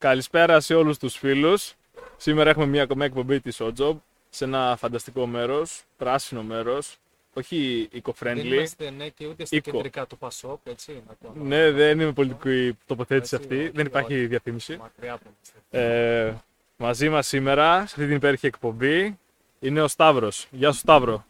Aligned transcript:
Καλησπέρα 0.00 0.60
σε 0.60 0.74
όλους 0.74 0.98
τους 0.98 1.16
φίλους. 1.16 1.74
Σήμερα 2.16 2.50
έχουμε 2.50 2.66
μια 2.66 2.82
ακόμα 2.82 3.04
εκπομπή 3.04 3.40
της 3.40 3.60
OJOB 3.60 3.96
σε 4.30 4.44
ένα 4.44 4.76
φανταστικό 4.78 5.26
μέρος, 5.26 5.82
πράσινο 5.96 6.42
μέρος, 6.42 6.96
όχι 7.32 7.88
Δεν 7.92 8.02
eco-friendly. 8.04 8.44
είμαστε 8.44 8.90
ναι, 8.90 9.08
και 9.08 9.26
ούτε 9.26 9.44
στα 9.44 9.56
Οίκο. 9.56 9.70
κεντρικά 9.70 10.06
του 10.06 10.18
Πασόκ, 10.18 10.60
έτσι. 10.64 11.02
Να 11.08 11.14
το 11.32 11.44
Ναι, 11.44 11.70
δεν 11.70 12.00
είναι 12.00 12.12
πολιτική 12.12 12.78
τοποθέτηση 12.86 13.34
Έτσι, 13.34 13.46
αυτή, 13.48 13.62
όχι, 13.62 13.70
δεν 13.74 13.86
υπάρχει 13.86 14.14
όχι. 14.14 14.26
διαφήμιση. 14.26 14.76
Μακριά 14.76 15.12
από 15.12 15.22
εμάς. 15.26 15.86
Ε, 15.86 16.34
μαζί 16.76 17.08
μας 17.08 17.26
σήμερα, 17.26 17.76
σε 17.76 17.82
αυτή 17.82 18.06
την 18.06 18.14
υπέροχη 18.16 18.46
εκπομπή, 18.46 19.18
είναι 19.60 19.82
ο 19.82 19.88
Σταύρος. 19.88 20.46
Γεια 20.50 20.72
σου 20.72 20.78
Σταύρο. 20.78 21.24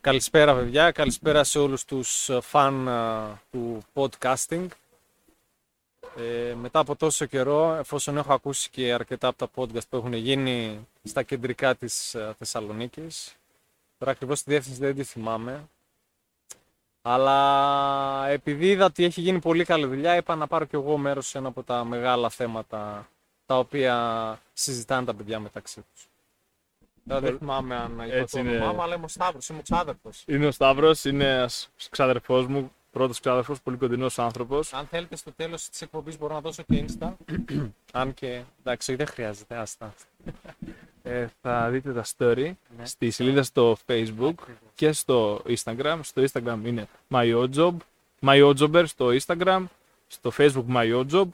Καλησπέρα 0.00 0.54
παιδιά, 0.54 0.90
καλησπέρα 0.90 1.44
σε 1.44 1.58
όλους 1.58 1.84
τους 1.84 2.28
ε, 2.28 2.40
φαν 2.40 2.88
ε, 2.88 3.40
του 3.50 3.82
podcasting. 3.94 4.66
Ε, 6.16 6.54
μετά 6.54 6.78
από 6.78 6.96
τόσο 6.96 7.26
καιρό, 7.26 7.74
εφόσον 7.74 8.16
έχω 8.16 8.32
ακούσει 8.32 8.70
και 8.70 8.92
αρκετά 8.92 9.28
από 9.28 9.38
τα 9.46 9.48
podcast 9.54 9.88
που 9.88 9.96
έχουν 9.96 10.12
γίνει 10.12 10.86
στα 11.02 11.22
κεντρικά 11.22 11.74
της 11.74 12.14
ε, 12.14 12.34
Θεσσαλονίκης, 12.38 13.36
τώρα 13.98 14.12
ακριβώς 14.12 14.42
τη 14.42 14.50
διεύθυνση 14.50 14.80
δεν 14.80 14.94
τη 14.94 15.02
θυμάμαι, 15.02 15.68
αλλά 17.02 18.28
επειδή 18.28 18.66
είδα 18.66 18.84
ότι 18.84 19.04
έχει 19.04 19.20
γίνει 19.20 19.38
πολύ 19.38 19.64
καλή 19.64 19.86
δουλειά, 19.86 20.16
είπα 20.16 20.36
να 20.36 20.46
πάρω 20.46 20.64
κι 20.64 20.74
εγώ 20.74 20.96
μέρος 20.96 21.26
σε 21.28 21.38
ένα 21.38 21.48
από 21.48 21.62
τα 21.62 21.84
μεγάλα 21.84 22.28
θέματα 22.28 23.08
τα 23.46 23.58
οποία 23.58 24.38
συζητάνε 24.52 25.06
τα 25.06 25.14
παιδιά 25.14 25.40
μεταξύ 25.40 25.84
τους. 25.92 26.06
Τώρα 27.08 27.20
δεν 27.20 27.38
θυμάμαι 27.38 27.76
αν 27.76 27.92
είπα 27.92 28.04
Έτσι 28.04 28.34
το 28.34 28.40
είναι. 28.40 28.56
όνομά 28.56 28.72
μου, 28.72 28.82
αλλά 28.82 28.94
είμαι 28.94 29.04
ο 29.04 29.08
Σταύρος, 29.08 29.48
είμαι 29.48 29.58
ο 29.58 29.62
ξάδερφος. 29.62 30.24
Είναι 30.26 30.46
ο 30.46 30.50
Σταύρος, 30.50 31.04
είναι 31.04 31.24
ένας 31.24 31.68
ξάδερφός 31.90 32.46
μου, 32.46 32.72
πρώτος 32.92 33.20
ξάδερφος, 33.20 33.60
πολύ 33.60 33.76
κοντινός 33.76 34.18
άνθρωπος. 34.18 34.72
Αν 34.72 34.86
θέλετε 34.86 35.16
στο 35.16 35.32
τέλος 35.32 35.68
της 35.68 35.82
εκπομπής 35.82 36.18
μπορώ 36.18 36.34
να 36.34 36.40
δώσω 36.40 36.62
και 36.62 36.84
Insta. 36.86 37.12
Αν 37.92 38.14
και, 38.14 38.42
εντάξει, 38.60 38.94
δεν 38.94 39.06
χρειάζεται, 39.06 39.56
άστα. 39.56 39.94
Ε, 41.04 41.26
θα 41.42 41.68
δείτε 41.70 41.92
τα 41.92 42.04
story 42.16 42.52
Ναι. 42.76 42.84
στη 42.84 43.10
σελίδα 43.10 43.42
στο 43.42 43.76
Facebook 43.86 44.34
και 44.74 44.92
στο 44.92 45.42
Instagram. 45.46 45.98
Στο 46.02 46.22
Instagram 46.32 46.58
είναι 46.64 46.88
MyOjob, 47.10 47.72
MyOjobber 48.20 48.84
στο 48.86 49.08
Instagram, 49.20 49.64
στο 50.06 50.32
Facebook 50.36 50.64
MyOjob 50.74 51.24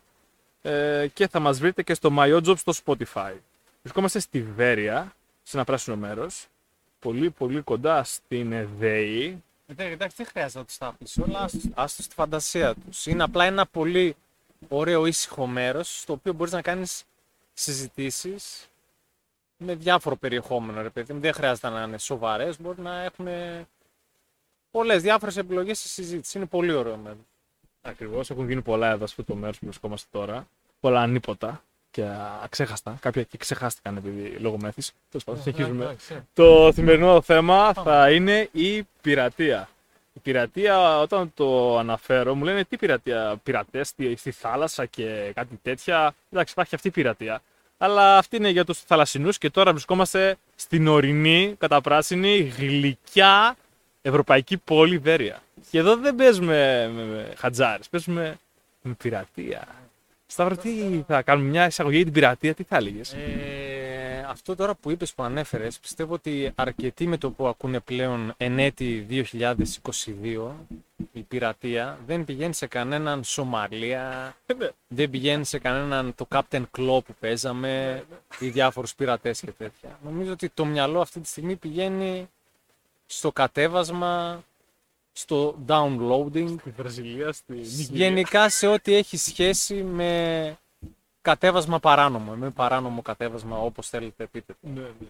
ε, 0.62 1.06
και 1.12 1.28
θα 1.28 1.38
μας 1.40 1.58
βρείτε 1.58 1.82
και 1.82 1.94
στο 1.94 2.10
MyOjob 2.18 2.54
στο 2.56 2.72
Spotify. 2.84 3.32
Βρισκόμαστε 3.82 4.18
στη 4.18 4.42
Βέρεια, 4.42 5.14
σε 5.42 5.56
ένα 5.56 5.64
πράσινο 5.66 5.96
μέρος, 5.96 6.46
πολύ 6.98 7.30
πολύ 7.30 7.60
κοντά 7.60 8.04
στην 8.04 8.52
ΕΔΕΗ. 8.52 9.42
Ε, 9.76 9.84
Εντάξει, 9.84 10.16
δεν 10.16 10.26
χρειάζεται 10.26 10.58
να 10.58 10.64
τους 10.64 10.78
τα 10.78 10.94
πεις 10.98 11.18
όλα, 11.18 11.40
άστος- 11.40 11.70
άστος 11.74 12.04
στη 12.04 12.14
φαντασία 12.14 12.74
τους. 12.74 13.06
Είναι 13.06 13.22
απλά 13.22 13.44
ένα 13.44 13.66
πολύ 13.66 14.16
ωραίο 14.68 15.06
ήσυχο 15.06 15.46
μέρος, 15.46 16.00
στο 16.00 16.12
οποίο 16.12 16.32
μπορείς 16.32 16.52
να 16.52 16.62
κάνεις 16.62 17.04
συζητήσεις 17.54 18.68
με 19.56 19.74
διάφορο 19.74 20.16
περιεχόμενο, 20.16 20.82
ρε 20.82 20.90
παιδί 20.90 21.12
μου. 21.12 21.20
Δεν 21.20 21.32
χρειάζεται 21.32 21.68
να 21.68 21.82
είναι 21.82 21.98
σοβαρές, 21.98 22.60
μπορεί 22.60 22.80
να 22.80 23.02
έχουν 23.02 23.28
πολλές 24.70 25.02
διάφορες 25.02 25.36
επιλογές 25.36 25.78
στη 25.78 25.88
συζήτηση. 25.88 26.38
Είναι 26.38 26.46
πολύ 26.46 26.72
ωραίο 26.72 26.96
μέρος. 26.96 27.18
Ακριβώς, 27.82 28.30
έχουν 28.30 28.48
γίνει 28.48 28.62
πολλά 28.62 28.88
εδώ 28.90 29.06
σε 29.06 29.14
αυτό 29.18 29.32
το 29.32 29.38
μέρος 29.38 29.58
που 29.58 29.64
βρισκόμαστε 29.66 30.08
τώρα. 30.10 30.46
Πολλά 30.80 31.00
ανίποτα 31.00 31.62
και 31.90 32.04
αξέχαστα. 32.42 32.96
Κάποια 33.00 33.22
και 33.22 33.36
ξεχάστηκαν 33.36 33.96
επειδή 33.96 34.36
λόγω 34.40 34.56
μέθης. 34.60 34.92
Τέλος 35.10 35.24
πάντων, 35.24 35.42
συνεχίζουμε. 35.42 35.84
Εντάξει. 35.84 36.26
Το 36.34 36.70
σημερινό 36.74 37.20
θέμα 37.20 37.72
θα 37.72 38.10
είναι 38.10 38.48
η 38.52 38.86
πειρατεία. 39.00 39.68
Η 40.12 40.18
πειρατεία, 40.20 41.00
όταν 41.00 41.32
το 41.34 41.78
αναφέρω, 41.78 42.34
μου 42.34 42.44
λένε 42.44 42.64
τι 42.64 42.76
πειρατεία, 42.76 43.40
πειρατές 43.42 43.88
στη, 43.88 44.16
στη 44.16 44.30
θάλασσα 44.30 44.86
και 44.86 45.32
κάτι 45.34 45.58
τέτοια. 45.62 46.14
Εντάξει, 46.30 46.52
υπάρχει 46.52 46.74
αυτή 46.74 46.88
η 46.88 46.90
πειρατεία. 46.90 47.42
Αλλά 47.78 48.18
αυτή 48.18 48.36
είναι 48.36 48.48
για 48.48 48.64
τους 48.64 48.78
θαλασσινούς 48.78 49.38
και 49.38 49.50
τώρα 49.50 49.72
βρισκόμαστε 49.72 50.36
στην 50.56 50.88
ορεινή, 50.88 51.54
καταπράσινη, 51.58 52.38
γλυκιά 52.38 53.56
ευρωπαϊκή 54.02 54.56
πόλη 54.56 54.98
Βέρεια. 54.98 55.42
Και 55.70 55.78
εδώ 55.78 55.96
δεν 55.96 56.14
παίζουμε 56.14 56.90
με, 56.94 57.02
με 57.02 57.32
χατζάρες, 57.36 57.88
παίζουμε 57.88 58.38
με 58.82 58.92
πειρατεία. 58.92 59.68
Σταύρο, 60.30 60.56
τι 60.56 61.02
θα 61.06 61.22
κάνουμε 61.22 61.48
μια 61.48 61.66
εισαγωγή 61.66 61.96
για 61.96 62.04
την 62.04 62.14
πειρατεία, 62.14 62.54
τι 62.54 62.62
θα 62.62 62.76
έλεγες; 62.76 63.12
Ε, 63.12 64.26
αυτό 64.28 64.54
τώρα 64.56 64.74
που 64.74 64.90
είπες 64.90 65.14
που 65.14 65.22
ανέφερες, 65.22 65.78
πιστεύω 65.78 66.14
ότι 66.14 66.52
αρκετοί 66.54 67.06
με 67.06 67.16
το 67.16 67.30
που 67.30 67.46
ακούνε 67.46 67.80
πλέον 67.80 68.34
εν 68.36 68.58
έτη 68.58 69.06
2022, 69.10 70.50
η 71.12 71.20
πειρατεία 71.20 71.98
δεν 72.06 72.24
πηγαίνει 72.24 72.54
σε 72.54 72.66
κανέναν 72.66 73.24
Σομαλία, 73.24 74.36
δεν 74.88 75.10
πηγαίνει 75.10 75.44
σε 75.44 75.58
κανέναν 75.58 76.14
το 76.14 76.28
Captain 76.30 76.62
Claw 76.78 76.98
που 77.04 77.14
παίζαμε 77.20 78.04
ή 78.38 78.48
διάφορους 78.48 78.94
πειρατές 78.94 79.40
και 79.40 79.52
τέτοια. 79.52 79.98
Νομίζω 80.04 80.32
ότι 80.32 80.48
το 80.48 80.64
μυαλό 80.64 81.00
αυτή 81.00 81.20
τη 81.20 81.28
στιγμή 81.28 81.56
πηγαίνει 81.56 82.28
στο 83.06 83.32
κατέβασμα, 83.32 84.44
στο 85.18 85.58
downloading, 85.66 86.54
Στη 86.60 86.70
Βραζιλία, 86.70 87.32
στη 87.32 87.52
Νιγηρία. 87.52 88.06
γενικά 88.06 88.48
σε 88.48 88.66
ό,τι 88.66 88.94
έχει 88.94 89.16
σχέση 89.16 89.74
με 89.82 90.56
κατέβασμα 91.22 91.78
παράνομο, 91.78 92.32
με 92.34 92.50
παράνομο 92.50 93.02
κατέβασμα 93.02 93.58
όπως 93.58 93.88
θέλετε 93.88 94.26
πείτε. 94.26 94.52
το. 94.60 94.68
Ναι, 94.68 94.80
ναι. 94.80 95.06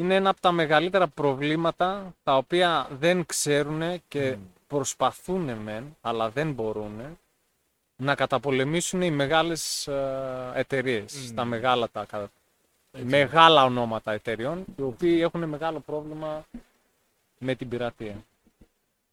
Είναι 0.00 0.14
ένα 0.14 0.30
από 0.30 0.40
τα 0.40 0.52
μεγαλύτερα 0.52 1.06
προβλήματα 1.08 2.14
τα 2.22 2.36
οποία 2.36 2.88
δεν 2.98 3.26
ξέρουν 3.26 4.02
και 4.08 4.36
προσπαθούν 4.66 5.52
μεν, 5.52 5.96
αλλά 6.00 6.30
δεν 6.30 6.52
μπορούν 6.52 7.18
να 7.96 8.14
καταπολεμήσουν 8.14 9.02
οι 9.02 9.10
μεγάλες 9.10 9.86
ε, 9.86 10.52
εταιρείες, 10.54 11.14
Μμμ. 11.28 11.34
τα 11.34 11.44
μεγάλα 11.44 11.88
τα 11.92 12.04
κα- 12.04 12.30
Έτσι. 12.92 13.06
μεγάλα 13.06 13.64
ονόματα 13.64 14.12
εταιρεών, 14.12 14.64
οι 14.76 14.82
οποίοι 14.82 15.18
έχουν 15.22 15.44
μεγάλο 15.48 15.80
πρόβλημα 15.80 16.44
με 17.38 17.54
την 17.54 17.68
πειρατεία. 17.68 18.24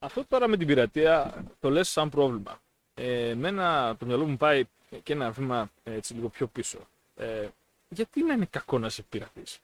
Αυτό 0.03 0.25
τώρα 0.29 0.47
με 0.47 0.57
την 0.57 0.67
πειρατεία 0.67 1.43
το 1.59 1.69
λες 1.69 1.89
σαν 1.89 2.09
πρόβλημα. 2.09 2.59
Ε, 2.95 3.29
εμένα 3.29 3.95
το 3.99 4.05
μυαλό 4.05 4.25
μου 4.25 4.37
πάει 4.37 4.63
και 5.03 5.13
ένα 5.13 5.31
βήμα 5.31 5.69
ε, 5.83 5.93
έτσι 5.93 6.13
λίγο 6.13 6.29
πιο 6.29 6.47
πίσω. 6.47 6.77
Ε, 7.15 7.47
γιατί 7.89 8.23
να 8.23 8.33
είναι 8.33 8.47
κακό 8.49 8.79
να 8.79 8.87
είσαι 8.87 9.01
πειρατής; 9.09 9.59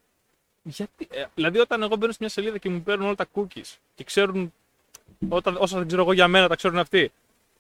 Γιατί, 0.64 1.08
ε, 1.12 1.26
δηλαδή 1.36 1.59
όταν 1.59 1.81
εγώ 1.81 1.96
μπαίνω 1.96 2.12
σε 2.12 2.18
μια 2.22 2.30
σελίδα 2.30 2.58
και 2.58 2.70
μου 2.70 2.81
παίρνουν 2.81 3.06
όλα 3.06 3.16
τα 3.16 3.26
cookies 3.34 3.76
και 3.96 4.03
ξέρουν 4.03 4.53
όταν, 5.30 5.56
όσα 5.59 5.78
δεν 5.78 5.88
ξέρω 5.88 6.02
εγώ 6.02 6.14
για 6.14 6.28
μένα 6.28 6.47
τα 6.47 6.56
ξέρουν 6.56 6.78
αυτοί. 6.80 7.12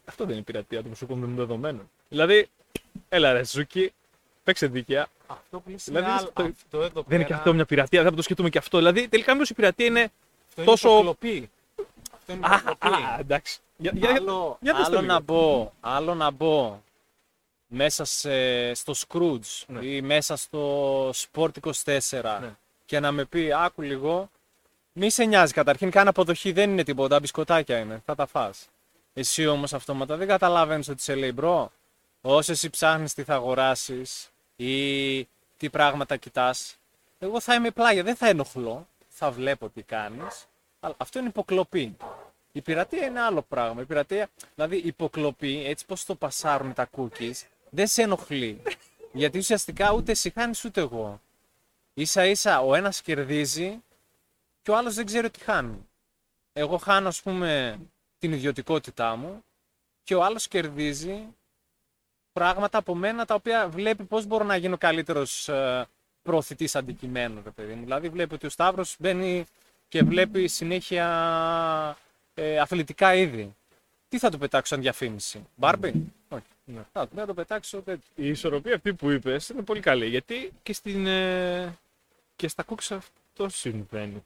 Αυτό 0.05 0.25
δεν 0.25 0.33
είναι 0.33 0.43
πειρατεία 0.43 0.77
των 0.77 0.87
προσωπικών 0.87 1.35
δεδομένων. 1.35 1.89
Δηλαδή, 2.09 2.47
έλα 3.09 3.33
ρε 3.33 3.45
Ζούκι, 3.45 3.93
παίξε 4.43 4.67
δίκαια. 4.67 5.07
Αυτό 5.27 5.59
που 5.59 5.69
λες 5.69 5.83
Δηλαδή, 5.83 6.05
είναι 6.05 6.13
άλλο. 6.15 6.27
αυτό- 6.27 6.43
Αυτό 6.43 6.77
εδώ 6.81 7.01
Δεν 7.01 7.03
είναι 7.07 7.17
και 7.17 7.23
πέρα- 7.23 7.37
αυτό 7.37 7.53
μια 7.53 7.65
πειρατεία, 7.65 8.01
δεν 8.01 8.09
θα 8.09 8.15
το 8.15 8.21
σκεφτούμε 8.21 8.49
και 8.49 8.57
αυτό. 8.57 8.77
Δηλαδή, 8.77 9.07
τελικά 9.07 9.33
μήπως 9.33 9.49
η 9.49 9.53
πειρατεία 9.53 9.85
είναι. 9.85 10.01
αυτό 10.01 10.61
είναι 10.61 10.65
τόσο- 10.69 10.89
υποκλοπή. 10.89 11.49
Αυτό 12.29 12.33
είναι 12.33 12.47
Α, 12.55 12.59
υποκλοπή. 12.65 13.03
α, 13.03 13.15
εντάξει. 13.19 13.59
Για, 13.77 13.91
για, 13.95 14.09
άλλο, 14.15 14.57
για 14.61 14.73
δες 14.73 14.81
το 14.81 14.87
άλλο 14.87 14.99
λίγο. 15.01 15.13
να 15.13 15.19
μπω, 15.19 15.71
άλλο 15.79 16.15
να 16.15 16.31
μπω 16.31 16.81
μέσα 17.67 18.05
σε, 18.05 18.73
στο 18.73 18.93
Scrooge 19.07 19.63
Ναι. 19.67 19.85
ή 19.85 20.01
μέσα 20.01 20.35
στο 20.35 21.09
Sport 21.09 21.49
24 21.61 21.73
Ναι. 22.41 22.55
και 22.85 22.99
να 22.99 23.11
με 23.11 23.25
πει 23.25 23.53
άκου 23.53 23.81
λίγο 23.81 24.29
μη 24.93 25.09
σε 25.09 25.23
νοιάζει 25.23 25.53
καταρχήν 25.53 25.91
καν 25.91 26.07
αποδοχή 26.07 26.51
δεν 26.51 26.69
είναι 26.69 26.83
τίποτα 26.83 27.19
μπισκοτάκια 27.19 27.77
είναι 27.77 28.01
θα 28.05 28.15
τα 28.15 28.25
φας 28.25 28.67
εσύ 29.13 29.47
όμως 29.47 29.73
αυτόματα 29.73 30.15
δεν 30.15 30.27
καταλαβαίνεις 30.27 30.89
ότι 30.89 31.01
σε 31.01 31.15
λέει 31.15 31.31
bro 31.35 31.71
όσο 32.21 32.51
εσύ 32.51 32.69
ψάχνεις 32.69 33.13
τι 33.13 33.23
θα 33.23 33.33
αγοράσεις 33.33 34.29
ή 34.55 35.23
τι 35.57 35.69
πράγματα 35.71 36.15
κοιτάς 36.17 36.75
εγώ 37.19 37.39
θα 37.39 37.53
είμαι 37.53 37.71
πλάγια 37.71 38.03
δεν 38.03 38.15
θα 38.15 38.27
ενοχλώ 38.27 38.87
θα 39.09 39.31
βλέπω 39.31 39.69
τι 39.69 39.81
κάνεις 39.81 40.45
αλλά 40.79 40.95
αυτό 40.97 41.19
είναι 41.19 41.27
υποκλοπή 41.27 41.95
η 42.57 42.61
πειρατεία 42.61 43.05
είναι 43.05 43.19
άλλο 43.19 43.41
πράγμα. 43.41 43.81
Η 43.81 43.85
πειρατεία, 43.85 44.29
δηλαδή 44.55 44.77
η 44.77 44.87
υποκλοπή, 44.87 45.63
έτσι 45.65 45.85
πως 45.85 46.05
το 46.05 46.15
πασάρουν 46.15 46.73
τα 46.73 46.89
cookies, 46.97 47.41
δεν 47.69 47.87
σε 47.87 48.01
ενοχλεί. 48.01 48.61
Γιατί 49.11 49.37
ουσιαστικά 49.37 49.91
ούτε 49.91 50.11
εσύ 50.11 50.29
χάνεις 50.29 50.65
ούτε 50.65 50.81
εγώ. 50.81 51.21
Ίσα 51.93 52.25
ίσα 52.25 52.61
ο 52.61 52.75
ένας 52.75 53.01
κερδίζει 53.01 53.83
και 54.61 54.71
ο 54.71 54.77
άλλος 54.77 54.93
δεν 54.95 55.05
ξέρει 55.05 55.25
ότι 55.25 55.39
χάνει. 55.39 55.87
Εγώ 56.53 56.77
χάνω 56.77 57.07
ας 57.07 57.21
πούμε 57.21 57.79
την 58.19 58.33
ιδιωτικότητά 58.33 59.15
μου 59.15 59.43
και 60.03 60.15
ο 60.15 60.23
άλλος 60.23 60.47
κερδίζει 60.47 61.27
πράγματα 62.33 62.77
από 62.77 62.95
μένα 62.95 63.25
τα 63.25 63.33
οποία 63.35 63.67
βλέπει 63.69 64.03
πώς 64.03 64.25
μπορώ 64.25 64.43
να 64.43 64.55
γίνω 64.55 64.77
καλύτερος 64.77 65.47
ε, 65.49 65.87
προωθητής 66.23 66.75
αντικειμένου, 66.75 67.41
ρε 67.43 67.49
παιδί 67.49 67.73
μου. 67.73 67.83
Δηλαδή 67.83 68.09
βλέπει 68.09 68.33
ότι 68.33 68.45
ο 68.45 68.49
Σταύρος 68.49 68.95
μπαίνει 68.99 69.45
και 69.87 70.03
βλέπει 70.03 70.47
συνέχεια 70.47 71.97
ε, 72.33 72.59
αθλητικά 72.59 73.15
είδη. 73.15 73.55
Τι 74.09 74.17
θα 74.19 74.29
του 74.29 74.37
πετάξω 74.37 74.73
σαν 74.73 74.83
διαφήμιση, 74.83 75.47
Μπάρμπι; 75.55 76.13
Όχι. 76.29 76.43
Ναι. 76.65 76.81
Θα 76.91 77.07
θα 77.15 77.25
το 77.25 77.33
πετάξω 77.33 77.81
τέτοιο. 77.81 78.11
Η 78.15 78.27
ισορροπία 78.27 78.75
αυτή 78.75 78.93
που 78.93 79.09
είπες 79.09 79.49
είναι 79.49 79.61
πολύ 79.61 79.79
καλή 79.79 80.07
γιατί 80.07 80.51
και, 80.63 80.73
στην, 80.73 81.07
ε, 81.07 81.77
και 82.35 82.47
στα 82.47 82.65
cookies 82.67 82.95
αυτό 82.95 83.49
συμβαίνει. 83.49 84.23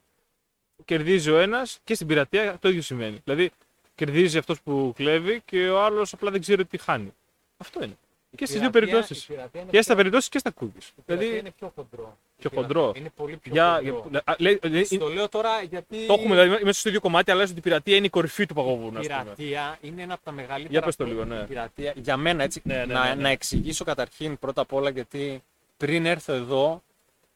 Κερδίζει 0.85 1.29
ο 1.31 1.37
ένας 1.37 1.79
και 1.83 1.93
στην 1.93 2.07
πειρατεία 2.07 2.57
το 2.59 2.69
ίδιο 2.69 2.81
συμβαίνει. 2.81 3.21
Δηλαδή 3.23 3.51
κερδίζει 3.95 4.37
αυτός 4.37 4.61
που 4.61 4.93
κλέβει 4.95 5.41
και 5.45 5.69
ο 5.69 5.83
άλλος 5.83 6.13
απλά 6.13 6.31
δεν 6.31 6.41
ξέρει 6.41 6.65
τι 6.65 6.77
χάνει. 6.77 7.13
Αυτό 7.57 7.83
είναι. 7.83 7.97
Και 8.35 8.45
στις 8.45 8.59
δύο 8.59 8.69
πειρατεία- 8.69 8.91
περιπτώσεις. 8.93 9.23
η 9.23 9.27
πειρατεία 9.27 9.61
είναι 9.61 9.69
Και 9.71 9.77
στα 9.81 9.85
πιο- 9.85 9.95
περιπτώσεις 9.95 10.29
και 10.29 10.39
στα 10.39 10.51
cookies. 10.59 10.65
η 10.97 11.01
πειρατεία 11.05 11.17
Δηλαδή. 11.27 11.37
είναι 11.39 11.51
πιο 11.57 11.71
χοντρό. 11.75 12.17
Πιο 12.37 12.49
Η 12.49 12.49
πειρατεία 12.49 12.61
χοντρό. 12.61 12.91
Είναι 12.95 13.11
πολύ 13.15 13.37
πιο 13.37 13.51
Για, 13.53 13.73
χοντρό. 13.75 14.07
για- 14.09 14.21
α, 14.25 14.35
λέει- 14.37 14.59
λέει- 14.63 14.83
Στο 14.85 15.07
λέω 15.07 15.29
τώρα 15.29 15.61
γιατί 15.61 16.05
το 16.05 16.13
έχουμε 16.13 16.41
δηλαδή 16.43 16.63
μέσα 16.63 16.79
στο 16.79 16.89
ίδιο 16.89 17.01
κομμάτι, 17.01 17.31
αλλά 17.31 17.39
λες 17.39 17.49
ότι 17.49 17.59
η 17.59 17.61
πειρατεία 17.61 17.95
είναι 17.95 18.05
η 18.05 18.09
κορυφή 18.09 18.45
του 18.45 18.53
παγωβούνου. 18.53 18.95
η 18.95 18.99
ας 18.99 19.07
πούμε. 19.07 19.23
πειρατεία 19.23 19.77
είναι 19.81 20.01
ένα 20.01 20.13
από 20.13 20.23
τα 20.23 20.31
μεγαλύτερα. 20.31 20.69
Για 20.69 20.81
πες 20.81 20.95
το 20.95 21.03
προ- 21.03 21.15
λίγο, 21.15 21.25
ναι. 21.35 21.41
η 21.41 21.45
πειρατεία, 21.45 21.93
για 21.95 22.17
μένα 22.17 22.43
έτσι. 22.43 22.61
Ναι, 22.63 22.75
ναι, 22.75 22.85
να, 22.93 23.03
ναι, 23.07 23.15
ναι. 23.15 23.21
να 23.21 23.29
εξηγήσω 23.29 23.83
καταρχήν 23.83 24.37
πρώτα 24.39 24.61
απ' 24.61 24.73
όλα 24.73 24.89
γιατί 24.89 25.43
πριν 25.77 26.05
έρθω 26.05 26.33
εδώ 26.33 26.83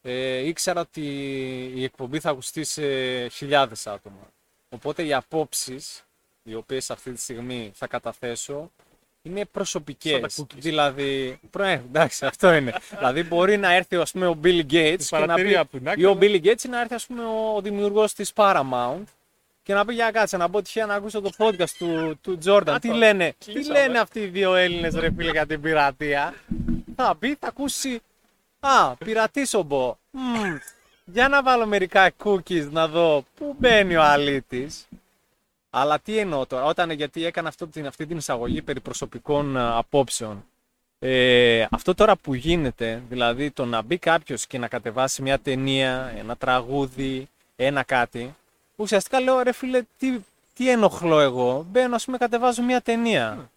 ε, 0.01 0.37
ήξερα 0.47 0.81
ότι 0.81 1.01
η 1.75 1.83
εκπομπή 1.83 2.19
θα 2.19 2.29
ακουστεί 2.29 2.63
σε 2.63 2.83
χιλιάδες 3.27 3.87
άτομα. 3.87 4.29
Οπότε 4.69 5.03
οι 5.05 5.13
απόψεις 5.13 6.03
οι 6.43 6.53
οποίες 6.55 6.89
αυτή 6.89 7.11
τη 7.11 7.19
στιγμή 7.21 7.71
θα 7.73 7.87
καταθέσω 7.87 8.71
είναι 9.25 9.37
Σαν 9.37 9.47
προσωπικές. 9.51 10.19
τα 10.19 10.27
cookies. 10.43 10.57
Δηλαδή, 10.59 11.39
προ- 11.51 11.65
ε, 11.65 11.71
εντάξει, 11.87 12.25
αυτό 12.25 12.53
είναι. 12.53 12.73
δηλαδή 12.97 13.23
μπορεί 13.23 13.57
να 13.57 13.73
έρθει 13.73 13.95
ας 13.95 14.11
πούμε, 14.11 14.27
ο 14.27 14.37
Bill 14.43 14.61
Gates 14.71 14.95
και 14.97 15.05
να 15.11 15.19
παρατηρία 15.19 15.51
πει, 15.51 15.57
από 15.57 15.77
την 15.77 15.87
άκρη, 15.89 16.01
ή 16.01 16.05
ο 16.05 16.09
αλλά- 16.09 16.19
Bill 16.21 16.45
Gates 16.45 16.69
να 16.69 16.81
έρθει 16.81 16.93
ας 16.93 17.05
πούμε, 17.05 17.21
ο 17.55 17.61
δημιουργός 17.61 18.13
της 18.13 18.31
Paramount 18.35 19.03
και 19.63 19.73
να 19.73 19.85
πει 19.85 19.93
για 19.93 20.11
κάτσε 20.11 20.37
να 20.37 20.47
μπω 20.47 20.61
τυχαία 20.61 20.85
να 20.85 20.93
ακούσω 20.93 21.21
το 21.21 21.29
podcast 21.37 21.69
του, 21.77 22.19
του 22.21 22.37
Jordan. 22.45 22.77
Τι 22.81 22.87
λένε, 22.93 23.33
τι 23.45 23.51
Κλείσαμε. 23.51 23.79
λένε 23.79 23.99
αυτοί 23.99 24.19
οι 24.19 24.25
δύο 24.25 24.55
Έλληνες 24.55 24.93
ρε 24.95 25.09
φίλε 25.17 25.31
για 25.31 25.45
την 25.45 25.61
πειρατεία; 25.61 26.33
Θα 26.95 27.15
μπει, 27.19 27.35
θα 27.39 27.47
ακούσει. 27.47 27.99
Α, 28.59 28.95
πειρατήσομπο. 28.95 29.97
Μμμ, 30.11 30.57
Για 31.05 31.27
να 31.27 31.43
βάλω 31.43 31.65
μερικά 31.65 32.11
cookies 32.23 32.67
να 32.71 32.87
δω 32.87 33.25
πού 33.37 33.55
μπαίνει 33.59 33.95
ο 33.95 34.01
αλήτης. 34.03 34.87
Αλλά 35.77 35.99
τι 35.99 36.17
εννοώ 36.17 36.45
τώρα, 36.45 36.63
όταν 36.63 36.91
γιατί 36.91 37.25
έκανα 37.25 37.47
αυτό, 37.47 37.67
την, 37.67 37.87
αυτή 37.87 38.05
την 38.05 38.17
εισαγωγή 38.17 38.61
περί 38.61 38.79
προσωπικών 38.79 39.57
α, 39.57 39.77
απόψεων. 39.77 40.45
Ε, 40.99 41.65
αυτό 41.71 41.93
τώρα 41.93 42.15
που 42.15 42.33
γίνεται, 42.33 43.01
δηλαδή 43.09 43.51
το 43.51 43.65
να 43.65 43.81
μπει 43.81 43.97
κάποιος 43.97 44.47
και 44.47 44.57
να 44.57 44.67
κατεβάσει 44.67 45.21
μια 45.21 45.39
ταινία, 45.39 46.13
ένα 46.17 46.35
τραγούδι, 46.35 47.27
ένα 47.55 47.83
κάτι, 47.83 48.35
ουσιαστικά 48.75 49.19
λέω 49.19 49.41
ρε 49.41 49.51
φίλε 49.51 49.81
τι, 49.97 50.19
τι 50.53 50.69
ενοχλώ 50.69 51.19
εγώ, 51.19 51.65
μπαίνω 51.69 51.95
ας 51.95 52.05
πούμε 52.05 52.17
κατεβάζω 52.17 52.61
μια 52.61 52.81
ταινία. 52.81 53.49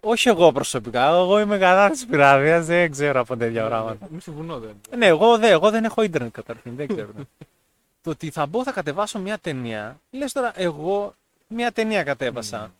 Όχι 0.00 0.28
εγώ 0.28 0.52
προσωπικά, 0.52 1.06
εγώ 1.06 1.40
είμαι 1.40 1.58
κατά 1.58 1.90
της 1.90 2.06
πειρατείας, 2.06 2.66
δεν 2.66 2.90
ξέρω 2.90 3.20
από 3.20 3.36
τέτοια 3.36 3.66
πράγματα. 3.66 4.06
Μη 4.10 4.20
συμφωνώ 4.20 4.58
δεν. 4.58 4.80
Ναι, 4.96 5.06
εγώ, 5.06 5.38
δεν, 5.38 5.50
εγώ 5.50 5.70
δεν 5.70 5.84
έχω 5.84 6.02
ίντερνετ 6.02 6.32
καταρχήν, 6.32 6.76
δεν 6.76 6.86
ξέρω. 6.86 7.10
το 8.02 8.10
ότι 8.10 8.30
θα 8.30 8.46
μπω, 8.46 8.62
θα 8.62 8.72
κατεβάσω 8.72 9.18
μια 9.18 9.38
ταινία, 9.38 10.00
λες 10.10 10.32
τώρα 10.32 10.52
εγώ 10.54 11.14
μια 11.46 11.72
ταινία 11.72 12.02
κατέβασα. 12.02 12.72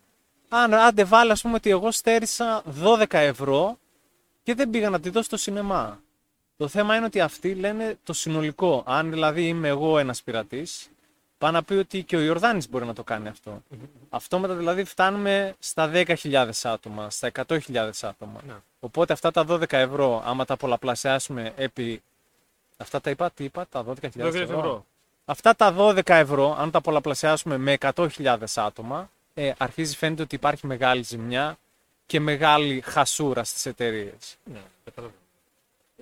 Αν 0.49 0.73
άντε 0.73 1.03
βάλε 1.03 1.31
ας 1.31 1.41
πούμε 1.41 1.55
ότι 1.55 1.69
εγώ 1.69 1.91
στέρισα 1.91 2.63
12 2.83 3.05
ευρώ 3.09 3.77
και 4.43 4.55
δεν 4.55 4.69
πήγα 4.69 4.89
να 4.89 4.99
τη 4.99 5.09
δω 5.09 5.21
στο 5.21 5.37
σινεμά. 5.37 5.99
Το 6.57 6.67
θέμα 6.67 6.95
είναι 6.95 7.05
ότι 7.05 7.21
αυτοί 7.21 7.55
λένε 7.55 7.97
το 8.03 8.13
συνολικό. 8.13 8.83
Αν 8.85 9.09
δηλαδή 9.09 9.47
είμαι 9.47 9.67
εγώ 9.67 9.99
ένας 9.99 10.23
πειρατής, 10.23 10.89
πάει 11.37 11.51
να 11.51 11.63
πει 11.63 11.73
ότι 11.73 12.03
και 12.03 12.15
ο 12.15 12.19
Ιορδάνης 12.19 12.69
μπορεί 12.69 12.85
να 12.85 12.93
το 12.93 13.03
κάνει 13.03 13.27
αυτό. 13.27 13.63
Αυτόματα 14.09 14.53
δηλαδή 14.53 14.83
φτάνουμε 14.83 15.55
στα 15.59 15.91
10.000 15.93 16.49
άτομα, 16.63 17.09
στα 17.09 17.31
100.000 17.47 17.91
άτομα. 18.01 18.41
Ναι. 18.47 18.53
Οπότε 18.79 19.13
αυτά 19.13 19.31
τα 19.31 19.45
12 19.49 19.71
ευρώ, 19.71 20.23
άμα 20.25 20.45
τα 20.45 20.57
πολλαπλασιάσουμε 20.57 21.53
επί... 21.55 22.01
Αυτά 22.77 23.01
τα 23.01 23.09
είπα, 23.09 23.31
τι 23.31 23.43
είπα, 23.43 23.65
τα 23.71 23.85
12.000 23.85 24.09
12.000 24.17 24.33
ευρώ. 24.33 24.85
Αυτά 25.25 25.55
τα 25.55 25.75
12 25.77 25.99
ευρώ, 26.05 26.55
αν 26.59 26.71
τα 26.71 26.81
πολλαπλασιάσουμε 26.81 27.57
με 27.57 27.77
100.000 27.79 28.37
άτομα, 28.55 29.09
ε, 29.33 29.51
αρχίζει 29.57 29.95
φαίνεται 29.95 30.21
ότι 30.21 30.35
υπάρχει 30.35 30.67
μεγάλη 30.67 31.03
ζημιά 31.03 31.57
και 32.05 32.19
μεγάλη 32.19 32.81
χασούρα 32.81 33.43
στις 33.43 33.65
εταιρείες. 33.65 34.37
Ναι, 34.43 34.61
καταλαβαίνω. 34.83 35.21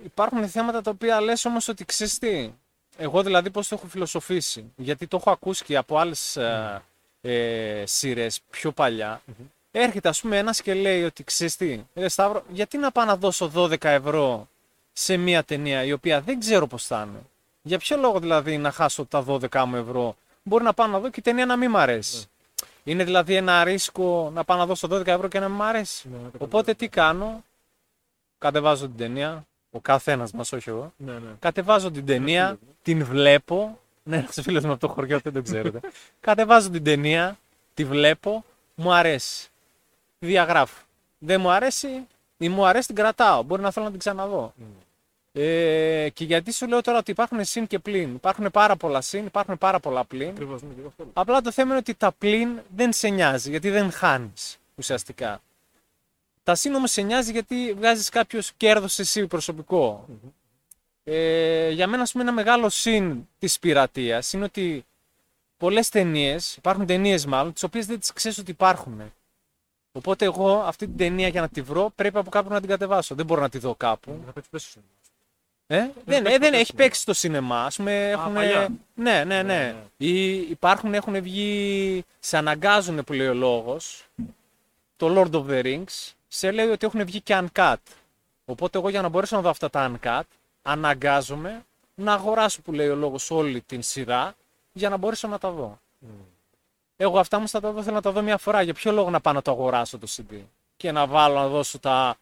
Υπάρχουν 0.04 0.48
θέματα 0.48 0.82
τα 0.82 0.90
οποία 0.90 1.20
λες 1.20 1.44
όμως 1.44 1.68
ότι 1.68 1.84
ξέρεις 1.84 2.18
τι, 2.18 2.52
εγώ 2.96 3.22
δηλαδή 3.22 3.50
πώς 3.50 3.68
το 3.68 3.74
έχω 3.74 3.86
φιλοσοφήσει, 3.86 4.72
γιατί 4.76 5.06
το 5.06 5.16
έχω 5.16 5.30
ακούσει 5.30 5.64
και 5.64 5.76
από 5.76 5.98
άλλες 5.98 6.36
ε, 6.36 6.82
ε, 7.20 7.82
σειρές 7.86 8.40
πιο 8.50 8.72
παλιά, 8.72 9.22
έρχεται 9.70 10.08
ας 10.08 10.20
πούμε 10.20 10.38
ένας 10.38 10.62
και 10.62 10.74
λέει 10.74 11.04
ότι 11.04 11.24
ξέρεις 11.24 11.56
τι, 11.56 11.84
ρε 11.94 12.08
Σταύρο, 12.08 12.44
γιατί 12.48 12.78
να 12.78 12.90
πάω 12.92 13.04
να 13.04 13.16
δώσω 13.16 13.50
12 13.54 13.84
ευρώ 13.84 14.48
σε 14.92 15.16
μια 15.16 15.44
ταινία 15.44 15.84
η 15.84 15.92
οποία 15.92 16.20
δεν 16.20 16.40
ξέρω 16.40 16.66
πώς 16.66 16.86
θα 16.86 17.06
είναι. 17.08 17.22
Για 17.66 17.78
ποιο 17.78 17.96
λόγο 17.96 18.18
δηλαδή 18.18 18.58
να 18.58 18.70
χάσω 18.70 19.04
τα 19.06 19.24
12 19.28 19.64
μου 19.66 19.76
ευρώ, 19.76 20.16
μπορεί 20.42 20.64
να 20.64 20.72
πάω 20.72 20.86
να 20.86 20.98
δω 21.00 21.10
και 21.10 21.20
η 21.20 21.22
ταινία 21.22 21.46
να 21.46 21.56
μην 21.56 21.70
μ' 21.70 21.76
αρέσει. 21.76 22.26
Είναι 22.84 23.04
δηλαδή 23.04 23.34
ένα 23.34 23.64
ρίσκο 23.64 24.30
να 24.34 24.44
πάω 24.44 24.58
να 24.58 24.66
δώσω 24.66 24.88
12 24.90 25.06
ευρώ 25.06 25.28
και 25.28 25.38
να 25.38 25.48
μην 25.48 25.56
μ' 25.56 25.62
αρέσει. 25.62 26.08
Ναι, 26.08 26.28
το 26.30 26.44
Οπότε 26.44 26.74
τι 26.74 26.88
κάνω, 26.88 27.44
κατεβάζω 28.38 28.86
την 28.86 28.96
ταινία, 28.96 29.46
ο 29.70 29.80
καθένας 29.80 30.32
μας, 30.32 30.52
όχι 30.52 30.68
εγώ, 30.68 30.92
Ναι, 30.96 31.12
ναι. 31.12 31.30
κατεβάζω 31.38 31.90
την 31.90 32.06
ταινία, 32.06 32.58
την 32.82 33.04
βλέπω, 33.04 33.78
ναι, 34.02 34.16
ένας 34.16 34.38
φίλος 34.42 34.64
μου 34.64 34.70
από 34.70 34.80
το 34.80 34.88
χωριό, 34.88 35.18
δεν 35.18 35.32
το 35.32 35.42
ξέρετε, 35.42 35.80
κατεβάζω 36.20 36.70
την 36.70 36.84
ταινία, 36.84 37.38
τη 37.74 37.84
βλέπω, 37.84 38.44
μου 38.74 38.92
αρέσει, 38.92 39.48
διαγράφω. 40.18 40.82
Δεν 41.18 41.40
μου 41.40 41.50
αρέσει 41.50 42.06
ή 42.36 42.48
μου 42.48 42.66
αρέσει 42.66 42.86
την 42.86 42.96
κρατάω, 42.96 43.42
μπορεί 43.42 43.62
να 43.62 43.70
θέλω 43.70 43.84
να 43.84 43.90
την 43.90 44.00
ξαναδώ. 44.00 44.52
Ε, 45.36 46.08
και 46.12 46.24
γιατί 46.24 46.52
σου 46.52 46.66
λέω 46.66 46.80
τώρα 46.80 46.98
ότι 46.98 47.10
υπάρχουν 47.10 47.44
συν 47.44 47.66
και 47.66 47.78
πλην. 47.78 48.14
Υπάρχουν 48.14 48.50
πάρα 48.50 48.76
πολλά 48.76 49.00
συν, 49.00 49.26
υπάρχουν 49.26 49.58
πάρα 49.58 49.80
πολλά 49.80 50.04
πλην. 50.04 50.28
Ακριβώς, 50.28 50.62
ναι, 50.62 50.68
και 50.74 50.78
εγώ 50.78 50.88
αυτό. 50.88 51.10
Απλά 51.12 51.40
το 51.40 51.52
θέμα 51.52 51.68
είναι 51.68 51.78
ότι 51.78 51.94
τα 51.94 52.12
πλην 52.12 52.60
δεν 52.74 52.92
σε 52.92 53.08
νοιάζει, 53.08 53.50
γιατί 53.50 53.70
δεν 53.70 53.90
χάνεις 53.90 54.58
ουσιαστικά. 54.74 55.40
Τα 56.42 56.54
συν 56.54 56.74
όμως 56.74 56.90
σε 56.90 57.02
νοιάζει 57.02 57.32
γιατί 57.32 57.72
βγάζεις 57.72 58.08
κάποιος 58.08 58.52
κέρδος 58.56 58.98
εσύ 58.98 59.26
προσωπικό. 59.26 60.06
Ε, 61.04 61.70
για 61.70 61.86
μένα, 61.86 62.02
ας 62.02 62.12
πούμε, 62.12 62.24
ένα 62.24 62.32
μεγάλο 62.32 62.68
συν 62.68 63.28
της 63.38 63.58
πειρατείας 63.58 64.32
είναι 64.32 64.44
ότι 64.44 64.84
πολλές 65.56 65.88
ταινίες, 65.88 66.56
υπάρχουν 66.56 66.86
ταινίες 66.86 67.26
μάλλον, 67.26 67.52
τις 67.52 67.62
οποίες 67.62 67.86
δεν 67.86 68.00
τις 68.00 68.12
ξέρεις 68.12 68.38
ότι 68.38 68.50
υπάρχουν. 68.50 69.12
Οπότε 69.92 70.24
εγώ 70.24 70.58
αυτή 70.58 70.86
την 70.86 70.96
ταινία 70.96 71.28
για 71.28 71.40
να 71.40 71.48
τη 71.48 71.60
βρω 71.60 71.92
πρέπει 71.94 72.18
από 72.18 72.30
κάπου 72.30 72.48
να 72.52 72.60
την 72.60 72.68
κατεβάσω. 72.68 73.14
Δεν 73.14 73.26
μπορώ 73.26 73.40
να 73.40 73.48
τη 73.48 73.58
δω 73.58 73.74
κάπου. 73.74 74.22
Θα 74.26 74.32
παίξει 74.32 74.50
πέσει. 74.50 74.78
Ε; 75.66 75.76
Δεν, 76.04 76.22
παίξει 76.22 76.34
ε, 76.34 76.38
δεν 76.38 76.40
ποτέ 76.40 76.56
έχει 76.56 76.64
στο 76.64 76.76
παίξει 76.76 77.00
στο 77.00 77.12
σινεμά. 77.12 77.64
Ας 77.64 77.76
πούμε, 77.76 78.08
έχουν... 78.10 78.34
παλιά. 78.34 78.68
Ναι, 78.94 79.24
ναι, 79.24 79.24
ναι. 79.24 79.42
ναι. 79.42 79.74
Ή 79.96 80.34
υπάρχουν, 80.36 80.94
έχουν 80.94 81.22
βγει, 81.22 82.04
σε 82.18 82.36
αναγκάζουν 82.36 83.04
που 83.04 83.12
λέει 83.12 83.26
ο 83.26 83.34
λόγος, 83.34 84.04
το 84.96 85.14
Lord 85.16 85.34
of 85.34 85.46
the 85.50 85.64
Rings, 85.64 86.12
σε 86.28 86.50
λέει 86.50 86.66
ότι 86.68 86.86
έχουν 86.86 87.04
βγει 87.04 87.20
και 87.20 87.42
uncut. 87.42 87.76
Οπότε 88.44 88.78
εγώ 88.78 88.88
για 88.88 89.02
να 89.02 89.08
μπορέσω 89.08 89.36
να 89.36 89.42
δω 89.42 89.48
αυτά 89.48 89.70
τα 89.70 89.92
uncut, 89.92 90.22
αναγκάζομαι 90.62 91.64
να 91.94 92.12
αγοράσω 92.12 92.62
που 92.62 92.72
λέει 92.72 92.88
ο 92.88 92.94
λόγος 92.94 93.30
όλη 93.30 93.60
την 93.60 93.82
σειρά 93.82 94.34
για 94.72 94.88
να 94.88 94.96
μπορέσω 94.96 95.28
να 95.28 95.38
τα 95.38 95.50
δω. 95.50 95.78
Εγώ 96.96 97.18
αυτά 97.18 97.38
μου 97.38 97.48
θα 97.48 97.60
τα 97.60 97.72
δω, 97.72 97.82
θέλω 97.82 97.94
να 97.94 98.02
τα 98.02 98.10
δω 98.10 98.22
μια 98.22 98.36
φορά. 98.36 98.62
Για 98.62 98.74
ποιο 98.74 98.92
λόγο 98.92 99.10
να 99.10 99.20
πάω 99.20 99.32
να 99.32 99.42
το 99.42 99.50
αγοράσω 99.50 99.98
το 99.98 100.06
CD 100.10 100.40
και 100.76 100.92
να 100.92 101.06
βάλω 101.06 101.34
να 101.34 101.48
δώσω 101.48 101.78
τα 101.78 102.16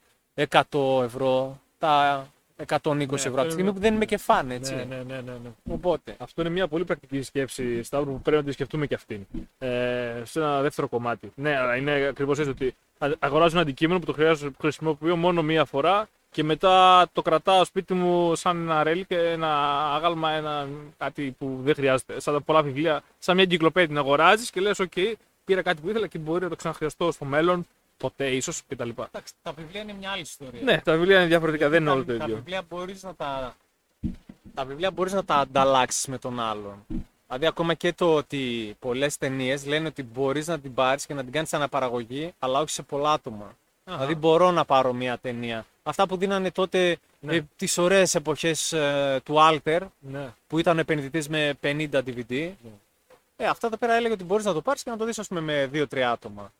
100 0.70 1.02
ευρώ, 1.02 1.60
τα 1.78 2.26
120 2.68 3.00
ευρώ. 3.12 3.14
αυτό 3.14 3.28
Από 3.30 3.42
τη 3.42 3.50
στιγμή 3.50 3.62
είναι- 3.62 3.72
που 3.72 3.78
δεν 3.78 3.94
είμαι 3.94 4.04
και 4.04 4.16
φαν, 4.16 4.50
έτσι. 4.50 4.74
Ναι, 4.74 4.84
ναι, 4.84 4.96
ναι, 4.96 5.14
ναι, 5.14 5.32
ναι. 5.42 5.50
Οπότε. 5.74 6.14
Αυτό 6.18 6.40
είναι 6.40 6.50
μια 6.50 6.68
πολύ 6.68 6.84
πρακτική 6.84 7.22
σκέψη, 7.22 7.82
Σταύρο, 7.82 8.10
που 8.12 8.20
πρέπει 8.20 8.36
να 8.42 8.46
τη 8.48 8.52
σκεφτούμε 8.52 8.86
και 8.86 8.94
αυτήν. 8.94 9.26
Ε, 9.58 9.68
σε 10.24 10.38
ένα 10.38 10.60
δεύτερο 10.62 10.88
κομμάτι. 10.88 11.32
Ναι, 11.34 11.56
αλλά 11.56 11.76
είναι 11.76 11.92
ακριβώς 11.92 12.38
έτσι 12.38 12.50
ότι 12.50 12.74
α- 12.98 13.10
αγοράζω 13.18 13.52
ένα 13.52 13.60
αντικείμενο 13.62 13.98
που 13.98 14.06
το 14.06 14.12
χρειάζω- 14.12 14.50
που 14.50 14.56
χρησιμοποιώ 14.60 15.16
μόνο 15.16 15.42
μία 15.42 15.64
φορά 15.64 16.08
και 16.30 16.44
μετά 16.44 17.06
το 17.12 17.22
κρατάω 17.22 17.64
σπίτι 17.64 17.94
μου 17.94 18.34
σαν 18.34 18.56
ένα 18.60 18.82
ρέλ 18.82 19.06
και 19.06 19.16
ένα 19.18 19.48
άγαλμα, 19.94 20.30
ένα, 20.30 20.68
κάτι 20.98 21.34
που 21.38 21.60
δεν 21.64 21.74
χρειάζεται. 21.74 22.20
Σαν 22.20 22.34
τα 22.34 22.40
πολλά 22.40 22.62
βιβλία, 22.62 23.02
σαν 23.18 23.34
μια 23.34 23.44
εγκυκλοπαίδεια 23.44 23.88
την 23.88 23.98
αγοράζεις 23.98 24.50
και 24.50 24.60
λες: 24.60 24.80
OK, 24.80 25.12
πήρα 25.44 25.62
κάτι 25.62 25.80
που 25.82 25.88
ήθελα 25.88 26.06
και 26.06 26.18
μπορεί 26.18 26.42
να 26.42 26.48
το 26.48 26.56
ξαναχρειαστώ 26.56 27.12
στο 27.12 27.24
μέλλον, 27.24 27.66
ποτέ 28.02 28.26
ίσως 28.30 28.62
κτλ. 28.68 28.88
Εντάξει, 28.88 29.32
τα 29.42 29.52
βιβλία 29.52 29.80
είναι 29.80 29.92
μια 29.92 30.10
άλλη 30.10 30.20
ιστορία. 30.20 30.62
Ναι, 30.62 30.80
τα 30.80 30.92
βιβλία 30.92 31.16
είναι 31.18 31.26
διαφορετικά, 31.26 31.68
δεν 31.68 31.80
είναι 31.80 31.90
τα, 31.90 31.94
όλο 31.96 32.04
το 32.04 32.16
τα 32.16 32.24
ίδιο. 32.24 32.36
βιβλία 32.36 32.62
μπορείς 32.68 33.02
να 33.02 33.14
τα... 33.14 33.56
Τα 34.54 34.64
βιβλία 34.64 34.90
μπορείς 34.90 35.12
να 35.12 35.24
τα 35.24 35.34
ανταλλάξεις 35.36 36.06
με 36.06 36.18
τον 36.18 36.40
άλλον. 36.40 36.86
Δηλαδή 37.26 37.46
ακόμα 37.46 37.74
και 37.74 37.92
το 37.92 38.14
ότι 38.14 38.74
πολλές 38.78 39.16
ταινίες 39.18 39.66
λένε 39.66 39.86
ότι 39.86 40.02
μπορείς 40.02 40.46
να 40.46 40.58
την 40.58 40.74
πάρεις 40.74 41.06
και 41.06 41.14
να 41.14 41.22
την 41.22 41.32
κάνεις 41.32 41.52
αναπαραγωγή, 41.54 42.32
αλλά 42.38 42.58
όχι 42.60 42.70
σε 42.70 42.82
πολλά 42.82 43.12
άτομα. 43.12 43.56
Δηλαδή 43.84 44.14
μπορώ 44.14 44.50
να 44.50 44.64
πάρω 44.64 44.92
μια 44.92 45.18
ταινία. 45.18 45.66
Αυτά 45.82 46.06
που 46.06 46.16
δίνανε 46.16 46.50
τότε 46.50 46.96
Ναι. 47.20 47.34
ε, 47.36 47.40
τις 47.56 47.78
ωραίες 47.78 48.14
εποχές 48.14 48.72
ε, 48.72 49.20
του 49.24 49.34
Alter, 49.38 49.80
Ναι. 49.98 50.32
που 50.46 50.58
ήταν 50.58 50.78
επενδυτής 50.78 51.28
με 51.28 51.54
50 51.62 51.88
DVD. 51.92 52.50
Ε, 53.36 53.46
αυτά 53.46 53.66
εδώ 53.66 53.76
πέρα 53.76 53.94
έλεγε 53.94 54.12
ότι 54.12 54.24
μπορείς 54.24 54.44
να 54.44 54.52
το 54.52 54.60
πάρεις 54.60 54.82
και 54.82 54.90
να 54.90 54.96
το 54.96 55.04
δεις 55.04 55.18
ας 55.18 55.28
πούμε 55.28 55.40
με 55.40 55.70
2-3 55.72 55.98
άτομα. 56.00 56.52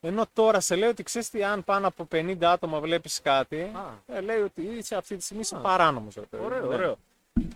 Ενώ 0.00 0.24
τώρα 0.32 0.60
σε 0.60 0.76
λέει 0.76 0.88
ότι 0.88 1.02
ξέρεις 1.02 1.30
τι, 1.30 1.44
αν 1.44 1.64
πάνω 1.64 1.86
από 1.86 2.08
50 2.12 2.36
άτομα 2.40 2.80
βλέπεις 2.80 3.20
κάτι, 3.22 3.60
Α. 3.60 4.14
ε, 4.16 4.20
λέει 4.20 4.40
ότι 4.40 4.62
είσαι 4.62 4.94
αυτή 4.96 5.16
τη 5.16 5.22
στιγμή 5.22 5.42
είσαι 5.42 5.56
Α. 5.56 5.58
παράνομος. 5.58 6.14
ρε 6.14 6.20
παιδί. 6.20 6.44
Ωραίο, 6.44 6.66
Ναι. 6.68 6.74
ωραίο. 6.74 6.98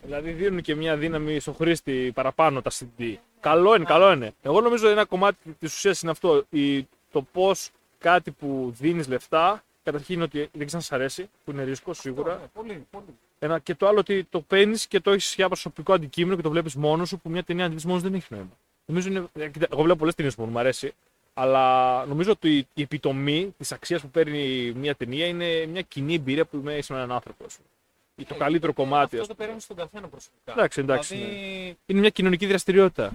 Δηλαδή 0.02 0.30
δίνουν 0.30 0.60
και 0.60 0.74
μια 0.74 0.96
δύναμη 0.96 1.40
στο 1.40 1.52
χρήστη 1.52 2.10
παραπάνω 2.14 2.62
τα 2.62 2.70
CD. 2.70 3.14
Καλό 3.40 3.74
είναι, 3.74 3.84
καλό 3.84 4.12
είναι. 4.12 4.32
Εγώ 4.42 4.60
νομίζω 4.60 4.88
ένα 4.88 5.04
κομμάτι 5.04 5.36
της 5.58 5.74
ουσίας 5.74 6.02
είναι 6.02 6.10
αυτό. 6.10 6.44
Η, 6.50 6.82
το 7.12 7.22
πώς 7.32 7.70
κάτι 7.98 8.30
που 8.30 8.74
δίνεις 8.78 9.08
λεφτά 9.08 9.62
Καταρχήν 9.82 10.22
ότι 10.22 10.38
δεν 10.38 10.50
ξέρεις 10.66 10.74
αν 10.74 10.80
σα 10.80 10.94
αρέσει, 10.94 11.28
που 11.44 11.50
είναι 11.50 11.62
ρίσκο 11.64 11.92
σίγουρα. 11.94 12.34
Ναι, 12.34 12.46
Πολύ, 12.54 12.86
πολύ. 12.90 13.04
Ένα, 13.38 13.58
και 13.58 13.74
το 13.74 13.86
άλλο 13.88 13.98
ότι 13.98 14.24
το 14.30 14.40
παίρνεις 14.40 14.86
και 14.86 15.00
το 15.00 15.10
έχεις 15.10 15.34
για 15.34 15.46
προσωπικό 15.46 15.92
αντικείμενο 15.92 16.36
και 16.36 16.42
το 16.42 16.50
βλέπεις 16.50 16.74
μόνος 16.74 17.08
σου, 17.08 17.18
που 17.18 17.28
μια 17.28 17.42
ταινία 17.42 17.64
αν 17.64 17.70
τη 17.70 17.76
δεις 17.76 17.84
μόνος 17.84 18.02
δεν 18.02 18.14
έχει 18.14 18.26
νόημα. 18.28 18.50
Νομίζω 18.86 19.08
είναι. 19.08 19.26
ε, 19.32 19.48
κοίτα, 19.48 19.66
Εγώ 19.72 19.82
βλέπω 19.82 19.98
πολλές 19.98 20.14
ταινίες 20.14 20.34
που 20.34 20.44
μου 20.44 20.58
αρέσει, 20.58 20.94
αλλά 21.34 22.04
νομίζω 22.06 22.30
ότι 22.30 22.66
η 22.74 22.82
επιτομή 22.82 23.54
της 23.58 23.72
αξίας 23.72 24.00
που 24.00 24.08
παίρνει 24.08 24.72
μια 24.76 24.94
ταινία 24.94 25.26
είναι 25.26 25.66
μια 25.66 25.82
κοινή 25.82 26.14
εμπειρία 26.14 26.44
που 26.44 26.62
είσαι 26.68 26.92
με 26.92 26.98
έναν 26.98 27.12
άνθρωπο. 27.12 27.44
ας 27.44 27.54
πούμε. 27.54 27.68
Ή 28.16 28.24
το 28.24 28.34
καλύτερο 28.34 28.72
κομμάτι. 28.72 29.16
Ε, 29.16 29.20
Αυτό 29.20 29.32
ας 29.32 29.38
το 29.38 29.44
παίρνει 29.44 29.60
στον 29.60 29.76
καθένα 29.76 30.08
προσωπικά. 30.08 30.52
Εντάξει, 30.52 30.80
εντάξει, 30.80 31.14
Δηλαδή, 31.16 31.76
Είναι 31.86 32.00
μια 32.00 32.10
κοινωνική 32.10 32.46
δραστηριότητα. 32.46 33.12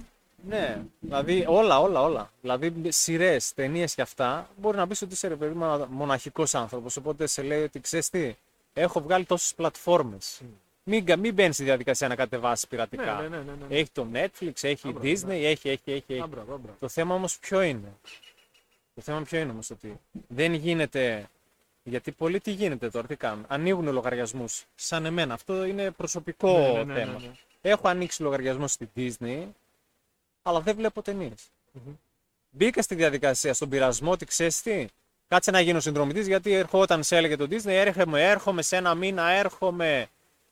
Ναι, 0.48 0.82
δηλαδή 1.00 1.44
όλα, 1.48 1.80
όλα, 1.80 2.02
όλα. 2.02 2.30
Δηλαδή 2.40 2.72
σειρές, 2.88 3.54
ταινίες 3.54 3.94
και 3.94 4.02
αυτά, 4.02 4.48
μπορεί 4.56 4.76
να 4.76 4.86
πεις 4.86 5.02
ότι 5.02 5.12
είσαι 5.12 5.28
ρε 5.28 5.36
παιδί 5.36 5.54
μοναχικός 5.88 6.54
άνθρωπος. 6.54 6.96
Οπότε 6.96 7.26
σε 7.26 7.42
λέει 7.42 7.62
ότι 7.62 7.80
ξέρεις 7.80 8.10
τι, 8.10 8.34
έχω 8.72 9.00
βγάλει 9.00 9.24
τόσες 9.24 9.54
πλατφόρμες. 9.54 10.40
Μην, 10.82 11.04
κα- 11.04 11.16
μην 11.16 11.34
μπαίνεις 11.34 11.54
στη 11.54 11.64
διαδικασία 11.64 12.08
να 12.08 12.14
κατεβάσεις 12.14 12.66
πειρατικά. 12.68 13.14
Ναι, 13.20 13.28
ναι, 13.28 13.36
ναι, 13.36 13.42
ναι, 13.42 13.52
ναι. 13.68 13.76
Έχει 13.76 13.90
το 13.92 14.06
Netflix, 14.12 14.52
έχει 14.62 14.88
η 14.88 14.90
Άμπρα, 14.96 15.02
Disney, 15.02 15.28
έχει, 15.28 15.68
έχει, 15.68 15.80
έχει. 15.92 16.04
έχει. 16.06 16.20
Α, 16.20 16.26
μπράβο, 16.26 16.46
μπράβο. 16.58 16.76
Το 16.80 16.88
θέμα 16.88 17.14
όμως 17.14 17.38
ποιο 17.38 17.62
είναι; 17.62 17.92
Το 18.94 19.00
θέμα 19.00 19.22
ποιο 19.22 19.38
είναι 19.38 19.50
όμως 19.50 19.70
ότι 19.70 20.00
δεν 20.28 20.54
γίνεται. 20.54 21.28
Γιατί 21.82 22.12
πολλοί 22.12 22.40
τι 22.40 22.50
γίνεται 22.50 22.90
τώρα, 22.90 23.06
τι 23.06 23.16
κάνουν; 23.16 23.44
Ανοίγουν 23.48 23.92
λογαριασμούς 23.92 24.64
σαν 24.74 25.04
εμένα. 25.04 25.34
Αυτό 25.34 25.64
είναι 25.64 25.90
προσωπικό 25.90 26.58
Ναι, 26.58 26.72
ναι, 26.72 26.82
ναι, 26.84 26.94
θέμα. 27.00 27.12
ναι, 27.12 27.18
ναι. 27.26 27.32
Έχω 27.62 27.88
ανοίξει 27.88 28.22
λογαριασμό 28.22 28.66
στη 28.68 28.90
Disney, 28.96 29.46
αλλά 30.42 30.60
δεν 30.60 30.76
βλέπω 30.76 31.02
ταινίες. 31.02 31.50
Μπήκα 32.50 32.82
στη 32.82 32.94
διαδικασία, 32.94 33.54
στον 33.54 33.68
πειρασμό, 33.68 34.10
ότι 34.10 34.24
ξέρεις 34.24 34.62
τι, 34.62 34.86
κάτσε 35.28 35.50
να 35.50 35.60
γίνω 35.60 35.80
συνδρομητής 35.80 36.26
γιατί 36.26 36.52
ερχόταν, 36.52 37.02
σε 37.02 37.16
έλεγε 37.16 37.36
το 37.36 37.46
Disney, 37.50 37.64
έρχομαι, 37.66 38.28
έρχομαι 38.28 38.62
σε 38.62 38.76
ένα 38.76 38.94
μήνα, 38.94 39.30
έρχομαι 39.30 40.08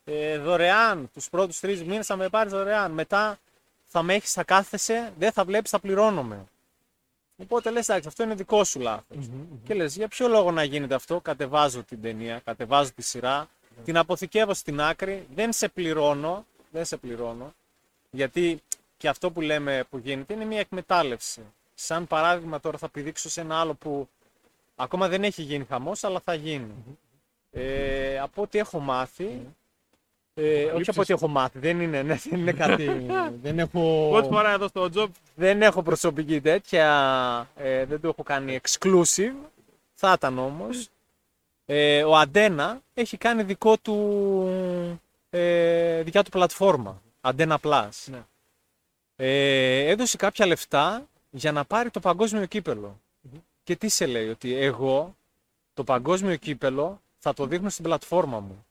ε, 0.08 0.38
δωρεάν. 0.38 1.10
Τους 1.12 1.28
πρώτους 1.28 1.60
τρεις 1.60 1.84
μήνες 1.84 2.06
θα 2.06 2.16
με 2.16 2.28
πάρεις 2.28 2.52
δωρεάν. 2.52 2.90
Μετά 2.90 3.38
θα 3.84 4.02
με 4.02 4.14
έχεις, 4.14 4.32
θα 4.32 4.44
κάθεσαι, 4.44 5.12
δεν 5.18 5.32
θα 5.32 5.44
βλέπεις, 5.44 5.70
θα 5.70 5.78
πληρώνομαι. 5.78 6.44
Οπότε 7.36 7.70
λες, 7.70 7.88
εντάξει, 7.88 8.08
αυτό 8.08 8.22
είναι 8.22 8.34
δικό 8.34 8.64
σου 8.64 8.80
λάθος. 8.80 9.30
Και 9.64 9.74
λες, 9.74 9.96
για 9.96 10.08
ποιο 10.08 10.28
λόγο 10.28 10.50
να 10.50 10.62
γίνεται 10.62 10.94
αυτό, 10.94 11.20
κατεβάζω 11.20 11.82
την 11.82 12.02
ταινία, 12.02 12.40
κατεβάζω 12.44 12.92
τη 12.92 13.02
σειρά, 13.02 13.48
την 13.84 13.96
αποθηκεύω 13.96 14.54
στην 14.54 14.80
άκρη, 14.80 15.26
δεν 15.34 15.52
σε 15.52 15.68
πληρώνω, 15.68 16.46
δεν 16.70 16.84
σε 16.84 16.96
πληρώνω, 16.96 17.54
γιατί 18.10 18.62
και 18.96 19.08
αυτό 19.08 19.30
που 19.30 19.40
λέμε 19.40 19.84
που 19.90 19.98
γίνεται 19.98 20.34
είναι 20.34 20.44
μια 20.44 20.60
εκμετάλλευση. 20.60 21.42
Σαν 21.74 22.06
παράδειγμα 22.06 22.60
τώρα 22.60 22.78
θα 22.78 22.88
πηδήξω 22.88 23.28
σε 23.28 23.40
ένα 23.40 23.60
άλλο 23.60 23.74
που 23.74 24.08
ακόμα 24.76 25.08
δεν 25.08 25.24
έχει 25.24 25.42
γίνει 25.42 25.64
χαμός, 25.64 26.04
αλλά 26.04 26.20
θα 26.20 26.34
γίνει. 26.34 26.74
Ε, 27.52 28.18
από 28.18 28.42
ό,τι 28.42 28.58
έχω 28.58 28.78
μάθει, 28.78 29.46
ε, 30.40 30.64
όχι 30.64 30.72
Λήψεις. 30.72 30.88
από 30.88 31.00
ό,τι 31.00 31.12
έχω 31.12 31.28
μάθει, 31.28 31.58
δεν 31.58 31.80
είναι, 31.80 32.02
ναι, 32.02 32.14
δεν 32.14 32.40
είναι 32.40 32.52
κάτι, 32.52 33.06
δεν 33.42 33.58
έχω... 33.58 34.08
Πρώτη 34.10 34.28
φορά 34.28 34.52
εδώ 34.52 34.68
στο 34.68 34.88
job; 34.94 35.08
Δεν 35.34 35.62
έχω 35.62 35.82
προσωπική 35.82 36.40
τέτοια, 36.40 37.48
ε, 37.56 37.84
δεν 37.84 38.00
το 38.00 38.08
έχω 38.08 38.22
κάνει 38.22 38.60
exclusive, 38.62 39.34
θα 39.94 40.12
ήταν 40.16 40.38
όμως. 40.38 40.88
Ε, 41.66 42.04
ο 42.04 42.16
Αντένα 42.16 42.80
έχει 42.94 43.16
κάνει 43.16 43.42
δικό 43.42 43.76
του, 43.78 43.96
ε, 45.30 46.02
δικιά 46.02 46.22
του 46.22 46.30
πλατφόρμα, 46.30 47.02
Αντένα 47.20 47.58
Plus. 47.62 47.88
Ναι. 48.04 48.22
Ε, 49.16 49.88
έδωσε 49.88 50.16
κάποια 50.16 50.46
λεφτά 50.46 51.06
για 51.30 51.52
να 51.52 51.64
πάρει 51.64 51.90
το 51.90 52.00
παγκόσμιο 52.00 52.46
κύπελο. 52.46 53.00
Και 53.62 53.76
τι 53.76 53.88
σε 53.88 54.06
λέει, 54.06 54.28
ότι 54.28 54.54
εγώ 54.54 55.16
το 55.74 55.84
παγκόσμιο 55.84 56.36
κύπελο 56.36 57.00
θα 57.18 57.34
το 57.34 57.46
δείχνω 57.46 57.68
στην 57.68 57.84
πλατφόρμα 57.84 58.40
μου. 58.40 58.66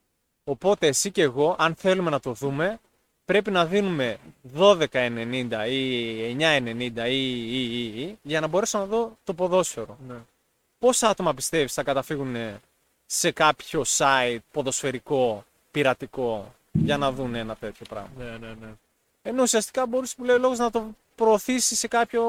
Οπότε 0.48 0.86
εσύ 0.86 1.10
και 1.10 1.22
εγώ, 1.22 1.56
αν 1.58 1.74
θέλουμε 1.74 2.10
να 2.10 2.20
το 2.20 2.32
δούμε, 2.32 2.78
πρέπει 3.24 3.50
να 3.50 3.66
δίνουμε 3.66 4.18
12,90 4.58 5.66
ή 5.68 6.36
9,90 6.38 7.08
ή, 7.08 7.52
ή, 7.52 7.80
ή, 7.80 8.00
ή, 8.02 8.18
για 8.22 8.40
να 8.40 8.46
μπορέσω 8.46 8.78
να 8.78 8.84
δω 8.84 9.16
το 9.24 9.34
ποδόσφαιρο. 9.34 9.98
Ναι. 10.08 10.14
Πόσα 10.78 11.08
άτομα 11.08 11.34
πιστεύεις 11.34 11.72
θα 11.72 11.82
καταφύγουν 11.82 12.36
σε 13.06 13.30
κάποιο 13.30 13.84
site 13.96 14.38
ποδοσφαιρικό, 14.52 15.44
πειρατικό, 15.70 16.54
για 16.72 16.96
να 16.96 17.12
δουν 17.12 17.34
ένα 17.34 17.54
τέτοιο 17.56 17.86
πράγμα; 17.88 18.10
Ναι, 18.18 18.24
ναι, 18.30 18.54
ναι. 18.60 18.68
Ενώ 19.22 19.42
ουσιαστικά 19.42 19.86
μπορούσε 19.86 20.14
που 20.16 20.24
λέει 20.24 20.36
ο 20.36 20.38
λόγος 20.38 20.58
να 20.58 20.70
το 20.70 20.84
προωθήσει 21.14 21.74
σε 21.74 21.88
κάποιο 21.88 22.22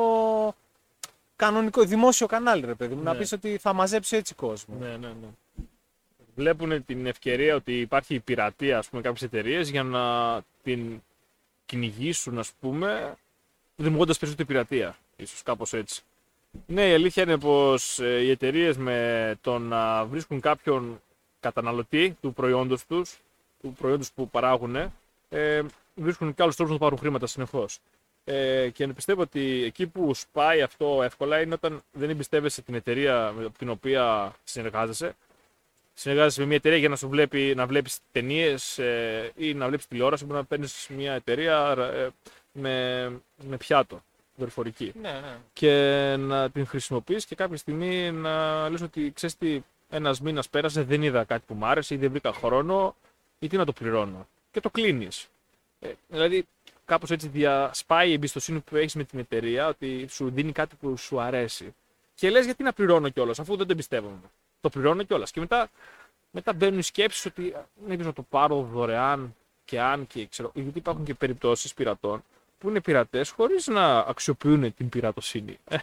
κανονικό, 1.36 1.84
δημόσιο 1.84 2.28
κανάλι, 2.28 2.66
ρε 2.66 2.74
παιδί 2.74 2.96
μου. 2.96 3.04
Να 3.04 3.12
Ναι. 3.14 3.18
πεις 3.20 3.32
ότι 3.32 3.58
θα 3.58 3.74
μαζέψει 3.74 4.16
έτσι 4.16 4.34
κόσμο. 4.34 4.76
Ναι, 4.80 4.88
ναι, 4.88 5.08
ναι. 5.08 5.28
Βλέπουν 6.40 6.86
την 6.86 7.06
ευκαιρία 7.06 7.56
ότι 7.56 7.80
υπάρχει 7.80 8.16
η 8.16 8.20
πειρατεία, 8.20 8.78
ας 8.78 8.90
πούμε, 8.90 9.02
κάποιες 9.02 9.22
εταιρείες 9.22 9.70
για 9.70 9.84
να 9.84 10.04
την 10.64 11.02
κυνηγήσουν, 11.66 12.40
ας 12.40 12.52
πούμε, 12.60 13.16
δημιουργώντας 13.76 14.18
περισσότερη 14.18 14.48
πειρατεία. 14.48 14.98
Ίσως 15.16 15.44
κάπως 15.44 15.74
έτσι. 15.74 16.02
Ναι, 16.66 16.90
η 16.90 16.94
αλήθεια 16.94 17.24
είναι 17.24 17.38
πως 17.38 18.00
ε, 18.00 18.22
οι 18.22 18.30
εταιρείες 18.30 18.78
με 18.78 19.36
το 19.42 19.58
να 19.60 20.06
βρίσκουν 20.06 20.40
κάποιον 20.40 21.02
καταναλωτή 21.40 22.18
του 22.22 22.34
προϊόντος 22.34 22.86
τους, 22.86 23.20
του 23.62 23.74
προϊόντος 23.80 24.12
που 24.12 24.30
παράγουν, 24.30 24.76
ε, 25.30 25.62
βρίσκουν 25.96 26.34
και 26.34 26.44
άλλους 26.44 26.56
τρόπους 26.56 26.74
να 26.74 26.80
πάρουν 26.80 26.98
χρήματα 26.98 27.28
συνεχώς. 27.28 27.80
Ε, 28.24 28.70
και 28.70 28.88
πιστεύω 28.88 29.22
ότι 29.22 29.64
εκεί 29.64 29.88
που 29.88 30.14
σπάει 30.14 30.62
αυτό 30.62 31.04
εύκολα 31.04 31.42
είναι 31.42 31.54
όταν 31.54 31.82
δεν 31.92 32.10
εμπιστεύεσαι 32.10 32.62
την 32.62 32.74
εταιρεία 32.74 33.34
με 33.38 33.50
την 33.58 33.70
οποία 33.70 34.34
συνεργάζεσαι. 34.44 35.16
Συνεργάζεσαι 36.00 36.40
με 36.40 36.46
μια 36.46 36.56
εταιρεία 36.56 36.78
για 36.78 36.90
να 36.90 36.96
σου 36.96 37.10
βλέπει 37.10 37.54
να 37.56 37.66
βλέπεις 37.66 37.98
ταινίες 38.12 38.78
ε, 38.78 39.32
ή 39.36 39.54
να 39.54 39.68
βλέπεις 39.68 39.88
τηλεόραση 39.88 40.26
μπορεί 40.26 40.38
να 40.38 40.46
παίρνεις 40.46 40.88
μια 40.90 41.14
εταιρεία 41.14 41.76
ε, 41.78 42.08
με, 42.52 43.04
με 43.48 43.58
πιάτο 43.58 44.04
δορυφορική 44.36 44.94
Ναι, 45.02 45.12
ναι. 45.12 45.38
και 45.54 46.16
να 46.20 46.50
την 46.50 46.68
χρησιμοποιείς 46.68 47.26
και 47.26 47.36
κάποια 47.36 47.58
στιγμή 47.58 48.12
να 48.12 48.70
λες 48.70 48.82
ότι 48.82 49.12
ξέρεις 49.16 49.38
τι, 49.38 49.62
ένας 49.90 50.22
μήνας 50.22 50.50
πέρασε, 50.50 50.84
δεν 50.84 51.04
είδα 51.04 51.24
κάτι 51.24 51.44
που 51.48 51.54
μου 51.54 51.66
άρεσε 51.66 51.94
ή 51.94 51.98
δεν 51.98 52.12
βρήκα 52.12 52.34
χρόνο 52.34 52.96
ή 53.40 53.48
τι 53.48 53.58
να 53.58 53.66
το 53.66 53.74
πληρώνω. 53.74 54.28
Και 54.52 54.60
το 54.60 54.70
κλείνεις. 54.70 55.28
Ε, 55.80 55.90
δηλαδή 56.08 56.48
κάπως 56.86 57.12
έτσι 57.12 57.28
διασπάει 57.28 58.10
η 58.10 58.14
εμπιστοσύνη 58.14 58.60
που 58.60 58.76
έχεις 58.76 58.96
με 58.96 59.04
την 59.04 59.20
εταιρεία 59.20 59.68
ότι 59.68 60.08
σου 60.10 60.30
δίνει 60.30 60.52
κάτι 60.52 60.76
που 60.76 60.98
σου 60.98 61.20
αρέσει. 61.20 61.76
Και 62.16 62.30
λες 62.30 62.46
γιατί 62.46 62.64
να 62.64 62.74
πληρώνω 62.74 63.10
κιόλας 63.10 63.40
αφού 63.40 63.56
δεν 63.56 63.66
το 63.66 63.72
εμπιστεύομαι. 63.72 64.30
Το 64.62 64.70
πληρώνω 64.70 65.04
κιόλας. 65.04 65.32
Και 65.32 65.40
μετά, 65.40 65.70
μετά 66.32 66.54
μπαίνουν 66.54 66.80
οι 66.80 66.84
σκέψεις 66.84 67.26
ότι 67.26 67.54
α, 67.56 67.68
μήπως 67.88 68.06
να 68.06 68.14
το 68.14 68.22
πάρω 68.30 68.68
δωρεάν 68.74 69.36
και 69.66 69.80
αν 69.82 70.08
και 70.08 70.26
ξέρω. 70.26 70.52
Γιατί 70.54 70.78
υπάρχουν 70.78 71.06
και 71.06 71.14
περιπτώσεις 71.14 71.74
πειρατών 71.74 72.24
που 72.58 72.70
είναι 72.70 72.82
πειρατές 72.82 73.30
χωρίς 73.30 73.68
να 73.68 73.98
αξιοποιούν 74.00 74.74
την 74.76 74.90
πειρατοσύνη. 74.90 75.58
Ε, 75.68 75.78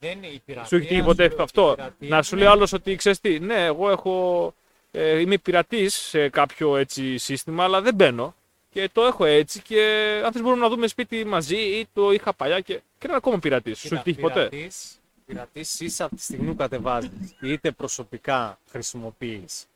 Δεν 0.00 0.16
είναι 0.16 0.26
η 0.26 0.42
πειρατεία. 0.44 0.68
σου 0.68 0.76
έχει 0.76 0.86
τύχει 0.86 1.02
ποτέ 1.02 1.30
σου- 1.30 1.42
αυτό; 1.42 1.70
η 1.70 1.74
πειρατεία 1.74 2.08
Να 2.08 2.22
σου 2.22 2.34
είναι- 2.34 2.44
λέει 2.44 2.52
άλλος 2.54 2.72
ότι 2.72 2.96
ξέρεις 2.96 3.20
τι, 3.20 3.38
ναι, 3.40 3.64
εγώ 3.64 3.90
έχω, 3.90 4.54
ε, 4.90 5.18
είμαι 5.20 5.38
πειρατής 5.38 5.94
σε 5.94 6.28
κάποιο 6.28 6.76
έτσι 6.76 7.18
σύστημα, 7.18 7.64
αλλά 7.64 7.80
δεν 7.80 7.94
μπαίνω. 7.94 8.34
Και 8.70 8.88
το 8.92 9.02
έχω 9.04 9.24
έτσι 9.24 9.60
και 9.62 9.80
αν 10.24 10.32
θες 10.32 10.42
μπορούμε 10.42 10.62
να 10.62 10.68
δούμε 10.68 10.86
σπίτι 10.86 11.24
μαζί 11.24 11.56
ή 11.56 11.86
το 11.92 12.10
είχα 12.12 12.32
παλιά 12.32 12.60
και, 12.60 12.74
και 12.74 13.06
είναι 13.06 13.16
ακόμα 13.16 13.38
πειρατής. 13.38 13.78
Σου 13.78 13.94
έχει 13.94 14.02
τύχει 14.02 14.20
ποτέ; 14.20 14.48
Πειρατής, 14.48 15.00
πειρατής 15.26 15.80
είσαι 15.80 16.02
από 16.02 16.16
τη 16.16 16.22
στιγμή 16.22 16.46
που 16.46 16.56
κατεβάζεις. 16.56 17.10
Είτε 17.40 17.70
προσωπικά 17.70 18.58
χρησιμοποιείς, 18.70 19.66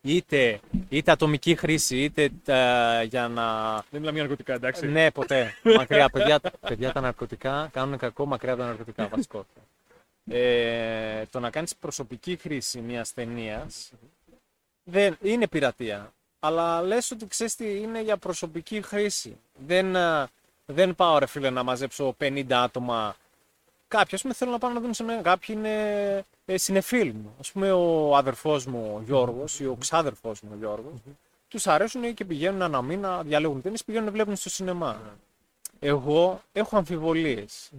είτε, 0.00 0.60
είτε 0.88 1.10
ατομική 1.10 1.54
χρήση, 1.54 2.02
είτε 2.02 2.22
ε, 2.44 3.02
για 3.02 3.28
να... 3.28 3.74
Δεν 3.74 4.00
μιλάμε 4.00 4.12
για 4.12 4.22
ναρκωτικά, 4.22 4.54
εντάξει. 4.54 4.86
Ναι, 4.86 5.10
ποτέ. 5.10 5.54
Μακριά. 5.76 6.08
παιδιά, 6.08 6.40
παιδιά 6.60 6.92
τα 6.92 7.00
ναρκωτικά 7.00 7.68
κάνουν 7.72 7.98
κακό 7.98 8.26
μακριά 8.26 8.52
από 8.52 8.60
τα 8.60 8.66
ναρκωτικά 8.68 9.08
βασικότητα. 9.08 9.60
Ε, 10.28 11.26
το 11.30 11.40
να 11.40 11.50
κάνεις 11.50 11.76
προσωπική 11.76 12.36
χρήση 12.36 12.80
μιας 12.80 13.14
ταινίας 13.14 13.92
δεν 14.84 15.16
είναι 15.22 15.48
πειρατεία. 15.48 16.12
Αλλά 16.40 16.82
λες 16.82 17.10
ότι 17.10 17.26
ξέρεις 17.26 17.56
τι 17.56 17.76
είναι 17.80 18.02
για 18.02 18.16
προσωπική 18.16 18.82
χρήση. 18.82 19.36
Δεν, 19.66 19.96
ε, 19.96 20.26
δεν 20.66 20.94
πάω 20.94 21.18
ρε 21.18 21.26
φίλε 21.26 21.50
να 21.50 21.62
μαζέψω 21.62 22.16
50 22.20 22.44
άτομα. 22.50 23.16
Κάποιοι 23.88 24.14
ας 24.14 24.22
πούμε 24.22 24.34
θέλουν 24.34 24.52
να 24.52 24.58
πάνε 24.58 24.74
να 24.74 24.80
δουν 24.80 24.94
σε 24.94 25.02
μένα. 25.02 25.22
Κάποιοι 25.22 25.54
είναι 25.58 26.24
ε, 26.44 26.56
συνεφίλ 26.56 27.12
μου. 27.12 27.34
Ας 27.40 27.52
πούμε 27.52 27.72
ο 27.72 28.16
αδερφός 28.16 28.66
μου 28.66 28.92
ο 28.96 29.02
Γιώργος 29.04 29.60
ή 29.60 29.66
ο 29.66 29.76
ξάδερφός 29.80 30.40
μου 30.40 30.50
ο 30.52 30.56
Γιώργος. 30.58 30.92
Τους 31.48 31.66
αρέσουν 31.66 32.14
και 32.14 32.24
πηγαίνουν 32.24 32.60
ένα 32.60 32.82
μήνα, 32.82 33.22
διαλέγουν 33.22 33.62
ταινίες, 33.62 33.84
πηγαίνουν 33.84 34.06
να 34.06 34.12
βλέπουν 34.12 34.36
στο 34.36 34.50
σινεμά. 34.50 35.00
Εγώ 35.78 36.42
έχω 36.52 36.76
αμφιβολίες. 36.76 37.70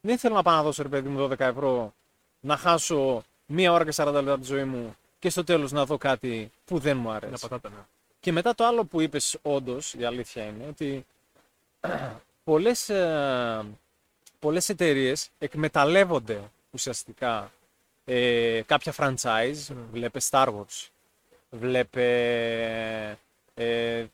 Δεν 0.00 0.18
θέλω 0.18 0.34
να 0.34 0.42
πάω 0.42 0.54
να 0.56 0.62
δώσω 0.62 0.82
ρε 0.82 0.88
παιδί 0.88 1.08
μου 1.08 1.28
12 1.30 1.40
ευρώ 1.40 1.92
να 2.40 2.56
χάσω 2.56 3.24
μία 3.46 3.72
ώρα 3.72 3.84
και 3.84 3.92
40 3.96 4.12
λεπτά 4.12 4.32
από 4.32 4.40
τη 4.40 4.46
ζωή 4.46 4.64
μου 4.64 4.96
και 5.18 5.30
στο 5.30 5.44
τέλος 5.44 5.72
να 5.72 5.84
δω 5.84 5.98
κάτι 5.98 6.50
που 6.64 6.78
δεν 6.78 6.96
μου 6.96 7.10
αρέσει. 7.10 7.32
Μια 7.32 7.48
πατάτα, 7.48 7.68
ναι. 7.68 7.82
Και 8.20 8.32
μετά 8.32 8.54
το 8.54 8.64
άλλο 8.66 8.84
που 8.84 9.00
είπες 9.00 9.38
όντως, 9.42 9.94
η 9.94 10.04
αλήθεια 10.04 10.44
είναι 10.44 10.66
ότι 10.68 11.06
πολλές, 12.44 12.88
ε, 12.88 13.64
πολλές 14.42 14.68
εταιρείες 14.68 15.28
εκμεταλλεύονται 15.38 16.40
ουσιαστικά 16.70 17.52
ε, 18.04 18.60
κάποια 18.66 18.94
franchise. 18.96 19.74
Βλέπε 19.92 20.20
Star 20.30 20.46
Wars. 20.46 20.88
Βλέπε 21.50 22.06
ε, 23.54 24.04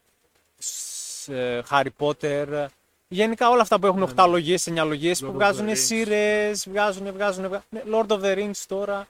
σ- 0.58 1.28
ε, 1.28 1.62
Harry 1.70 1.86
Potter. 1.98 2.66
Γενικά 3.08 3.48
όλα 3.50 3.62
αυτά 3.62 3.78
που 3.78 3.86
έχουν 3.86 4.12
8 4.16 4.26
λογίες, 4.28 4.68
9 4.70 4.82
λογίες 4.86 5.18
Lord 5.18 5.20
που 5.24 5.26
of 5.26 5.30
the 5.30 5.34
βγάζουν 5.34 5.68
Rings. 5.68 5.76
σειρές, 5.78 6.68
βγάζουν, 6.68 7.12
βγάζουν, 7.12 7.46
βγάζουν. 7.46 7.66
Ναι, 7.70 7.82
Lord 7.92 8.06
of 8.06 8.20
the 8.20 8.36
Rings 8.38 8.62
τώρα. 8.68 9.08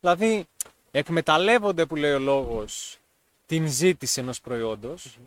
Δηλαδή, 0.00 0.46
εκμεταλλεύονται 0.90 1.86
που 1.86 1.96
λέει 1.96 2.12
ο 2.12 2.18
λόγος 2.18 2.96
την 3.46 3.68
ζήτηση 3.68 4.20
ενός 4.20 4.40
προϊόντος 4.40 5.18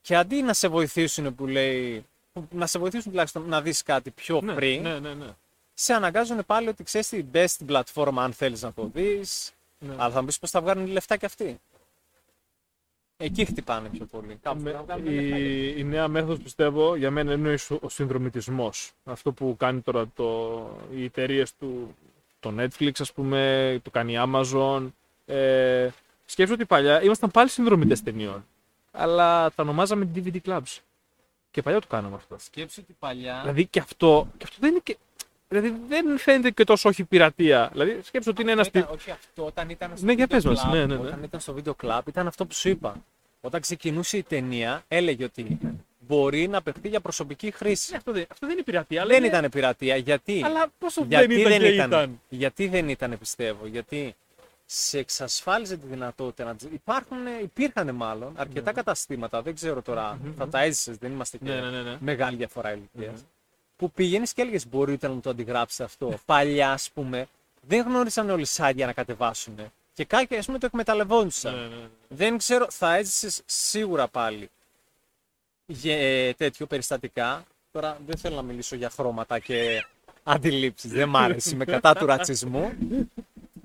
και 0.00 0.16
αντί 0.16 0.42
να 0.42 0.52
σε 0.52 0.68
βοηθήσουν 0.68 1.34
που 1.34 1.46
λέει, 1.46 2.04
που- 2.32 2.48
να 2.50 2.66
σε 2.66 2.78
βοηθήσουν 2.78 3.10
τουλάχιστον 3.10 3.48
να 3.48 3.60
δεις 3.62 3.82
κάτι 3.82 4.10
πιο 4.10 4.40
Ναι, 4.40 4.54
πριν, 4.54 4.82
ναι, 4.82 4.98
ναι, 4.98 5.14
ναι. 5.14 5.26
σε 5.74 5.92
αναγκάζουν 5.94 6.46
πάλι 6.46 6.68
ότι 6.68 6.82
ξέρεις 6.84 7.08
την 7.08 7.26
best 7.32 7.56
πλατφόρμα 7.66 8.24
αν 8.24 8.32
θέλεις 8.32 8.62
να 8.62 8.72
το 8.72 8.90
δεις, 8.94 9.52
Ναι. 9.78 9.94
αλλά 9.98 10.10
θα 10.10 10.20
μου 10.20 10.26
πεις 10.26 10.38
πώς 10.38 10.50
θα 10.50 10.60
βγάλουν 10.60 10.86
λεφτά 10.86 11.16
κι 11.16 11.24
αυτοί. 11.24 11.60
Εκεί 13.16 13.44
χτυπάνε 13.44 13.88
πιο 13.88 14.04
πολύ. 14.04 14.38
Κάπου 14.42 14.60
Με- 14.60 14.70
θα 14.72 14.82
βγάλουν 14.82 15.04
λεφτά 15.04 15.20
κι 15.26 15.32
αυτοί. 15.32 15.44
η, 15.44 15.74
η 15.78 15.84
νέα 15.84 16.08
μέθοδος 16.08 16.38
πιστεύω 16.38 16.94
για 16.96 17.10
μένα 17.10 17.32
είναι 17.32 17.48
ο 17.48 17.52
ισο- 17.52 17.78
ο 17.82 17.88
συνδρομητισμός. 17.88 18.92
Αυτό 19.04 19.32
που 19.32 19.56
κάνει 19.58 19.80
τώρα 19.80 20.04
το, 20.14 20.60
οι 20.94 21.04
εταιρείες 21.04 21.54
του 21.58 21.94
το 22.40 22.54
Netflix 22.58 22.90
ας 22.98 23.12
πούμε, 23.12 23.80
το 23.84 23.90
κάνει 23.90 24.12
η 24.12 24.16
Amazon. 24.20 24.88
Ε, 25.26 25.88
σκέφτομαι 26.24 26.58
ότι 26.60 26.64
παλιά 26.66 27.02
ήμασταν 27.02 27.30
πάλι 27.30 27.48
συνδρομητές 27.48 28.02
ταινιών. 28.02 28.46
Αλλά 28.92 29.50
τα 29.50 29.62
ονομάζαμε 29.62 30.08
DVD 30.14 30.36
clubs. 30.44 30.78
Και 31.50 31.62
παλιά 31.62 31.80
το 31.80 31.86
κάναμε 31.86 32.16
αυτό. 32.16 32.36
Σκέψου 32.38 32.80
ότι 32.84 32.96
παλιά. 32.98 33.38
Δηλαδή 33.40 33.66
και 33.66 33.78
αυτό, 33.80 34.28
και 34.36 34.44
αυτό 34.44 34.56
δεν 34.60 34.70
είναι 34.70 34.80
και... 34.82 34.96
Δηλαδή 35.48 35.74
δεν 35.88 36.18
φαίνεται 36.18 36.50
και 36.50 36.64
τόσο 36.64 36.88
όχι 36.88 37.04
πειρατεία. 37.04 37.68
Δηλαδή 37.72 38.00
σκέψου 38.02 38.30
ότι 38.30 38.42
είναι 38.42 38.52
ένας. 38.52 38.66
Ήταν- 38.66 38.88
όχι 38.92 39.10
αυτό, 39.10 39.44
όταν 39.44 39.70
ήταν 39.70 39.90
στο 39.96 40.06
Ναι, 40.06 40.12
για 40.12 40.24
video 40.24 40.28
πες 40.28 40.44
μας. 40.44 40.64
club, 40.66 40.70
Ναι, 40.72 40.78
ναι, 40.78 40.94
ναι. 40.94 41.00
Όταν 41.00 41.22
ήταν 41.22 41.40
στο 41.40 41.52
βίντεο 41.52 41.76
club, 41.82 42.00
ήταν 42.08 42.26
αυτό 42.26 42.46
που 42.46 42.54
σου 42.54 42.68
είπα. 42.68 43.04
Όταν 43.40 43.60
ξεκινούσε 43.60 44.16
η 44.16 44.22
ταινία, 44.22 44.84
έλεγε 44.88 45.24
ότι 45.24 45.58
μπορεί 45.98 46.48
να 46.48 46.62
παιχτεί 46.62 46.88
για 46.88 47.00
προσωπική 47.00 47.50
χρήση. 47.50 47.94
αυτό, 47.96 48.12
δεν, 48.12 48.26
αυτό 48.30 48.46
δεν 48.46 48.56
είναι 48.56 48.64
πειρατεία. 48.64 49.00
αλλά 49.00 49.14
Δεν 49.14 49.24
είναι- 49.24 49.36
ήταν 49.36 49.50
πειρατεία. 49.50 49.96
Γιατί, 49.96 50.42
Αλλά 50.44 50.66
πόσο 50.78 51.04
γιατί 51.08 51.26
δεν 51.26 51.38
ήταν, 51.40 51.50
δεν 51.50 51.60
και 51.60 51.66
ήταν, 51.68 51.86
ήταν; 51.90 52.20
Γιατί 52.28 52.68
δεν 52.68 52.88
ήταν, 52.88 53.18
πιστεύω. 53.18 53.66
Γιατί 53.66 54.14
σε 54.72 54.98
εξασφάλιζε 54.98 55.76
τη 55.76 55.86
δυνατότητα 55.86 56.44
να. 56.44 56.54
τις- 56.54 56.68
Υπάρχουν, 56.72 57.18
υπήρχαν 57.42 57.94
μάλλον 57.94 58.32
αρκετά 58.36 58.72
καταστήματα, 58.72 59.42
δεν 59.42 59.54
ξέρω 59.54 59.82
τώρα, 59.82 60.18
θα 60.36 60.48
τα 60.48 60.60
έζησες, 60.60 60.96
δεν 60.96 61.12
είμαστε 61.12 61.36
και 61.38 61.44
Ναι, 61.44 61.60
ναι, 61.60 61.70
ναι, 61.70 61.82
ναι. 61.82 61.96
μεγάλη 62.00 62.36
διαφορά 62.36 62.72
ηλικίας, 62.72 63.24
Που 63.76 63.90
πήγαινες 63.90 64.32
και 64.32 64.42
έλεγες: 64.42 64.68
Μπορείτε 64.68 65.06
να 65.08 65.12
μου 65.14 65.20
το 65.20 65.30
αντιγράψετε 65.30 65.84
αυτό. 65.84 66.18
Παλιά, 66.24 66.72
ας 66.72 66.90
πούμε, 66.90 67.26
δεν 67.60 67.84
γνώρισαν 67.86 68.30
όλοι 68.30 68.46
site 68.56 68.72
για 68.74 68.86
να 68.86 68.92
κατεβάσουν. 68.92 69.54
Και 69.94 70.04
κάποιοι, 70.04 70.38
ας 70.38 70.46
πούμε, 70.46 70.58
το 70.58 70.66
εκμεταλλευόντουσαν. 70.66 71.54
Ναι, 71.54 71.60
ναι, 71.60 71.66
ναι. 71.66 71.88
Δεν 72.08 72.38
ξέρω, 72.38 72.66
θα 72.70 72.94
έζησες 72.94 73.42
σίγουρα 73.46 74.08
πάλι 74.08 74.50
για 75.66 75.96
ε, 75.96 76.32
τέτοιο 76.34 76.66
περιστατικά. 76.66 77.44
Τώρα 77.72 77.98
δεν 78.06 78.16
θέλω 78.18 78.36
να 78.36 78.42
μιλήσω 78.42 78.76
για 78.76 78.90
χρώματα 78.90 79.38
και 79.38 79.84
αντιλήψεις. 80.22 80.90
δεν 80.90 81.08
μ' 81.08 81.16
άρεσε. 81.16 81.50
Είμαι 81.54 81.64
κατά 81.64 81.94
του 81.94 82.06
ρατσισμού. 82.06 82.72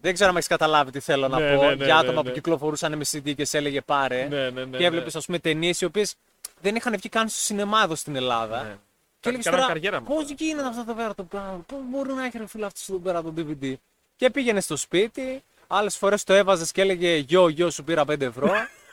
Δεν 0.06 0.14
ξέρω 0.14 0.30
αν 0.30 0.36
έχεις 0.36 0.48
καταλάβει 0.48 0.92
τι 0.92 1.00
θέλω 1.00 1.28
να 1.28 1.40
Ναι, 1.40 1.56
πω. 1.56 1.64
ναι, 1.64 1.76
ναι, 1.76 1.86
για 1.86 1.98
άτομα 1.98 2.14
ναι, 2.14 2.22
που 2.22 2.28
ναι. 2.28 2.32
κυκλοφορούσαν 2.34 2.98
με 2.98 3.06
CD 3.12 3.36
και 3.36 3.46
σε 3.46 3.58
έλεγε 3.58 3.82
πάρε. 3.82 4.28
Ναι, 4.30 4.50
ναι, 4.50 4.66
ναι, 4.66 4.78
και 4.78 4.86
έβλεπες, 4.86 5.14
ναι. 5.14 5.20
ας 5.20 5.26
πούμε, 5.26 5.40
ταινίες 5.40 5.82
οι 5.82 5.86
οποίες 5.86 6.16
δεν 6.62 6.76
είχαν 6.76 6.94
βγει 6.98 7.10
καν 7.10 7.28
στο 7.30 7.40
σινεμά 7.40 7.82
εδώ 7.84 7.96
στην 7.96 8.16
Ελλάδα. 8.16 8.64
Ναι. 8.64 8.76
Και 9.20 9.30
έλεγες 9.30 9.46
Κάναν 9.46 9.60
τώρα, 9.60 9.74
καριέρα 9.74 10.02
με 10.02 10.08
πώς 10.08 10.24
αυτά. 10.24 10.36
γίνεται 10.38 10.68
αυτό 10.68 10.82
εδώ 10.82 10.94
πέρα 10.94 11.16
το 11.16 11.24
πράγμα, 11.24 11.64
πώς 11.68 11.80
μπορεί 11.90 12.14
να 12.14 12.26
έχει 12.26 12.38
ρε 12.38 12.48
φίλε 12.48 12.66
αυτό 12.66 12.80
εδώ 12.94 13.02
πέρα 13.02 13.22
το 13.22 13.34
DVD. 13.38 13.74
Και 14.16 14.30
πήγαινε 14.30 14.62
στο 14.62 14.76
σπίτι, 14.76 15.44
άλλες 15.68 15.98
φορές 15.98 16.24
το 16.24 16.34
έβαζες 16.34 16.72
και 16.72 16.82
έλεγε 16.82 17.16
Γιο, 17.16 17.48
γιο, 17.50 17.70
σου 17.70 17.84
πήρα 17.84 18.02
5 18.02 18.22
ευρώ. 18.22 18.52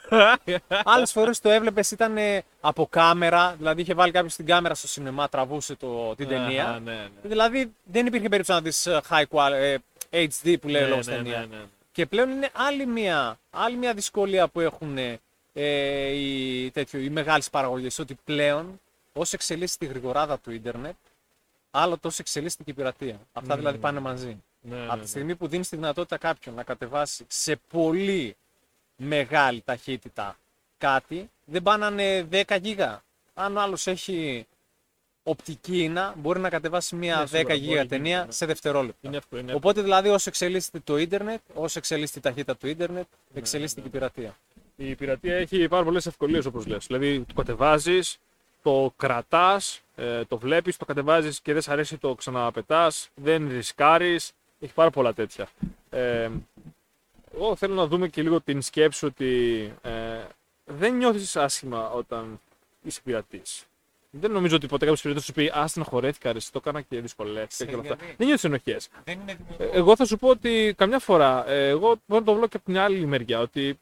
Άλλες 0.85 1.13
φορές 1.13 1.41
το 1.41 1.51
έβλεπες, 1.51 1.91
ήταν 1.91 2.17
ε, 2.17 2.43
από 2.61 2.87
κάμερα, 2.91 3.55
δηλαδή 3.59 3.81
είχε 3.81 3.95
βάλει 3.95 4.13
κάποιος 4.13 4.35
την 4.35 4.47
κάμερα 4.47 4.75
στο 4.75 4.89
σινεμά, 4.89 5.29
τραβούσε 5.29 5.75
το, 5.77 6.15
την 6.15 6.29
ταινία. 6.29 6.65
Αχα, 6.69 6.79
ναι, 6.81 6.93
ναι. 6.93 7.09
Δηλαδή 7.23 7.73
δεν 7.85 8.07
υπήρχε 8.07 8.29
περίπτωση 8.29 8.59
να 8.59 8.65
δεις 8.65 8.89
high 9.09 9.25
quality, 9.31 9.53
ε, 9.53 9.77
HD 10.13 10.57
που 10.61 10.69
λέει 10.69 10.83
ο 10.83 10.85
Ναι, 10.85 10.91
λόγος 10.91 11.07
ναι, 11.07 11.15
ταινία. 11.15 11.39
ναι, 11.39 11.57
ναι. 11.57 11.63
Και 11.93 12.07
πλέον 12.07 12.31
είναι 12.31 12.51
άλλη 12.53 12.87
μια, 12.87 13.39
άλλη 13.51 13.77
μια 13.77 13.95
δυσκολία 13.95 14.49
που 14.49 14.61
έχουν 14.61 14.99
ε, 14.99 16.09
οι, 16.13 16.71
τέτοιο, 16.71 17.01
οι 17.01 17.09
μεγάλες 17.11 17.51
παραγωγές, 17.51 17.99
ότι 17.99 18.19
πλέον 18.25 18.81
όσο 19.13 19.31
εξελίσσεται 19.35 19.85
η 19.85 19.89
γρηγοράδα 19.89 20.39
του 20.39 20.51
ίντερνετ, 20.51 20.95
άλλο 21.71 21.99
τόσο 21.99 22.17
εξελίσσεται 22.21 22.63
και 22.63 22.71
η 22.71 22.75
πειρατεία. 22.75 23.21
Αυτά 23.33 23.57
δηλαδή 23.57 23.79
πάνε 23.79 24.01
μαζί. 24.01 24.43
Ναι, 24.61 24.77
ναι, 24.77 24.85
Από 24.87 24.97
ναι. 24.97 25.03
τη 25.03 25.09
στιγμή 25.09 25.37
που 25.37 25.49
δίνεις 25.49 25.69
τη 25.69 25.77
δυνατότητα 25.77 26.17
κάποιον 26.17 26.55
να 26.55 26.63
κατεβάσει 26.63 27.25
σε 27.29 27.57
πολύ 27.71 28.37
μεγάλη 28.97 29.63
ταχύτητα 29.65 30.37
κάτι, 30.79 31.31
δεν 31.45 31.63
πάνε 31.63 31.91
να 31.91 32.03
είναι 32.03 32.45
10 32.47 32.59
γίγα. 32.63 33.03
Αν 33.35 33.57
ο 33.57 33.61
άλλος 33.61 33.87
έχει 33.87 34.47
οπτική 35.23 35.83
ίνα, 35.83 36.15
μπορεί 36.17 36.41
να 36.41 36.49
κατεβάσει 36.49 36.97
μια 36.97 37.17
Ναι, 37.17 37.23
10 37.23 37.27
σίγουρα, 37.27 37.55
γίγα 37.55 37.75
μπορεί, 37.75 37.87
ταινία 37.89 38.25
ναι. 38.25 38.33
σε 38.33 38.47
δευτερόλεπτα. 38.47 39.09
Είναι 39.09 39.17
εύκολο. 39.17 39.41
Είναι 39.41 39.55
Οπότε 39.55 39.83
δηλαδή 39.83 40.09
όσο 40.09 40.29
εξελίσσεται 40.29 40.81
το 40.85 40.97
ίντερνετ, 40.97 41.41
όσο 41.55 41.79
εξελίσσεται 41.79 42.19
η 42.19 42.23
ταχύτητα 42.23 42.57
του 42.57 42.67
ίντερνετ, 42.69 43.07
εξελίσσεται 43.35 43.81
και 43.81 43.87
η 43.87 43.91
πειρατεία. 43.91 44.37
Η 44.77 44.95
πειρατεία 44.95 45.35
έχει 45.35 45.69
πάρα 45.69 45.85
πολλές 45.85 46.07
ευκολίες 46.07 46.45
όπως 46.45 46.67
λες. 46.67 46.87
Δηλαδή 46.87 47.21
το 47.21 47.35
κατεβάζεις, 47.35 48.19
το 48.63 48.93
κρατάς, 48.97 49.81
το 50.29 50.39
βλέπεις, 50.39 50.77
το 50.77 50.85
κατεβάζεις 50.85 51.41
και 51.41 51.53
δεν 51.53 51.63
σ' 51.63 51.69
αρέσει 51.69 51.97
το 51.97 52.15
ξαναπετάς, 52.15 53.09
δεν 53.15 53.49
ρισκάρεις. 53.49 54.33
Έχει 54.61 54.73
πάρα 54.73 54.91
πολλά 54.91 55.13
τέτοια. 55.15 55.49
Ε, 55.91 56.31
εγώ 57.35 57.57
θέλω 57.57 57.75
να 57.75 57.87
δούμε 57.87 58.09
και 58.09 58.23
λίγο 58.23 58.41
την 58.41 58.63
σκέψη 58.63 59.07
ότι 59.07 59.63
ε, 59.83 59.91
δεν 60.65 60.97
νιώθεις 60.97 61.37
άσχημα 61.37 61.91
όταν 61.91 62.41
είσαι 62.83 63.01
πειρατής. 63.05 63.67
Δεν 64.15 64.31
νομίζω 64.31 64.57
ότι 64.57 64.67
ποτέ 64.67 64.85
κάποιος 64.85 65.03
πειρατή 65.03 65.21
σου 65.23 65.33
πει 65.33 65.53
Α, 65.59 65.67
στενοχωρέθηκα, 65.67 66.33
ρε, 66.33 66.39
εσύ, 66.39 66.53
το 66.53 66.61
έκανα 66.63 66.81
και 66.81 67.01
δυσκολεύτηκα 67.01 67.65
και 67.65 67.75
όλα 67.75 67.81
αυτά. 67.83 67.97
γιατί; 67.99 68.15
Δεν 68.19 68.27
νιώθει 68.27 68.47
ενοχέ. 68.47 68.77
Δεν 69.05 69.21
είναι 69.21 69.37
Ε, 69.59 69.65
Εγώ 69.73 69.97
θα 69.97 70.05
σου 70.05 70.19
πω 70.19 70.29
ότι 70.29 70.75
καμιά 70.77 70.99
φορά, 70.99 71.49
ε, 71.51 71.69
εγώ 71.69 71.87
μπορώ 72.07 72.21
να 72.21 72.23
το 72.23 72.33
βλέπω 72.33 72.49
και 72.49 72.57
από 72.57 72.67
την 72.67 72.79
άλλη 72.79 73.07
μεριά, 73.07 73.41
ότι 73.41 73.79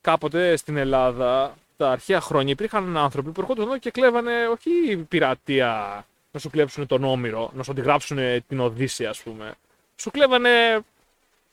κάποτε 0.00 0.56
στην 0.56 0.76
Ελλάδα, 0.76 1.54
τα 1.76 1.90
αρχαία 1.90 2.20
χρόνια, 2.20 2.52
υπήρχαν 2.52 2.96
άνθρωποι 2.96 3.30
που 3.30 3.40
ερχόντουσαν 3.40 3.68
εδώ 3.70 3.78
και 3.78 3.90
κλέβανε 3.90 4.32
όχι 4.46 4.96
πειρατεία 5.08 6.04
να 6.30 6.40
σου 6.40 6.50
κλέψουν 6.50 6.86
τον 6.86 7.04
Όμηρο, 7.04 7.50
να 7.54 7.62
σου 7.62 7.70
αντιγράψουν 7.70 8.18
την 8.48 8.60
Οδύσσια, 8.60 9.10
ας 9.10 9.22
πούμε. 9.22 9.54
Σου 9.96 10.10
κλέβανε 10.10 10.50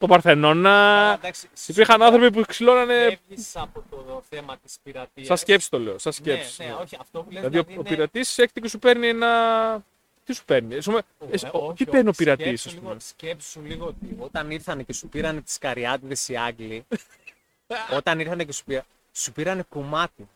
τον 0.08 0.12
Παρθενώνα. 0.12 1.20
Υπήρχαν 1.68 2.02
άνθρωποι 2.02 2.32
που 2.32 2.44
ξυλώνανε. 2.48 2.94
Φεύγεις 3.28 3.56
από 3.56 3.84
το 3.90 4.24
θέμα 4.30 4.58
της 4.58 4.78
πειρατείας; 4.84 5.28
Σαν 5.28 5.38
σκέψη 5.38 5.70
το 5.70 5.80
λέω, 5.80 5.98
σαν 5.98 6.12
σκέψη. 6.14 6.62
Ναι, 6.64 6.68
ναι, 6.68 6.74
όχι, 6.82 6.98
αυτό 7.00 7.20
που 7.24 7.32
λες 7.32 7.40
Δηλαδή, 7.40 7.58
ο, 7.58 7.64
δηλαδή 7.64 7.72
ο 7.72 7.82
είναι- 7.82 7.90
πειρατής 7.96 8.38
έρχεται 8.38 8.60
και 8.60 8.68
σου 8.68 8.80
παίρνει 8.80 9.08
ένα. 9.08 9.84
Τι 10.26 10.34
σου 10.34 10.46
παίρνει, 10.46 10.76
ας 10.76 10.86
πούμε, 10.86 11.02
εσύ- 11.32 11.46
Ε, 11.46 11.50
ο- 11.54 11.66
όχι, 11.66 11.74
τι 11.76 11.86
παίρνει 11.86 12.06
ο 12.08 12.10
όχι, 12.10 12.18
πειρατής, 12.18 12.46
σκέψου 12.46 12.68
ας 12.70 12.74
λίγο- 12.74 12.88
πούμε; 12.88 13.00
Σκέψου 13.00 13.62
λίγο 13.62 13.86
ότι 13.86 14.16
όταν 14.20 14.52
ήρθαν 14.52 14.86
και 14.86 14.94
σου 14.94 15.08
πήραν 15.08 15.44
τις 15.44 15.58
καριάτιδες 15.58 16.28
οι 16.30 16.36
Άγγλοι, 16.38 16.86
όταν 17.98 18.20
ήρθαν 18.20 18.46
και 18.46 18.52
σου 18.52 18.64
πήραν, 18.64 18.84
σου 19.14 19.32
πήραν 19.32 19.66
κομμάτι. 19.70 20.28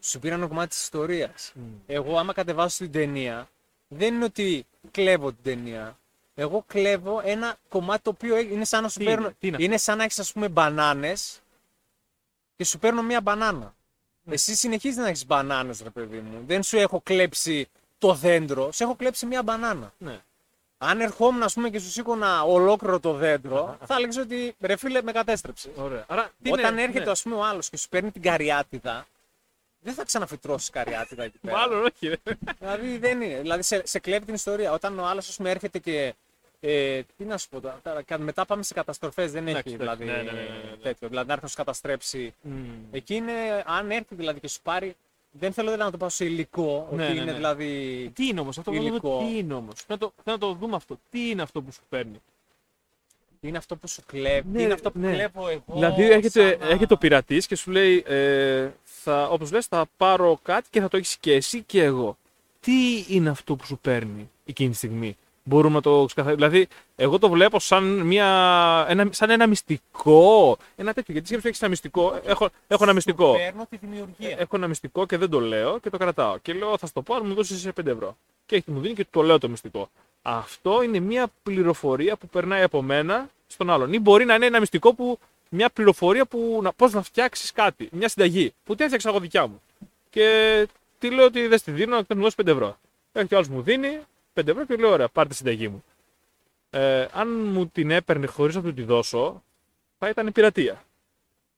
Σου 0.00 0.18
πήραν 0.18 0.48
κομμάτι 0.48 0.68
της 0.68 0.82
ιστορίας. 0.82 1.52
Εγώ 1.86 2.18
άμα 2.18 2.32
κατεβάσω 2.32 2.76
την 2.84 2.92
ταινία, 2.92 3.48
δεν 3.88 4.14
είναι 4.14 4.24
ότι 4.24 4.66
κλέβω 4.90 5.28
την 5.28 5.42
ταινία. 5.42 5.98
Εγώ 6.40 6.64
κλέβω 6.66 7.20
ένα 7.24 7.56
κομμάτι 7.68 8.02
το 8.02 8.10
οποίο 8.10 8.38
είναι 8.38 8.64
σαν 8.64 8.82
να 8.82 8.88
σου 8.88 8.98
Τι 8.98 9.04
παίρνω. 9.04 9.24
είναι, 9.24 9.34
τι 9.40 9.46
είναι 9.46 9.56
είναι 9.60 9.76
σαν 9.76 9.96
να 9.98 10.04
έχεις, 10.04 10.18
ας 10.18 10.32
πούμε, 10.32 10.48
μπανάνες 10.48 11.40
και 12.56 12.64
σου 12.64 12.78
παίρνω 12.78 13.02
μία 13.02 13.20
μπανάνα. 13.20 13.74
Ναι. 14.22 14.34
Εσύ 14.34 14.54
συνεχίζεις 14.54 14.96
να 14.96 15.08
έχεις 15.08 15.26
μπανάνες, 15.26 15.80
ρε 15.82 15.90
παιδί 15.90 16.18
μου. 16.18 16.44
Δεν 16.46 16.62
σου 16.62 16.76
έχω 16.78 17.00
κλέψει 17.00 17.68
το 17.98 18.14
δέντρο, 18.14 18.72
σε 18.72 18.84
έχω 18.84 18.94
κλέψει 18.94 19.26
μία 19.26 19.42
μπανάνα. 19.42 19.92
Ναι. 19.98 20.18
Αν 20.78 21.00
ερχόμουν, 21.00 21.42
ας 21.42 21.54
πούμε, 21.54 21.70
και 21.70 21.78
σου 21.78 21.90
σήκωνα 21.90 22.42
ολόκληρο 22.42 23.00
το 23.00 23.12
δέντρο, 23.12 23.76
θα 23.86 23.94
έλεγες 23.94 24.16
ότι 24.16 24.54
ρε 24.60 24.76
φίλε, 24.76 25.02
με 25.02 25.12
κατέστρεψες. 25.12 25.72
Ωραία. 25.76 26.04
Άρα, 26.08 26.30
τι 26.42 26.50
Όταν 26.52 26.72
είναι- 26.72 26.82
έρχεται, 26.82 27.04
ναι. 27.04 27.10
ας 27.10 27.22
πούμε, 27.22 27.34
ο 27.34 27.44
άλλος 27.44 27.68
και 27.70 27.76
σου 27.76 27.88
παίρνει 27.88 28.10
την 28.10 28.22
καριάτιδα, 28.22 29.06
δεν 29.80 29.94
θα 29.94 30.04
ξαναφυτρώσεις 30.04 30.70
καριάτιδα 30.70 31.22
εκεί 31.24 31.38
πέρα. 31.42 31.56
Μάλλον 31.58 31.84
όχι. 31.84 32.08
ρε. 32.08 32.16
Δηλαδή 32.58 32.98
δεν 32.98 33.20
είναι. 33.20 33.40
Δηλαδή 33.40 33.62
σε, 33.62 33.82
σε 33.86 33.98
κλέβει 33.98 34.24
την 34.24 34.34
ιστορία. 34.34 34.72
Όταν 34.72 34.98
ο 34.98 35.06
άλλος, 35.06 35.28
ας 35.28 35.36
πούμε, 35.36 35.50
έρχεται 35.50 35.78
και. 35.78 36.14
Ε, 36.62 37.00
τι 37.16 37.24
να 37.24 37.38
σου 37.38 37.48
πω 37.48 37.60
τώρα, 37.60 37.80
τώρα, 37.82 38.02
κα- 38.02 38.18
μετά 38.18 38.44
πάμε 38.46 38.62
σε 38.62 38.74
καταστροφές. 38.74 39.32
Δεν 39.32 39.42
έχει 39.42 39.50
Εντάξει, 39.50 39.76
δηλαδή 39.76 40.04
ναι, 40.04 40.12
ναι, 40.12 40.22
ναι, 40.22 40.30
ναι, 40.32 40.38
ναι. 40.70 40.76
τέτοιο. 40.82 41.08
Δηλαδή 41.08 41.26
να 41.26 41.32
έρθει 41.32 41.44
να 41.44 41.50
σου 41.50 41.56
καταστρέψει. 41.56 42.34
Μμμ. 42.42 42.64
Εκεί 42.90 43.14
είναι, 43.14 43.32
αν 43.66 43.90
έρθει 43.90 44.14
δηλαδή 44.14 44.40
και 44.40 44.48
σου 44.48 44.60
πάρει. 44.62 44.96
Δεν 45.32 45.52
θέλω 45.52 45.66
δηλαδή 45.70 45.84
να 45.84 45.90
το 45.90 45.96
πάω 45.96 46.08
σε 46.08 46.24
υλικό. 46.24 46.88
Ναι, 46.92 47.02
ότι 47.04 47.12
ναι, 47.12 47.20
είναι 47.20 47.30
ναι. 47.30 47.36
δηλαδή. 47.36 48.10
Τι 48.14 48.26
είναι 48.26 48.40
όμως 48.40 48.58
αυτό, 48.58 48.70
θέλω 48.70 48.82
να 48.82 48.88
Υλικό. 48.90 49.18
δούμε 49.18 49.30
τι 49.30 49.38
είναι 49.38 49.54
όμως; 49.54 49.74
Θέλω, 49.86 49.98
να 50.00 50.06
το- 50.06 50.12
θέλω 50.24 50.36
να 50.40 50.42
το 50.48 50.52
δούμε 50.54 50.76
αυτό. 50.76 50.98
Τι 51.10 51.30
είναι 51.30 51.42
αυτό 51.42 51.62
που 51.62 51.72
σου 51.72 51.80
παίρνει; 51.88 52.20
Τι 53.40 53.48
είναι 53.48 53.58
αυτό 53.58 53.76
που 53.76 53.88
σου 53.88 54.02
κλέβει. 54.06 54.48
Ναι, 54.50 54.56
τι 54.58 54.62
είναι 54.64 54.72
αυτό 54.72 54.90
που 54.90 54.98
ναι. 54.98 55.12
κλέβω 55.12 55.48
εγώ. 55.48 55.62
δηλαδή 55.66 56.02
έρχεται, 56.10 56.48
σαν 56.50 56.58
να- 56.58 56.66
έρχεται 56.68 56.94
ο 56.94 56.96
πειρατής 56.96 57.46
και 57.46 57.56
σου 57.56 57.70
λέει, 57.70 58.04
ε, 58.06 58.68
θα, 58.84 59.28
όπως 59.28 59.52
λες, 59.52 59.66
θα 59.66 59.86
πάρω 59.96 60.38
κάτι 60.42 60.68
και 60.70 60.80
θα 60.80 60.88
το 60.88 60.96
έχεις 60.96 61.16
και 61.16 61.32
εσύ 61.34 61.62
και 61.62 61.82
εγώ. 61.82 62.16
Τι 62.60 63.04
είναι 63.08 63.30
αυτό 63.30 63.56
που 63.56 63.64
σου 63.66 63.78
παίρνει 63.78 64.30
εκείνη 64.46 64.70
τη 64.70 64.76
στιγμή; 64.76 65.16
Μπορούμε 65.42 65.74
να 65.74 65.80
το 65.80 66.04
ξεκαθαρίσουμε. 66.04 66.48
Δηλαδή, 66.48 66.68
εγώ 66.96 67.18
το 67.18 67.28
βλέπω 67.28 67.58
σαν, 67.58 67.84
μια, 67.84 68.26
ένα, 68.88 69.08
σαν 69.10 69.30
ένα 69.30 69.46
μυστικό. 69.46 70.56
Ένα 70.76 70.92
τέτοιο. 70.92 71.12
Γιατί 71.12 71.28
σκέψου 71.28 71.46
έχεις 71.46 71.60
ένα 71.60 71.70
μυστικό. 71.70 72.20
Έχω, 72.24 72.48
έχω 72.68 72.82
ένα 72.84 72.92
μυστικό. 72.92 73.32
Παίρνω 73.36 73.66
τη 73.70 73.76
δημιουργία. 73.76 74.36
Έχω 74.38 74.56
ένα 74.56 74.68
μυστικό 74.68 75.06
και 75.06 75.16
δεν 75.16 75.30
το 75.30 75.40
λέω 75.40 75.78
και 75.78 75.90
το 75.90 75.98
κρατάω. 75.98 76.38
Και 76.38 76.52
λέω, 76.52 76.78
θα 76.78 76.86
σου 76.86 76.92
το 76.92 77.02
πω, 77.02 77.14
αν 77.14 77.22
μου 77.26 77.34
δώσεις 77.34 77.68
5 77.80 77.86
ευρώ. 77.86 78.16
Και 78.46 78.56
έχει 78.56 78.70
μου 78.70 78.80
δίνει 78.80 78.94
και 78.94 79.06
το 79.10 79.22
λέω 79.22 79.38
το 79.38 79.48
μυστικό. 79.48 79.90
Αυτό 80.22 80.82
είναι 80.82 81.00
μια 81.00 81.26
πληροφορία 81.42 82.16
που 82.16 82.26
περνάει 82.28 82.62
από 82.62 82.82
μένα 82.82 83.28
στον 83.46 83.70
άλλον. 83.70 83.92
Ή 83.92 83.98
μπορεί 83.98 84.24
να 84.24 84.34
είναι 84.34 84.46
ένα 84.46 84.60
μυστικό 84.60 84.94
που. 84.94 85.18
Μια 85.52 85.70
πληροφορία 85.70 86.24
που. 86.24 86.60
Να, 86.62 86.72
πώς 86.72 86.92
να 86.92 87.02
φτιάξεις 87.02 87.52
κάτι. 87.52 87.88
Μια 87.92 88.08
συνταγή. 88.08 88.52
Που 88.64 88.74
την 88.74 88.84
έφτιαξα 88.84 89.08
εγώ 89.08 89.20
δικιά 89.20 89.46
μου. 89.46 89.62
Και 90.10 90.66
τι 90.98 91.10
λέω 91.10 91.24
ότι 91.24 91.46
δεν 91.46 91.58
στη 91.58 91.70
δίνω, 91.70 91.96
να 91.96 92.16
μου 92.16 92.22
δώσει 92.22 92.36
5 92.42 92.46
ευρώ. 92.46 92.76
Έχει 93.12 93.34
ο 93.34 93.36
άλλος 93.36 93.48
μου 93.48 93.62
δίνει 93.62 94.00
5 94.34 94.46
ευρώ 94.48 94.64
και 94.64 94.76
λέω: 94.76 94.90
Ωραία, 94.90 95.08
πάρτε 95.08 95.30
τη 95.30 95.36
συνταγή 95.36 95.68
μου. 95.68 95.84
Ε, 96.70 97.06
αν 97.12 97.28
μου 97.44 97.66
την 97.66 97.90
έπαιρνε 97.90 98.26
χωρίς 98.26 98.54
να 98.54 98.62
του 98.62 98.74
τη 98.74 98.82
δώσω, 98.82 99.42
θα 99.98 100.08
ήταν 100.08 100.32
πειρατεία. 100.32 100.84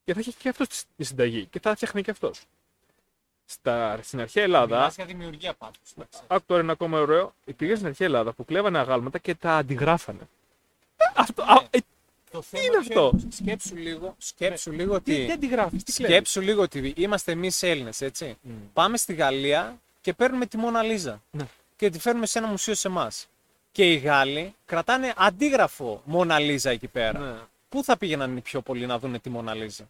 Και 0.04 0.14
θα 0.14 0.20
είχε 0.20 0.32
και 0.38 0.48
αυτός 0.48 0.68
τη 0.96 1.04
συνταγή 1.04 1.46
και 1.46 1.61
θα 1.61 1.74
φτιάχνει 1.74 2.02
και 2.02 2.11
αυτός. 2.11 2.40
Στην 4.02 4.20
αρχαία 4.20 4.42
Ελλάδα. 4.42 4.76
Μιλάς 4.76 4.94
για 4.94 5.04
δημιουργία 5.04 5.54
πάντως. 5.54 5.78
Άκου 6.26 6.44
τώρα 6.46 6.62
είναι 6.62 6.72
ακόμα 6.72 7.00
ωραίο. 7.00 7.35
Υπήρχε 7.44 7.74
στην 7.74 7.87
αρχαία 7.87 8.06
Ελλάδα 8.06 8.32
που 8.32 8.44
κλέβανε 8.44 8.78
αγάλματα 8.78 9.18
και 9.18 9.35
τα 9.35 9.56
αντιγράφανε. 9.56 10.28
Ε, 10.96 11.04
Αυτό. 11.14 11.42
α, 11.42 11.66
ε, 11.70 11.78
Το 12.30 12.42
είναι 12.50 12.76
αυτό; 12.76 13.11
ποιο 13.11 13.18
είναι, 13.22 13.30
Σκέψου 13.32 13.76
λίγο, 13.76 14.14
σκέψου 14.18 14.72
λίγο 14.72 15.00
τι, 15.00 15.12
ότι. 15.12 15.26
τι 15.26 15.32
αντιγράφεις, 15.32 15.82
τι 15.82 15.92
κλέβεις; 15.92 16.14
Σκέψου 16.14 16.40
λίγο 16.40 16.62
ότι 16.62 16.92
είμαστε 16.96 17.32
εμείς 17.32 17.62
Έλληνες, 17.62 18.00
έτσι. 18.00 18.37
Μμ. 18.42 18.52
Πάμε 18.72 18.96
στη 18.96 19.14
Γαλλία 19.14 19.80
και 20.00 20.12
παίρνουμε 20.12 20.46
τη 20.46 20.56
Μόνα 20.56 20.82
Λίζα. 20.82 21.22
Ναι. 21.30 21.44
Και 21.83 21.90
τη 21.90 21.99
φέρνουμε 21.99 22.27
σε 22.27 22.38
ένα 22.38 22.49
μουσείο 22.49 22.75
σε 22.75 22.88
εμάς. 22.88 23.29
Και 23.73 23.92
οι 23.92 23.97
Γάλλοι 23.97 24.55
κρατάνε 24.64 25.12
αντίγραφο 25.16 26.03
Μόνα 26.05 26.38
Λίζα 26.38 26.71
εκεί 26.71 26.88
πέρα. 26.88 27.18
Ναι. 27.18 27.35
Πού 27.68 27.85
θα 27.85 27.97
πήγαιναν 27.97 28.37
οι 28.37 28.40
πιο 28.40 28.61
πολλοί 28.61 28.87
να 28.87 28.99
δουν 28.99 29.21
τη 29.21 29.31
Μόνα 29.31 29.55
Λίζα. 29.55 29.88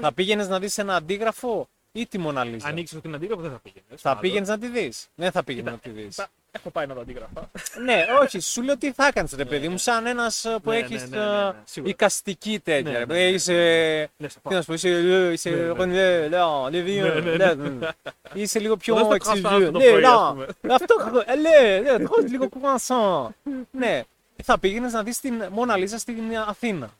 Θα 0.00 0.12
πήγαινες 0.12 0.48
να 0.48 0.58
δεις 0.58 0.78
ένα 0.78 0.94
αντίγραφο 0.96 1.68
ή 1.92 2.06
τη 2.06 2.18
Μόνα 2.18 2.44
Λίζα. 2.44 2.68
Αν 2.68 2.76
ήξερες 2.76 3.02
την 3.02 3.14
αντίγραφο 3.14 3.40
δεν 3.42 3.50
θα 3.50 3.58
πήγαινες. 3.58 4.00
Θα 4.00 4.16
πήγαινες 4.16 4.48
να 4.48 4.58
τη 4.58 4.68
δεις. 4.68 5.08
Δεν 5.14 5.30
θα 5.30 5.44
πήγαινες 5.44 5.72
να 5.72 5.78
τη 5.78 5.90
δεις. 5.90 6.26
Έχω 6.56 6.70
πάει 6.70 6.86
να 6.86 6.94
το 6.94 7.00
αντίγραφα. 7.00 7.50
ναι, 7.84 8.04
όχι, 8.22 8.38
σου 8.40 8.62
λέω 8.62 8.76
τι 8.76 8.92
θα 8.92 9.06
έκανε, 9.06 9.28
ρε 9.36 9.44
παιδί 9.44 9.68
μου, 9.68 9.78
σαν 9.78 10.06
ένας 10.06 10.46
που 10.62 10.70
Ναι, 10.70 10.76
έχεις 10.76 11.08
ναι, 11.08 11.16
ναι, 11.18 11.24
ναι, 11.24 11.44
ναι, 11.46 11.52
σίγουρα. 11.64 11.90
οικαστική 11.90 12.60
τέτοια. 12.64 12.90
Ναι, 12.90 12.98
ρε 12.98 12.98
ναι, 12.98 13.06
παιδί, 13.06 13.20
ναι. 13.20 13.26
Είσαι. 13.28 14.10
Ναι, 14.16 14.28
σε 14.28 14.38
Τι 14.48 14.54
να 14.54 14.60
σου 14.60 14.66
πω, 14.66 14.72
είσαι. 14.74 14.88
είσαι 15.32 15.50
Ναι, 15.50 15.56
ναι. 15.56 15.66
Ρονιέ, 15.66 16.28
λέω, 16.28 16.64
le 16.66 16.68
vieux, 16.68 17.02
Ναι, 17.02 17.20
ναι, 17.20 17.36
ναι, 17.36 17.54
ναι. 17.54 17.68
ναι. 17.68 17.88
Είσαι 18.32 18.58
λίγο 18.58 18.76
πιο 18.76 18.94
Δώστε 18.96 19.14
εξηγού. 19.14 19.48
croissant 19.48 19.70
το 19.72 19.78
Ναι, 19.78 19.90
πρωί, 19.90 20.04
ας 20.04 20.34
ναι. 20.36 20.44
πούμε. 20.60 20.74
Αυτό. 20.74 20.94
Ναι, 21.40 21.78
ναι, 21.92 21.98
τρώω 22.04 22.24
λίγο 22.28 22.48
κουβανσόν. 22.48 23.34
Ναι, 23.70 24.02
θα 24.44 24.58
πήγαινες 24.58 24.92
να 24.92 25.02
δεις 25.02 25.20
την 25.20 25.44
Μόνα 25.50 25.76
Λίζα 25.76 25.98
στην 25.98 26.36
Αθήνα. 26.46 26.90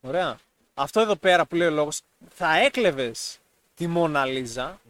Ωραία. 0.00 0.36
Αυτό 0.74 1.00
εδώ 1.00 1.16
πέρα 1.16 1.44
που 1.46 1.54
λέει 1.56 1.68
ο 1.68 1.70
λόγος, 1.70 2.00
θα 2.34 2.58
έκλεβες 2.58 3.38
τη 3.74 3.86
Μόνα 3.86 4.24
Λίζα, 4.24 4.80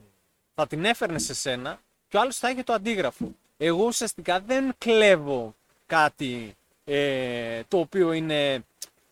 θα 0.54 0.66
την 0.66 0.84
έφερνες 0.84 1.22
σε 1.24 1.34
σένα 1.34 1.80
και 2.08 2.16
ο 2.16 2.20
άλλος 2.20 2.36
θα 2.36 2.50
είχε 2.50 2.62
το 2.62 2.72
αντίγραφο. 2.72 3.34
Εγώ 3.62 3.84
ουσιαστικά 3.84 4.40
δεν 4.40 4.74
κλέβω 4.78 5.54
κάτι 5.86 6.56
ε, 6.84 7.62
το 7.68 7.78
οποίο 7.78 8.12
είναι 8.12 8.64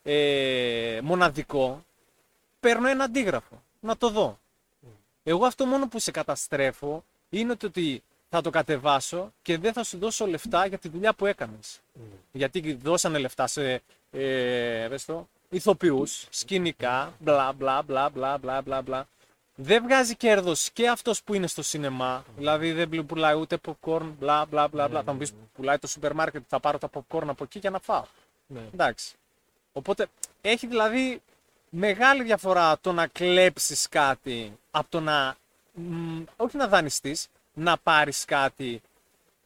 ε, 0.02 1.00
μοναδικό. 1.02 1.84
Παίρνω 2.60 2.88
ένα 2.88 3.04
αντίγραφο 3.04 3.62
να 3.80 3.96
το 3.96 4.10
δω. 4.10 4.38
Εγώ 5.22 5.46
αυτό 5.46 5.66
μόνο 5.66 5.88
που 5.88 5.98
σε 5.98 6.10
καταστρέφω 6.10 7.04
είναι 7.28 7.54
το 7.56 7.66
ότι 7.66 8.02
θα 8.28 8.40
το 8.40 8.50
κατεβάσω 8.50 9.32
και 9.42 9.58
δεν 9.58 9.72
θα 9.72 9.82
σου 9.84 9.98
δώσω 9.98 10.26
λεφτά 10.26 10.66
για 10.66 10.78
τη 10.78 10.88
δουλειά 10.88 11.12
που 11.12 11.26
έκανες. 11.26 11.80
Γιατί 12.32 12.72
δώσανε 12.82 13.18
λεφτά 13.18 13.46
σε 13.46 13.82
ε, 14.10 14.86
πες 14.90 15.04
το, 15.04 15.28
ηθοποιούς, 15.48 16.26
σκηνικά, 16.30 17.14
μπλα 17.18 17.52
μπλα 17.52 17.82
μπλα 17.82 18.10
μπλα 18.10 18.38
μπλα 18.38 18.62
μπλα 18.62 18.82
μπλα. 18.82 19.08
Δεν 19.60 19.82
βγάζει 19.82 20.16
κέρδος 20.16 20.70
και 20.70 20.88
αυτός 20.88 21.22
που 21.22 21.34
είναι 21.34 21.46
στο 21.46 21.62
σινεμά, 21.62 22.24
δηλαδή 22.36 22.72
δεν 22.72 23.06
πουλάει 23.06 23.34
ούτε 23.34 23.58
popcorn, 23.66 24.12
μπλα 24.18 24.46
μπλα 24.46 24.68
μπλα 24.68 24.88
μπλα. 24.88 25.02
Θα 25.02 25.12
μου 25.12 25.18
πεις 25.18 25.32
πουλάει 25.54 25.78
το 25.78 25.86
σούπερ 25.86 26.14
μάρκετ, 26.14 26.42
θα 26.48 26.60
πάρω 26.60 26.78
τα 26.78 26.90
popcorn 26.92 27.26
από 27.26 27.44
εκεί 27.44 27.58
για 27.58 27.70
να 27.70 27.78
φάω. 27.78 28.04
Ναι. 28.46 28.60
Εντάξει. 28.74 29.14
Οπότε 29.72 30.06
έχει 30.40 30.66
δηλαδή 30.66 31.22
μεγάλη 31.70 32.22
διαφορά 32.22 32.78
το 32.80 32.92
να 32.92 33.06
κλέψεις 33.06 33.88
κάτι 33.88 34.58
από 34.70 34.86
το 34.90 35.00
να, 35.00 35.36
μ, 35.72 36.22
όχι 36.36 36.56
να 36.56 36.68
δανειστείς, 36.68 37.28
να 37.54 37.78
πάρεις 37.78 38.24
κάτι 38.24 38.82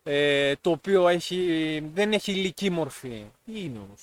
ε, 0.02 0.54
το 0.60 0.70
οποίο 0.70 1.08
έχει, 1.08 1.90
δεν 1.94 2.12
έχει 2.12 2.32
υλική 2.32 2.70
μορφή. 2.70 3.24
Τι 3.44 3.60
είναι 3.60 3.78
όμως. 3.78 4.00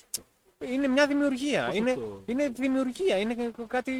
Είναι 0.68 0.88
μια 0.88 1.06
δημιουργία. 1.06 1.66
Πώς 1.66 1.76
Είναι, 1.76 1.90
αυτό; 1.90 2.22
είναι 2.26 2.48
δημιουργία. 2.48 3.18
Είναι 3.18 3.50
κάτι. 3.66 3.92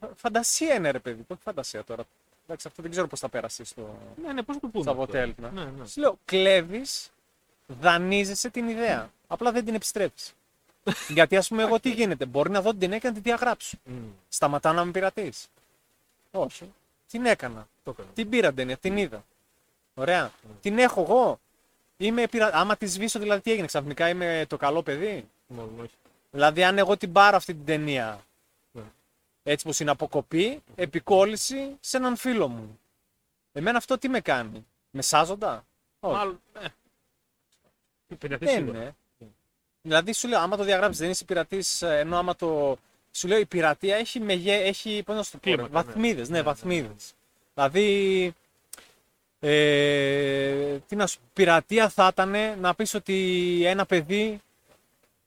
ε, 0.00 0.06
φαντασία 0.16 0.74
είναι 0.74 0.90
ρε 0.90 0.98
παιδί. 0.98 1.24
Όχι 1.28 1.40
φαντασία 1.42 1.84
τώρα. 1.84 2.04
Εντάξει, 2.46 2.68
αυτό 2.68 2.82
δεν 2.82 2.90
ξέρω 2.90 3.06
πώς 3.06 3.20
θα 3.20 3.28
πέρασει 3.28 3.64
στο, 3.64 3.98
Ναι, 4.24 4.32
ναι, 4.32 4.42
πώς 4.42 4.58
το 4.58 4.68
πούμε. 4.68 4.82
στο 4.82 4.90
αυτό; 4.90 5.02
αποτέλεσμα. 5.02 5.50
Ναι, 5.50 5.64
ναι. 5.78 5.86
Σου 5.86 6.00
λέω, 6.00 6.18
κλέβεις, 6.24 7.10
δανείζεσαι 7.66 8.50
την 8.50 8.68
ιδέα. 8.68 9.10
Απλά 9.26 9.52
δεν 9.52 9.64
την 9.64 9.74
επιστρέφεις. 9.74 10.34
Γιατί 11.08 11.36
ας 11.36 11.48
πούμε, 11.48 11.62
εγώ 11.62 11.80
τι 11.80 11.90
γίνεται; 11.90 12.24
Μπορεί 12.26 12.50
να 12.50 12.62
δω 12.62 12.70
την 12.70 12.78
ταινία 12.78 12.98
και 12.98 13.06
να 13.08 13.12
την 13.12 13.22
διαγράψω. 13.22 13.76
Μμ, 13.84 13.92
Σταματάω 14.28 14.72
να 14.72 14.84
με 14.84 14.90
πειρατείς. 14.90 15.48
Όχι. 16.30 16.72
Την 17.10 17.24
έκανα. 17.26 17.68
Το 17.84 17.90
έκανα. 17.90 18.08
Την 18.14 18.28
πήρα 18.28 18.46
την 18.48 18.56
ταινία, 18.56 18.76
την 18.76 18.96
είδα. 18.96 19.24
Ωραία. 19.94 20.30
Την 20.62 20.78
έχω 20.78 21.00
εγώ. 21.00 21.38
Είμαι 21.96 22.26
πειρα... 22.26 22.50
Άμα 22.52 22.76
τη 22.76 22.86
σβήσω, 22.86 23.18
δηλαδή 23.18 23.40
τι 23.40 23.50
έγινε; 23.52 23.66
Ξαφνικά, 23.66 24.08
είμαι 24.08 24.44
το 24.48 24.56
καλό 24.56 24.82
παιδί; 24.82 25.28
Μόνο, 25.46 25.70
όχι. 25.82 25.94
Δηλαδή, 26.30 26.64
αν 26.64 26.78
εγώ 26.78 26.96
την 26.96 27.12
πάρω 27.12 27.36
αυτή 27.36 27.54
την 27.54 27.64
ταινία, 27.64 28.24
Ναι. 28.72 28.82
έτσι 29.42 29.64
πως 29.64 29.80
είναι 29.80 29.90
αποκοπή, 29.90 30.62
επικόλληση 30.74 31.76
σε 31.80 31.96
έναν 31.96 32.16
φίλο 32.16 32.48
μου. 32.48 32.78
Εμένα 33.52 33.78
αυτό 33.78 33.98
τι 33.98 34.08
με 34.08 34.20
κάνει. 34.20 34.66
Με 34.90 35.02
σάζοντα; 35.02 35.64
Όχι. 36.00 36.14
Μάλλον. 36.16 36.40
Ναι. 36.60 36.68
Πειρατής 38.18 38.48
Δεν 38.48 38.58
σίγουρα. 38.58 38.78
είναι. 38.78 38.94
Δηλαδή, 39.82 40.12
σου 40.12 40.28
λέω, 40.28 40.38
άμα 40.40 40.56
το 40.56 40.64
διαγράψεις, 40.64 41.00
δεν 41.00 41.10
είσαι 41.10 41.24
πειρατής, 41.24 41.82
ενώ 41.82 42.16
άμα 42.18 42.36
το. 42.36 42.78
Σου 43.12 43.28
λέω, 43.28 43.38
η 43.38 43.46
πειρατεία 43.46 43.96
έχει, 43.96 44.20
μεγέ... 44.20 44.54
έχει 44.54 45.02
πώς 45.06 45.16
να 45.16 45.22
σου 45.22 45.30
το 45.30 45.38
πω, 45.38 45.50
ρε, 45.50 45.56
Κλίμακα, 45.56 45.78
ναι. 45.78 45.84
βαθμίδες, 45.84 46.28
ναι, 46.28 46.32
Ναι, 46.34 46.38
ναι, 46.38 46.44
βαθμίδες. 46.44 47.12
Δηλαδή, 47.54 48.34
ε, 49.40 50.78
τι 50.78 50.96
να 50.96 51.06
σου 51.06 51.18
πειρατεία 51.32 51.88
θα 51.88 52.08
ήταν 52.12 52.60
να 52.60 52.74
πεις 52.74 52.94
ότι 52.94 53.62
ένα 53.66 53.86
παιδί, 53.86 54.40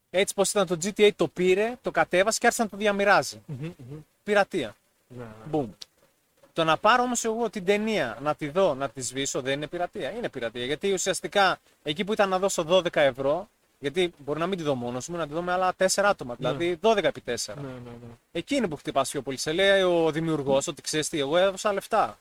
έτσι 0.10 0.34
πως 0.34 0.50
ήταν 0.50 0.68
το 0.68 0.78
GTA, 0.84 1.10
το 1.16 1.28
πήρε, 1.28 1.74
το 1.82 1.92
κατέβασε 1.92 2.40
και 2.40 2.46
άρχισε 2.46 2.64
να 2.64 2.70
το 2.70 2.78
διαμοιράζει. 2.78 3.42
Μμμ, 3.46 3.66
μμμ. 3.78 3.98
Πειρατεία. 4.24 4.76
Ναι, 5.08 5.24
ναι. 5.24 5.30
Boom. 5.60 5.68
Το 6.54 6.64
να 6.64 6.78
πάρω 6.78 7.04
όμως 7.04 7.24
εγώ 7.24 7.50
την 7.50 7.66
ταινία, 7.66 8.18
να 8.22 8.36
τη 8.36 8.50
δω, 8.50 8.74
να 8.74 8.90
τη 8.90 9.02
σβήσω, 9.02 9.42
δεν 9.42 9.54
είναι 9.54 9.68
πειρατεία. 9.68 10.12
Είναι 10.12 10.30
πειρατεία. 10.30 10.66
Γιατί 10.66 10.94
ουσιαστικά 10.94 11.60
εκεί 11.84 12.04
που 12.04 12.14
ήταν 12.14 12.30
να 12.30 12.40
δώσω 12.40 12.66
12 12.68 12.96
ευρώ, 12.96 13.50
γιατί 13.80 14.14
μπορεί 14.18 14.40
να 14.40 14.48
μην 14.48 14.58
τη 14.58 14.64
δω 14.64 14.76
μόνος 14.76 15.08
μου, 15.08 15.18
να 15.18 15.28
τη 15.28 15.34
δω 15.34 15.42
με 15.42 15.52
άλλα 15.52 15.74
4 15.78 15.86
άτομα. 15.96 16.36
Δηλαδή 16.36 16.80
12 16.82 17.04
επί 17.04 17.22
4. 17.26 17.54
Ναι, 17.56 17.62
ναι, 17.62 17.68
ναι. 17.68 18.14
Εκεί 18.32 18.56
είναι 18.56 18.68
που 18.68 18.76
χτυπάς 18.76 19.10
πιο 19.10 19.22
πολύ. 19.22 19.38
Σε 19.38 19.52
λέει 19.52 19.82
ο 19.82 20.12
δημιουργός 20.12 20.68
ότι 20.68 20.82
ξέρεις 20.82 21.10
τι, 21.10 21.20
εγώ 21.20 21.38
έδωσα 21.38 21.74
λεφτά. 21.74 22.18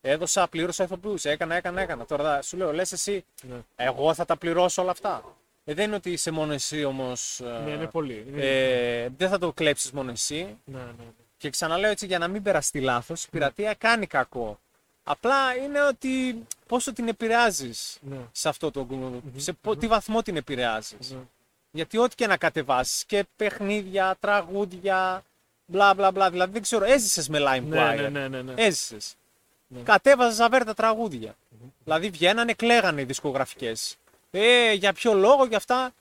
Έδωσα, 0.00 0.48
πλήρωσα 0.48 0.84
ηθοποιούς, 0.84 1.24
έκανα, 1.24 1.54
έκανα, 1.54 1.80
έκανα. 1.80 2.04
Τώρα 2.06 2.42
σου 2.42 2.56
λέω, 2.56 2.72
λες 2.72 2.92
εσύ, 2.92 3.24
Ναι. 3.42 3.56
εγώ 3.76 4.14
θα 4.14 4.24
τα 4.24 4.36
πληρώσω 4.36 4.82
όλα 4.82 4.90
αυτά. 4.90 5.24
Ε, 5.64 5.74
δεν 5.74 5.86
είναι 5.86 5.94
ότι 5.94 6.10
είσαι 6.10 6.30
μόνο 6.30 6.52
εσύ 6.52 6.84
όμως. 6.84 7.40
Ναι, 7.64 7.70
είναι 7.70 7.86
πολύ. 7.86 8.24
Είναι- 8.28 8.42
Ε, 8.44 9.08
δεν 9.16 9.28
θα 9.28 9.38
το 9.38 9.52
κλέψεις 9.52 9.90
μόνο 9.92 10.10
εσύ. 10.10 10.58
Ναι, 10.64 10.78
ναι, 10.78 10.84
ναι. 10.98 11.04
Και 11.36 11.50
ξαναλέω 11.50 11.90
έτσι 11.90 12.06
για 12.06 12.18
να 12.18 12.28
μην 12.28 12.42
περαστεί 12.42 12.80
λάθος, 12.80 13.24
η 13.24 13.28
πειρατεία 13.30 13.74
κάνει 13.74 14.06
κακό. 14.06 14.58
Απλά 15.04 15.54
είναι 15.56 15.82
ότι 15.82 16.44
πόσο 16.66 16.92
την 16.92 17.08
επηρεάζεις 17.08 17.98
Ναι. 18.00 18.16
σε 18.32 18.48
αυτό 18.48 18.70
το. 18.70 18.86
σε 19.36 19.52
πο- 19.52 19.76
τι 19.76 19.86
βαθμό 19.86 20.22
την 20.22 20.36
επηρεάζεις. 20.36 21.10
Ναι. 21.10 21.18
Γιατί 21.70 21.98
ό,τι 21.98 22.14
και 22.14 22.26
να 22.26 22.36
κατεβάσεις 22.36 23.04
και 23.04 23.24
παιχνίδια, 23.36 24.16
τραγούδια, 24.20 25.24
μπλα 25.66 25.94
μπλα 25.94 26.10
μπλα. 26.10 26.30
Δηλαδή 26.30 26.52
δεν 26.52 26.62
ξέρω, 26.62 26.84
έζησες 26.84 27.28
με 27.28 27.38
LimeWire. 27.40 27.62
Ναι, 27.66 27.94
ναι, 27.94 28.08
ναι, 28.08 28.28
ναι, 28.28 28.42
ναι. 28.42 28.52
Έζησες. 28.56 29.14
Ναι. 29.66 29.80
Κατέβαζες 29.80 30.34
ζαβέρτα 30.34 30.74
τραγούδια. 30.74 31.34
Δηλαδή 31.84 32.10
βγαίνανε, 32.10 32.52
κλαίγανε 32.52 33.00
οι 33.00 33.04
δισκογραφικές. 33.04 33.96
Ε, 34.34 34.72
για 34.72 34.92
ποιο 34.92 35.14
λόγο, 35.14 35.44
για 35.44 35.56
αυτά. 35.56 35.92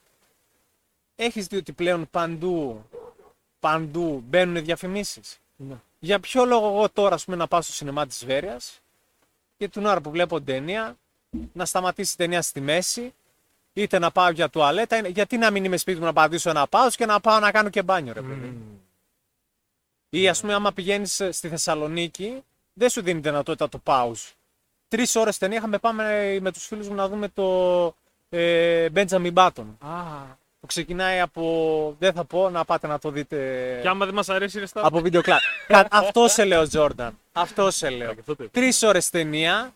Έχεις 1.15 1.47
δει 1.47 1.57
ότι 1.57 1.71
πλέον 1.71 2.07
παντού, 2.11 2.85
παντού 3.59 4.23
μπαίνουν 4.27 4.63
διαφημίσεις; 4.63 5.39
Ναι. 5.55 5.75
Για 5.99 6.19
ποιο 6.19 6.45
λόγο 6.45 6.67
εγώ 6.67 6.89
τώρα 6.89 7.15
ας 7.15 7.25
πούμε, 7.25 7.37
να 7.37 7.47
πάω 7.47 7.61
στο 7.61 7.71
σινεμά 7.73 8.07
της 8.07 8.25
Βέρειας 8.25 8.81
και 9.57 9.67
την 9.67 9.85
ώρα 9.85 10.01
που 10.01 10.09
βλέπω 10.11 10.41
ταινία 10.41 10.95
να 11.53 11.65
σταματήσει 11.65 12.13
η 12.13 12.17
ταινία 12.17 12.41
στη 12.41 12.61
μέση, 12.61 13.13
είτε 13.73 13.99
να 13.99 14.11
πάω 14.11 14.29
για 14.29 14.49
τουαλέτα, 14.49 14.97
είναι- 14.97 15.07
γιατί 15.07 15.37
να 15.37 15.51
μην 15.51 15.63
είμαι 15.63 15.77
σπίτι 15.77 15.99
μου 15.99 16.05
να 16.05 16.13
πατήσω 16.13 16.49
ένα 16.49 16.67
πάω 16.67 16.89
και 16.89 17.05
να 17.05 17.19
πάω 17.19 17.39
να 17.39 17.51
κάνω 17.51 17.69
και 17.69 17.81
μπάνιο, 17.83 18.13
ρε 18.13 18.21
παιδί. 18.21 18.47
Μμμ. 18.47 18.77
Ή 20.09 20.27
ας 20.29 20.41
πούμε, 20.41 20.53
άμα 20.53 20.71
πηγαίνεις 20.73 21.13
στη 21.29 21.47
Θεσσαλονίκη, 21.49 22.43
δεν 22.73 22.89
σου 22.89 23.01
δίνει 23.01 23.19
δυνατότητα 23.19 23.69
το 23.69 23.81
pause. 23.83 24.31
Τρεις 24.87 25.15
ώρες 25.15 25.37
ταινία 25.37 25.57
είχαμε 25.57 25.77
πάμε 25.77 26.37
με 26.41 26.51
τους 26.51 26.65
φίλους 26.65 26.87
μου 26.89 26.95
να 26.95 27.07
δούμε 27.07 27.27
το, 27.27 27.95
ε, 28.33 28.87
Benjamin 28.95 29.33
Button. 29.33 29.65
Α, 29.79 29.93
Που 30.59 30.67
ξεκινάει 30.67 31.19
από. 31.19 31.95
Δεν 31.99 32.13
θα 32.13 32.23
πω 32.25 32.49
να 32.49 32.65
πάτε 32.65 32.87
να 32.87 32.99
το 32.99 33.09
δείτε. 33.09 33.79
και 33.81 33.87
άμα 33.87 34.05
δεν 34.05 34.13
μας 34.13 34.29
αρέσει, 34.29 34.59
ρε 34.59 34.65
στα. 34.65 34.85
Από 34.85 34.99
βίντεο 35.01 35.21
κλαμπ. 35.21 35.37
Κα- 35.67 35.87
Αυτό 35.91 36.27
σε 36.27 36.43
λέω, 36.45 36.67
Τζόρνταν. 36.67 37.17
Αυτό 37.31 37.71
σε 37.71 37.89
λέω. 37.89 38.13
Και 38.13 38.19
αυτό 38.19 38.35
το 38.35 38.43
είπα. 38.43 38.59
Τρεις 38.59 38.83
ώρες 38.83 39.09
ταινία, 39.09 39.73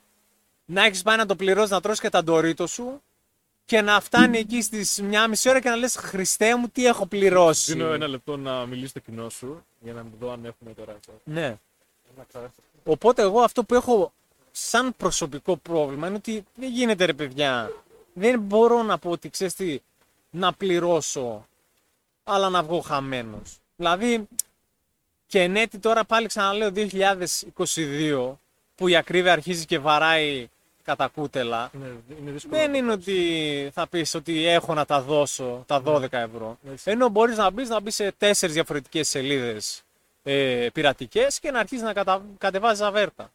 να 0.65 0.83
έχεις 0.85 1.01
πάει 1.01 1.17
να 1.17 1.25
το 1.25 1.35
πληρώσεις, 1.35 1.69
να 1.71 1.81
τρώσει 1.81 2.01
και 2.01 2.09
τα 2.09 2.23
ντορίτο 2.23 2.67
σου 2.67 3.01
και 3.65 3.81
να 3.81 3.99
φτάνει 4.01 4.37
εκεί 4.37 4.61
στις 4.61 5.01
μια 5.01 5.27
μισή 5.27 5.49
ώρα 5.49 5.59
και 5.59 5.69
να 5.69 5.75
λες 5.75 5.95
Χριστέ 5.95 6.55
μου, 6.57 6.67
τι 6.67 6.85
έχω 6.85 7.05
πληρώσει. 7.05 7.71
Δίνω 7.73 7.93
ένα 7.93 8.07
λεπτό 8.07 8.37
να 8.37 8.65
μιλήσεις 8.65 8.89
στο 8.89 8.99
κοινό 8.99 9.29
σου 9.29 9.65
για 9.79 9.93
να 9.93 10.05
δω 10.19 10.31
αν 10.31 10.45
έχουμε 10.45 10.73
τώρα 10.73 10.91
αυτό. 10.91 11.11
Ναι. 11.23 11.57
Οπότε 12.83 13.21
εγώ 13.21 13.39
αυτό 13.41 13.63
που 13.63 13.73
έχω 13.75 14.13
σαν 14.51 14.93
προσωπικό 14.97 15.57
πρόβλημα 15.57 16.07
είναι 16.07 16.15
ότι 16.15 16.45
δεν 16.55 16.69
γίνεται 16.69 17.05
ρε 17.05 17.13
παιδιά. 17.13 17.71
Δεν 18.17 18.39
μπορώ 18.39 18.83
να 18.83 18.97
πω 18.97 19.09
ότι 19.09 19.29
ξέρεις 19.29 19.53
τι, 19.55 19.79
να 20.29 20.53
πληρώσω 20.53 21.45
αλλά 22.23 22.49
να 22.49 22.63
βγω 22.63 22.79
χαμένος. 22.79 23.57
Δηλαδή 23.75 24.27
και 25.27 25.41
εν 25.41 25.55
έτη 25.55 25.77
τώρα 25.79 26.03
πάλι 26.03 26.27
ξαναλέω 26.27 26.71
2022 26.75 28.31
που 28.75 28.87
η 28.87 28.95
ακρίβεια 28.95 29.31
αρχίζει 29.31 29.65
και 29.65 29.79
βαράει 29.79 30.49
κατά 30.83 31.07
κούτελα. 31.07 31.69
Ναι, 31.73 31.87
είναι 32.19 32.31
δύσκολο. 32.31 32.55
Δεν 32.57 32.73
είναι 32.73 32.91
ότι 32.91 33.69
θα 33.73 33.87
πεις 33.87 34.13
ότι 34.13 34.45
έχω 34.45 34.73
να 34.73 34.85
τα 34.85 35.01
δώσω 35.01 35.63
τα 35.67 35.81
12 35.85 36.11
ευρώ. 36.11 36.57
Έτσι. 36.71 36.91
Ενώ 36.91 37.09
μπορείς 37.09 37.37
να 37.37 37.49
μπεις 37.49 37.69
να 37.69 37.79
μπεις 37.79 37.95
σε 37.95 38.11
τέσσερις 38.17 38.55
διαφορετικές 38.55 39.09
σελίδες 39.09 39.83
ε, 40.23 40.67
πειρατικές 40.73 41.39
και 41.39 41.51
να 41.51 41.59
αρχίσεις 41.59 41.83
να 41.83 41.93
κατα... 41.93 42.21
κατεβάζεις 42.37 42.81
αβέρτα. 42.81 43.31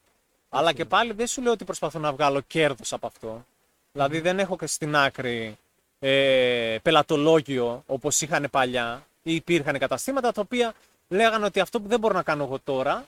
Αλλά 0.48 0.72
και 0.72 0.84
πάλι 0.84 1.12
δεν 1.12 1.26
σου 1.26 1.42
λέω 1.42 1.52
ότι 1.52 1.64
προσπαθώ 1.64 1.98
να 1.98 2.12
βγάλω 2.12 2.40
κέρδος 2.40 2.92
από 2.92 3.06
αυτό. 3.06 3.44
Δηλαδή 3.92 4.20
δεν 4.20 4.38
έχω 4.38 4.56
και 4.56 4.66
στην 4.66 4.96
άκρη 4.96 5.58
ε, 5.98 6.76
πελατολόγιο 6.82 7.82
όπως 7.86 8.20
είχαν 8.20 8.46
παλιά 8.50 9.06
ή 9.22 9.34
υπήρχαν 9.34 9.78
καταστήματα 9.78 10.32
τα 10.32 10.40
οποία 10.40 10.74
λέγανε 11.08 11.44
ότι 11.44 11.60
αυτό 11.60 11.80
που 11.80 11.88
δεν 11.88 12.00
μπορώ 12.00 12.14
να 12.14 12.22
κάνω 12.22 12.44
εγώ 12.44 12.58
τώρα 12.64 13.06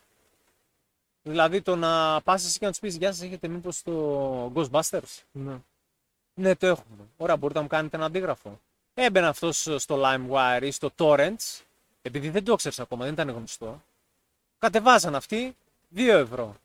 Δηλαδή 1.22 1.62
το 1.62 1.76
να 1.76 2.20
πας 2.20 2.44
εσύ 2.44 2.58
και 2.58 2.64
να 2.64 2.70
τους 2.70 2.80
πεις 2.80 2.96
Γεια 2.96 3.12
σας 3.12 3.22
έχετε 3.22 3.48
μήπως 3.48 3.82
το 3.82 4.52
Ghostbusters; 4.54 5.22
Ναι. 5.32 5.56
ναι, 6.34 6.54
το 6.56 6.66
έχουμε. 6.66 7.08
Ωραία, 7.16 7.36
μπορείτε 7.36 7.58
να 7.58 7.64
μου 7.64 7.70
κάνετε 7.70 7.96
ένα 7.96 8.06
αντίγραφο. 8.06 8.60
Έμπαινε 8.94 9.26
αυτός 9.26 9.68
στο 9.76 10.02
LimeWire 10.04 10.62
ή 10.62 10.70
στο 10.70 10.90
Torrents, 10.96 11.60
επειδή 12.02 12.30
δεν 12.30 12.44
το 12.44 12.54
ξέρει 12.56 12.74
ακόμα, 12.78 13.04
δεν 13.04 13.12
ήταν 13.12 13.30
γνωστό. 13.30 13.82
Κατεβάζαν 14.58 15.14
αυτοί 15.14 15.56
2 15.96 16.08
ευρώ. 16.08 16.56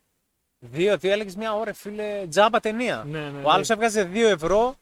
2, 0.76 0.96
τι 1.00 1.10
έλεγες 1.10 1.36
μια 1.36 1.54
ώρα, 1.56 1.74
φίλε, 1.74 2.26
τζάμπα 2.30 2.60
ταινία. 2.60 3.04
Ναι, 3.08 3.20
ναι, 3.20 3.42
Ο 3.44 3.52
άλλος 3.52 3.68
ναι. 3.68 3.76
έβγαζε 3.76 4.10
2 4.14 4.16
ευρώ 4.30 4.76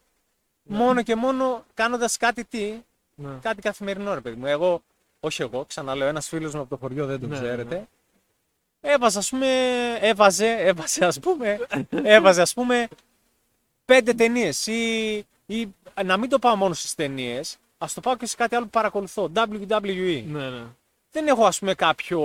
μόνο 0.62 1.02
και 1.02 1.14
μόνο 1.16 1.64
κάνοντας 1.74 2.16
κάτι 2.16 2.44
τι, 2.44 2.72
Ναι. 3.14 3.38
κάτι 3.42 3.60
καθημερινό, 3.62 4.14
ρε 4.14 4.20
παιδί 4.20 4.36
μου. 4.36 4.46
Εγώ, 4.46 4.82
όχι 5.20 5.42
εγώ, 5.42 5.64
ξαναλέω, 5.68 6.08
ένας 6.08 6.28
φίλος 6.28 6.54
μου 6.54 6.60
από 6.60 6.68
το 6.68 6.76
χωριό 6.76 7.06
δεν 7.06 7.20
τον 7.20 7.28
Ναι, 7.28 7.34
ξέρετε. 7.36 7.74
ναι. 7.74 7.84
Έβαζε, 8.92 9.18
ας 9.18 9.28
πούμε, 9.28 9.48
έβαζε, 10.00 10.50
έβαζε, 10.58 11.04
ας 11.04 11.20
πούμε, 11.20 11.58
έβαζε, 12.02 12.40
ας 12.42 12.54
πούμε, 12.54 12.88
πέντε 13.84 14.12
ταινίες 14.14 14.66
ή, 14.66 15.14
ή 15.46 15.68
να 16.04 16.16
μην 16.16 16.28
το 16.30 16.38
πάω 16.38 16.56
μόνο 16.56 16.74
στις 16.74 16.94
ταινίες, 16.94 17.56
ας 17.78 17.94
το 17.94 18.00
πάω 18.00 18.16
και 18.16 18.26
σε 18.26 18.36
κάτι 18.36 18.54
άλλο 18.54 18.64
που 18.64 18.70
παρακολουθώ. 18.70 19.30
WWE. 19.34 20.22
Ναι, 20.26 20.48
ναι. 20.50 20.62
Δεν 21.10 21.26
έχω, 21.26 21.46
ας 21.46 21.58
πούμε, 21.58 21.74
κάποιο. 21.74 22.20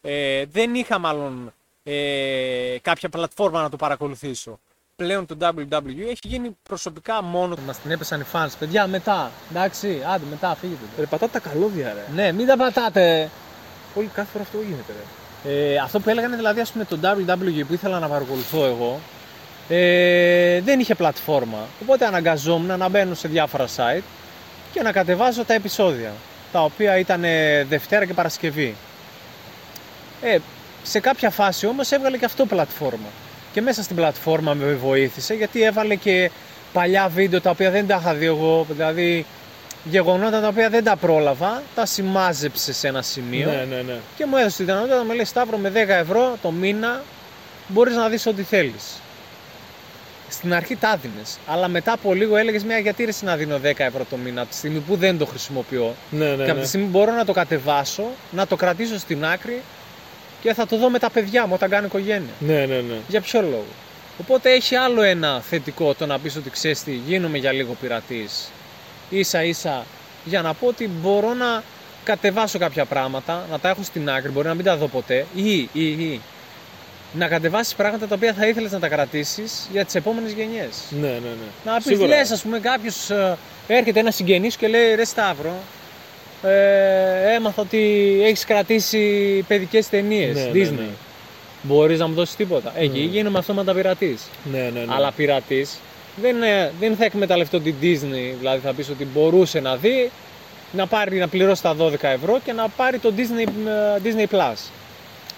Ε, 0.00 0.44
δεν 0.46 0.74
είχα 0.74 0.98
μάλλον 0.98 1.52
ε, 1.82 2.76
κάποια 2.82 3.08
πλατφόρμα 3.08 3.62
να 3.62 3.68
το 3.68 3.76
παρακολουθήσω. 3.76 4.58
Πλέον 4.96 5.26
το 5.26 5.36
WWE 5.40 6.08
έχει 6.08 6.20
γίνει 6.22 6.56
προσωπικά 6.62 7.22
μόνο. 7.22 7.56
Μα 7.66 7.72
την 7.72 7.90
έπεσαν 7.90 8.20
οι 8.20 8.24
fans. 8.32 8.50
Παιδιά, 8.58 8.86
μετά. 8.86 9.30
Εντάξει, 9.50 10.02
άντε, 10.14 10.24
μετά 10.30 10.56
φύγετε. 10.60 10.80
Ρε, 10.98 11.06
πατάτε 11.06 11.38
τα 11.38 11.48
καλώδια, 11.48 11.92
ρε. 11.92 12.22
Ναι, 12.22 12.32
μην 12.32 12.46
τα 12.46 12.56
πατάτε. 12.56 13.30
Όλη 13.94 14.06
κάθε 14.06 14.30
φορά 14.32 14.44
αυτό 14.44 14.58
γίνεται, 14.58 14.92
ρε. 14.92 15.04
Ε, 15.44 15.76
αυτό 15.76 16.00
που 16.00 16.10
έλεγαν 16.10 16.36
δηλαδή 16.36 16.60
ας 16.60 16.72
πούμε 16.72 16.84
το 16.84 16.98
WWE 17.02 17.64
που 17.66 17.72
ήθελα 17.72 17.98
να 17.98 18.08
παρακολουθώ 18.08 18.64
εγώ 18.64 19.00
ε, 19.68 20.60
δεν 20.60 20.80
είχε 20.80 20.94
πλατφόρμα. 20.94 21.58
Οπότε 21.82 22.06
αναγκαζόμουν 22.06 22.78
να 22.78 22.88
μπαίνω 22.88 23.14
σε 23.14 23.28
διάφορα 23.28 23.66
site 23.76 24.02
και 24.72 24.82
να 24.82 24.92
κατεβάζω 24.92 25.44
τα 25.44 25.54
επεισόδια. 25.54 26.12
Τα 26.52 26.62
οποία 26.62 26.98
ήταν 26.98 27.24
ε, 27.24 27.64
Δευτέρα 27.64 28.06
και 28.06 28.14
Παρασκευή. 28.14 28.74
Ε, 30.22 30.38
σε 30.82 31.00
κάποια 31.00 31.30
φάση 31.30 31.66
όμως 31.66 31.90
έβγαλε 31.90 32.16
και 32.16 32.24
αυτό 32.24 32.46
πλατφόρμα. 32.46 33.08
Και 33.52 33.60
μέσα 33.60 33.82
στην 33.82 33.96
πλατφόρμα 33.96 34.54
με 34.54 34.72
βοήθησε 34.72 35.34
γιατί 35.34 35.62
έβαλε 35.62 35.94
και 35.94 36.30
παλιά 36.72 37.08
βίντεο 37.08 37.40
τα 37.40 37.50
οποία 37.50 37.70
δεν 37.70 37.86
τα 37.86 37.98
είχα 38.00 38.14
δει 38.14 38.26
εγώ. 38.26 38.66
Δηλαδή 38.70 39.26
γεγονότα 39.84 40.40
τα 40.40 40.48
οποία 40.48 40.68
δεν 40.68 40.84
τα 40.84 40.96
πρόλαβα, 40.96 41.62
τα 41.74 41.86
σημάζεψε 41.86 42.72
σε 42.72 42.88
ένα 42.88 43.02
σημείο 43.02 43.50
Ναι, 43.50 43.66
ναι, 43.76 43.82
ναι. 43.82 43.94
και 44.16 44.26
μου 44.26 44.36
έδωσε 44.36 44.56
τη 44.56 44.64
δυνατότητα 44.64 44.96
να 44.96 45.04
μου 45.04 45.12
λέει 45.12 45.24
Σταύρο 45.24 45.56
με 45.56 45.72
10 45.74 45.74
ευρώ 45.88 46.36
το 46.42 46.50
μήνα 46.50 47.02
μπορείς 47.68 47.94
να 47.96 48.08
δεις 48.08 48.26
ό,τι 48.26 48.42
θέλεις. 48.42 49.00
Στην 50.28 50.54
αρχή 50.54 50.76
τα 50.76 50.96
δίνες, 51.02 51.38
αλλά 51.46 51.68
μετά 51.68 51.92
από 51.92 52.14
λίγο 52.14 52.36
έλεγες 52.36 52.64
μια 52.64 52.78
γιατί 52.78 53.02
ρε 53.04 53.08
εσύ 53.10 53.24
να 53.24 53.36
δίνω 53.36 53.56
10 53.56 53.72
ευρώ 53.76 54.04
το 54.10 54.16
μήνα 54.16 54.40
από 54.40 54.50
τη 54.50 54.56
στιγμή 54.56 54.78
που 54.78 54.96
δεν 54.96 55.18
το 55.18 55.26
χρησιμοποιώ 55.26 55.94
Ναι, 56.10 56.24
ναι, 56.28 56.34
και 56.36 56.42
από 56.42 56.54
ναι. 56.54 56.60
τη 56.60 56.68
στιγμή 56.68 56.86
που 56.86 56.98
μπορώ 56.98 57.12
να 57.12 57.24
το 57.24 57.32
κατεβάσω, 57.32 58.04
να 58.30 58.46
το 58.46 58.56
κρατήσω 58.56 58.98
στην 58.98 59.24
άκρη 59.24 59.62
και 60.42 60.54
θα 60.54 60.66
το 60.66 60.76
δω 60.76 60.90
με 60.90 60.98
τα 60.98 61.10
παιδιά 61.10 61.46
μου 61.46 61.52
όταν 61.54 61.70
κάνω 61.70 61.86
οικογένεια. 61.86 62.32
Ναι, 62.38 62.54
ναι, 62.66 62.76
ναι. 62.76 62.96
Για 63.08 63.20
ποιο 63.20 63.40
λόγο; 63.42 63.64
Οπότε 64.20 64.50
έχει 64.50 64.74
άλλο 64.74 65.02
ένα 65.02 65.40
θετικό 65.40 65.94
το 65.94 66.06
να 66.06 66.18
πεις 66.18 66.36
ότι 66.36 66.50
ξέρεις 66.50 66.82
τι, 66.82 66.92
γίνομαι 66.92 67.38
για 67.38 67.52
λίγο 67.52 67.76
πειρατής. 67.80 68.50
Ίσα 69.10 69.42
ίσα 69.44 69.84
για 70.24 70.42
να 70.42 70.54
πω 70.54 70.66
ότι 70.66 70.88
μπορώ 70.88 71.34
να 71.34 71.62
κατεβάσω 72.04 72.58
κάποια 72.58 72.84
πράγματα, 72.84 73.46
να 73.50 73.58
τα 73.58 73.68
έχω 73.68 73.82
στην 73.82 74.10
άκρη, 74.10 74.30
μπορεί 74.30 74.46
να 74.46 74.54
μην 74.54 74.64
τα 74.64 74.76
δω 74.76 74.86
ποτέ 74.86 75.26
ή, 75.34 75.52
ή, 75.72 75.86
ή 75.86 76.20
να 77.12 77.28
κατεβάσεις 77.28 77.74
πράγματα 77.74 78.06
τα 78.06 78.14
οποία 78.14 78.32
θα 78.32 78.46
ήθελες 78.46 78.72
να 78.72 78.78
τα 78.78 78.88
κρατήσεις 78.88 79.68
για 79.72 79.84
τις 79.84 79.94
επόμενες 79.94 80.32
γενιές. 80.32 80.76
Ναι, 80.90 81.08
ναι, 81.08 81.18
ναι. 81.18 81.70
Να 81.72 81.76
πεις, 81.76 81.84
Σίγουρα. 81.84 82.06
λες 82.08 82.30
ας 82.30 82.42
πούμε 82.42 82.58
κάποιος 82.58 83.10
ε, 83.10 83.36
έρχεται 83.66 84.00
ένας 84.00 84.14
συγγενής 84.14 84.56
και 84.56 84.68
λέει 84.68 84.94
ρε 84.94 85.04
Σταύρο, 85.04 85.54
ε, 86.42 87.34
έμαθα 87.34 87.62
ότι 87.62 87.78
έχεις 88.24 88.44
κρατήσει 88.44 89.44
παιδικές 89.48 89.88
ταινίες, 89.88 90.34
Ναι, 90.34 90.42
ναι, 90.42 90.50
Disney. 90.52 90.72
ναι. 90.78 90.86
Μπορείς 91.62 91.98
να 91.98 92.06
μου 92.08 92.14
δώσεις 92.14 92.36
τίποτα. 92.36 92.72
Εκεί 92.76 92.98
Ναι. 92.98 93.04
γίνομαι 93.04 93.38
αυτόματα 93.38 93.74
πειρατής. 93.74 94.22
Ναι, 94.52 94.58
ναι, 94.58 94.70
ναι. 94.70 94.86
Αλλά 94.88 95.12
πειρατής 95.12 95.78
δεν, 96.16 96.42
ε, 96.42 96.72
δεν 96.80 96.96
θα 96.96 97.04
εκμεταλλευτώ 97.04 97.60
την 97.60 97.74
Disney, 97.82 98.34
δηλαδή 98.38 98.60
θα 98.64 98.72
πεις 98.72 98.88
ότι 98.88 99.04
μπορούσε 99.14 99.60
να 99.60 99.76
δει, 99.76 100.10
να, 100.72 100.86
πάρει, 100.86 101.16
να 101.18 101.28
πληρώσει 101.28 101.62
τα 101.62 101.74
12 101.74 102.08
ευρώ 102.08 102.38
και 102.44 102.52
να 102.52 102.68
πάρει 102.68 102.98
το 102.98 103.12
Disney, 103.16 103.48
ε, 103.68 104.00
Disney 104.04 104.34
Plus. 104.36 104.56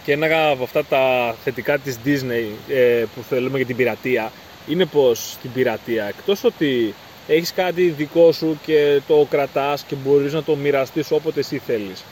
Και 0.05 0.13
ένα 0.13 0.49
από 0.49 0.63
αυτά 0.63 0.85
τα 0.85 1.35
θετικά 1.45 1.79
της 1.79 1.97
Disney 2.05 2.73
ε, 2.75 3.05
που 3.15 3.23
θέλουμε 3.29 3.57
για 3.57 3.67
την 3.67 3.77
πειρατεία 3.77 4.33
είναι 4.69 4.85
πως 4.85 5.31
στην 5.31 5.53
πειρατεία 5.53 6.05
εκτός 6.05 6.45
ότι 6.45 6.95
έχεις 7.27 7.53
κάτι 7.53 7.83
δικό 7.83 8.33
σου 8.33 8.59
και 8.67 9.01
το 9.07 9.27
κρατάς 9.31 9.83
και 9.83 9.95
μπορείς 9.95 10.33
να 10.33 10.43
το 10.43 10.57
μοιραστείς 10.57 11.11
όποτε 11.11 11.41
εσύ 11.41 11.59
θέλεις. 11.59 12.05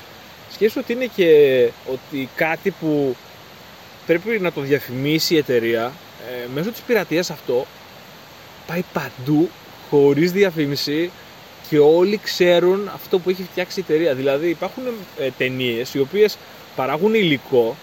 Σκέψου 0.53 0.81
ότι 0.83 0.93
είναι 0.93 1.09
και 1.17 1.71
ότι 1.93 2.29
κάτι 2.37 2.71
που 2.71 3.17
πρέπει 4.07 4.39
να 4.41 4.53
το 4.53 4.61
διαφημίσει 4.61 5.35
η 5.35 5.37
εταιρεία 5.37 5.93
ε, 6.31 6.47
μέσω 6.55 6.71
της 6.71 6.81
πειρατείας 6.81 7.31
αυτό 7.31 7.67
πάει 8.67 8.85
παντού 8.93 9.49
χωρίς 9.91 10.33
διαφήμιση 10.33 11.11
και 11.69 11.79
όλοι 11.79 12.21
ξέρουν 12.23 12.91
αυτό 12.95 13.19
που 13.19 13.31
έχει 13.31 13.43
φτιάξει 13.43 13.81
η 13.81 13.85
εταιρεία. 13.89 14.15
Δηλαδή 14.15 14.49
υπάρχουν 14.49 14.83
ε, 15.19 15.29
ταινίες 15.39 15.95
οι 15.95 15.99
οποίες 15.99 16.37
παράγουν 16.77 17.15
υλικό 17.15 17.77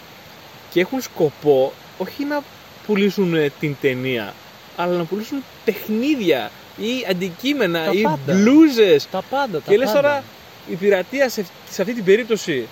και 0.69 0.79
έχουν 0.79 1.01
σκοπό 1.01 1.73
όχι 1.97 2.25
να 2.25 2.43
πουλήσουν 2.85 3.33
ε, 3.35 3.51
την 3.59 3.75
ταινία, 3.81 4.33
αλλά 4.75 4.97
να 4.97 5.03
πουλήσουν 5.03 5.43
παιχνίδια 5.65 6.51
ή 6.79 7.05
αντικείμενα 7.09 7.85
Τα 7.85 7.91
ή 7.91 8.01
πάντα. 8.01 8.17
μπλούζες. 8.25 9.07
Τα 9.11 9.23
πάντα, 9.29 9.57
τα 9.61 9.71
Και 9.71 9.77
λες 9.77 9.87
πάντα. 9.87 10.01
τώρα 10.01 10.23
η 10.69 10.75
πειρατεία 10.75 11.29
σε, 11.29 11.45
σε 11.69 11.81
αυτή 11.81 11.93
την 11.93 12.03
περίπτωση 12.03 12.67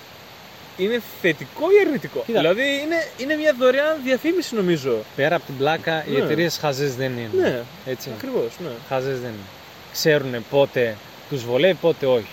είναι 0.76 1.02
θετικό 1.22 1.64
ή 1.70 1.86
αρνητικό; 1.86 2.22
Κοίτα. 2.26 2.38
Δηλαδή 2.40 2.62
είναι, 2.62 3.06
είναι 3.16 3.34
μια 3.36 3.54
δωρεάν 3.58 3.96
διαφήμιση 4.04 4.54
νομίζω. 4.54 4.96
Πέρα 5.16 5.36
από 5.36 5.44
την 5.46 5.56
πλάκα, 5.56 6.04
οι 6.06 6.10
Ναι. 6.10 6.18
εταιρείες 6.18 6.58
χαζές 6.58 6.94
δεν 6.96 7.12
είναι. 7.12 7.30
Ναι, 7.42 7.62
Έτσι. 7.86 8.10
ακριβώς, 8.16 8.50
ναι. 8.62 8.68
Χαζές 8.88 9.20
δεν 9.20 9.28
είναι. 9.28 9.46
Ξέρουν 9.92 10.44
πότε 10.50 10.96
τους 11.30 11.44
βολεύει, 11.44 11.74
πότε 11.80 12.06
όχι. 12.06 12.26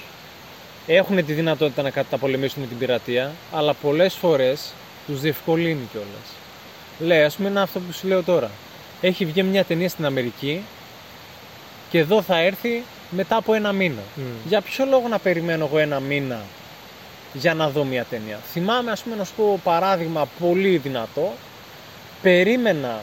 Έχουν 0.88 1.26
τη 1.26 1.34
δυνατότητα 1.34 1.82
να 1.82 1.90
καταπολεμήσουν 1.90 2.68
την 2.68 2.78
πειρατεία, 2.78 3.32
αλλά 3.54 3.74
πολλές 3.74 4.14
φορές 4.14 4.74
τους 5.08 5.20
διευκολύνει 5.22 5.88
κιόλας. 5.92 6.28
Λέει, 7.00 7.24
ας 7.24 7.36
πούμε, 7.36 7.50
είναι 7.50 7.62
αυτό 7.62 7.80
που 7.80 7.92
σου 7.94 8.08
λέω 8.08 8.24
τώρα. 8.24 8.52
Έχει 9.02 9.26
βγει 9.26 9.44
μια 9.44 9.64
ταινία 9.64 9.90
στην 9.90 10.06
Αμερική 10.06 10.62
και 11.90 11.98
εδώ 11.98 12.22
θα 12.22 12.38
έρθει 12.40 12.84
μετά 13.10 13.36
από 13.36 13.54
ένα 13.54 13.72
μήνα. 13.72 14.02
Μμ. 14.16 14.22
Για 14.48 14.62
ποιο 14.62 14.86
λόγο 14.86 15.08
να 15.08 15.20
περιμένω 15.20 15.66
εγώ 15.66 15.78
ένα 15.78 16.00
μήνα 16.00 16.40
για 17.34 17.54
να 17.54 17.70
δω 17.70 17.84
μια 17.84 18.06
ταινία; 18.10 18.40
Θυμάμαι, 18.52 18.92
ας 18.92 19.02
πούμε, 19.02 19.16
να 19.16 19.24
σου 19.24 19.34
πω 19.36 19.60
παράδειγμα 19.64 20.28
πολύ 20.40 20.78
δυνατό. 20.78 21.34
Περίμενα 22.22 23.02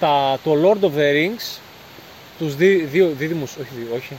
τα, 0.00 0.38
το 0.44 0.52
Lord 0.64 0.84
of 0.84 0.98
the 0.98 1.12
Rings 1.12 1.58
τους 2.38 2.56
δι, 2.56 2.74
δύο 2.76 3.12
δίδυμους, 3.18 3.56
όχι 3.56 3.68
δύο, 3.76 3.94
όχι. 3.96 4.16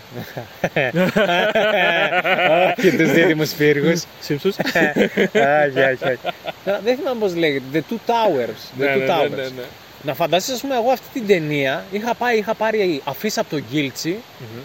όχι 2.78 2.98
τους 2.98 3.12
δίδυμους 3.12 3.52
πύργους. 3.54 4.04
Σύμψους. 4.20 4.56
όχι, 5.68 5.80
όχι, 5.80 6.04
όχι. 6.04 6.18
Τώρα, 6.66 6.80
Δεν 6.84 6.96
θυμάμαι 6.98 7.20
πώς 7.20 7.36
λέγεται. 7.36 7.64
The 7.74 7.78
Two 7.94 7.98
Towers. 8.12 8.80
The 8.80 8.86
Ναι, 8.86 8.94
Two 8.96 8.98
ναι, 9.00 9.06
Towers. 9.08 9.52
Ναι, 10.04 10.12
ναι, 10.12 10.12
ναι. 10.12 10.12
Να 10.12 10.14
φανταστείς, 10.14 10.54
ας 10.54 10.62
πούμε, 10.62 10.76
εγώ 10.76 10.92
αυτή 10.92 11.08
την 11.14 11.28
ταινία 11.28 11.86
είχα, 11.92 12.14
πάει, 12.14 12.38
είχα 12.38 12.54
πάρει 12.54 13.02
αφίσα 13.04 13.42
από 13.42 13.50
το 13.50 13.62
Γκίλτσι 13.72 14.10
Μμμ. 14.40 14.62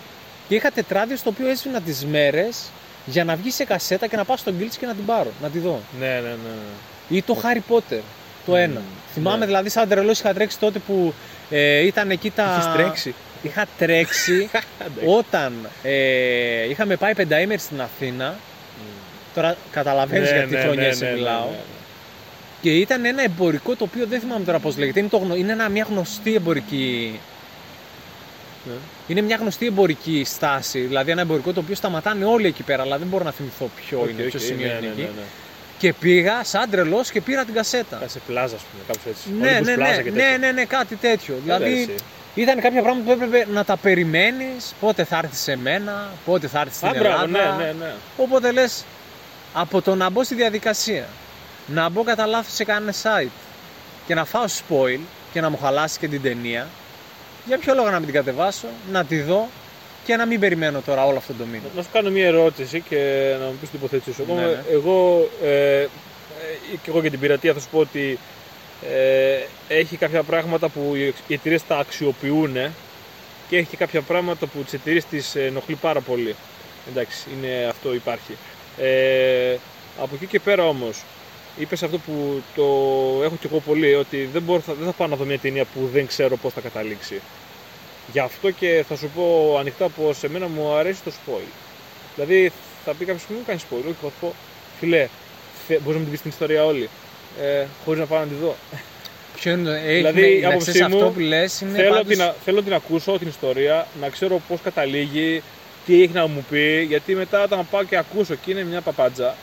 και 0.48 0.54
είχα 0.54 0.70
τετράδιο 0.70 1.16
στο 1.16 1.30
οποίο 1.30 1.48
έσβηνα 1.48 1.80
τις 1.80 2.06
μέρες 2.06 2.70
για 3.06 3.24
να 3.24 3.36
βγει 3.36 3.50
σε 3.50 3.64
κασέτα 3.64 4.06
και 4.06 4.16
να 4.16 4.24
πάω 4.24 4.36
στον 4.36 4.54
Γκίλτσι 4.56 4.78
και 4.78 4.86
να 4.86 4.94
την 4.94 5.04
πάρω, 5.04 5.30
να 5.42 5.48
τη 5.48 5.58
δω. 5.58 5.80
Ναι, 5.98 6.06
ναι, 6.06 6.28
ναι. 6.28 7.16
Ή 7.16 7.22
το 7.22 7.40
Harry 7.42 7.74
Potter, 7.74 8.00
το 8.46 8.56
ένα. 8.56 8.82
Θυμάμαι 9.12 9.38
ναι. 9.38 9.46
δηλαδή 9.46 9.68
σαν 9.68 9.88
τρελός 9.88 10.18
είχα 10.18 10.34
τρέξει 10.34 10.58
τότε 10.58 10.78
που 10.78 11.14
ε, 11.50 11.80
ήταν 11.80 12.10
εκεί 12.10 12.30
τα... 12.30 12.56
Είχες 12.58 12.72
τρέξει. 12.74 13.14
Είχα 13.42 13.66
τρέξει 13.78 14.50
όταν 15.18 15.68
ε, 15.82 16.68
είχαμε 16.68 16.96
πάει 16.96 17.14
πενταήμερη 17.14 17.60
στην 17.60 17.80
Αθήνα. 17.80 18.36
Τώρα 19.34 19.56
καταλαβαίνεις 19.70 20.30
για 20.30 20.46
τι 20.46 20.56
χρονιές 20.56 21.00
μιλάω. 21.00 21.48
Και 22.60 22.70
ήταν 22.76 23.04
ένα 23.04 23.22
εμπορικό 23.22 23.74
το 23.76 23.84
οποίο 23.84 24.06
δεν 24.06 24.20
θυμάμαι 24.20 24.44
τώρα 24.44 24.58
πώς 24.58 24.76
λέγεται. 24.76 24.98
Είναι, 25.00 25.08
το, 25.08 25.16
γνω- 25.16 25.36
είναι 25.38 25.52
ένα, 25.52 25.68
μια 25.68 25.86
γνωστή 25.90 26.34
εμπορική... 26.34 27.20
Ναι. 28.64 28.72
Είναι 29.06 29.20
μια 29.20 29.36
γνωστή 29.36 29.66
εμπορική 29.66 30.22
στάση. 30.26 30.78
Δηλαδή 30.80 31.10
ένα 31.10 31.20
εμπορικό 31.20 31.52
το 31.52 31.60
οποίο 31.60 31.74
σταματάνε 31.74 32.24
όλοι 32.24 32.46
εκεί 32.46 32.62
πέρα. 32.62 32.82
Αλλά 32.82 32.98
δεν 32.98 33.06
μπορώ 33.06 33.24
να 33.24 33.30
θυμηθώ 33.30 33.70
ποιο 33.76 34.00
Οκ, 34.00 34.08
είναι, 34.08 34.22
οκ, 34.22 34.28
ποιος 34.28 34.42
σημείο 34.44 34.66
ναι, 34.66 34.72
είναι 34.72 34.80
ναι, 34.80 34.86
εκεί. 34.86 35.00
ναι, 35.00 35.06
ναι. 35.06 35.22
Και 35.78 35.92
πήγα 35.92 36.44
σαν 36.44 36.70
τρελός 36.70 37.10
και 37.10 37.20
πήρα 37.20 37.44
την 37.44 37.54
κασέτα. 37.54 38.00
Σε 38.06 38.18
πλάζα, 38.26 38.54
ας 38.56 38.62
πούμε, 38.62 38.82
κάπως 38.86 39.02
έτσι. 39.06 39.28
Ναι, 39.40 39.58
Olympus 39.58 39.64
ναι, 39.64 39.76
ναι, 39.76 39.90
Plaza 39.98 40.02
και 40.02 40.10
ναι, 40.10 40.16
τέτοια. 40.16 40.38
ναι, 40.38 40.52
ναι, 40.52 40.64
κάτι 40.64 40.96
τέτοιο. 40.96 41.34
Έλα, 41.46 41.58
Δηλαδή 41.58 41.80
εσύ. 41.80 41.94
ήταν 42.34 42.60
κάποια 42.60 42.82
πράγματα 42.82 43.14
που 43.14 43.22
έπρεπε 43.24 43.46
να 43.52 43.64
τα 43.64 43.76
περιμένεις, 43.76 44.74
πότε 44.80 45.04
θα 45.04 45.18
έρθεις 45.18 45.38
σε 45.40 45.56
μένα, 45.56 46.08
πότε 46.24 46.46
θα 46.48 46.60
έρθεις 46.60 46.76
στην 46.76 46.88
Α, 46.88 46.92
μπράβο, 46.98 47.24
Ελλάδα. 47.24 47.56
ναι, 47.56 47.64
ναι, 47.64 47.72
ναι. 47.78 47.92
Οπότε 48.16 48.52
λες, 48.52 48.84
από 49.52 49.82
το 49.82 49.94
να 49.94 50.10
μπω 50.10 50.24
στη 50.24 50.34
διαδικασία, 50.34 51.06
να 51.68 51.88
μπω 51.88 52.02
κατά 52.02 52.26
λάθος 52.26 52.54
σε 52.54 52.64
κανένα 52.64 52.92
site 53.02 53.28
και 54.06 54.14
να 54.14 54.24
φάω 54.24 54.44
spoil 54.44 54.98
και 55.32 55.40
να 55.40 55.48
μου 55.50 55.58
χαλάσει 55.62 55.98
και 55.98 56.08
την 56.08 56.22
ταινία, 56.22 56.68
για 57.46 57.58
ποιο 57.58 57.74
λόγο 57.74 57.90
να 57.90 57.96
μην 57.96 58.04
την 58.04 58.14
κατεβάσω, 58.14 58.66
να 58.92 59.04
τη 59.04 59.20
δω 59.20 59.48
και 60.04 60.16
να 60.16 60.26
μην 60.26 60.40
περιμένω 60.40 60.80
τώρα 60.86 61.04
όλο 61.06 61.16
αυτό 61.18 61.32
το 61.32 61.44
μήνα. 61.44 61.62
Να 61.76 61.82
σου 61.82 61.88
κάνω 61.92 62.10
μια 62.10 62.26
ερώτηση 62.26 62.80
και 62.80 63.34
να 63.40 63.46
μου 63.46 63.56
πεις 63.60 63.70
την 63.70 63.78
υποθέτηση 63.78 64.12
σου. 64.12 64.24
Ναι, 64.34 64.42
Εγώ- 64.42 64.50
ναι. 64.50 64.62
Εγώ, 64.72 65.28
ε, 65.42 65.80
ε, 65.80 65.86
και 66.82 66.90
εγώ 66.90 67.00
για 67.00 67.10
την 67.10 67.20
πειρατεία 67.20 67.52
θα 67.54 67.60
σου 67.60 67.68
πω 67.70 67.78
ότι 67.78 68.18
ε, 68.90 69.38
έχει 69.74 69.96
κάποια 69.96 70.22
πράγματα 70.22 70.68
που 70.68 70.92
οι- 70.94 71.14
οι 71.26 71.34
εταιρείες 71.34 71.66
τα 71.66 71.76
αξιοποιούν 71.76 72.52
και 73.48 73.56
έχει 73.56 73.66
και 73.70 73.76
κάποια 73.76 74.00
πράγματα 74.02 74.46
που 74.46 74.62
τις 74.62 74.72
εταιρείες 74.72 75.04
τις 75.04 75.34
ενοχλεί 75.34 75.74
πάρα 75.74 76.00
πολύ. 76.00 76.34
Εντάξει, 76.90 77.26
είναι 77.36 77.66
αυτό 77.70 77.94
υπάρχει. 77.94 78.36
Ε, 78.78 79.56
από 80.02 80.14
εκεί 80.14 80.26
και 80.26 80.40
πέρα 80.40 80.66
όμως, 80.66 81.02
είπες 81.58 81.82
αυτό 81.82 81.98
που 81.98 82.42
το 82.54 82.62
έχω 83.24 83.36
και 83.40 83.46
εγώ 83.50 83.60
πολύ, 83.66 83.94
ότι 83.94 84.28
δεν, 84.32 84.42
μπορώ, 84.42 84.60
θα, 84.60 84.72
δεν 84.74 84.86
θα 84.86 84.92
πάω 84.92 85.08
να 85.08 85.16
δω 85.16 85.24
μια 85.24 85.38
ταινία 85.38 85.64
που 85.64 85.88
δεν 85.92 86.06
ξέρω 86.06 86.36
πώς 86.36 86.52
θα 86.52 86.60
καταλήξει. 86.60 87.20
Γι' 88.12 88.18
αυτό 88.18 88.50
και 88.50 88.84
θα 88.88 88.96
σου 88.96 89.10
πω 89.14 89.56
ανοιχτά 89.60 89.88
πως 89.88 90.18
σε 90.18 90.28
μένα 90.28 90.48
μου 90.48 90.72
αρέσει 90.72 91.02
το 91.04 91.12
spoil. 91.26 91.48
Δηλαδή 92.14 92.52
θα 92.84 92.94
πει 92.94 93.04
κάποιος 93.04 93.24
μου 93.28 93.36
κάνεις 93.46 93.62
spoil, 93.62 93.78
όχι, 93.86 93.96
θα 94.02 94.06
σου 94.06 94.12
πω 94.20 94.34
φιλέ, 94.78 95.08
μπορείς 95.68 95.84
να 95.84 95.92
μου 95.92 96.00
την 96.02 96.10
πεις 96.10 96.20
την 96.20 96.30
ιστορία 96.30 96.64
όλη. 96.64 96.88
Ε, 97.42 97.64
Χωρίς 97.84 98.00
να 98.00 98.06
πάω 98.06 98.18
να 98.18 98.26
τη 98.26 98.34
δω. 98.34 98.54
Ποιο 99.36 99.52
είναι 99.52 99.62
το. 99.64 99.70
Έχει, 99.70 99.94
Δηλαδή, 99.96 100.20
με- 100.20 100.26
η 100.26 100.40
να 100.40 100.48
άποψή 100.48 100.70
ξέρεις, 100.70 100.88
μου, 100.88 100.96
αυτό 100.98 101.10
που 101.10 101.20
λες 101.20 101.60
είναι 101.60 101.76
θέλω, 101.78 101.88
πάντως- 101.90 102.06
την, 102.06 102.22
α- 102.22 102.34
θέλω 102.44 102.56
να 102.56 102.62
την 102.62 102.72
ακούσω 102.74 103.18
την 103.18 103.28
ιστορία, 103.28 103.86
να 104.00 104.08
ξέρω 104.08 104.40
πώς 104.48 104.60
καταλήγει, 104.64 105.42
τι 105.86 106.02
έχει 106.02 106.12
να 106.12 106.26
μου 106.26 106.44
πει, 106.50 106.82
γιατί 106.88 107.14
μετά 107.14 107.42
όταν 107.42 107.66
πάω 107.70 107.84
και 107.84 107.96
ακούσω 107.96 108.34
και 108.34 108.50
είναι 108.50 108.64
μια 108.64 108.80
παπάντζα, 108.80 109.36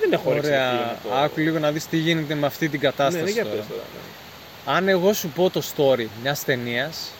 δεν 0.00 0.12
έχω 0.12 0.30
όρεξη 0.30 0.50
να 0.50 0.56
Ωραία. 0.56 0.70
φύγω 0.70 0.84
με 0.84 0.96
το- 1.10 1.14
Άκου 1.16 1.40
λίγο 1.40 1.58
να 1.58 1.70
δεις 1.70 1.86
τι 1.86 1.96
γίνεται 1.96 2.34
με 2.34 2.46
αυτή 2.46 2.68
την 2.68 2.80
Ναι, 2.82 2.88
κατάσταση 2.88 3.24
ναι, 3.24 3.30
για 3.30 3.42
τώρα. 3.42 3.56
πες 3.56 3.64
τώρα, 3.68 3.82
ναι. 3.94 4.76
Αν 4.76 4.88
εγώ 4.88 5.12
σου 5.12 5.28
πω 5.28 5.50
το 5.50 5.62
story 5.76 6.06
μιας 6.22 6.44
ταινίας, 6.44 7.10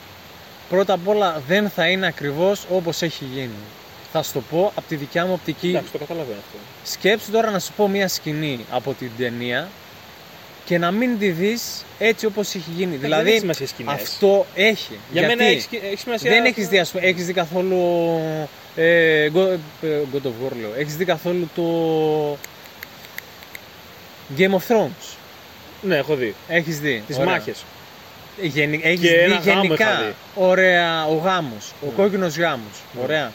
πρώτα 0.68 0.92
απ' 0.92 1.08
όλα 1.08 1.42
δεν 1.48 1.68
θα 1.70 1.86
είναι 1.88 2.06
ακριβώς 2.06 2.66
όπως 2.70 3.02
έχει 3.02 3.24
γίνει. 3.34 3.50
Θα 4.12 4.22
σου 4.22 4.32
το 4.32 4.40
πω 4.50 4.72
από 4.76 4.88
τη 4.88 4.96
δικιά 4.96 5.26
μου 5.26 5.32
οπτική. 5.32 5.68
Εντάξει, 5.68 5.92
το 5.92 5.98
καταλαβαίνω 5.98 6.38
αυτό. 6.38 6.58
Σκέψου 6.90 7.30
τώρα 7.30 7.50
να 7.50 7.58
σου 7.58 7.72
πω 7.76 7.88
μια 7.88 8.08
σκηνή 8.08 8.64
από 8.70 8.92
την 8.98 9.10
ταινία 9.18 9.68
και 10.64 10.78
να 10.78 10.90
μην 10.90 11.18
τη 11.18 11.28
δεις 11.30 11.84
έτσι 11.98 12.26
όπως 12.26 12.54
έχει 12.54 12.70
γίνει. 12.76 12.90
δεν 12.90 13.00
δηλαδή 13.00 13.30
έχει 13.30 13.38
σημασία 13.38 13.66
σκηνές. 13.66 13.94
αυτό 13.94 14.46
έχει. 14.54 14.98
Για 15.12 15.20
Γιατί 15.20 15.36
μένα 15.36 15.50
έχει, 15.50 15.68
έχεις 15.84 16.00
σημασία. 16.00 16.30
δεν 16.30 16.44
έχεις 16.44 16.68
δει, 16.68 16.78
ας 16.78 16.90
πούμε, 16.90 17.04
έχεις 17.06 17.26
δει 17.26 17.32
καθόλου 17.32 17.76
ε, 18.76 19.28
God, 19.34 19.56
ε, 19.82 19.86
God 20.12 20.26
of 20.26 20.28
War 20.46 20.52
λέω. 20.60 20.70
Έχεις 20.78 20.96
δει 20.96 21.04
καθόλου 21.04 21.48
το 21.54 21.62
Game 24.36 24.50
of 24.50 24.74
Thrones. 24.74 25.16
Ναι, 25.82 25.96
έχω 25.96 26.14
δει. 26.14 26.34
Έχεις 26.48 26.80
δει. 26.80 27.02
Τις 27.06 27.16
Ωραία. 27.18 27.30
μάχες. 27.30 27.64
Γενι... 28.42 28.80
Έχεις 28.84 29.00
Και 29.00 29.08
δει 29.08 29.14
ένα 29.14 29.34
γάμο 29.36 29.62
γενικά. 29.62 29.84
είχα 29.92 30.02
δει. 30.02 30.14
Ωραία, 30.34 31.06
ο 31.06 31.14
γάμος. 31.14 31.72
Ο 31.82 31.86
Ναι. 31.86 31.92
κόκκινος 31.96 32.36
γάμος. 32.38 32.82
Ναι. 32.92 33.02
Ωραία. 33.02 33.32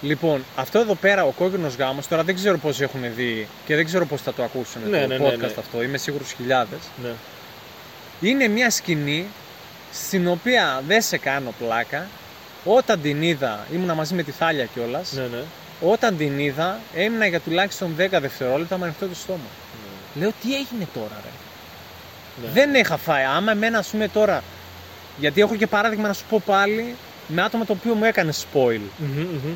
Λοιπόν, 0.00 0.44
αυτό 0.56 0.78
εδώ 0.78 0.94
πέρα, 0.94 1.24
ο 1.24 1.30
κόκκινος 1.30 1.74
γάμος, 1.74 2.08
τώρα 2.08 2.22
δεν 2.22 2.34
ξέρω 2.34 2.58
πώς 2.58 2.80
έχουν 2.80 3.00
δει 3.16 3.46
και 3.66 3.74
δεν 3.74 3.84
ξέρω 3.84 4.06
πώς 4.06 4.22
θα 4.22 4.32
το 4.34 4.42
ακούσουν 4.42 4.82
Ναι, 4.90 5.00
το 5.00 5.06
ναι, 5.06 5.18
ναι, 5.18 5.28
podcast 5.28 5.38
ναι. 5.38 5.46
αυτό, 5.58 5.82
είμαι 5.82 5.98
σίγουρος 5.98 6.32
χιλιάδες. 6.32 6.78
Ναι. 7.02 7.10
Είναι 8.20 8.48
μια 8.48 8.70
σκηνή 8.70 9.26
στην 9.92 10.28
οποία 10.28 10.82
δεν 10.86 11.02
σε 11.02 11.16
κάνω 11.18 11.54
πλάκα. 11.58 12.06
Όταν 12.64 13.00
την 13.02 13.22
είδα, 13.22 13.66
ήμουνα 13.74 13.94
μαζί 13.94 14.14
με 14.14 14.22
τη 14.22 14.30
Θάλια 14.30 14.64
κιόλας. 14.64 15.12
Ναι, 15.12 15.22
ναι. 15.22 15.42
Όταν 15.80 16.16
την 16.16 16.38
είδα, 16.38 16.80
έμεινα 16.94 17.26
για 17.26 17.40
τουλάχιστον 17.40 17.94
10 17.98 18.20
δευτερόλεπτα 18.20 18.78
με 18.78 18.84
ανοιχτό 18.84 19.06
το 19.06 19.14
στόμα. 19.14 19.38
Λέω, 20.14 20.32
τι 20.42 20.54
έγινε 20.54 20.86
τώρα, 20.94 21.20
ρε; 21.24 21.30
Ναι. 22.46 22.52
Δεν 22.52 22.74
είχα 22.74 22.96
φάει. 22.96 23.24
Άμα 23.24 23.52
εμένα, 23.52 23.78
ας 23.78 23.88
πούμε 23.88 24.08
τώρα. 24.08 24.42
Γιατί 25.18 25.40
έχω 25.40 25.56
και 25.56 25.66
παράδειγμα 25.66 26.06
να 26.08 26.12
σου 26.14 26.24
πω 26.28 26.42
πάλι 26.46 26.94
με 27.28 27.42
άτομα 27.42 27.64
το 27.64 27.72
οποίο 27.72 27.94
μου 27.94 28.04
έκανε 28.04 28.32
spoil. 28.32 28.80
Μμμ, 28.98 29.20
μμμ. 29.20 29.52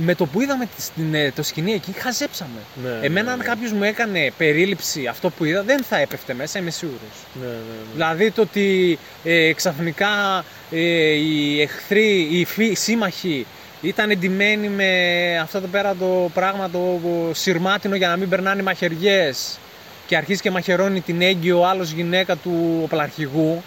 Με 0.00 0.14
το 0.14 0.26
που 0.26 0.40
είδαμε 0.40 0.64
τη- 0.76 0.82
στην, 0.82 1.14
ε, 1.14 1.30
το 1.36 1.42
σκηνή 1.42 1.72
εκεί, 1.72 1.92
χαζέψαμε. 1.92 2.58
Ναι, 2.84 3.06
Εμένα, 3.06 3.22
ναι, 3.26 3.30
αν 3.30 3.38
ναι. 3.38 3.44
κάποιος 3.44 3.72
μου 3.72 3.82
έκανε 3.82 4.32
περίληψη 4.38 5.06
αυτό 5.06 5.30
που 5.30 5.44
είδα, 5.44 5.62
δεν 5.62 5.82
θα 5.84 5.96
έπεφτε 5.98 6.34
μέσα, 6.34 6.58
είμαι 6.58 6.70
σίγουρος. 6.70 7.00
Ναι, 7.40 7.46
ναι, 7.46 7.52
ναι. 7.52 7.92
Δηλαδή 7.92 8.30
το 8.30 8.40
ότι 8.42 8.98
ε, 9.24 9.52
ξαφνικά 9.52 10.44
ε, 10.70 10.78
οι 11.12 11.60
εχθροί, 11.62 12.28
οι 12.30 12.44
φύ- 12.44 12.76
σύμμαχοι 12.76 13.46
ήταν 13.80 14.10
εντυμένοι 14.10 14.68
με 14.68 15.38
αυτό 15.42 15.60
το 15.60 15.66
πέρα 15.66 15.94
το 15.94 16.30
πράγμα 16.34 16.70
το 16.70 17.00
σειρμάτινο 17.32 17.96
για 17.96 18.08
να 18.08 18.16
μην 18.16 18.28
περνάνε 18.28 18.62
μαχαιριές 18.62 19.58
και 20.06 20.16
αρχίζει 20.16 20.40
και 20.40 20.50
μαχαιρώνει 20.50 21.00
την 21.00 21.22
έγκυο 21.22 21.60
ο 21.60 21.66
άλλος 21.66 21.90
γυναίκα 21.90 22.36
του 22.36 22.80
οπλαρχηγού 22.84 23.62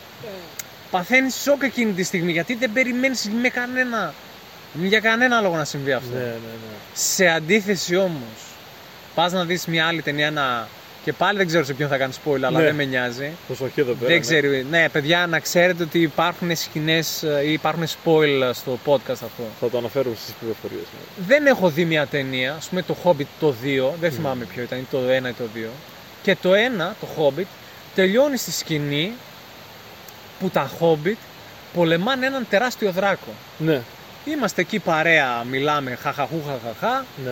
παθαίνεις 0.91 1.35
σοκ 1.35 1.63
εκείνη 1.63 1.91
τη 1.91 2.03
στιγμή 2.03 2.31
γιατί 2.31 2.55
δεν 2.55 2.71
περιμένεις 2.73 3.29
με 3.41 3.49
κανένα 3.49 4.13
για 4.73 4.99
κανένα 4.99 5.41
λόγο 5.41 5.55
να 5.55 5.65
συμβεί 5.65 5.91
αυτό. 5.91 6.13
Ναι, 6.13 6.19
ναι, 6.19 6.25
ναι. 6.25 6.77
Σε 6.93 7.27
αντίθεση 7.27 7.95
όμως 7.95 8.55
πας 9.15 9.31
να 9.31 9.45
δεις 9.45 9.65
μια 9.65 9.87
άλλη 9.87 10.01
ταινία 10.01 10.31
να... 10.31 10.67
και 11.03 11.13
πάλι 11.13 11.37
δεν 11.37 11.47
ξέρω 11.47 11.63
σε 11.63 11.73
ποιον 11.73 11.89
θα 11.89 11.97
κάνει 11.97 12.13
spoiler 12.25 12.35
αλλά 12.35 12.59
Ναι. 12.59 12.63
δεν 12.63 12.75
με 12.75 12.83
νοιάζει 12.85 13.31
Προσοχή 13.47 13.79
εδώ 13.81 13.93
πέρα. 13.93 14.05
δεν 14.07 14.15
ναι. 14.15 14.19
ξέρω. 14.19 14.47
Ναι, 14.69 14.89
παιδιά, 14.89 15.27
να 15.27 15.39
ξέρετε 15.39 15.83
ότι 15.83 15.99
υπάρχουν 16.01 16.55
σκηνές 16.55 17.21
ή 17.45 17.51
υπάρχουν 17.51 17.83
spoil 17.87 18.49
στο 18.53 18.79
podcast 18.85 19.09
αυτό. 19.11 19.43
Θα 19.59 19.69
το 19.69 19.77
αναφέρουμε 19.77 20.15
στις 20.21 20.33
πληροφορίες. 20.39 20.81
Ναι. 20.81 21.25
Δεν 21.27 21.45
έχω 21.45 21.69
δει 21.69 21.85
μια 21.85 22.05
ταινία, 22.07 22.53
ας 22.53 22.67
πούμε 22.69 22.81
το 22.81 22.95
Hobbit 23.03 23.25
το 23.39 23.53
2, 23.63 23.93
δεν 23.99 24.11
θυμάμαι 24.11 24.45
ποιο 24.45 24.61
ήταν, 24.63 24.79
ή 24.79 24.87
το 24.91 24.97
1 24.97 25.29
ή 25.29 25.33
το 25.33 25.43
2. 25.55 25.69
Και 26.21 26.35
το 26.41 26.51
1, 26.53 26.95
το 26.99 27.07
Hobbit, 27.17 27.45
τελειώνει 27.95 28.37
στη 28.37 28.51
σκηνή 28.51 29.11
που 30.39 30.49
τα 30.49 30.71
Hobbit 30.79 31.15
πολεμάνε 31.73 32.25
έναν 32.25 32.45
τεράστιο 32.49 32.91
δράκο. 32.91 33.31
ναι. 33.57 33.81
Είμαστε 34.25 34.61
εκεί 34.61 34.79
παρέα, 34.79 35.43
μιλάμε, 35.49 35.95
χαχαχού, 36.01 36.41
χαχαχά. 36.47 37.05
Ναι. 37.25 37.31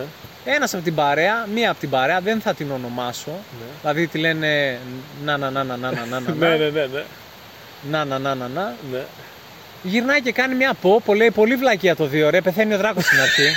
Ένας 0.54 0.74
από 0.74 0.82
την 0.82 0.94
παρέα, 0.94 1.46
μία 1.54 1.70
από 1.70 1.80
την 1.80 1.90
παρέα, 1.90 2.20
δεν 2.20 2.40
θα 2.40 2.54
την 2.54 2.70
ονομάσω. 2.70 3.30
Ναι. 3.30 3.66
Δηλαδή 3.80 4.06
τη 4.06 4.18
λένε 4.18 4.78
να 5.24 5.36
να 5.36 5.50
να 5.50 5.64
να 5.64 5.76
να 5.76 5.90
να 5.90 6.20
να. 6.20 6.34
ναι, 6.34 6.48
ναι, 6.48 6.56
ναι, 6.56 6.86
ναι. 6.86 7.04
Να 7.90 8.04
να 8.04 8.18
να 8.18 8.34
να 8.34 8.48
να. 8.48 8.74
Ναι. 8.92 9.02
Γυρνάει 9.82 10.20
και 10.20 10.32
κάνει 10.32 10.54
μια 10.54 10.74
πόπο, 10.80 11.14
λέει 11.14 11.30
πολύ 11.30 11.56
βλακία 11.56 11.96
το 11.96 12.06
δύο 12.06 12.30
ρε, 12.30 12.40
πεθαίνει 12.40 12.74
ο 12.74 12.78
Δράκος 12.78 13.04
στην 13.04 13.20
αρχή. 13.20 13.48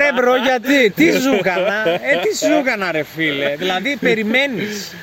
ρε 0.00 0.12
bro, 0.14 0.36
γιατί, 0.36 0.90
τι 0.90 1.20
σου 1.20 1.34
ε 1.34 2.16
τι 2.22 2.36
σου 2.36 2.62
ρε 2.90 3.02
φίλε. 3.02 3.56
δηλαδή 3.56 3.96
περιμένεις 3.96 4.94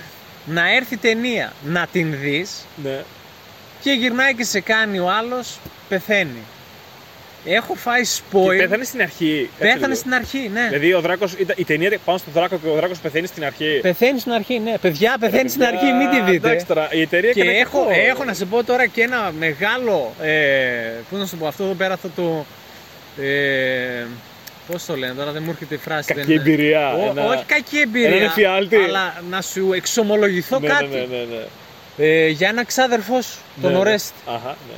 να 0.45 0.76
έρθει 0.76 0.97
ταινία, 0.97 1.53
να 1.63 1.88
την 1.91 2.19
δεις 2.19 2.65
ναι. 2.84 3.03
και 3.82 3.91
γυρνάει 3.91 4.36
και 4.36 4.43
σε 4.43 4.59
κάνει 4.59 4.99
ο 4.99 5.09
άλλος, 5.09 5.59
πεθαίνει. 5.89 6.43
Έχω 7.46 7.74
φάει 7.74 8.02
Και 8.02 8.10
spoil. 8.32 8.58
πέθανε 8.58 8.84
στην 8.84 9.02
αρχή. 9.02 9.50
Κάτσε 9.60 9.64
Πέθανε 9.74 9.86
λίγο. 9.88 9.96
στην 10.00 10.14
αρχή, 10.14 10.50
ναι. 10.54 10.68
Δηλαδή 10.70 10.94
ο 10.94 11.02
Δράκος, 11.02 11.34
ήταν- 11.34 11.56
η 11.60 11.64
ταινία 11.66 11.98
πάνω 12.06 12.18
στον 12.18 12.34
Δράκο 12.34 12.58
και 12.64 12.68
ο 12.70 12.74
Δράκος 12.76 13.00
πεθαίνει 13.00 13.28
στην 13.28 13.46
αρχή. 13.46 13.80
Πεθαίνει 13.82 14.20
στην 14.20 14.32
αρχή, 14.32 14.60
ναι. 14.60 14.78
Παιδιά, 14.82 15.16
πεθαίνει 15.20 15.50
στην 15.50 15.64
αρχή, 15.64 15.86
μην 15.86 16.10
τη 16.10 16.32
δείτε. 16.32 16.48
Εντάξει 16.48 16.66
τώρα, 16.66 16.88
η 16.92 17.02
εταιρεία 17.02 17.32
Και 17.32 17.42
έκανε 17.42 17.58
έχω, 17.58 17.80
κακό. 17.86 18.00
έχω 18.02 18.24
να 18.24 18.34
σε 18.34 18.46
πω 18.46 18.64
τώρα 18.64 18.86
και 18.88 19.02
ένα 19.02 19.32
μεγάλο. 19.39 20.14
Ε, 20.22 20.32
Πού 21.10 21.18
να 21.18 21.26
σου 21.26 21.38
πω, 21.38 21.48
αυτό 21.48 21.64
εδώ 21.64 21.74
πέρα 21.74 21.94
αυτό 21.94 22.10
το. 22.16 22.46
Ε, 23.24 24.06
Πώς 24.72 24.86
το 24.86 24.96
λένε 24.98 25.14
τώρα, 25.14 25.32
δεν 25.32 25.42
μου 25.46 25.50
έρχεται 25.52 25.76
η 25.76 25.78
φράση. 25.78 26.14
Κακή 26.14 26.26
δεν 26.28 26.36
είναι. 26.36 26.42
εμπειρία, 26.52 26.94
Ω- 26.94 27.10
ένα- 27.10 27.26
Όχι 27.26 27.44
κακή 27.46 27.78
εμπειρία. 27.80 28.08
έναν 28.08 28.22
εφιάλτη. 28.24 28.76
Αλλά 28.76 29.14
να 29.30 29.42
σου 29.42 29.74
εξομολογηθώ 29.74 30.60
ναι, 30.60 30.68
κάτι. 30.68 30.86
Ναι, 30.86 30.96
ναι, 30.98 31.06
ναι, 31.06 31.26
ναι. 31.98 32.06
Ε, 32.06 32.28
για 32.28 32.48
ένα 32.50 32.64
ξάδερφό 32.66 33.22
σου, 33.22 33.38
τον 33.62 33.70
Ναι, 33.72 33.76
ναι. 33.76 33.82
Ορέστη. 33.82 34.14
Αχα, 34.26 34.48
ναι. 34.70 34.76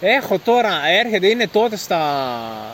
Έχω 0.00 0.38
τώρα, 0.38 0.70
έρχεται, 1.04 1.26
είναι 1.26 1.46
τότε 1.46 1.76
στα, 1.76 2.02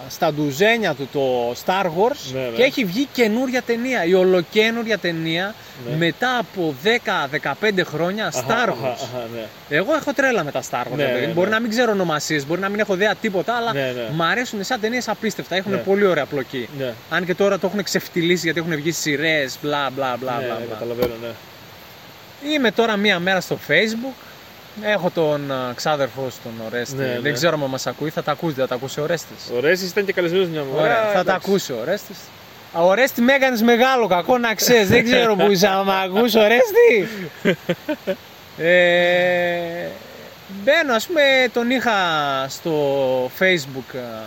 στα 0.09 0.33
ντουζένια 0.33 0.95
του 0.95 1.09
το 1.13 1.51
Star 1.65 1.85
Wars 1.85 2.33
Ναι, 2.33 2.41
ναι. 2.41 2.47
και 2.57 2.63
έχει 2.63 2.85
βγει 2.85 3.09
καινούρια 3.13 3.63
ταινία, 3.63 4.05
η 4.05 4.15
ολοκένουρια 4.15 4.99
ταινία 4.99 5.55
Ναι. 5.91 5.97
μετά 5.97 6.39
από 6.39 6.75
10-15 6.85 7.71
χρόνια 7.85 8.27
Αχα, 8.27 8.41
Star 8.47 8.51
αχα, 8.53 8.73
Wars. 8.73 8.93
αχα, 8.93 9.27
ναι. 9.35 9.47
Εγώ 9.77 9.95
έχω 9.95 10.13
τρέλα 10.13 10.45
με 10.45 10.51
τα 10.51 10.63
Star 10.71 10.81
Wars. 10.93 10.97
Ναι, 10.97 11.05
ρε 11.05 11.13
παιδί. 11.13 11.27
ναι, 11.27 11.33
Μπορεί 11.33 11.49
ναι. 11.49 11.55
να 11.55 11.61
μην 11.61 11.71
ξέρω 11.71 11.93
ονομασίες, 11.93 12.47
μπορεί 12.47 12.61
να 12.61 12.69
μην 12.69 12.81
έχω 12.81 12.95
δέα 12.97 13.15
τίποτα, 13.15 13.57
αλλά 13.57 13.73
Ναι, 13.73 13.81
ναι. 13.97 14.09
μ' 14.15 14.23
αρέσουν 14.23 14.65
σαν 14.65 14.81
ταινίες 14.81 15.09
απίστευτα. 15.09 15.57
Έχουν 15.57 15.73
Ναι. 15.73 15.79
πολύ 15.79 16.05
ωραία 16.07 16.27
πλοκή. 16.27 16.69
Ναι, 16.79 16.93
Αν 17.11 17.25
και 17.27 17.35
τώρα 17.35 17.59
το 17.59 17.67
έχουν 17.67 17.83
ξεφτυλίσει 17.83 18.45
γιατί 18.51 18.59
έχουν 18.61 18.75
βγει 18.77 18.91
σειρές, 18.93 19.57
μπλα 19.63 19.91
μπλα 19.95 20.17
μπλα. 20.21 20.37
ναι, 20.39 20.45
μπλα, 20.45 20.55
ναι, 20.59 20.65
μπλα. 20.65 20.75
καταλαβαίνω, 20.75 21.15
ναι. 21.23 21.29
Είμαι 22.55 22.71
τώρα 22.71 22.97
μία 22.97 23.19
μέρα 23.19 23.41
στο 23.41 23.59
Facebook. 23.69 24.15
Έχω 24.83 25.11
τον 25.11 25.51
α, 25.53 25.73
ξάδερφό 25.75 26.31
σου, 26.31 26.39
τον 26.43 26.53
Ορέστη. 26.67 26.95
Ναι, 26.97 27.07
ναι. 27.07 27.21
Δεν 27.21 27.33
ξέρω 27.33 27.59
αν 27.63 27.71
μας 27.71 27.87
ακούει, 27.87 28.11
θα 28.11 28.23
τα 28.23 28.33
ακούσει, 28.33 28.55
θα 28.55 28.67
τα 28.67 28.75
ακούσει 28.75 29.01
ο 29.01 29.03
Ορέστης. 29.03 29.51
Ο 29.57 29.61
Ρέσης 29.61 29.91
ήταν 29.91 30.05
και 30.05 30.13
καλεσμένος 30.13 30.49
μια 30.49 30.63
μέρα. 30.63 30.83
Ωραία, 30.83 30.97
θα 31.07 31.13
τα 31.13 31.21
εντάξει. 31.21 31.47
ακούσει 31.49 31.73
ο 31.73 31.77
Ορέστης. 31.81 32.17
Α, 32.73 32.81
Ο 32.83 32.89
Ορέστη 32.89 33.21
με 33.21 33.33
έκανες 33.33 33.63
μεγάλο 33.63 34.07
κακό 34.07 34.39
να 34.39 34.55
ξέρεις. 34.55 34.89
Δεν 34.89 35.05
ξέρω 35.05 35.35
που 35.35 35.51
είσαι, 35.51 35.67
άμα 35.69 35.95
ακούς 35.97 36.35
Ορέστη. 36.35 37.09
ε, 38.59 39.87
μπαίνω, 40.49 40.95
ας 40.95 41.07
πούμε, 41.07 41.23
τον 41.53 41.71
είχα 41.71 41.93
στο 42.49 43.31
facebook 43.39 43.97
α, 43.97 44.23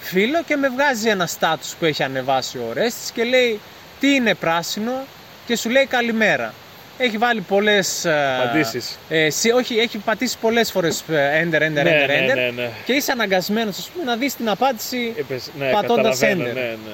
φίλο 0.00 0.42
και 0.46 0.56
με 0.56 0.68
βγάζει 0.68 1.08
ένα 1.08 1.28
status 1.40 1.72
που 1.78 1.84
έχει 1.84 2.02
ανεβάσει 2.02 2.58
ο 2.58 2.66
Ορέστης 2.68 3.10
και 3.10 3.24
λέει 3.24 3.60
τι 4.00 4.14
είναι 4.14 4.34
πράσινο; 4.34 4.92
και 5.46 5.56
σου 5.56 5.68
λέει 5.68 5.86
καλημέρα. 5.86 6.54
Έχει 7.02 7.16
βάλει 7.18 7.40
πολλές... 7.40 8.04
α, 8.06 8.42
Απαντήσεις. 8.42 8.98
Ε, 9.08 9.30
σε- 9.30 9.52
όχι, 9.52 9.78
έχει 9.78 9.98
πατήσει 9.98 10.36
πολλές 10.40 10.70
φορές 10.70 11.04
ε, 11.08 11.42
enter, 11.44 11.54
enter, 11.56 11.70
Ναι, 11.70 11.80
enter, 11.80 11.82
ναι, 12.06 12.32
enter 12.32 12.34
ναι, 12.34 12.50
ναι. 12.56 12.70
και 12.84 12.92
είσαι 12.92 13.12
αναγκασμένος 13.12 13.78
ας 13.78 13.90
πούμε, 13.92 14.04
να 14.04 14.16
δεις 14.16 14.34
την 14.36 14.48
απάντηση 14.48 15.12
Είπες, 15.18 15.50
ναι, 15.58 15.70
πατώντας 15.70 16.18
καταλαβαίνω, 16.18 16.50
enter. 16.50 16.54
Ναι, 16.54 16.60
ναι. 16.60 16.92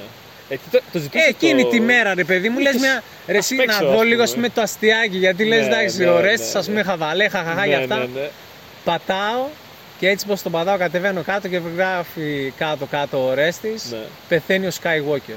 Ε, 0.48 0.54
τι 0.54 0.70
το, 0.70 0.80
το 0.92 0.98
ζητούσε 0.98 1.24
ε, 1.24 1.28
εκείνη 1.28 1.62
το... 1.62 1.68
τη 1.68 1.80
μέρα, 1.80 2.14
ρε 2.14 2.24
παιδί 2.24 2.48
μου, 2.48 2.59
λες 2.59 2.68
Είχες- 2.74 2.82
μια. 2.82 3.02
Ρε, 3.26 3.38
ας 3.38 3.44
εσύ 3.44 3.54
να 3.54 3.62
παίξω, 3.62 3.78
ας 3.78 3.84
δω 3.90 3.92
πούμε. 3.92 4.04
λίγο 4.04 4.22
ας 4.22 4.34
πούμε, 4.34 4.48
το 4.48 4.61
αστιάκι 4.61 5.16
γιατί 5.16 5.44
λες 5.44 5.61
Ναι, 5.61 5.66
εντάξει, 5.66 5.98
ναι, 5.98 6.09
ωραίε, 6.09 6.36
ναι, 6.36 6.59
α 6.59 6.62
πούμε, 6.62 6.74
ναι. 6.76 6.82
χαβαλέ, 6.82 7.28
χαχαχά 7.28 7.61
ναι, 7.61 7.66
για 7.66 7.78
αυτά. 7.78 7.96
Ναι, 7.96 8.04
ναι. 8.14 8.28
Πατάω 8.84 9.46
και 9.98 10.09
έτσι 10.09 10.26
πως 10.26 10.42
τον 10.42 10.52
πατάω, 10.52 10.76
κατεβαίνω 10.78 11.22
κάτω 11.22 11.48
και 11.48 11.61
γράφει 11.76 12.52
κάτω-κάτω 12.59 13.26
ο 13.26 13.34
Ρέστης, 13.34 13.90
Ναι. 13.90 13.98
πεθαίνει 14.28 14.66
ο 14.66 14.70
Skywalker. 14.82 15.36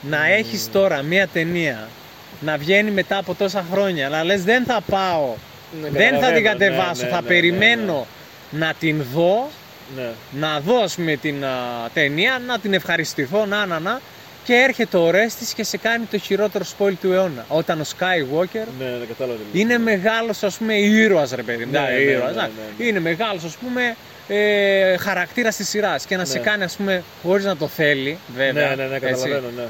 Να 0.00 0.26
έχεις 0.26 0.68
τώρα 0.72 1.02
μια 1.02 1.26
ταινία 1.28 1.88
να 2.40 2.56
βγαίνει 2.56 2.90
μετά 2.90 3.16
από 3.18 3.34
τόσα 3.34 3.64
χρόνια, 3.72 4.08
να 4.08 4.24
λες 4.24 4.44
δεν 4.44 4.64
θα 4.64 4.80
πάω, 4.90 5.34
Ναι, 5.82 5.88
δεν 5.88 6.18
θα 6.20 6.32
την 6.32 6.42
καταλαβαίνω, 6.42 6.42
κατεβάσω, 6.42 7.02
ναι, 7.02 7.08
ναι, 7.08 7.14
θα 7.14 7.20
ναι, 7.20 7.26
περιμένω 7.28 8.06
να 8.50 8.72
την 8.80 9.04
δω 9.14 9.50
Ναι, 9.96 10.08
να 10.40 10.60
δω 10.60 10.82
ας 10.82 10.94
πούμε, 10.94 11.16
την 11.16 11.44
α, 11.44 11.48
ταινία, 11.94 12.40
να 12.46 12.58
την 12.58 12.74
ευχαριστηθώ, 12.74 13.46
να, 13.46 13.66
να, 13.66 13.78
να. 13.78 14.00
Και 14.44 14.54
έρχεται 14.54 14.96
ο 14.96 15.10
Ρέστης 15.10 15.52
και 15.54 15.64
σε 15.64 15.76
κάνει 15.76 16.04
το 16.10 16.18
χειρότερο 16.18 16.64
spoil 16.78 16.92
του 17.00 17.12
αιώνα. 17.12 17.44
Όταν 17.48 17.80
ο 17.80 17.84
Skywalker 17.98 18.66
ναι, 18.78 18.84
ναι, 18.84 19.04
κατάλαβα. 19.08 19.38
τι 19.52 19.58
λες. 19.58 19.62
είναι 19.62 19.78
μεγάλος 19.78 20.42
ας 20.42 20.56
πούμε 20.56 20.74
ήρωας 20.74 21.30
ρε 21.34 21.42
παιδί 21.42 21.64
μου. 21.64 21.70
Ναι, 21.72 21.78
Ναι, 21.80 21.86
ναι, 21.86 21.94
ήρωας, 22.00 22.30
ναι, 22.34 22.36
να. 22.36 22.42
ναι, 22.42 22.50
ναι. 22.78 22.84
Είναι 22.84 23.00
μεγάλος 23.00 23.44
ας 23.44 23.54
πούμε 23.56 23.96
ε, 24.28 24.96
χαρακτήρας 24.96 25.56
της 25.56 25.68
σειράς 25.68 26.04
και 26.04 26.16
να 26.16 26.24
σε 26.24 26.38
Ναι. 26.38 26.44
κάνει 26.44 26.62
ας 26.64 26.74
πούμε 26.76 27.02
χωρίς 27.22 27.44
να 27.44 27.56
το 27.56 27.68
θέλει 27.68 28.18
βέβαια. 28.36 28.68
Ναι, 28.68 28.74
ναι, 28.74 28.84
ναι, 28.88 28.94
έτσι. 28.94 29.06
καταλαβαίνω, 29.08 29.50
ναι. 29.56 29.62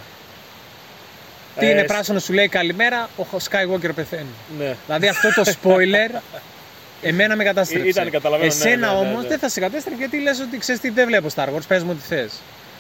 Τι 1.59 1.67
Ε, 1.67 1.71
είναι 1.71 1.81
σ- 1.81 1.87
πράσινο 1.87 2.19
σου 2.19 2.33
λέει 2.33 2.49
καλημέρα, 2.49 3.09
ο 3.17 3.25
Skywalker 3.51 3.95
πεθαίνει. 3.95 4.27
Ναι. 4.59 4.77
Δηλαδή 4.87 5.09
αυτό 5.09 5.29
το 5.43 5.53
spoiler 5.63 6.21
εμένα 7.03 7.37
με 7.37 7.45
κατάστρεψε. 7.45 7.89
Ήταν, 7.89 8.11
καταλαβαίνω, 8.11 8.53
ναι, 8.55 8.59
Εσένα 8.71 8.87
ναι, 8.87 8.93
ναι, 8.93 8.99
όμως 9.09 9.23
ναι. 9.23 9.29
δεν 9.29 9.39
θα 9.39 9.49
σε 9.49 9.61
κατέστρεψε 9.61 9.99
γιατί 10.01 10.21
λες 10.23 10.41
ότι 10.41 10.59
ξέρεις 10.59 10.81
τι 10.81 10.91
δεν 10.91 11.07
βλέπω 11.07 11.29
Star 11.35 11.45
Wars, 11.47 11.63
πες 11.69 11.83
μου 11.83 11.91
ό,τι 11.93 12.15
θες. 12.15 12.33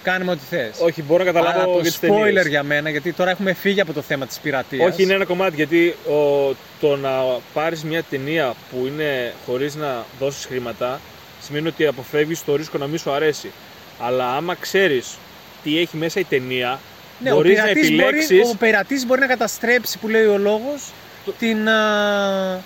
Κάνε 0.03 0.25
μου 0.25 0.31
ό,τι 0.33 0.41
θες. 0.51 0.71
Όχι, 0.81 1.03
μπορώ 1.03 1.25
να 1.25 1.31
Αλλά 1.31 1.41
καταλάβω 1.41 1.73
το 1.75 1.81
για 1.81 1.91
τις 1.91 1.99
spoiler 2.03 2.25
ταινίες. 2.25 2.47
για 2.47 2.63
μένα, 2.63 2.91
γιατί 2.91 3.13
τώρα 3.13 3.31
έχουμε 3.31 3.53
φύγει 3.53 3.81
από 3.81 3.93
το 3.93 4.01
θέμα 4.03 4.27
της 4.27 4.39
πειρατείας. 4.39 4.93
Όχι, 4.93 5.03
είναι 5.03 5.15
ένα 5.15 5.25
κομμάτι 5.25 5.57
γιατί 5.57 5.95
ο, 6.09 6.55
το 6.81 6.97
να 6.97 7.11
πάρεις 7.55 7.85
μια 7.85 8.03
ταινία 8.11 8.55
που 8.71 8.87
είναι 8.87 9.33
χωρίς 9.47 9.75
να 9.75 10.05
δώσεις 10.19 10.45
χρήματα 10.45 11.01
σημαίνει 11.43 11.69
ότι 11.69 11.87
αποφεύγεις 11.87 12.45
το 12.45 12.57
ρίσκο 12.57 12.79
να 12.79 12.87
μην 12.87 12.99
σου 12.99 13.11
αρέσει. 13.13 13.51
Αλλά 14.01 14.27
άμα 14.37 14.55
ξέρεις 14.55 15.17
τι 15.63 15.79
έχει 15.81 15.97
μέσα 15.97 16.21
η 16.21 16.25
ταινία, 16.25 16.79
Ναι, 17.23 17.31
ο 17.31 17.35
μπορείς 17.35 17.57
να 17.59 17.63
πειρατής 17.63 17.85
επιλέξει. 17.89 18.35
Μπορεί, 18.37 18.49
ο 18.51 18.57
πειρατής 18.59 19.07
μπορεί 19.07 19.21
να 19.21 19.27
καταστρέψει, 19.27 19.99
που 19.99 20.09
λέει 20.09 20.25
ο 20.25 20.39
λόγος, 20.39 20.93
την, 21.39 21.69
α, 21.69 22.61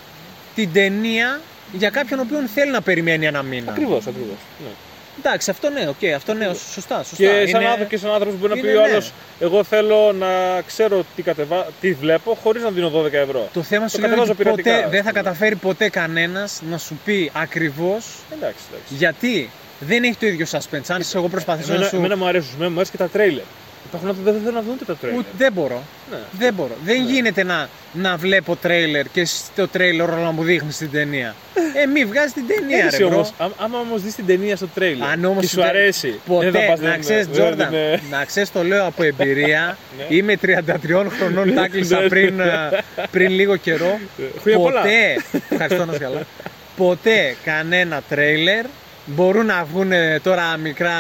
την 0.55 0.73
ταινία 0.73 1.41
για 1.73 1.91
κάποιον 1.91 2.19
ο 2.19 2.23
οποίον 2.27 2.47
θέλει 2.55 2.71
να 2.71 2.81
περιμένει 2.83 3.27
ένα 3.27 3.43
μήνα. 3.43 3.71
Ακριβώς, 3.73 4.07
ακριβώς. 4.07 4.37
Ναι. 4.61 4.71
Εντάξει, 5.19 5.51
αυτό 5.51 5.71
ναι, 5.71 5.89
οκ, 5.89 6.15
αυτό 6.17 6.35
ναι, 6.35 6.45
σωστά. 6.75 6.97
σωστά. 7.03 7.17
Και 7.17 7.27
σαν, 7.27 7.61
Είναι- 7.61 7.69
άνθρωπο, 7.71 7.85
και 7.91 7.97
σαν 7.97 8.11
άνθρωπος 8.11 8.39
μπορεί 8.39 8.55
να 8.55 8.61
πει 8.61 8.69
είναι, 8.69 8.79
ο 8.79 8.81
ναι. 8.81 8.89
άλλος: 8.93 9.13
Εγώ 9.41 9.65
θέλω 9.65 10.13
να 10.13 10.61
ξέρω 10.67 11.05
τι, 11.17 11.23
κατεβα... 11.23 11.67
τι 11.81 11.93
βλέπω 11.93 12.39
χωρίς 12.43 12.63
να 12.63 12.71
δίνω 12.71 12.93
12 13.05 13.13
ευρώ. 13.13 13.49
Το 13.53 13.63
θέμα 13.63 13.89
σου 13.89 13.97
είναι 13.99 14.07
κατεβάζω 14.07 14.33
ότι 14.33 14.43
πειρατικά, 14.43 14.71
ποτέ, 14.71 14.85
ας 14.85 14.91
δεν 14.91 15.03
θα 15.03 15.09
πούμε. 15.11 15.23
καταφέρει 15.23 15.55
ποτέ 15.57 15.89
κανένας 15.89 16.61
να 16.71 16.79
σου 16.79 16.99
πει 17.05 17.31
ακριβώς 17.35 18.07
Εντάξει, 18.37 18.59
εντάξει. 18.71 18.95
γιατί 18.95 19.51
δεν 19.81 20.03
έχει 20.03 20.17
το 20.17 20.27
ίδιο 20.27 20.47
suspense. 20.51 20.85
Αν 20.89 21.01
είσαι 21.01 21.17
εγώ 21.19 21.29
προσπαθήσω 21.29 21.69
να 21.69 21.75
Εμένα, 21.75 21.89
σου... 21.91 21.97
εμένα 21.97 22.17
μου 22.17 22.27
αρέσουν, 22.27 22.51
εμένα 22.55 22.71
μου 22.71 22.77
αρέσει 22.77 22.91
και 22.91 22.97
τα 22.97 23.09
τρέιλερ. 23.09 23.45
Υπάρχουν 23.95 24.09
άτομα 24.11 24.25
που 24.25 24.33
δεν 24.33 24.41
θέλουν 24.43 24.55
να 24.55 24.63
δουν 24.63 24.79
και 24.79 24.85
τα 24.85 24.97
τρέιλερ. 24.97 25.19
Ούτε, 25.21 25.29
δεν 25.39 25.53
μπορώ. 25.53 25.83
Ναι. 26.11 26.17
Δεν 26.39 26.55
μπορώ. 26.55 26.77
Δεν 26.85 27.03
γίνεται 27.07 27.43
να, 27.45 27.69
να 27.93 28.17
βλέπω 28.17 28.57
τρέιλερ 28.57 29.09
και 29.09 29.25
στο 29.25 29.69
τρέιλερ 29.69 30.11
όλα 30.11 30.23
να 30.23 30.31
μου 30.31 30.43
δείχνει 30.43 30.71
την 30.73 30.91
ταινία. 30.91 31.35
ε, 31.83 31.87
μη 31.87 32.05
βγάζεις 32.05 32.33
την 32.33 32.47
ταινία, 32.47 32.85
Έτσι 32.85 32.97
ρε 32.99 33.05
bro. 33.05 33.15
όμως, 33.15 33.33
άμα, 33.39 33.53
άμα 33.59 33.79
όμως 33.79 34.03
δεις 34.03 34.15
την 34.15 34.27
ταινία 34.27 34.57
στο 34.57 34.67
τρέιλερ 34.75 35.09
Αν 35.09 35.25
όμως 35.25 35.41
και 35.43 35.49
σου 35.49 35.63
αρέσει, 35.65 36.21
Ποτέ, 36.27 36.51
δεν 36.51 36.61
θα 36.63 36.67
πας, 36.71 36.81
να 36.81 36.91
δεν- 36.91 37.01
ξέρεις 37.01 37.25
δεν- 37.27 37.35
Τζόρνταν, 37.35 37.71
δεν- 37.71 38.01
να 38.11 38.25
ξέρεις 38.25 38.53
το 38.53 38.63
λέω 38.63 38.87
από 38.87 39.03
εμπειρία, 39.03 39.77
Ναι. 39.99 40.17
είμαι 40.17 40.37
33 40.37 41.11
χρονών, 41.19 41.55
τα 41.55 41.65
έκλεισα 41.65 42.01
Ναι, 42.01 42.09
πριν, 42.09 42.41
ε, 42.41 42.71
πριν 43.11 43.31
λίγο 43.31 43.57
καιρό. 43.57 43.99
Χρόνια 44.43 44.59
πολλά. 44.61 44.81
ποτέ, 44.81 45.17
ευχαριστώ 45.51 45.85
να 45.85 45.93
είσαι 45.93 46.03
καλά, 46.03 46.21
ποτέ 46.77 47.37
κανένα 47.45 48.03
τρέιλερ 48.09 48.65
μπορούν 49.05 49.47
να 49.47 49.65
βγουν 49.65 49.93
ε, 49.93 50.21
τώρα 50.23 50.57
μικρά... 50.57 50.93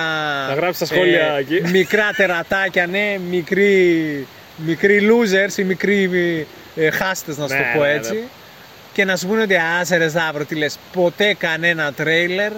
Να 0.49 0.55
γράψεις 0.55 0.89
τα 0.89 0.95
σχόλια 0.95 1.37
εκεί. 1.39 1.63
Μικρά 1.71 2.11
τερατάκια, 2.17 2.87
ναι, 2.87 3.19
μικροί, 3.31 4.27
μικροί 4.57 5.09
losers 5.11 5.59
ή 5.59 5.65
μικροί 5.65 6.47
ε, 6.77 6.91
χάστες 6.91 7.37
να 7.37 7.49
σου 7.49 7.55
Ναι, 7.55 7.59
το 7.59 7.79
πω 7.79 7.85
ναι, 7.85 7.91
ναι. 7.91 7.95
έτσι. 7.95 8.23
Και 8.93 9.05
να 9.05 9.17
σου 9.17 9.27
πούνε 9.27 9.43
ότι 9.43 9.57
άσε 9.81 9.97
ρε 9.97 10.09
Σταύρο, 10.09 10.45
τι 10.45 10.55
λες, 10.55 10.79
ποτέ 10.93 11.35
κανένα 11.35 11.93
τρέιλερ 11.93 12.53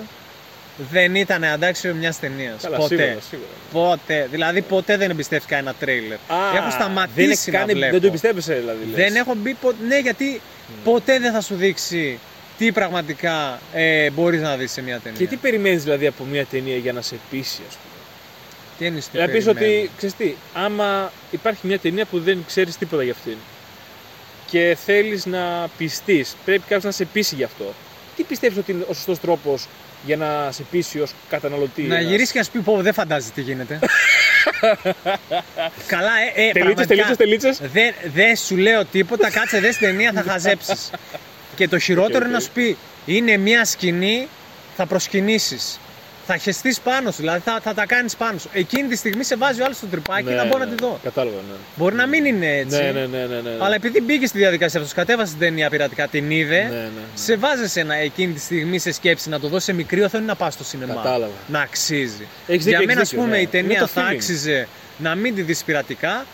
δεν 0.91 1.15
ήταν 1.15 1.45
αντάξιο 1.45 1.95
μιας 1.95 2.19
ταινίας. 2.19 2.63
Καλά, 2.63 2.77
Ποτέ. 2.77 2.97
σίγουρα, 2.97 3.21
σίγουρα. 3.31 3.49
Ποτέ. 3.73 4.29
Δηλαδή 4.31 4.63
ποτέ 4.63 4.97
δεν 4.97 5.11
εμπιστεύτηκα 5.11 5.57
ένα 5.57 5.75
τρέιλερ. 5.81 6.19
έχω 6.55 6.63
δεν, 6.63 6.71
σταματήσει 6.71 7.31
έχεις 7.31 7.47
να 7.47 7.59
κάνει, 7.59 7.73
βλέπω. 7.73 7.93
δεν 7.93 8.01
το 8.01 8.07
εμπιστεύεσαι 8.07 8.55
δηλαδή. 8.55 8.79
λες. 8.85 9.05
Δεν 9.05 9.17
έχω 9.17 9.35
μπει 9.37 9.55
ποτέ. 9.55 9.77
Ναι, 9.87 9.99
γιατί 9.99 10.41
ποτέ 10.85 11.19
δεν 11.19 11.33
θα 11.33 11.41
σου 11.41 11.55
δείξει 11.55 12.19
τι 12.59 12.73
πραγματικά 12.73 13.61
ε, 13.73 14.11
μπορείς 14.11 14.41
να 14.41 14.57
δεις 14.57 14.73
σε 14.73 14.83
μια 14.83 14.99
ταινία; 15.01 15.19
Και 15.19 15.27
τι 15.27 15.37
περιμένεις 15.37 15.83
δηλαδή 15.83 16.07
από 16.07 16.25
μια 16.25 16.45
ταινία 16.47 16.77
για 16.77 16.93
να 16.93 17.01
σε 17.03 17.17
πείσει, 17.31 17.61
ας 17.69 17.75
πούμε; 17.75 17.95
τι 18.79 18.85
εννοείς, 18.87 19.09
τι 19.09 19.19
Να 19.19 19.29
πεις 19.29 19.45
περιμένω. 19.45 19.67
ότι, 19.67 19.91
ξέρεις 19.97 20.15
τι, 20.17 20.35
άμα 20.55 21.13
υπάρχει 21.31 21.67
μια 21.67 21.79
ταινία 21.79 22.05
που 22.05 22.21
δεν 22.21 22.45
ξέρεις 22.47 22.77
τίποτα 22.77 23.03
για 23.03 23.13
αυτήν 23.13 23.37
και 24.51 24.77
θέλεις 24.85 25.27
να 25.27 25.69
πιστείς, 25.79 26.37
πρέπει 26.45 26.61
κάποιος 26.61 26.85
να 26.85 26.91
σε 26.91 27.05
πείσει 27.05 27.35
γι' 27.35 27.45
αυτό. 27.45 27.75
Τι 28.17 28.23
πιστεύεις 28.23 28.59
ότι 28.59 28.73
είναι 28.73 28.85
ο 28.89 28.93
σωστός 28.95 29.21
τρόπος 29.21 29.67
για 30.07 30.17
να 30.17 30.49
σε 30.53 30.63
πείσει 30.71 31.01
ως 31.01 31.13
καταναλωτής; 31.29 31.89
Να 31.89 31.97
ένας- 31.97 32.09
γυρίσεις 32.11 32.33
και 32.33 32.39
να 32.39 32.45
σου 32.45 32.51
πει 32.51 32.59
πω 32.59 32.83
δεν 32.83 32.93
φαντάζει 32.93 33.31
τι 33.31 33.41
γίνεται. 33.41 33.79
Καλά, 35.87 36.11
ε, 36.35 36.49
ε, 36.49 36.53
Τελίτσες, 36.53 36.87
πραγματικά. 36.87 36.87
τελίτσες, 36.87 37.17
τελίτσες. 37.17 37.59
Δεν 37.73 37.95
δεν 38.15 38.37
σου 38.37 38.57
λέω 38.57 38.85
τίποτα, 38.85 39.31
κάτσε 39.31 39.61
δες 39.61 39.77
την 39.77 39.87
ταινία, 39.87 40.13
θα 40.13 40.23
χαζέψεις. 40.23 40.91
και 41.57 41.69
το 41.69 41.79
χειρότερο 41.79 42.17
OK, 42.19 42.23
OK. 42.23 42.27
είναι 42.29 42.33
να 42.37 42.41
σου 42.41 42.51
πει, 42.55 42.77
είναι 43.07 43.37
μια 43.37 43.65
σκηνή, 43.65 44.29
θα 44.77 44.87
προσκυνήσεις. 44.87 45.81
Θα 46.29 46.37
χεστείς 46.37 46.81
πάνω 46.81 47.11
σου, 47.11 47.17
δηλαδή 47.21 47.41
θα, 47.45 47.61
θα 47.63 47.75
τα 47.75 47.87
κάνεις 47.87 48.17
πάνω 48.17 48.39
σου. 48.39 48.49
Εκείνη 48.53 48.89
τη 48.89 48.97
στιγμή 48.97 49.25
σε 49.25 49.37
βάζει 49.37 49.61
ο 49.61 49.65
άλλος 49.65 49.77
στο 49.77 49.87
τριπάκι 49.87 50.23
Ναι, 50.25 50.35
να 50.35 50.45
μπορώ 50.45 50.59
ναι, 50.59 50.65
να 50.65 50.77
τη 50.77 50.83
δω. 50.85 51.01
Κατάλαβα, 51.03 51.37
ναι. 51.37 51.55
Μπορεί 51.77 51.95
να 51.95 52.07
μην 52.07 52.25
είναι 52.25 52.57
έτσι. 52.57 52.77
Ναι, 52.83 52.91
ναι, 52.91 53.07
ναι, 53.07 53.19
ναι, 53.27 53.41
ναι. 53.41 53.51
Αλλά 53.59 53.75
επειδή 53.75 54.01
μπήκε 54.01 54.27
στη 54.27 54.39
διαδικασία 54.39 54.81
αυτός, 54.81 54.95
κατέβασε 54.95 55.31
την 55.31 55.41
ταινία 55.41 55.71
πειρατικά, 55.71 56.09
την 56.09 56.31
είδε, 56.31 56.63
Ναι, 56.63 56.69
ναι, 56.69 56.77
ναι. 56.81 56.89
σε 57.15 57.37
βάζεσαι 57.37 57.83
να, 57.83 57.95
εκείνη 57.95 58.33
τη 58.33 58.41
στιγμή 58.41 58.79
σε 58.79 58.93
σκέψη 58.93 59.29
να 59.29 59.41
το 59.41 59.49
δώσει 59.49 59.65
σε 59.65 59.73
μικρή 59.73 60.03
οθόνη 60.03 60.25
να 60.25 60.35
πας 60.35 60.55
στο 60.55 60.65
σινεμά. 60.65 60.95
Κατάλαβα. 60.95 61.33
Να 61.47 61.61
αξίζει. 61.61 62.27
Έχεις 62.47 62.65
δίκιο, 62.65 62.69
Για 62.69 62.77
έχεις 62.79 62.87
μένα, 62.87 63.01
α 63.01 63.05
δίκιο, 63.05 63.19
πούμε, 63.19 63.31
ναι. 63.31 63.37
η 63.37 63.41
Είναι 63.41 63.51
ταινία 63.51 63.81
το 63.81 63.87
θα 63.87 64.03
feeling. 64.09 64.15
άξιζε 64.15 64.69
να 64.99 65.15
μην 65.15 65.35
τη 65.35 65.43
δεις 65.43 65.63
πειρατικά 65.65 66.27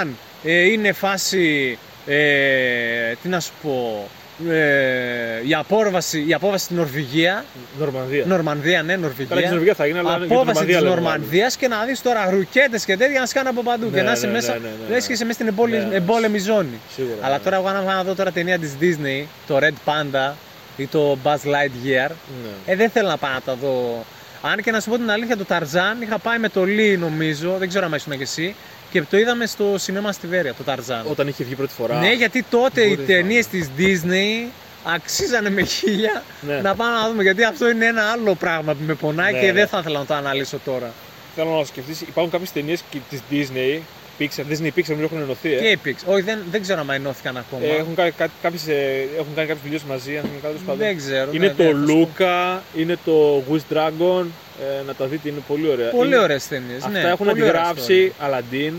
αν 0.00 0.16
ε, 0.44 0.60
είναι 0.70 0.92
φάση. 0.92 1.78
Ε, 2.06 3.12
τι 3.22 3.28
να 3.28 3.40
σου 3.40 3.52
πω. 3.62 4.08
Ε, 4.50 5.48
η, 5.48 5.54
απόρβαση, 5.54 6.24
η 6.28 6.34
απόβαση 6.34 6.64
στην 6.64 6.76
Νορβηγία. 6.76 7.44
Νορμανδία. 7.78 8.24
Νορμανδία, 8.26 8.82
ναι, 8.82 8.96
Νορβηγία. 8.96 9.26
Καλά, 9.28 9.40
και 9.40 9.46
στην 9.46 9.50
Νορβηγία 9.50 9.74
θα 9.74 9.86
γίνει, 9.86 9.98
αλλά 9.98 10.12
και 10.18 10.24
την 10.26 10.32
Απόβαση 10.36 10.64
της 10.64 10.74
Νορμανδία 10.74 10.80
λέμε 10.80 10.94
Νορμανδίας 10.94 11.56
και 11.56 11.68
να 11.68 11.84
δεις 11.84 12.02
τώρα 12.02 12.30
ρουκέτες 12.30 12.84
και 12.84 12.96
τέτοια 12.96 13.20
να 13.20 13.26
σκάνε 13.26 13.48
από 13.48 13.62
παντού. 13.62 13.84
Ναι, 13.84 13.96
και 13.96 14.02
να 14.02 14.12
είσαι 14.12 14.26
ναι, 14.26 14.32
μέσα. 14.32 14.52
ναι, 14.52 14.58
ναι, 14.58 14.64
ναι, 14.88 14.94
λες 14.94 15.00
και 15.02 15.08
ναι. 15.08 15.14
είσαι 15.14 15.24
μέσα 15.24 15.34
στην 15.34 15.46
εμπόλη- 15.48 15.74
Ναι, 15.78 15.84
ναι. 15.84 15.94
εμπόλεμη 15.94 16.38
ζώνη. 16.38 16.80
Σίγουρα, 16.94 17.16
Αλλά 17.20 17.36
ναι. 17.36 17.42
τώρα, 17.42 17.56
εγώ 17.56 17.66
αν 17.68 17.84
πάω 17.84 17.94
να 17.94 18.02
δω 18.04 18.14
τώρα 18.14 18.30
ταινία 18.30 18.58
της 18.58 18.72
Disney, 18.80 19.24
το 19.46 19.58
Red 19.60 19.74
Panda 19.90 20.32
ή 20.76 20.86
το 20.86 21.18
Buzz 21.24 21.28
Lightyear, 21.54 22.10
Ναι. 22.42 22.72
ε, 22.72 22.76
δεν 22.76 22.90
θέλω 22.90 23.08
να 23.08 23.16
πάω 23.16 23.32
να 23.32 23.40
τα 23.40 23.54
δω. 23.54 24.04
Αν 24.52 24.62
και 24.62 24.70
να 24.70 24.80
σου 24.80 24.90
πω 24.90 24.96
την 24.96 25.10
αλήθεια, 25.10 25.36
το 25.36 25.44
Tarzan 25.48 26.02
είχα 26.02 26.18
πάει 26.18 26.38
με 26.38 26.48
το 26.48 26.62
Lee 26.62 26.96
νομίζω, 26.98 27.56
δεν 27.58 27.68
ξέρω 27.68 27.84
αν 27.86 27.92
ήσουν 27.92 28.16
και 28.16 28.22
εσύ, 28.22 28.54
και 28.90 29.02
το 29.02 29.16
είδαμε 29.18 29.46
στο 29.46 29.74
σινέμα 29.78 30.12
στη 30.12 30.26
Βέρεια, 30.26 30.54
το 30.54 30.72
Tarzan. 30.72 31.10
Όταν 31.10 31.28
είχε 31.28 31.44
βγει 31.44 31.54
πρώτη 31.54 31.72
φορά. 31.72 31.98
Ναι, 31.98 32.12
γιατί 32.12 32.42
τότε 32.50 32.82
οι 32.82 32.88
μπορείς 32.88 33.06
ταινίες 33.06 33.46
να- 33.52 33.58
της 33.58 33.70
Disney 33.78 34.50
αξίζανε 34.94 35.50
με 35.50 35.62
χίλια 35.62 36.22
Ναι. 36.40 36.60
να 36.60 36.74
πάμε 36.74 36.92
να 37.00 37.08
δούμε. 37.08 37.22
Γιατί 37.22 37.44
αυτό 37.44 37.70
είναι 37.70 37.86
ένα 37.86 38.02
άλλο 38.02 38.34
πράγμα 38.34 38.72
που 38.72 38.82
με 38.86 38.94
πονάει 38.94 39.32
Ναι, 39.32 39.38
και 39.40 39.46
ναι. 39.46 39.52
δεν 39.52 39.66
θα 39.68 39.78
ήθελα 39.78 39.98
να 39.98 40.04
το 40.04 40.14
αναλύσω 40.14 40.58
τώρα. 40.64 40.92
Θέλω 41.36 41.50
να 41.58 41.64
σκεφτείς, 41.64 42.00
υπάρχουν 42.00 42.32
κάποιες 42.32 42.52
ταινίες 42.52 42.82
της 43.10 43.20
Disney, 43.30 43.80
Pixar, 44.18 44.44
Disney 44.52 44.70
Pixar 44.78 44.94
που 44.96 45.02
έχουν 45.02 45.20
ενωθεί. 45.20 45.52
Ε. 45.54 45.58
Και 45.58 45.68
η 45.68 45.78
Pix. 45.84 45.94
Όχι, 46.06 46.22
δεν, 46.22 46.38
δεν 46.50 46.62
ξέρω 46.62 46.80
αν 46.80 46.90
ενώθηκαν 46.90 47.36
ακόμα. 47.36 47.64
Ε, 47.64 47.76
έχουν, 47.76 47.94
κάνει, 47.94 48.10
κάτι- 48.10 48.32
κάποιες, 48.42 48.68
ε, 48.68 49.06
έχουν 49.18 49.34
κάνει 49.34 49.48
κάποιες 49.48 49.62
δουλειέ 49.64 49.78
μαζί, 49.88 50.16
αν 50.16 50.22
θυμάμαι 50.22 50.40
καλά, 50.42 50.52
τέλος 50.52 50.66
πάντων. 50.66 50.86
δεν 50.86 50.96
ξέρω. 50.96 51.30
Είναι 51.32 51.46
ναι, 51.46 51.52
το 51.52 51.62
δεν 51.64 51.72
θα 51.72 51.86
σου 51.86 51.92
πω. 51.96 52.08
Luca, 52.18 52.58
είναι 52.76 52.96
το 53.04 53.42
Wish 53.50 53.74
Dragon. 53.76 54.24
Ε, 54.60 54.82
να 54.86 54.94
τα 54.94 55.06
δείτε, 55.06 55.28
είναι 55.28 55.42
πολύ 55.48 55.68
ωραία. 55.68 55.90
Πολύ 55.90 56.06
είναι, 56.06 56.18
ωραίες 56.18 56.48
ταινίες. 56.48 56.76
Αυτά 56.84 56.88
ναι, 56.90 57.08
έχουν 57.08 57.26
πολύ 57.26 57.42
ωραία 57.42 57.62
αντιγράψει 57.62 58.12
Aladdin. 58.26 58.72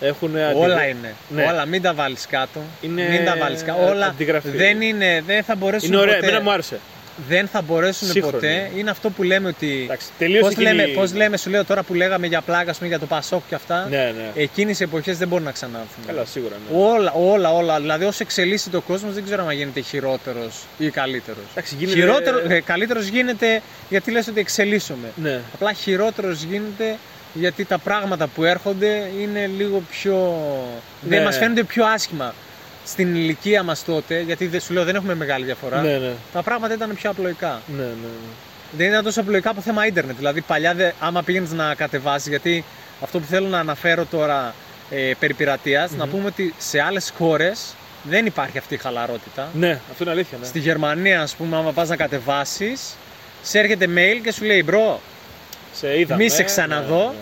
Έχουν 0.00 0.32
story. 0.34 0.56
Όλα 0.56 0.86
είναι. 0.86 1.14
Ναι. 1.28 1.42
Όλα, 1.44 1.66
μην 1.66 1.82
τα 1.82 1.94
βάλεις 1.94 2.26
κάτω. 2.26 2.60
Είναι 2.80 3.08
Μην 3.10 3.24
τα 3.24 3.36
βάλεις 3.38 3.62
κάτω. 3.62 3.80
α- 3.82 3.90
Όλα 3.90 4.06
αντιγραφή. 4.06 4.48
δεν 4.48 4.80
είναι, 4.80 5.22
δεν 5.26 5.42
θα 5.42 5.54
μπορέσουν 5.56 5.88
Είναι 5.88 5.96
ωραία, 5.96 6.14
ποτέ. 6.14 6.26
εμένα 6.26 6.42
μου 6.42 6.50
άρεσε. 6.52 6.80
Δεν 7.28 7.46
θα 7.48 7.62
μπορέσουν 7.62 8.08
Σύγχρονη. 8.08 8.32
ποτέ. 8.34 8.70
Είναι 8.76 8.90
αυτό 8.90 9.10
που 9.10 9.22
λέμε 9.22 9.48
ότι. 9.48 9.80
Εντάξει, 9.84 10.06
τελείωσε 10.18 10.40
Πώς 10.42 10.50
εκείνη- 10.52 10.74
λέμε, 10.74 10.88
πώς 10.92 11.14
λέμε, 11.14 11.36
σου 11.36 11.50
λέω 11.50 11.64
τώρα 11.64 11.82
που 11.82 11.94
λέγαμε 11.94 12.26
για 12.26 12.40
πλάκα, 12.40 12.70
ας 12.70 12.76
πούμε, 12.76 12.88
για 12.88 12.98
το 12.98 13.06
Πασόκ 13.06 13.42
και 13.48 13.54
αυτά. 13.54 13.86
Ναι, 13.90 13.96
ναι. 14.16 14.30
Εκείνες 14.42 14.80
οι 14.80 14.82
εποχές 14.82 15.18
δεν 15.18 15.28
μπορούν 15.28 15.44
να 15.44 15.50
ξανάρθουν. 15.52 16.04
Καλά, 16.06 16.24
σίγουρα. 16.24 16.54
Ναι. 16.70 16.78
Όλα, 16.78 17.12
όλα, 17.12 17.52
όλα. 17.52 17.80
Δηλαδή, 17.80 18.04
όσο 18.04 18.18
εξελίσσεται 18.22 18.76
ο 18.76 18.80
κόσμος, 18.80 19.14
δεν 19.14 19.24
ξέρω 19.24 19.46
αν 19.46 19.50
γίνεται 19.54 19.80
χειρότερος 19.80 20.62
ή 20.78 20.90
καλύτερος. 20.90 21.44
Εντάξει, 21.50 21.74
γίνεται- 21.78 21.98
Χειρότερο, 22.00 22.38
ε, 22.48 22.60
καλύτερος 22.60 23.06
γίνεται 23.06 23.62
γιατί 23.88 24.10
λες 24.10 24.26
ότι 24.28 24.40
εξελίσσομαι. 24.40 25.08
Ναι. 25.22 25.40
Απλά 25.54 25.72
χειρότερος 25.72 26.42
γίνεται 26.42 26.96
γιατί 27.34 27.64
τα 27.64 27.78
πράγματα 27.78 28.26
που 28.26 28.44
έρχονται 28.44 29.10
είναι 29.20 29.50
λίγο 29.56 29.82
πιο. 29.90 30.16
Ναι. 31.08 31.16
Δεν 31.16 31.24
μας 31.24 31.36
φαίνονται 31.36 31.62
πιο 31.64 31.84
άσχημα. 31.84 32.34
Στην 32.86 33.14
ηλικία 33.14 33.62
μας 33.62 33.84
τότε, 33.84 34.20
γιατί 34.20 34.46
δεν 34.46 34.60
σου 34.60 34.72
λέω 34.72 34.84
δεν 34.84 34.94
έχουμε 34.94 35.14
μεγάλη 35.14 35.44
διαφορά, 35.44 35.80
Ναι, 35.80 35.96
ναι. 35.96 36.12
τα 36.32 36.42
πράγματα 36.42 36.74
ήταν 36.74 36.94
πιο 36.94 37.10
απλοϊκά. 37.10 37.60
Ναι, 37.76 37.82
ναι. 37.82 38.08
Δεν 38.76 38.86
ήταν 38.88 39.04
τόσο 39.04 39.20
απλοϊκά 39.20 39.50
από 39.50 39.60
θέμα 39.60 39.86
ίντερνετ. 39.86 40.16
Δηλαδή, 40.16 40.40
παλιά, 40.40 40.74
δε, 40.74 40.90
άμα 41.00 41.22
πήγαινες 41.22 41.52
να 41.52 41.74
κατεβάσεις, 41.74 42.28
γιατί 42.28 42.64
αυτό 43.02 43.18
που 43.20 43.26
θέλω 43.26 43.48
να 43.48 43.58
αναφέρω 43.58 44.04
τώρα 44.04 44.54
ε, 44.90 45.10
περί 45.18 45.34
πειρατειας 45.34 45.90
να 45.90 46.06
πούμε 46.08 46.26
ότι 46.26 46.54
σε 46.58 46.80
άλλες 46.80 47.12
χώρες 47.18 47.74
δεν 48.02 48.26
υπάρχει 48.26 48.58
αυτή 48.58 48.74
η 48.74 48.76
χαλαρότητα. 48.76 49.48
Ναι, 49.54 49.70
αυτό 49.90 50.02
είναι 50.04 50.12
αλήθεια. 50.12 50.38
Ναι. 50.40 50.46
Στη 50.46 50.58
Γερμανία, 50.58 51.22
ας 51.22 51.34
πούμε, 51.34 51.56
άμα 51.56 51.72
πας 51.72 51.88
να 51.88 51.96
κατεβάσεις, 51.96 52.80
σε 53.42 53.58
έρχεται 53.58 53.86
mail 53.96 54.20
και 54.22 54.32
σου 54.32 54.44
λέει 54.44 54.62
bro, 54.64 55.00
Σε 55.74 55.98
είδαμε. 55.98 56.22
μη 56.22 56.28
σε 56.30 56.36
ναι, 56.36 56.42
ξαναδώ. 56.44 57.14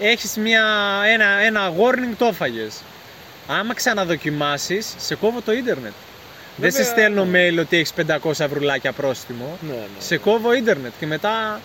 ναι. 0.00 0.06
Έχεις 0.08 0.36
μια, 0.36 0.64
ένα, 1.12 1.26
ένα 1.46 1.72
warning 1.72 2.14
το 2.18 2.26
έφαγες. 2.26 2.74
Άμα 3.48 3.74
ξαναδοκιμάσεις, 3.74 4.94
σε 4.98 5.14
κόβω 5.14 5.40
το 5.40 5.52
ίντερνετ. 5.52 5.92
Δεν 6.56 6.70
σε 6.70 6.76
Βέβαια, 6.82 6.92
στέλνω 6.92 7.26
mail 7.32 7.60
ότι 7.60 7.76
έχεις 7.76 7.92
500 7.92 8.44
ευρουλάκια 8.44 8.92
πρόστιμο. 8.92 9.58
Ναι, 9.68 9.72
ναι. 9.74 9.80
Σε 9.98 10.16
κόβω 10.16 10.52
ίντερνετ 10.54 10.92
και 10.98 11.06
μετά 11.06 11.60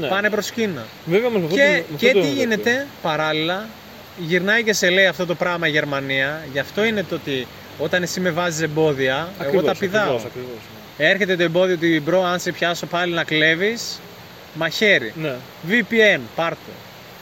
Ναι. 0.00 0.08
πάνε 0.08 0.30
προς 0.30 0.50
Κίνα. 0.50 0.84
Βέβαια, 1.06 1.26
όμως, 1.28 1.40
με 1.40 1.46
αυτό 1.46 1.56
Και, 1.56 1.82
το- 1.86 1.92
με 1.92 1.96
και 1.98 2.06
αυτό 2.06 2.20
τι 2.20 2.26
το- 2.26 2.32
γίνεται 2.34 2.86
παράλληλα, 3.02 3.66
γυρνάει 4.18 4.62
και 4.64 4.72
σε 4.72 4.90
λέει 4.90 5.06
αυτό 5.06 5.26
το 5.26 5.34
πράγμα 5.34 5.66
η 5.66 5.70
Γερμανία. 5.70 6.44
Γι' 6.52 6.58
αυτό 6.58 6.84
είναι 6.84 7.02
το 7.02 7.14
ότι 7.14 7.46
όταν 7.78 8.02
εσύ 8.02 8.20
με 8.20 8.30
βάζεις 8.30 8.60
εμπόδια, 8.60 9.14
εγώ 9.38 9.46
Ακριβώς, 9.48 9.64
τα 9.66 9.74
πηδάω. 9.78 10.02
ακριβώς, 10.02 10.24
ακριβώς, 10.24 10.58
ναι. 10.98 11.06
Έρχεται 11.06 11.36
το 11.36 11.42
εμπόδιο 11.42 11.74
ότι 11.74 12.00
bro, 12.04 12.24
αν 12.24 12.40
σε 12.40 12.52
πιάσω 12.52 12.86
πάλι 12.86 13.12
να 13.14 13.24
κλέβεις, 13.24 14.00
μαχαίρι. 14.54 15.12
Ναι. 15.16 15.34
VPN, 15.68 16.20
πάρτο. 16.36 16.70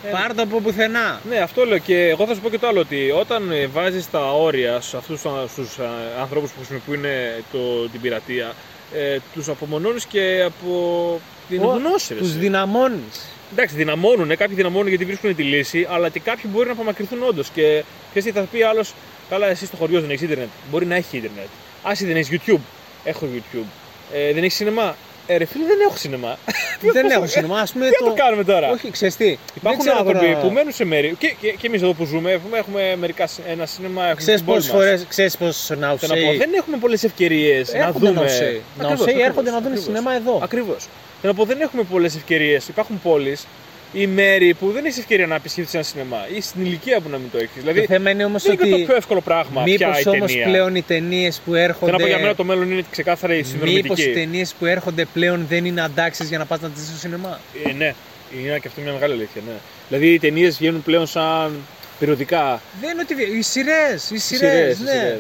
Ε, 0.09 0.11
Πάρτο 0.11 0.43
από 0.43 0.61
πουθενά. 0.61 1.21
Ναι, 1.29 1.37
αυτό 1.39 1.65
λέω 1.65 1.79
και 1.79 2.09
εγώ 2.09 2.27
θα 2.27 2.35
σου 2.35 2.41
πω 2.41 2.49
και 2.51 2.59
το 2.59 2.67
άλλο 2.69 2.81
ότι 2.81 3.11
όταν 3.11 3.51
ε, 3.53 3.67
βάζεις 3.67 4.11
τα 4.11 4.33
όρια 4.33 4.81
σε 4.81 4.97
αυτούς 4.97 5.21
του- 5.23 5.47
στους 5.53 5.79
α, 5.79 5.89
ανθρώπους 6.21 6.51
που 6.51 6.57
χρησιμοποιούν 6.59 7.05
ε, 7.05 7.43
το, 7.53 7.89
την 7.89 8.01
πειρατεία, 8.01 8.53
ε, 8.95 9.17
τους 9.35 9.49
απομονώνεις 9.49 10.05
και 10.07 10.43
από 10.47 11.21
την 11.49 11.65
Ω, 11.65 11.67
γνώση. 11.69 12.13
ρε, 12.15 12.19
Τους 12.21 12.29
εσύ. 12.29 12.39
δυναμώνεις. 12.39 13.27
Εντάξει, 13.53 13.75
δυναμώνουν, 13.75 14.37
κάποιοι 14.37 14.55
δυναμώνουν 14.55 14.89
γιατί 14.89 15.05
βρίσκουν 15.05 15.35
τη 15.35 15.43
λύση, 15.43 15.87
αλλά 15.91 16.09
και 16.09 16.21
κάποιοι 16.21 16.51
μπορεί 16.55 16.67
να 16.67 16.73
απομακρυνθούν 16.73 17.23
όντως. 17.23 17.49
Και 17.55 17.83
ξέρεις 18.11 18.33
τι 18.33 18.39
θα 18.39 18.47
πει 18.53 18.63
άλλος, 18.63 18.93
καλά, 19.29 19.47
εσύ 19.47 19.67
στο 19.67 19.77
χωριό 19.77 20.01
δεν 20.01 20.11
έχεις 20.11 20.23
Ιντερνετ. 20.23 20.49
Μπορεί 20.71 20.87
να 20.87 20.95
έχει 20.95 21.17
Ιντερνετ. 21.17 21.47
Άσε 21.83 22.07
δεν 22.07 22.17
έχεις 22.17 22.41
YouTube. 22.47 22.61
Έχω 23.05 23.27
YouTube. 23.35 23.67
Ε, 24.13 24.33
δεν 24.33 24.43
έχεις 24.43 24.55
σινεμά. 24.55 24.97
Ε, 25.31 25.37
ρε 25.37 25.45
φίλε, 25.45 25.65
δεν 25.65 25.77
έχω 25.89 25.97
σινεμά. 25.97 26.39
δεν 26.93 27.11
έχω 27.11 27.27
σινεμά. 27.27 27.61
Ας 27.61 27.73
πούμε 27.73 27.85
Τι 27.89 28.05
να 28.05 28.09
το 28.11 28.15
κάνουμε 28.23 28.45
τώρα. 28.45 28.71
Όχι, 28.71 28.91
ξέρεις 28.91 29.17
τι. 29.17 29.27
Υπάρχουν 29.27 29.61
δεν 29.63 29.79
ξέρω 29.79 29.97
άνθρωποι 29.99 30.27
τώρα- 30.27 30.39
που 30.41 30.51
μένουν 30.51 30.73
σε 30.73 30.85
μέρη. 30.85 31.15
Και, 31.19 31.35
και, 31.41 31.51
και 31.53 31.67
εμείς 31.67 31.83
εδώ 31.83 31.93
που 31.93 32.05
ζούμε, 32.05 32.31
έχουμε, 32.31 32.59
έχουμε 32.59 32.97
μερικά, 32.99 33.27
σι- 33.27 33.43
ένα 33.49 33.67
σινεμά. 33.67 34.03
Έχουμε 34.03 34.17
Ξέρεις 34.21 34.41
στην 34.41 34.53
πόλη 34.53 34.59
πόσες 34.61 34.75
μας. 34.75 34.83
φορές, 34.85 35.05
ξέρεις 35.09 35.37
πόσους 35.37 35.67
Θέλω 35.67 35.81
να 35.81 35.87
πω, 35.87 36.07
ναουσέοι 36.07 36.37
δεν 36.37 36.51
έχουμε 36.55 36.77
πολλές 36.77 37.05
ευκαιρίες 37.05 37.73
να 37.73 37.79
έρχονται 37.79 37.99
δούμε. 38.09 38.21
ναουσέοι. 38.21 38.63
Ναουσέοι 38.79 39.21
έρχονται 39.21 39.51
να 39.51 39.61
δουν 39.61 39.79
σινεμά 39.83 40.15
εδώ. 40.15 40.41
Ακριβώς. 40.43 40.87
Θέλω 41.21 41.33
να 41.33 41.39
πω, 41.39 41.45
δεν 41.45 41.61
έχουμε 41.61 41.83
πολλές 41.83 42.15
ευκαιρίες. 42.17 42.69
Υπάρχουν 42.69 43.01
πόλεις 43.03 43.47
ή 43.93 44.07
μέρη 44.07 44.55
που 44.55 44.71
δεν 44.71 44.85
έχεις 44.85 44.99
ευκαιρία 44.99 45.27
να 45.27 45.35
επισκεφτείς 45.35 45.75
ένα 45.75 45.83
σινεμά 45.83 46.27
ή 46.37 46.41
στην 46.41 46.65
ηλικία 46.65 47.01
που 47.01 47.09
να 47.09 47.19
μην 47.19 47.31
το 47.31 47.39
έχεις. 47.39 47.51
Δηλαδή, 47.61 47.81
Το 47.81 47.87
θέμα 47.87 48.11
είναι 48.11 48.25
όμως 48.25 48.43
δεν 48.43 48.53
είναι 48.53 48.63
και 48.63 48.69
το 48.71 48.75
ότι 48.77 48.85
πιο 48.85 48.97
εύκολο 48.97 49.21
πράγμα 49.21 49.63
πια 49.63 49.89
μήπως 49.89 50.03
η 50.03 50.09
όμως 50.09 50.33
ταινία. 50.33 50.47
πλέον 50.47 50.75
οι 50.75 50.83
ταινίες 50.83 51.41
που 51.45 51.53
Θέλω 51.53 51.73
να 51.81 51.91
πω 51.91 51.97
για 51.97 51.97
μένα 51.99 52.13
έρχονται... 52.17 52.35
το 52.35 52.45
μέλλον 52.45 52.71
είναι 52.73 52.85
ξεκάθαρα 52.91 53.35
η 53.35 53.37
Μήπως 53.37 53.51
οι 53.53 53.59
συνδρομητική. 53.59 54.11
ταινίες 54.11 54.55
που 54.59 54.67
έρχονται 54.67 55.05
πλέον 55.05 55.47
δεν 55.49 55.65
είναι 55.65 55.81
αντάξεις 55.83 56.29
για 56.29 56.39
να 56.39 56.45
πας 56.45 56.61
να 56.61 56.69
τις 56.69 56.81
δεις 56.81 56.89
στο 56.91 56.99
σινεμά; 56.99 57.41
Ε, 57.67 57.73
ναι, 57.73 57.95
είναι 58.39 58.59
και 58.59 58.69
αυτό 58.69 58.81
μια 58.81 58.93
μεγάλη 58.93 59.13
αλήθεια. 59.13 59.43
Ναι. 59.47 59.53
Δηλαδή 59.89 60.13
οι 60.13 60.19
ταινίες 60.19 60.57
βγαίνουν 60.59 60.83
πλέον 60.83 61.07
σαν 61.07 61.57
περιοδικά. 61.99 62.61
Δεν 62.81 62.91
είναι 62.91 63.01
ότι... 63.11 63.39
Οι 63.39 63.43
σειρές, 63.43 64.11
οι 64.11 64.19
Σειρές, 64.19 64.77
σειρές, 64.77 64.79
οι 64.79 64.83
ναι. 64.83 65.17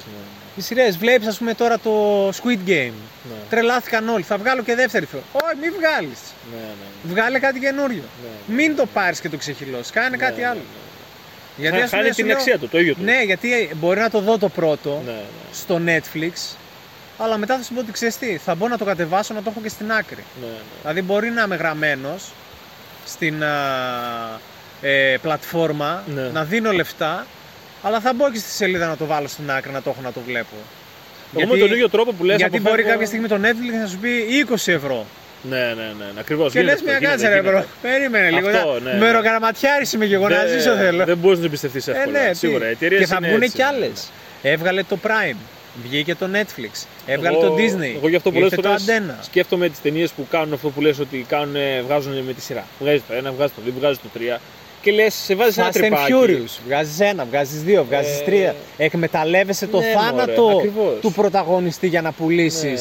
Σειρές, 0.62 0.86
Οι 0.86 0.90
σειρές. 0.92 0.96
Βλέπεις 0.98 1.26
ας 1.26 1.38
πούμε 1.38 1.54
τώρα 1.54 1.78
το 1.78 2.28
Squid 2.28 2.68
Game. 2.68 2.92
ναι. 3.28 3.34
Τρελάθηκαν 3.50 4.08
όλοι. 4.08 4.22
Θα 4.22 4.36
βγάλω 4.38 4.62
και 4.62 4.74
δεύτερη 4.74 5.06
φορά. 5.06 5.22
Όχι, 5.32 5.56
μην 5.60 5.72
βγάλεις. 5.78 6.18
Ναι, 6.52 6.58
ναι, 6.60 7.12
Βγάλε 7.12 7.38
κάτι 7.38 7.58
καινούριο. 7.60 8.02
ναι. 8.22 8.54
Μην 8.54 8.76
το 8.76 8.86
πάρεις 8.86 9.20
και 9.20 9.28
το 9.28 9.36
ξεχυλώσεις. 9.36 9.90
Κάνε 9.90 10.16
κάτι 10.16 10.40
ναι, 10.40 10.46
άλλο. 10.46 10.58
ναι. 10.58 10.62
Γιατί 11.56 11.76
Χα- 11.76 11.84
ας 11.84 11.90
πούμε, 11.90 12.02
Χάνει 12.02 12.12
σου 12.14 12.16
την 12.20 12.26
λέω- 12.26 12.36
αξία 12.36 12.58
του, 12.58 12.68
το 12.68 12.78
ίδιο 12.78 12.94
του. 12.94 13.02
Ναι, 13.02 13.22
γιατί 13.22 13.70
μπορεί 13.74 14.00
να 14.00 14.10
το 14.10 14.20
δω 14.20 14.38
το 14.38 14.48
πρώτο 14.48 15.02
ναι, 15.06 15.12
ναι. 15.12 15.18
στο 15.52 15.80
Netflix, 15.86 16.56
αλλά 17.18 17.36
μετά 17.36 17.56
θα 17.56 17.62
σου 17.62 17.74
πω 17.74 17.80
ότι 17.80 17.92
ξέρεις 17.92 18.18
τι, 18.18 18.36
θα 18.44 18.54
μπορώ 18.54 18.70
να 18.70 18.78
το 18.78 18.84
κατεβάσω 18.84 19.34
να 19.34 19.42
το 19.42 19.50
έχω 19.50 19.60
και 19.60 19.68
στην 19.68 19.92
άκρη. 19.92 20.24
ναι, 20.40 20.46
ναι. 20.46 20.52
Δηλαδή 20.80 21.02
μπορεί 21.02 21.30
να 21.30 21.42
είμαι 21.42 21.56
γραμμένος 21.56 22.32
στην 23.06 23.44
α, 23.44 23.48
ε, 24.80 25.16
πλατφόρμα, 25.22 26.02
Ναι. 26.14 26.22
να 26.22 26.44
δίνω 26.44 26.72
λεφτά, 26.72 27.26
αλλά 27.82 28.00
θα 28.00 28.12
μπω 28.12 28.30
και 28.30 28.38
στη 28.38 28.50
σελίδα 28.50 28.86
να 28.86 28.96
το 28.96 29.06
βάλω 29.06 29.28
στην 29.28 29.50
άκρη 29.50 29.70
να 29.72 29.82
το 29.82 29.90
έχω 29.90 30.00
να 30.02 30.12
το 30.12 30.20
βλέπω. 30.26 30.56
Εγώ 31.36 31.52
με 31.52 31.58
τον 31.58 31.72
ίδιο 31.72 31.88
τρόπο 31.88 32.12
που 32.12 32.24
λες 32.24 32.36
γιατί 32.36 32.56
αποφεύγω- 32.56 32.70
μπορεί 32.84 32.90
κάποια 32.92 33.06
στιγμή 33.06 33.28
το 33.28 33.34
Netflix 33.42 33.80
να 33.82 33.86
σου 33.86 33.98
πει 33.98 34.08
20 34.48 34.72
ευρώ. 34.72 35.06
Ναι, 35.42 35.56
ναι, 35.58 35.64
ναι, 35.74 35.92
ναι. 35.98 36.20
ακριβώς. 36.20 36.52
Και 36.52 36.62
λες 36.62 36.82
μια 36.82 36.98
κάτσε 36.98 37.28
ρε 37.28 37.42
bro. 37.42 37.64
Περίμενε 37.82 38.30
λίγο. 38.30 38.48
Αυτό, 38.48 38.72
να- 38.72 38.78
ναι, 38.80 38.92
ναι. 38.92 38.98
Μεροκαματιάρης 38.98 39.92
είμαι 39.92 40.06
και 40.06 40.14
εγώ 40.14 40.28
να 40.28 40.46
ζήσω 40.46 40.74
θέλω. 40.74 41.04
Δεν 41.04 41.16
μπορείς 41.16 41.28
να 41.30 41.34
την 41.36 41.44
εμπιστευτείς 41.44 41.88
εύκολα. 41.88 42.18
Ε, 42.20 42.22
ναι, 42.24 42.30
τι. 42.30 42.36
Σίγουρα. 42.36 42.66
Οι 42.68 42.70
εταιρείες 42.70 43.00
και 43.00 43.06
θα 43.06 43.16
είναι 43.18 43.28
βγουν 43.28 43.42
έτσι. 43.42 43.54
κι 43.56 43.62
άλλες. 43.62 44.10
Έβγαλε 44.42 44.82
το 44.82 44.98
Prime, 45.06 45.36
βγήκε 45.82 46.14
το 46.14 46.28
Netflix, 46.32 46.86
έβγαλε 47.06 47.36
Εγώ- 47.36 47.46
το 47.46 47.54
Disney. 47.54 47.94
Εγώ 47.96 48.08
γι' 48.08 48.16
αυτό 48.16 48.30
πολλέ 48.32 48.44
ήρθε 48.44 48.56
το 48.56 48.62
φορέ 48.62 48.74
Antenna. 48.98 49.14
σκέφτομαι 49.24 49.68
τις 49.68 49.80
ταινίες 49.82 50.10
που 50.10 50.26
κάνουν 50.30 50.52
αυτό 50.52 50.68
που 50.68 50.80
λες 50.80 50.98
ότι 50.98 51.24
κάνουν, 51.28 51.56
βγάζουν 51.86 52.12
με 52.22 52.32
τη 52.32 52.40
σειρά. 52.40 52.64
Βγάζεις 52.80 53.02
το 53.08 53.14
ένα, 53.14 53.32
βγάζεις 53.32 53.54
το 53.54 53.60
δύο, 53.64 53.72
βγάζεις 53.78 53.98
το 54.02 54.08
τρία. 54.12 54.40
Και 54.88 54.94
λες, 54.94 55.14
σε 55.14 55.34
βάζεις 55.34 55.56
ένα 55.58 55.66
Fast 55.66 55.70
and 55.70 55.72
τρυπάκι. 55.80 56.12
Furious. 56.12 56.58
Βγάζεις 56.66 57.00
ένα, 57.00 57.24
βγάζεις 57.24 57.62
δύο, 57.62 57.84
βγάζεις 57.84 58.20
Ε, 58.20 58.22
τρία. 58.24 58.54
Εκμεταλλεύεσαι 58.76 59.66
το 59.66 59.80
ναι, 59.80 59.86
θάνατο 59.96 60.42
μωρέ, 60.42 60.54
ακριβώς. 60.56 60.98
του 61.00 61.12
πρωταγωνιστή 61.12 61.86
για 61.86 62.02
να 62.02 62.08
Ναι, 62.08 62.14
πουλήσει 62.18 62.66
ναι, 62.66 62.72
ναι. 62.72 62.78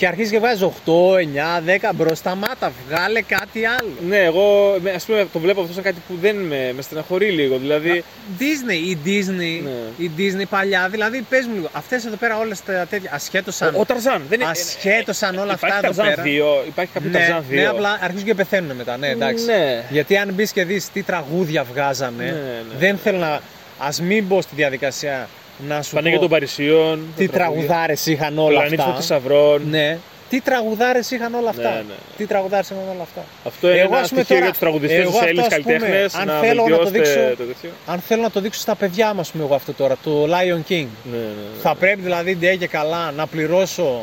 Και 0.00 0.06
αρχίζει 0.06 0.30
και 0.30 0.38
βγάζει 0.38 0.72
8, 0.86 0.92
9, 1.16 1.60
10 1.66 1.90
μπροστά 1.94 2.34
μάτα. 2.34 2.72
Βγάλε 2.88 3.20
κάτι 3.22 3.64
άλλο. 3.64 3.92
Ναι, 4.08 4.16
εγώ 4.18 4.76
με- 4.82 4.90
ας 4.90 5.04
πούμε, 5.04 5.26
το 5.32 5.38
βλέπω 5.38 5.60
αυτό 5.60 5.72
σαν 5.72 5.82
κάτι 5.82 5.96
που 6.08 6.14
δεν 6.20 6.36
με, 6.36 6.72
με 6.76 6.82
στεναχωρεί 6.82 7.30
λίγο. 7.30 7.58
Δηλαδή, 7.58 8.04
Disney, 8.38 8.72
η 8.88 8.98
Disney, 9.04 9.62
Ναι. 9.62 10.04
η 10.04 10.10
Disney 10.18 10.44
παλιά, 10.50 10.88
δηλαδή 10.90 11.24
πες 11.28 11.46
μου 11.46 11.54
λίγο, 11.54 11.68
αυτές 11.72 12.04
εδώ 12.04 12.16
πέρα 12.16 12.38
όλες 12.38 12.62
τα 12.62 12.86
τέτοια, 12.90 13.10
ασχέτως 13.14 13.54
σαν, 13.56 13.74
ο, 13.74 13.80
ο 13.80 13.84
Ταρζάν. 13.84 14.22
Δεν 14.28 14.40
είναι, 14.40 14.50
ασχέτως 14.50 15.16
σαν 15.16 15.38
όλα 15.38 15.52
αυτά 15.52 15.66
υπάρχει 15.66 15.86
εδώ 15.86 15.94
Ταρζάν 15.94 16.24
πέρα. 16.24 16.62
2, 16.62 16.66
υπάρχει 16.66 16.92
κάποιο 16.92 17.10
ναι, 17.10 17.18
Ταρζάν 17.18 17.44
2. 17.50 17.54
ναι, 17.54 17.66
απλά 17.66 17.98
αρχίζουν 18.02 18.26
και 18.26 18.34
πεθαίνουν 18.34 18.76
μετά, 18.76 18.96
ναι, 18.96 19.08
εντάξει. 19.08 19.44
Ναι. 19.44 19.84
Γιατί 19.90 20.16
αν 20.16 20.32
μπεις 20.32 20.52
και 20.52 20.64
δεις 20.64 20.90
τι 20.92 21.02
τραγούδια 21.02 21.64
βγάζανε, 21.64 22.24
Ναι, 22.24 22.30
ναι. 22.30 22.78
δεν 22.78 22.96
θέλω 22.98 23.18
να, 23.18 23.40
ας 23.78 24.00
μην 24.00 24.24
μπω 24.24 24.42
στη 24.42 24.54
διαδικασία 24.54 25.28
να 25.68 25.82
σου 25.82 25.94
Πανέγια 25.94 26.16
πω 26.16 26.20
των 26.22 26.30
Παρισίων. 26.30 27.00
τι 27.16 27.26
τα 27.26 27.32
τραγούδια. 27.32 27.64
τραγουδάρες 27.66 28.06
είχαν 28.06 28.38
όλα 28.38 28.48
Πλανήτη 28.58 28.76
των 28.76 28.84
αυτά. 28.86 29.00
θησαυρών. 29.00 29.62
Ναι, 29.70 29.98
τι 30.30 30.40
τραγουδάρες 30.40 31.10
είχαν 31.10 31.34
όλα 31.34 31.48
αυτά. 31.50 31.62
Ναι, 31.70 31.74
ναι. 31.88 31.94
Τι 32.16 32.26
τραγουδάρες 32.26 32.70
είχαν 32.70 32.82
όλα 32.94 33.02
αυτά. 33.02 33.24
Αυτό 33.46 33.68
είναι 33.70 33.78
Εγώ, 33.78 33.88
ένα 33.92 34.00
ας 34.02 34.08
πούμε, 34.08 34.22
στοιχείο 34.22 34.26
τώρα- 34.34 34.40
για 34.40 34.50
τους 34.50 34.58
τραγουδιστές, 34.60 34.98
εγώ 35.00 35.10
του 35.10 35.16
αυτό, 35.16 35.28
Έλληνε 35.28 35.46
ας 35.46 35.54
πούμε, 35.62 35.72
καλλιτέχνες. 35.78 36.14
αν 36.14 36.26
να 36.26 36.38
θέλω 36.40 36.62
να 36.68 36.76
το 36.76 36.90
βελτιώσετε 36.90 36.98
δείξω- 36.98 37.36
το 37.38 37.44
τέτοιο. 37.44 37.70
Αν 37.86 37.98
θέλω 37.98 38.22
να 38.22 38.30
το 38.30 38.40
δείξω 38.40 38.60
στα 38.60 38.74
παιδιά 38.74 39.14
μου, 39.14 39.20
ας 39.20 39.30
πούμε, 39.30 39.44
εγώ 39.44 39.54
αυτό 39.54 39.72
τώρα, 39.72 39.96
το 40.04 40.24
Lion 40.24 40.62
King. 40.72 40.86
Ναι, 41.10 41.16
ναι, 41.16 41.16
ναι. 41.16 41.60
Θα 41.62 41.74
πρέπει 41.74 42.00
δηλαδή 42.02 42.34
ντε 42.36 42.54
και 42.56 42.66
καλά 42.66 43.10
να 43.10 43.26
πληρώσω 43.26 44.02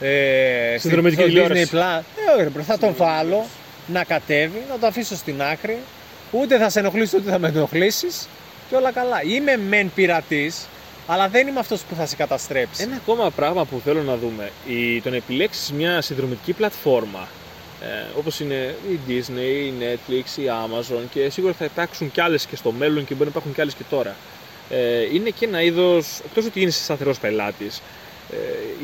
ε, 0.00 0.08
στη- 0.70 0.78
Συνδρομητική 0.80 1.20
στο 1.22 1.30
τηλεόραση. 1.30 1.68
Disney 1.72 1.76
Plus. 1.76 2.02
Ε, 2.28 2.32
όχι, 2.34 2.42
ρε, 2.42 2.48
bro, 2.48 2.62
θα 2.62 2.78
τον 2.78 2.94
βάλω 2.96 3.44
να 3.86 4.04
κατέβει, 4.04 4.62
να 4.70 4.78
το 4.78 4.86
αφήσω 4.86 5.16
στην 5.16 5.42
άκρη. 5.42 5.78
Ούτε 6.30 6.58
θα 6.58 6.68
σε 6.68 6.78
ενοχλήσει 6.78 7.16
ούτε 7.16 7.30
θα 7.30 7.38
με 7.38 7.48
ενοχλήσεις. 7.48 8.28
Και 8.68 8.76
όλα 8.76 8.92
καλά. 8.92 9.22
Είμαι 9.24 9.56
μεν 9.68 9.90
πειρατής, 9.94 10.66
αλλά 11.12 11.28
δεν 11.28 11.46
είμαι 11.46 11.58
αυτός 11.58 11.82
που 11.82 11.94
θα 11.94 12.06
σε 12.06 12.16
καταστρέψει. 12.16 12.82
Ένα 12.82 12.96
ακόμα 12.96 13.30
πράγμα 13.30 13.64
που 13.64 13.80
θέλω 13.84 14.02
να 14.02 14.16
δούμε. 14.16 14.50
Η, 14.66 15.00
το 15.00 15.10
να 15.10 15.16
επιλέξεις 15.16 15.72
μια 15.72 16.00
συνδρομητική 16.00 16.52
πλατφόρμα 16.52 17.28
ε, 17.82 18.18
όπως 18.18 18.40
είναι 18.40 18.74
η 18.90 18.98
Disney, 19.08 19.66
η 19.66 19.72
Netflix, 19.80 20.38
η 20.38 20.44
Amazon 20.46 21.02
και 21.10 21.30
σίγουρα 21.30 21.52
θα 21.52 21.64
υπάρξουν 21.64 22.10
κι 22.10 22.20
άλλες 22.20 22.46
και 22.46 22.56
στο 22.56 22.72
μέλλον 22.72 23.04
και 23.04 23.14
μπορεί 23.14 23.24
να 23.24 23.30
υπάρχουν 23.30 23.54
κι 23.54 23.60
άλλες 23.60 23.74
και 23.74 23.82
τώρα. 23.90 24.14
Ε, 24.70 25.14
είναι 25.14 25.30
και 25.30 25.44
ένα 25.44 25.62
είδος, 25.62 26.20
εκτός 26.24 26.44
ότι 26.44 26.60
είναι 26.60 26.70
σταθερός 26.70 27.18
πελάτης, 27.18 27.82
ε, 28.30 28.36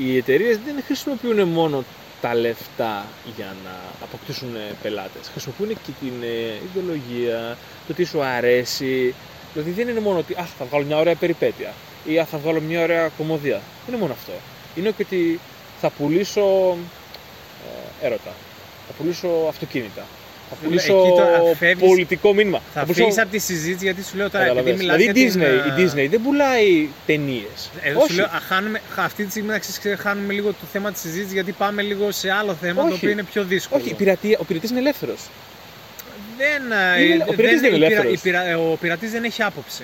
οι 0.05 0.17
εταιρείες 0.17 0.59
δεν 0.65 0.83
χρησιμοποιούν 0.87 1.49
μόνο 1.49 1.85
τα 2.21 2.35
λεφτά 2.35 3.05
για 3.37 3.55
να 3.65 3.71
αποκτήσουν 4.03 4.57
ε, 4.57 4.75
πελάτες. 4.83 5.29
Χρησιμοποιούν 5.33 5.69
και 5.69 5.91
την 6.01 6.23
ε, 6.23 6.61
ιδεολογία, 6.71 7.57
το 7.87 7.95
τι 7.95 8.05
σου 8.05 8.23
αρέσει. 8.23 9.15
Δηλαδή 9.53 9.71
δεν 9.71 9.89
είναι 9.89 10.01
μόνο 10.01 10.19
ότι 10.19 10.35
«Αχ, 10.39 10.49
θα 10.59 10.65
βγάλω 10.65 10.85
μια 10.85 10.97
ωραία 10.97 11.15
περιπέτεια» 11.15 11.73
ή 12.07 12.19
«Αχ, 12.19 12.29
θα 12.29 12.39
βγάλω 12.39 12.61
μια 12.61 12.83
ωραία 12.83 13.09
κομμωδία». 13.17 13.61
Δεν 13.85 13.89
είναι 13.95 13.97
μόνο 13.97 14.13
αυτό. 14.13 14.33
Είναι 14.75 14.91
και 14.97 15.03
ότι 15.07 15.41
θα 15.81 15.91
πουλήσω 15.91 16.77
ε, 18.03 18.07
έρωτα. 18.07 18.33
Θα 18.87 18.93
πουλήσω 18.99 19.29
αυτοκίνητα. 19.49 20.05
Θα 20.51 20.57
Φίλε, 20.57 20.69
πουλήσω 20.69 20.99
εκεί 20.99 21.09
τώρα 21.09 21.55
φεύγεις- 21.59 21.89
πολιτικό 21.89 22.35
μήνυμα. 22.35 22.61
Θα 22.75 22.81
πουλήσω- 22.81 23.03
φύγεις 23.03 23.19
από 23.19 23.31
τη 23.31 23.39
συζήτηση 23.39 23.85
γιατί 23.85 24.03
σου 24.05 24.17
λέω 24.17 24.31
τώρα, 24.31 24.45
επειδή 24.45 24.57
Καταλαβαίνεις. 24.57 24.81
μιλάς 24.81 24.97
Δηλαδή 24.97 25.21
η 25.21 25.29
για 25.29 25.33
Disney, 25.63 25.75
την, 25.77 26.03
η 26.03 26.07
Disney 26.07 26.11
δεν 26.11 26.23
πουλάει 26.23 26.89
ταινίες. 27.07 27.71
Εγώ 27.83 28.07
σου 28.09 28.15
λέω, 28.15 28.25
α, 28.25 28.41
χάνουμε, 28.49 28.81
χα- 28.95 29.03
αυτή 29.05 29.25
τη 29.25 29.31
στιγμή 29.31 29.49
να 29.49 29.59
ξέρεις, 29.59 30.01
χάνουμε 30.01 30.33
λίγο 30.33 30.49
το 30.51 30.67
θέμα 30.73 30.93
της 30.93 31.01
συζήτησης 31.01 31.33
γιατί 31.33 31.53
πάμε 31.53 31.83
λίγο 31.83 32.11
σε 32.11 32.31
άλλο 32.31 32.55
θέμα 32.55 32.81
το 32.81 32.87
Όχι. 32.87 32.97
οποίο 32.97 33.11
είναι 33.11 33.23
πιο 33.23 33.45
δύσκολο. 33.45 33.81
Όχι, 33.83 33.91
η 33.91 33.95
πειρατεία, 33.95 34.39
ο 34.41 34.45
πειρατής 34.45 34.71
είναι 34.71 34.79
ελεύθερος. 34.79 35.21
Δεν, 36.39 36.63
Είναι- 37.03 37.25
ε, 37.25 37.31
ο 37.31 37.35
πειρατής 37.35 37.61
δεν 37.61 37.75
είναι 37.75 37.77
η 37.77 37.79
πειρα- 37.79 37.87
ελεύθερος. 37.87 38.13
η 38.19 38.23
πειρα- 38.23 38.47
ε, 38.47 38.55
ο 38.55 38.77
πειρατής 38.81 39.11
δεν 39.11 39.25
έχει 39.25 39.43
άποψη. 39.43 39.83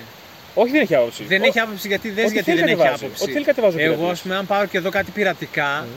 Όχι, 0.55 0.71
δεν 0.71 0.81
έχει 0.81 0.95
άποψη. 0.95 1.23
Δεν 1.23 1.41
Ό- 1.41 1.45
έχει 1.45 1.59
άποψη 1.59 1.87
γιατί 1.87 2.09
δεν 2.09 2.23
ό,τι 2.25 2.33
γιατί 2.33 2.49
θέλει 2.49 2.59
δεν 2.59 2.67
έχει 2.67 2.77
κατεβάζει. 2.77 3.03
άποψη. 3.05 3.23
Ό,τι 3.23 3.31
θέλει 3.31 3.45
κατεβάζει 3.45 3.75
ο 3.77 3.79
Εγώ, 3.79 3.93
πειρατής. 3.93 4.11
ας 4.11 4.21
πούμε, 4.21 4.35
αν 4.35 4.45
πάω 4.45 4.65
και 4.65 4.77
εδώ 4.77 4.89
κάτι 4.89 5.11
πειρατικά, 5.11 5.87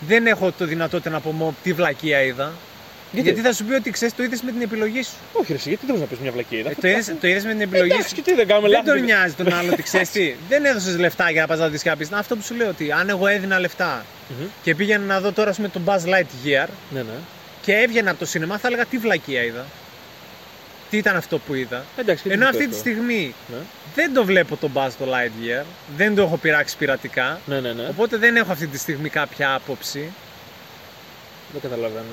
δεν 0.00 0.26
έχω 0.26 0.52
το 0.58 0.64
δυνατότητα 0.64 1.10
να 1.10 1.20
πω 1.20 1.30
μόνο 1.30 1.54
τι 1.62 1.72
βλακεία 1.72 2.22
είδα. 2.22 2.52
Γιατί; 3.12 3.28
Γιατί, 3.30 3.46
θα 3.48 3.52
σου 3.54 3.64
πει 3.64 3.74
ότι 3.74 3.90
ξέρεις, 3.90 4.14
το 4.14 4.22
είδες 4.22 4.42
με 4.42 4.50
την 4.52 4.60
επιλογή 4.62 5.02
σου. 5.02 5.12
Όχι, 5.32 5.52
ρε, 5.52 5.58
εσύ, 5.58 5.68
γιατί 5.68 5.86
δεν 5.86 5.94
μπορείς 5.94 6.10
να 6.10 6.16
πεις 6.16 6.22
μια 6.24 6.32
βλακίδα. 6.32 6.70
Ε, 6.70 6.74
το 6.80 6.88
είδες- 6.88 7.12
το 7.20 7.26
είδες 7.28 7.44
με 7.44 7.50
την 7.52 7.60
επιλογή 7.60 7.90
Εντάξει, 7.92 8.08
σου. 8.08 8.14
και 8.14 8.22
τι 8.22 8.34
δεν 8.34 8.46
κάνουμε 8.46 8.68
Δεν 8.68 8.78
λάθος. 8.78 8.94
τον 8.94 9.04
νοιάζει 9.04 9.34
τον 9.34 9.54
άλλο 9.54 9.72
ότι 9.72 9.82
ξέρεις 9.82 10.10
τι. 10.10 10.34
Δεν 10.48 10.64
έδωσες 10.64 10.98
λεφτά 10.98 11.30
για 11.30 11.40
να 11.40 11.46
πας 11.46 11.58
να 11.58 11.68
δεις 11.68 11.82
κάποια. 11.82 12.06
Να, 12.10 12.18
Αυτό 12.18 12.36
που 12.36 12.42
σου 12.42 12.54
λέω 12.54 12.68
ότι 12.68 12.92
αν 12.92 13.08
εγώ 13.08 13.26
έδινα 13.26 13.58
λεφτά 13.58 14.04
Μμμ. 14.28 14.46
και 14.62 14.74
πήγαινα 14.74 15.04
να 15.04 15.20
δω 15.20 15.32
τώρα 15.32 15.50
ας 15.50 15.56
πούμε, 15.56 15.68
τον 15.68 15.82
Buzz 15.86 16.04
Lightyear 16.08 16.68
Ναι, 16.90 17.00
ναι. 17.00 17.18
και 17.62 17.72
έβγαινα 17.72 18.10
από 18.10 18.18
το 18.18 18.26
σινεμά, 18.26 18.58
θα 18.58 18.66
έλεγα 18.68 18.84
τι 18.84 18.98
βλακεία 18.98 19.42
είδα. 19.42 19.64
Τι 20.90 20.96
ήταν 20.96 21.16
αυτό 21.16 21.38
που 21.38 21.54
είδα. 21.54 21.84
Εντάξει, 21.96 22.22
και 22.22 22.28
τι 22.28 22.34
Ενώ 22.34 22.42
σου 22.44 22.48
αυτή 22.50 22.62
το 22.64 22.70
τη 22.70 22.76
αυτό. 22.76 22.88
στιγμή 22.90 23.34
Ναι. 23.50 23.56
Δεν 23.94 24.12
το 24.14 24.24
βλέπω 24.24 24.56
τον 24.56 24.70
Buzz 24.74 24.90
το 24.98 25.04
Lightyear, 25.04 25.64
δεν 25.96 26.14
το 26.14 26.22
έχω 26.22 26.36
πειράξει 26.36 26.76
πειρατικά. 26.76 27.40
Ναι, 27.46 27.60
ναι, 27.60 27.72
ναι. 27.72 27.86
Οπότε 27.88 28.16
δεν 28.16 28.36
έχω 28.36 28.52
αυτή 28.52 28.66
τη 28.66 28.78
στιγμή 28.78 29.08
κάποια 29.08 29.54
άποψη. 29.54 30.12
Δεν 31.52 31.60
καταλαβαίνω. 31.62 32.04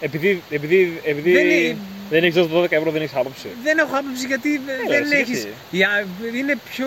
Επειδή, 0.00 0.42
επειδή, 0.50 1.00
επειδή 1.04 1.32
Δεν 1.32 1.46
δεν, 1.46 1.50
είναι- 1.50 2.26
έχεις 2.26 2.34
δώσει 2.34 2.48
12 2.52 2.72
ευρώ, 2.76 2.90
δεν 2.90 3.02
έχεις 3.02 3.16
άποψη. 3.16 3.48
Δεν 3.62 3.78
έχω 3.78 3.96
άποψη 3.96 4.26
γιατί 4.26 4.58
δε- 4.66 4.72
Έλα, 4.72 4.84
δεν 4.88 5.02
εσύ, 5.20 5.32
έχει. 5.32 5.48
γιατί; 5.70 6.06
Είναι 6.38 6.56
πιο. 6.70 6.86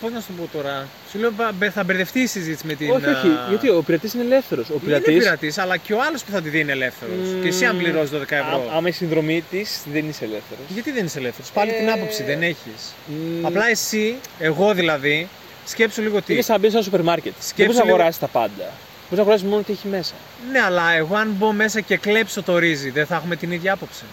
Πώς 0.00 0.12
να 0.12 0.20
σου 0.20 0.32
πω 0.32 0.48
τώρα. 0.52 0.86
Σου 1.10 1.18
λέω 1.18 1.30
μπα- 1.30 1.70
θα 1.70 1.84
μπερδευτεί 1.84 2.20
η 2.20 2.26
συζήτηση 2.26 2.66
με 2.66 2.74
την. 2.74 2.90
όχι, 2.90 3.04
όχι. 3.06 3.26
α, 3.26 3.46
Γιατί 3.48 3.68
ο 3.68 3.82
πειρατής 3.86 4.14
είναι 4.14 4.22
ελεύθερος. 4.24 4.68
Ο 4.68 4.72
Είναι 4.72 4.82
πειρατής, 4.84 5.18
πειρατής, 5.18 5.58
αλλά 5.58 5.76
και 5.76 5.92
ο 5.92 5.98
άλλος 6.02 6.22
που 6.24 6.30
θα 6.30 6.40
τη 6.42 6.48
δει 6.48 6.60
είναι 6.60 6.72
ελεύθερος. 6.72 7.14
Μμμ, 7.28 7.42
Και 7.42 7.48
εσύ 7.48 7.64
αν 7.64 7.76
πληρώσεις 7.78 8.10
12 8.10 8.36
ευρώ. 8.36 8.68
α- 8.72 8.76
Άμα 8.76 8.88
η 8.88 8.92
συνδρομή 8.92 9.44
της, 9.50 9.80
δεν 9.92 10.08
είσαι 10.08 10.24
ελεύθερος. 10.24 10.64
Γιατί 10.68 10.90
δεν 10.90 11.04
είσαι 11.04 11.18
ελεύθερος; 11.18 11.50
Πάλι 11.50 11.72
την 11.72 11.88
Ε, 11.88 11.92
άποψη 11.92 12.22
δεν 12.22 12.42
έχεις. 12.42 12.94
Απλά 13.42 13.68
εσύ, 13.68 14.16
εγώ 14.38 14.74
δηλαδή, 14.74 15.28
σκέψου 15.66 16.02
λίγο 16.02 16.22
τι. 16.22 16.32
Είναι 16.32 16.42
σαν 16.42 16.54
να 16.54 16.60
μπεις 16.60 16.70
σε 16.70 16.76
ένα 16.76 16.84
σούπερ 16.84 17.02
μάρκετ. 17.02 17.32
Δεν 17.32 17.42
Σκέψου 17.42 17.62
μπορείς 17.64 17.76
να 17.78 17.84
λίγο- 17.84 17.94
αγοράσεις 17.96 18.20
τα 18.20 18.26
πάντα. 18.26 18.64
Μπορείς 19.02 19.16
να 19.16 19.20
αγοράσεις 19.20 19.46
μόνο 19.46 19.62
τι 19.62 19.72
έχει 19.72 19.88
μέσα. 19.88 20.14
Ναι, 20.52 20.60
αλλά 20.60 20.92
εγώ 20.92 21.16
αν 21.16 21.34
μπω 21.38 21.52
μέσα 21.52 21.80
και 21.80 21.96
κλέψω 21.96 22.42
το 22.42 22.58
ρύζι, 22.58 22.90
δεν 22.90 23.06
θα 23.06 23.14
έχουμε 23.16 23.36
την 23.36 23.50
ίδια 23.52 23.72
άποψη. 23.72 24.04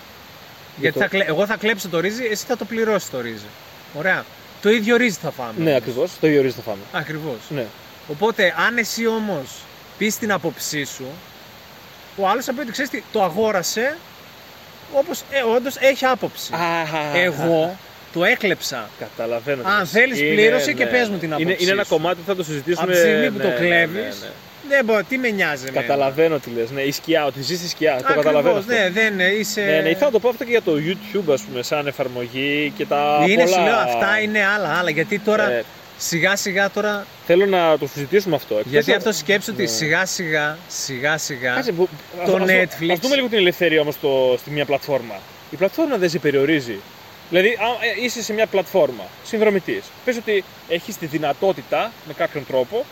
Γιατί 0.80 0.94
το- 0.98 1.04
θα 1.04 1.08
κλε- 1.10 1.28
εγώ 1.28 1.46
θα 1.46 1.56
κλέψω 1.58 1.90
το 1.90 2.00
ρύζι, 2.00 2.24
εσύ 2.32 2.46
θα 2.48 2.58
το 2.58 2.66
πληρώσεις 2.66 3.10
το 3.10 3.22
ρύζι. 3.22 3.46
Ωραία. 3.94 4.26
Το 4.66 4.72
ίδιο 4.72 4.96
ρύζι 4.96 5.18
θα 5.22 5.32
φάμε. 5.32 5.54
Ναι, 5.58 5.76
ακριβώς. 5.76 6.12
Το 6.20 6.28
ίδιο 6.28 6.42
ρύζι 6.42 6.56
θα 6.56 6.62
φάμε. 6.62 6.82
Ακριβώς. 6.92 7.38
Ναι. 7.50 7.66
Οπότε, 8.08 8.54
αν 8.68 8.78
εσύ 8.78 9.08
όμως 9.08 9.48
πεις 9.98 10.18
την 10.18 10.32
άποψή 10.32 10.84
σου, 10.86 11.06
ο 12.18 12.28
άλλος 12.28 12.46
θα 12.46 12.54
πει 12.54 12.60
ότι 12.60 12.72
ξέρεις 12.72 12.92
τι, 12.92 13.04
το 13.12 13.24
αγόρασε 13.24 13.98
όπως 14.94 15.22
ε, 15.32 15.42
όντως 15.56 15.76
έχει 15.80 16.06
άποψη. 16.06 16.52
Εγώ 17.14 17.78
το 18.14 18.24
έκλεψα. 18.24 18.90
Καταλαβαίνω. 19.00 19.62
τι 19.64 19.70
Αν 19.70 19.80
λες. 19.80 19.90
θέλεις, 19.90 20.20
Είναι- 20.20 20.34
πλήρωσε 20.34 20.74
και 20.74 20.84
ναι. 20.84 20.90
πες 20.90 21.10
μου 21.10 21.18
την 21.18 21.32
Είναι, 21.32 21.36
άποψή 21.44 21.64
είναι 21.64 21.72
ένα 21.72 21.84
σου. 21.84 21.90
κομμάτι 21.90 22.16
που 22.16 22.24
θα 22.28 22.36
το 22.36 22.44
συζητήσουμε. 22.44 22.84
Από 22.84 22.92
τη 22.92 22.98
στιγμή 22.98 23.32
που 23.32 23.38
ναι, 23.38 23.44
το 23.44 23.50
ναι, 23.50 23.56
κλέβεις, 23.56 23.94
ναι, 23.94 24.02
ναι. 24.28 24.32
Δεν 24.70 24.86
μπορώ, 24.86 25.04
τι 25.10 25.18
με 25.18 25.30
νοιάζει. 25.30 25.66
εμένα. 25.68 25.82
Καταλαβαίνω 25.82 26.40
τι 26.40 26.50
λες. 26.50 26.72
Ναι, 26.72 26.82
η 26.82 26.92
σκιά, 26.92 27.26
ότι 27.26 27.42
ζεις 27.42 27.58
στη 27.58 27.68
σκιά. 27.68 27.92
Το 27.92 27.98
Ακριβώς, 27.98 28.24
καταλαβαίνω. 28.24 28.58
αυτό. 28.58 28.74
ναι, 28.74 28.90
δεν 28.90 29.14
είναι, 29.14 29.24
είσαι. 29.24 29.62
Ναι, 29.62 29.80
ναι, 29.82 29.90
ήθελα 29.90 30.06
να 30.06 30.12
το 30.12 30.20
πω 30.20 30.30
αυτό 30.30 30.44
και 30.44 30.50
για 30.50 30.62
το 30.62 30.72
YouTube, 30.76 31.34
ας 31.34 31.42
πούμε, 31.42 31.64
σαν 31.64 31.88
εφαρμογή 31.88 32.74
και 32.78 32.86
τα 32.86 33.26
είναι, 33.28 33.44
πολλά... 33.44 33.56
σου 33.58 33.64
λέω, 33.64 33.76
αυτά 33.78 34.20
είναι 34.20 34.46
άλλα, 34.46 34.78
άλλα. 34.80 34.90
Γιατί 34.90 35.20
τώρα 35.20 35.52
Ε, 35.52 35.64
σιγά 35.98 36.36
σιγά 36.36 36.70
τώρα. 36.72 37.06
Θέλω 37.26 37.46
να 37.46 37.78
το 37.78 37.88
συζητήσουμε 37.88 38.36
αυτό. 38.36 38.56
Εκτός 38.58 38.72
Γιατί 38.72 38.90
να- 38.92 38.98
αυτό 38.98 39.12
σκέψου 39.12 39.52
ότι 39.54 39.62
Ναι. 39.62 39.68
σιγά 39.68 40.06
σιγά, 40.06 40.58
σιγά 40.68 41.18
σιγά. 41.18 41.54
Κάτσε, 41.54 41.72
που- 41.72 41.90
Το 42.26 42.36
ας- 42.36 42.42
ας- 42.42 42.50
Netflix. 42.50 42.90
Ας 42.92 43.00
δούμε 43.00 43.16
λίγο 43.16 43.28
την 43.28 43.38
ελευθερία 43.38 43.82
όμως 43.82 43.94
στο, 43.94 44.36
στη 44.40 44.50
μια 44.52 44.66
πλατφόρμα. 44.66 45.16
Η 45.52 45.56
πλατφόρμα 45.56 45.98
δεν 45.98 46.10
σε 46.10 46.20
περιορίζει. 46.20 46.80
Δηλαδή, 47.30 47.48
α, 47.48 47.54
ε, 48.02 48.06
είσαι 48.06 48.22
σε 48.24 48.34
μια 48.34 48.46
πλατφόρμα, 48.46 49.04
συνδρομητής. 49.24 49.84
Πες 50.06 50.18
ότι 50.18 50.44
έχεις 50.70 50.98
τη 50.98 51.06
δυνατότητα 51.06 51.92
με 52.08 52.14
κάποιον 52.14 52.46
τρόπο 52.48 52.86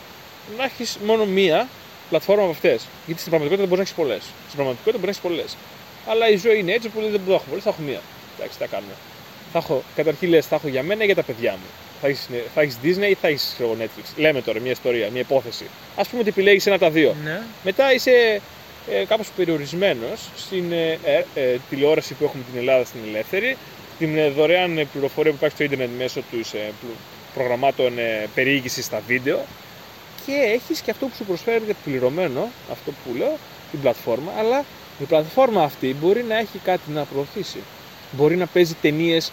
να 0.56 0.64
έχεις 0.64 0.98
μόνο 1.06 1.24
μία 1.24 1.68
πλατφόρμα 2.10 2.42
από 2.42 2.50
αυτές. 2.50 2.86
Γιατί 3.06 3.20
στην 3.20 3.30
πραγματικότητα 3.32 3.68
μπορείς 3.68 3.76
να 3.76 3.82
έχεις 3.82 3.94
πολλές. 4.02 4.22
Στην 4.44 4.56
πραγματικότητα 4.56 4.98
μπορείς 4.98 5.20
να 5.20 5.28
έχεις 5.28 5.38
πολλές. 5.38 5.56
Αλλά 6.06 6.28
η 6.28 6.36
ζωή 6.36 6.58
είναι 6.58 6.72
έτσι 6.72 6.88
που 6.88 7.00
δεν 7.00 7.10
μπορώ 7.10 7.22
να 7.26 7.34
έχω 7.34 7.44
πολλές, 7.48 7.64
θα 7.64 7.70
έχω 7.70 7.82
μία. 7.88 8.00
Εντάξει, 8.36 8.58
τι 8.58 8.64
θα 8.64 8.70
κάνουμε. 8.74 8.94
Θα 9.52 9.58
έχω, 9.58 9.82
καταρχήν 9.96 10.28
λες, 10.28 10.46
θα 10.46 10.54
έχω 10.56 10.68
για 10.68 10.82
μένα 10.82 11.02
ή 11.02 11.06
για 11.06 11.14
τα 11.14 11.22
παιδιά 11.22 11.52
μου. 11.52 11.68
Θα 12.00 12.06
έχεις, 12.08 12.28
θα 12.54 12.60
έχεις 12.60 12.76
Disney 12.84 13.08
ή 13.10 13.14
θα 13.14 13.28
έχεις 13.28 13.50
ξέρω 13.54 13.68
εγώ, 13.70 13.76
Netflix. 13.82 14.06
Λέμε 14.16 14.42
τώρα 14.42 14.60
μια 14.60 14.70
ιστορία, 14.70 15.10
μια 15.10 15.20
υπόθεση. 15.20 15.64
Ας 15.96 16.08
πούμε 16.08 16.20
ότι 16.20 16.28
επιλέγεις 16.28 16.66
ένα 16.66 16.74
από 16.74 16.84
τα 16.84 16.90
δύο. 16.90 17.14
Ναι. 17.24 17.40
Μετά 17.64 17.92
είσαι 17.94 18.40
ε, 18.90 19.04
κάπως 19.04 19.28
περιορισμένος 19.36 20.28
στην 20.36 20.72
ε, 20.72 20.98
ε, 21.04 21.24
ε, 21.34 21.56
τηλεόραση 21.70 22.14
που 22.14 22.24
έχουμε 22.24 22.42
την 22.50 22.60
Ελλάδα 22.60 22.84
στην 22.84 23.00
ελεύθερη, 23.08 23.56
την 23.98 24.18
ε, 24.18 24.28
δωρεάν 24.28 24.78
ε, 24.78 24.84
πληροφορία 24.84 25.30
που 25.30 25.36
υπάρχει 25.36 25.54
στο 25.54 25.64
ίντερνετ 25.64 25.88
μέσω 25.98 26.20
τους 26.30 26.52
ε, 26.52 26.72
πλου- 26.80 26.96
προγραμμάτων 27.34 27.98
ε, 27.98 28.28
περιήγησης 28.34 28.84
στα 28.84 29.02
βίντεο 29.06 29.44
και 30.26 30.32
έχεις 30.32 30.80
και 30.80 30.90
αυτό 30.90 31.06
που 31.06 31.14
σου 31.16 31.24
προσφέρει 31.24 31.76
πληρωμένο, 31.84 32.48
αυτό 32.72 32.90
που 32.90 33.14
λέω, 33.16 33.36
την 33.70 33.80
πλατφόρμα, 33.80 34.32
αλλά 34.38 34.64
η 34.98 35.04
πλατφόρμα 35.04 35.62
αυτή 35.62 35.96
μπορεί 36.00 36.22
να 36.22 36.38
έχει 36.38 36.58
κάτι 36.64 36.90
να 36.90 37.04
προωθήσει. 37.04 37.58
Μπορεί 38.12 38.36
να 38.36 38.46
παίζει 38.46 38.74
ταινίες 38.80 39.32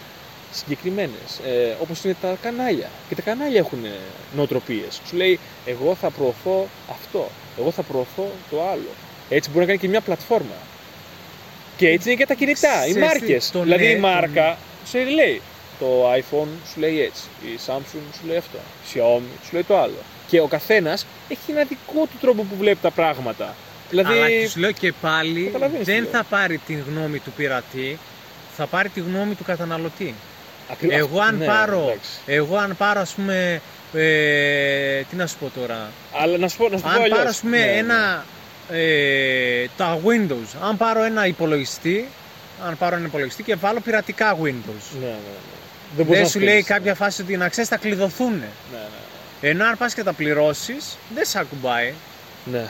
συγκεκριμένες, 0.51 1.39
ε, 1.45 1.75
όπως 1.81 2.03
είναι 2.03 2.15
τα 2.21 2.37
κανάλια. 2.41 2.89
Και 3.09 3.15
τα 3.15 3.21
κανάλια 3.21 3.59
έχουν 3.59 3.85
ε, 3.85 3.89
νοοτροπίες. 4.35 5.01
Σου 5.07 5.15
λέει, 5.15 5.39
Εγώ 5.65 5.95
θα 5.95 6.09
προωθώ 6.09 6.67
αυτό. 6.89 7.29
Εγώ 7.59 7.71
θα 7.71 7.81
προωθώ 7.81 8.27
το 8.49 8.67
άλλο. 8.69 8.89
Έτσι 9.29 9.49
μπορεί 9.49 9.59
να 9.61 9.65
κάνει 9.65 9.79
και 9.79 9.87
μια 9.87 10.01
πλατφόρμα. 10.01 10.55
Και 11.77 11.89
έτσι 11.89 12.09
είναι 12.09 12.17
και 12.17 12.25
τα 12.25 12.33
κινητά, 12.33 12.85
οι 12.87 12.89
Ξέρεις 12.89 12.93
τι, 12.93 12.99
μάρκε. 12.99 13.39
το 13.51 13.61
Δηλαδή 13.61 13.83
ναι, 13.83 13.89
η 13.89 13.95
το 13.95 14.01
μάρκα 14.01 14.57
σε 14.85 15.03
λέει, 15.03 15.41
Το 15.79 16.11
iPhone 16.13 16.47
σου 16.71 16.79
λέει 16.79 17.01
έτσι. 17.01 17.23
Η 17.41 17.59
Samsung 17.67 18.05
σου 18.19 18.27
λέει 18.27 18.37
αυτό. 18.37 18.57
Η 18.57 18.87
Xiaomi 18.93 19.45
σου 19.45 19.49
λέει 19.53 19.63
το 19.63 19.77
άλλο. 19.77 19.97
Και 20.31 20.39
ο 20.39 20.47
καθένας 20.47 21.05
έχει 21.29 21.51
ένα 21.51 21.63
δικό 21.63 22.01
του 22.05 22.17
τρόπο 22.21 22.43
που 22.43 22.55
βλέπει 22.59 22.77
τα 22.81 22.91
πράγματα. 22.91 23.55
Δηλαδή. 23.89 24.13
Αλλά 24.13 24.29
και 24.29 24.47
σου 24.47 24.59
λέω 24.59 24.71
και 24.71 24.93
πάλι 25.01 25.43
Καταλαβαίνεις 25.45 25.85
τι 25.85 25.91
δεν 25.93 26.01
λέω. 26.01 26.11
θα 26.11 26.23
πάρει 26.23 26.57
την 26.57 26.83
γνώμη 26.89 27.19
του 27.19 27.31
πειρατή, 27.31 27.97
θα 28.57 28.65
πάρει 28.65 28.89
τη 28.89 28.99
γνώμη 28.99 29.33
του 29.35 29.43
καταναλωτή. 29.43 30.15
ακριβώς- 30.71 30.97
Εγώ 30.99 31.19
αν 31.21 31.37
ναι, 31.37 31.45
πάρω, 31.45 31.79
εντάξει. 31.87 32.09
εγώ 32.25 32.57
αν 32.57 32.75
πάρω 32.77 32.99
ας 32.99 33.11
πούμε, 33.13 33.61
ε, 33.93 35.01
τι 35.09 35.15
να 35.15 35.27
σου 35.27 35.37
πω 35.37 35.51
τώρα, 35.59 35.89
Αλλά 36.21 36.37
να 36.37 36.47
σου 36.47 36.57
πω, 36.57 36.69
να 36.69 36.77
σου 36.77 36.83
το 36.83 36.89
πω 36.89 36.95
αν 36.95 37.01
αλλιώς. 37.01 37.17
πάρω 37.17 37.29
ας 37.29 37.39
πούμε 37.39 37.57
Ναι, 37.57 37.65
ναι. 37.65 37.71
ένα, 37.77 38.25
ε, 38.71 39.65
τα 39.77 39.99
Windows, 40.05 40.57
αν 40.67 40.77
πάρω 40.77 41.03
ένα 41.03 41.25
υπολογιστή, 41.25 42.07
αν 42.65 42.77
πάρω 42.77 42.95
ένα 42.95 43.05
υπολογιστή 43.05 43.43
και 43.43 43.55
βάλω 43.55 43.79
πειρατικά 43.79 44.35
Windows. 44.35 44.85
Ναι, 44.99 45.05
ναι, 45.05 45.05
ναι. 45.05 45.15
Δεν, 45.95 46.05
μπορείς 46.05 46.11
Δεν 46.11 46.21
να 46.21 46.27
σου 46.27 46.37
πεις, 46.37 46.47
λέει 46.47 46.55
ναι. 46.55 46.61
κάποια 46.61 46.95
φάση 46.95 47.21
ότι 47.21 47.37
να 47.37 47.49
ξέρεις 47.49 47.69
θα 47.69 47.77
κλειδωθούν. 47.77 48.31
Ναι, 48.31 48.45
ναι, 48.71 48.77
Ενώ 49.41 49.65
αν 49.65 49.77
πας 49.77 49.93
και 49.93 50.03
τα 50.03 50.13
πληρώσεις, 50.13 50.97
δεν 51.15 51.25
σε 51.25 51.39
ακουμπάει. 51.39 51.93
ναι. 52.45 52.67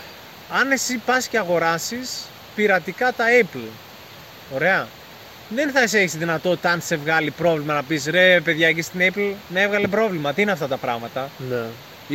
Αν 0.59 0.71
εσύ 0.71 0.97
πας 1.05 1.27
και 1.27 1.37
αγοράσεις 1.37 2.09
πειρατικά 2.55 3.11
τα 3.11 3.25
Apple, 3.41 3.67
ωραία, 4.55 4.87
δεν 5.49 5.71
θα 5.71 5.87
σε 5.87 5.99
έχει 5.99 6.17
δυνατότητα 6.17 6.71
αν 6.71 6.81
σε 6.81 6.95
βγάλει 6.95 7.31
πρόβλημα 7.31 7.73
να 7.73 7.83
πεις 7.83 8.05
ρε 8.05 8.39
παιδιά 8.41 8.67
εκεί 8.67 8.81
στην 8.81 8.99
Apple 9.13 9.33
με 9.47 9.61
έβγαλε 9.61 9.87
πρόβλημα, 9.87 10.33
τι 10.33 10.41
είναι 10.41 10.51
αυτά 10.51 10.67
τα 10.67 10.77
πράγματα; 10.77 11.29
ναι. 11.49 11.61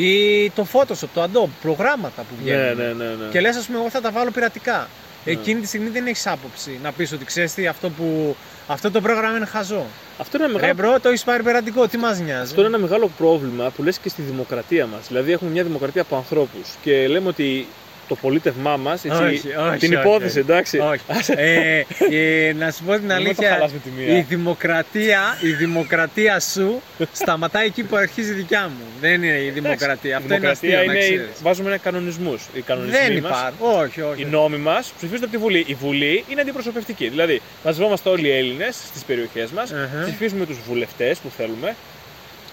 Ή 0.03 0.51
το 0.51 0.67
Photoshop, 0.73 1.09
το 1.15 1.23
Adobe, 1.23 1.49
προγράμματα 1.63 2.23
που 2.23 2.35
Ναι, 2.37 2.43
βγαίνουν. 2.43 2.77
ναι, 2.77 3.05
ναι, 3.05 3.11
ναι. 3.15 3.31
Και 3.31 3.41
λες 3.41 3.57
ας 3.57 3.67
πούμε 3.67 3.79
εγώ 3.79 3.91
θα 3.91 4.01
τα 4.01 4.11
βάλω 4.11 4.31
πειρατικά. 4.31 4.89
Ναι. 5.25 5.33
Εκείνη 5.33 5.61
τη 5.61 5.67
στιγμή 5.67 5.89
δεν 5.89 6.07
έχεις 6.07 6.27
άποψη 6.27 6.79
να 6.83 6.93
πεις 6.93 7.13
ότι 7.13 7.25
ξέρεις 7.25 7.55
τι 7.55 7.67
αυτό, 7.67 7.91
που, 7.91 8.37
αυτό 8.67 8.91
το 8.91 9.01
πρόγραμμα 9.01 9.37
είναι 9.37 9.47
χαζό. 9.47 9.85
Αυτό 10.19 10.37
είναι 10.37 10.47
ένα 10.47 10.59
Ρε 10.59 10.67
μεγάλο 10.67 10.89
bro 10.89 11.01
το 11.01 11.09
έχεις 11.09 11.25
πάρει 11.25 11.43
πειρατικό, 11.43 11.89
τι 11.89 11.97
μας 11.97 12.19
νοιάζει; 12.19 12.43
Αυτό 12.43 12.61
είναι 12.61 12.69
ένα 12.69 12.79
μεγάλο 12.79 13.11
πρόβλημα 13.19 13.71
που 13.71 13.83
λες 13.83 13.99
και 13.99 14.09
στη 14.09 14.23
δημοκρατία 14.23 14.87
μας. 14.87 15.07
Δηλαδή 15.09 15.33
έχουμε 15.33 15.51
μια 15.51 15.63
δημοκρατία 15.63 16.03
από 16.03 16.17
ανθρώπους 16.17 16.75
και 16.83 17.09
λέμε 17.09 17.29
ότι 17.29 17.67
το 18.09 18.15
πολίτευμά 18.15 18.77
μας, 18.77 19.05
έτσι, 19.05 19.23
Όχι, 19.23 19.33
όχι, 19.69 19.79
την 19.79 19.93
όχι, 19.97 20.01
υπόθεση, 20.01 20.39
όχι. 20.39 20.51
εντάξει. 20.51 20.79
Όχι. 20.79 21.01
ε, 21.37 21.79
ε, 22.11 22.53
να 22.53 22.71
σου 22.71 22.83
πω 22.85 22.93
την 22.93 23.01
Μην 23.01 23.09
το 23.09 23.15
αλήθεια, 23.15 23.51
χαλάς 23.51 23.73
με 23.73 23.79
τη 23.79 23.91
μία. 23.97 24.17
η 24.19 24.21
δημοκρατία, 24.21 25.21
η 25.43 25.49
δημοκρατία 25.51 26.41
σου 26.41 26.83
σταματάει 27.13 27.67
εκεί 27.67 27.83
που 27.83 27.97
αρχίζει 27.97 28.31
η 28.31 28.35
δικιά 28.35 28.63
μου. 28.69 28.85
Δεν 29.01 29.23
είναι 29.23 29.41
η 29.43 29.51
δημοκρατία. 29.51 30.11
η 30.11 30.15
Αυτό 30.15 30.27
είναι 30.35 30.39
δημοκρατία 30.39 30.79
αστείο, 30.79 30.93
να 30.93 30.99
είναι, 30.99 31.01
ξέρεις. 31.17 31.43
βάζουμε 31.43 31.69
ένα 31.69 31.79
κανονισμούς. 31.79 32.43
Οι 32.55 32.61
κανονισμοί 32.61 32.99
Δεν 32.99 33.23
μας, 33.23 33.31
υπάρχουν. 33.31 33.81
Όχι, 33.81 34.01
όχι. 34.01 34.23
Οι 34.23 34.25
νόμοι 34.25 34.57
μας 34.57 34.93
ψηφίζονται 34.97 35.25
από 35.27 35.35
τη 35.35 35.41
Βουλή. 35.43 35.65
Η 35.67 35.75
Βουλή 35.75 36.25
είναι 36.29 36.41
αντιπροσωπευτική. 36.41 37.09
Δηλαδή, 37.09 37.41
μαζευόμαστε 37.65 38.09
όλοι 38.09 38.27
οι 38.29 38.37
Έλληνες 38.37 38.77
στις 38.89 39.03
περιοχές 39.05 39.51
μας, 39.51 39.73
Αχα. 39.73 40.03
ψηφίζουμε 40.05 40.47
τους 40.47 40.59
βουλευτές 40.69 41.19
που 41.19 41.29
θέλουμε. 41.37 41.75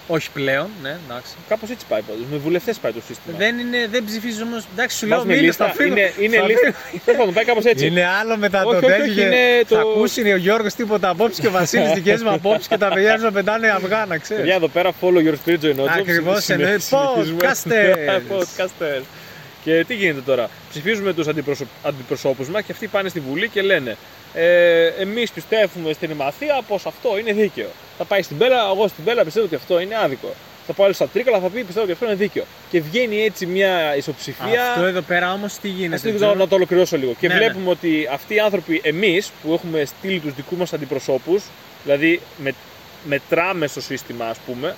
Όχι 0.06 0.30
πλέον, 0.30 0.68
ναι, 0.82 0.96
εντάξει. 1.08 1.32
Κάπως 1.48 1.70
έτσι 1.70 1.84
πάει 1.88 2.00
πάντω. 2.00 2.18
Με 2.30 2.36
βουλευτές 2.36 2.78
πάει 2.78 2.92
το 2.92 3.00
σύστημα. 3.06 3.36
Δεν, 3.38 3.58
είναι, 3.58 3.86
δεν 3.90 4.04
ψηφίζεις 4.04 4.42
όμως. 4.42 4.64
Εντάξει, 4.72 4.96
σου 4.98 5.06
λέω 5.06 5.16
Βάζουμε 5.16 5.34
μήνε 5.34 5.46
λίστα. 5.46 5.66
θα 5.66 5.72
φύγω. 5.72 5.88
Είναι, 5.94 6.12
είναι 6.20 6.36
θα 6.36 6.42
λίστα. 6.46 6.60
φύγω. 6.66 7.02
Τέλος 7.04 7.18
πάντων, 7.20 7.34
πάει 7.34 7.44
κάπως 7.44 7.64
έτσι. 7.64 7.86
Είναι 7.86 8.06
άλλο 8.20 8.36
μετά 8.36 8.62
Όχι, 8.64 8.80
το 8.80 8.86
όχι, 8.86 8.86
τέτοιο. 8.86 9.04
όχι, 9.04 9.14
και 9.14 9.20
είναι 9.20 9.62
Θα 9.68 9.74
το- 9.82 9.88
ακούσει 9.90 10.32
ο 10.32 10.36
Γιώργος 10.36 10.74
τίποτα 10.74 11.08
απόψε 11.08 11.40
και 11.40 11.46
ο 11.46 11.50
Βασίλης 11.50 11.92
δικές 11.98 12.22
μου 12.22 12.30
απόψεις 12.30 12.68
και 12.68 12.78
τα 12.78 12.88
παιδιά 12.88 13.16
σου 13.18 13.24
να 13.24 13.32
πετάνε 13.32 13.70
αυγά, 13.70 14.04
να 14.06 14.18
ξέρεις. 14.18 14.42
Παιδιά 14.42 14.56
εδώ 14.56 14.68
πέρα, 14.68 14.90
follow 15.00 15.18
your 15.28 15.34
spiritual 15.44 15.74
jobs. 15.80 15.88
Ακριβώς, 15.98 16.44
Συνε- 16.44 16.60
εννοεί 16.60 16.78
συνεχίζουμε. 16.80 17.40
podcasters. 19.64 19.70
Podcasters. 19.70 19.84
Και 19.84 19.84
τι 19.86 19.94
γίνεται 19.94 20.20
τώρα; 20.20 20.50
Ψηφίζουμε 20.70 21.12
τους 21.12 21.28
αντιπροσω... 21.28 21.64
αντιπροσώπους 21.82 22.48
μας 22.48 22.62
και 22.62 22.72
αυτοί 22.72 22.86
πάνε 22.86 23.08
στη 23.08 23.20
Βουλή 23.20 23.48
και 23.48 23.62
λένε 23.62 23.96
ε, 24.34 24.86
Εμείς 24.86 25.30
πιστεύουμε 25.30 25.92
στην 25.92 26.10
Ημαθία 26.10 26.62
πως 26.68 26.86
αυτό 26.86 27.18
είναι 27.18 27.32
δίκαιο. 27.32 27.68
Θα 27.98 28.04
πάει 28.04 28.22
στην 28.22 28.38
Πέλα, 28.38 28.70
εγώ 28.74 28.88
στην 28.88 29.04
Πέλα 29.04 29.24
πιστεύω 29.24 29.46
ότι 29.46 29.54
αυτό 29.54 29.80
είναι 29.80 29.96
άδικο. 29.96 30.34
Θα 30.66 30.72
πάω 30.72 30.84
άλλο 30.86 30.94
στα 30.94 31.08
Τρίκαλα, 31.08 31.40
θα 31.40 31.48
πει 31.48 31.62
πιστεύω 31.62 31.82
ότι 31.82 31.92
αυτό 31.92 32.04
είναι 32.04 32.14
δίκαιο. 32.14 32.44
Και 32.70 32.80
βγαίνει 32.80 33.22
έτσι 33.22 33.46
μια 33.46 33.96
ισοψηφία. 33.96 34.70
Αυτό 34.70 34.84
εδώ 34.84 35.00
πέρα 35.00 35.32
όμως 35.32 35.52
τι 35.58 35.68
Ας 35.68 35.74
γίνεται. 35.74 36.10
το 36.10 36.16
Τζο; 36.16 36.34
να 36.34 36.48
το 36.48 36.54
ολοκληρώσω 36.54 36.96
λίγο. 36.96 37.14
Και 37.20 37.28
Ναι, 37.28 37.34
ναι. 37.34 37.40
βλέπουμε 37.40 37.70
ότι 37.70 38.08
αυτοί 38.12 38.34
οι 38.34 38.40
άνθρωποι, 38.40 38.80
εμείς 38.84 39.30
που 39.42 39.52
έχουμε 39.52 39.84
στείλει 39.84 40.18
τους 40.18 40.34
δικούς 40.34 40.58
μας 40.58 40.72
αντιπροσώπους, 40.72 41.44
δηλαδή 41.84 42.20
με, 42.42 42.52
μετράμε 43.04 43.66
στο 43.66 43.80
σύστημα, 43.80 44.26
ας 44.26 44.38
πούμε, 44.46 44.76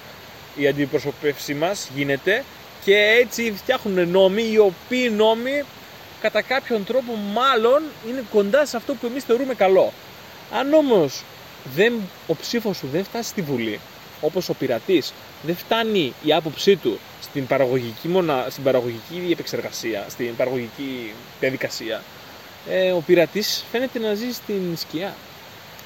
η 0.57 0.66
αντιπροσωπεύση 0.66 1.55
μας 1.55 1.91
γίνεται 1.95 2.45
και 2.87 3.18
έτσι 3.20 3.53
φτιάχνουν 3.57 4.09
νόμοι 4.09 4.43
οι 4.53 4.59
οποίοι 4.59 5.12
νόμοι 5.16 5.62
κατά 6.20 6.43
κάποιον 6.43 6.84
τρόπο 6.84 7.12
μάλλον 7.32 7.82
είναι 8.09 8.24
κοντά 8.32 8.66
σε 8.66 8.76
αυτό 8.76 8.95
που 8.95 9.07
εμείς 9.07 9.24
θεωρούμε 9.24 9.55
καλό. 9.55 9.93
Αν 10.53 10.72
όμως 10.72 11.22
ο 12.26 12.34
ψήφος 12.37 12.76
σου 12.76 12.89
δεν 12.93 13.05
φτάσει 13.05 13.28
στη 13.28 13.43
Βουλή, 13.43 13.80
όπως 14.20 14.49
ο 14.49 14.55
πειρατής, 14.55 15.12
δεν 15.43 15.57
φτάνει 15.57 16.12
η 16.22 16.32
άποψή 16.32 16.76
του 16.76 16.99
στην 17.22 17.47
παραγωγική, 17.47 18.09
μονα... 18.09 18.47
στην 18.51 18.62
παραγωγική 18.62 19.28
επεξεργασία, 19.32 20.05
στην 20.09 20.37
παραγωγική 20.37 21.12
διαδικασία, 21.41 22.03
ε, 22.68 22.91
ο 22.91 23.01
πειρατής 23.01 23.64
φαίνεται 23.72 23.99
να 23.99 24.14
ζει 24.14 24.32
στην 24.32 24.76
σκιά. 24.76 25.14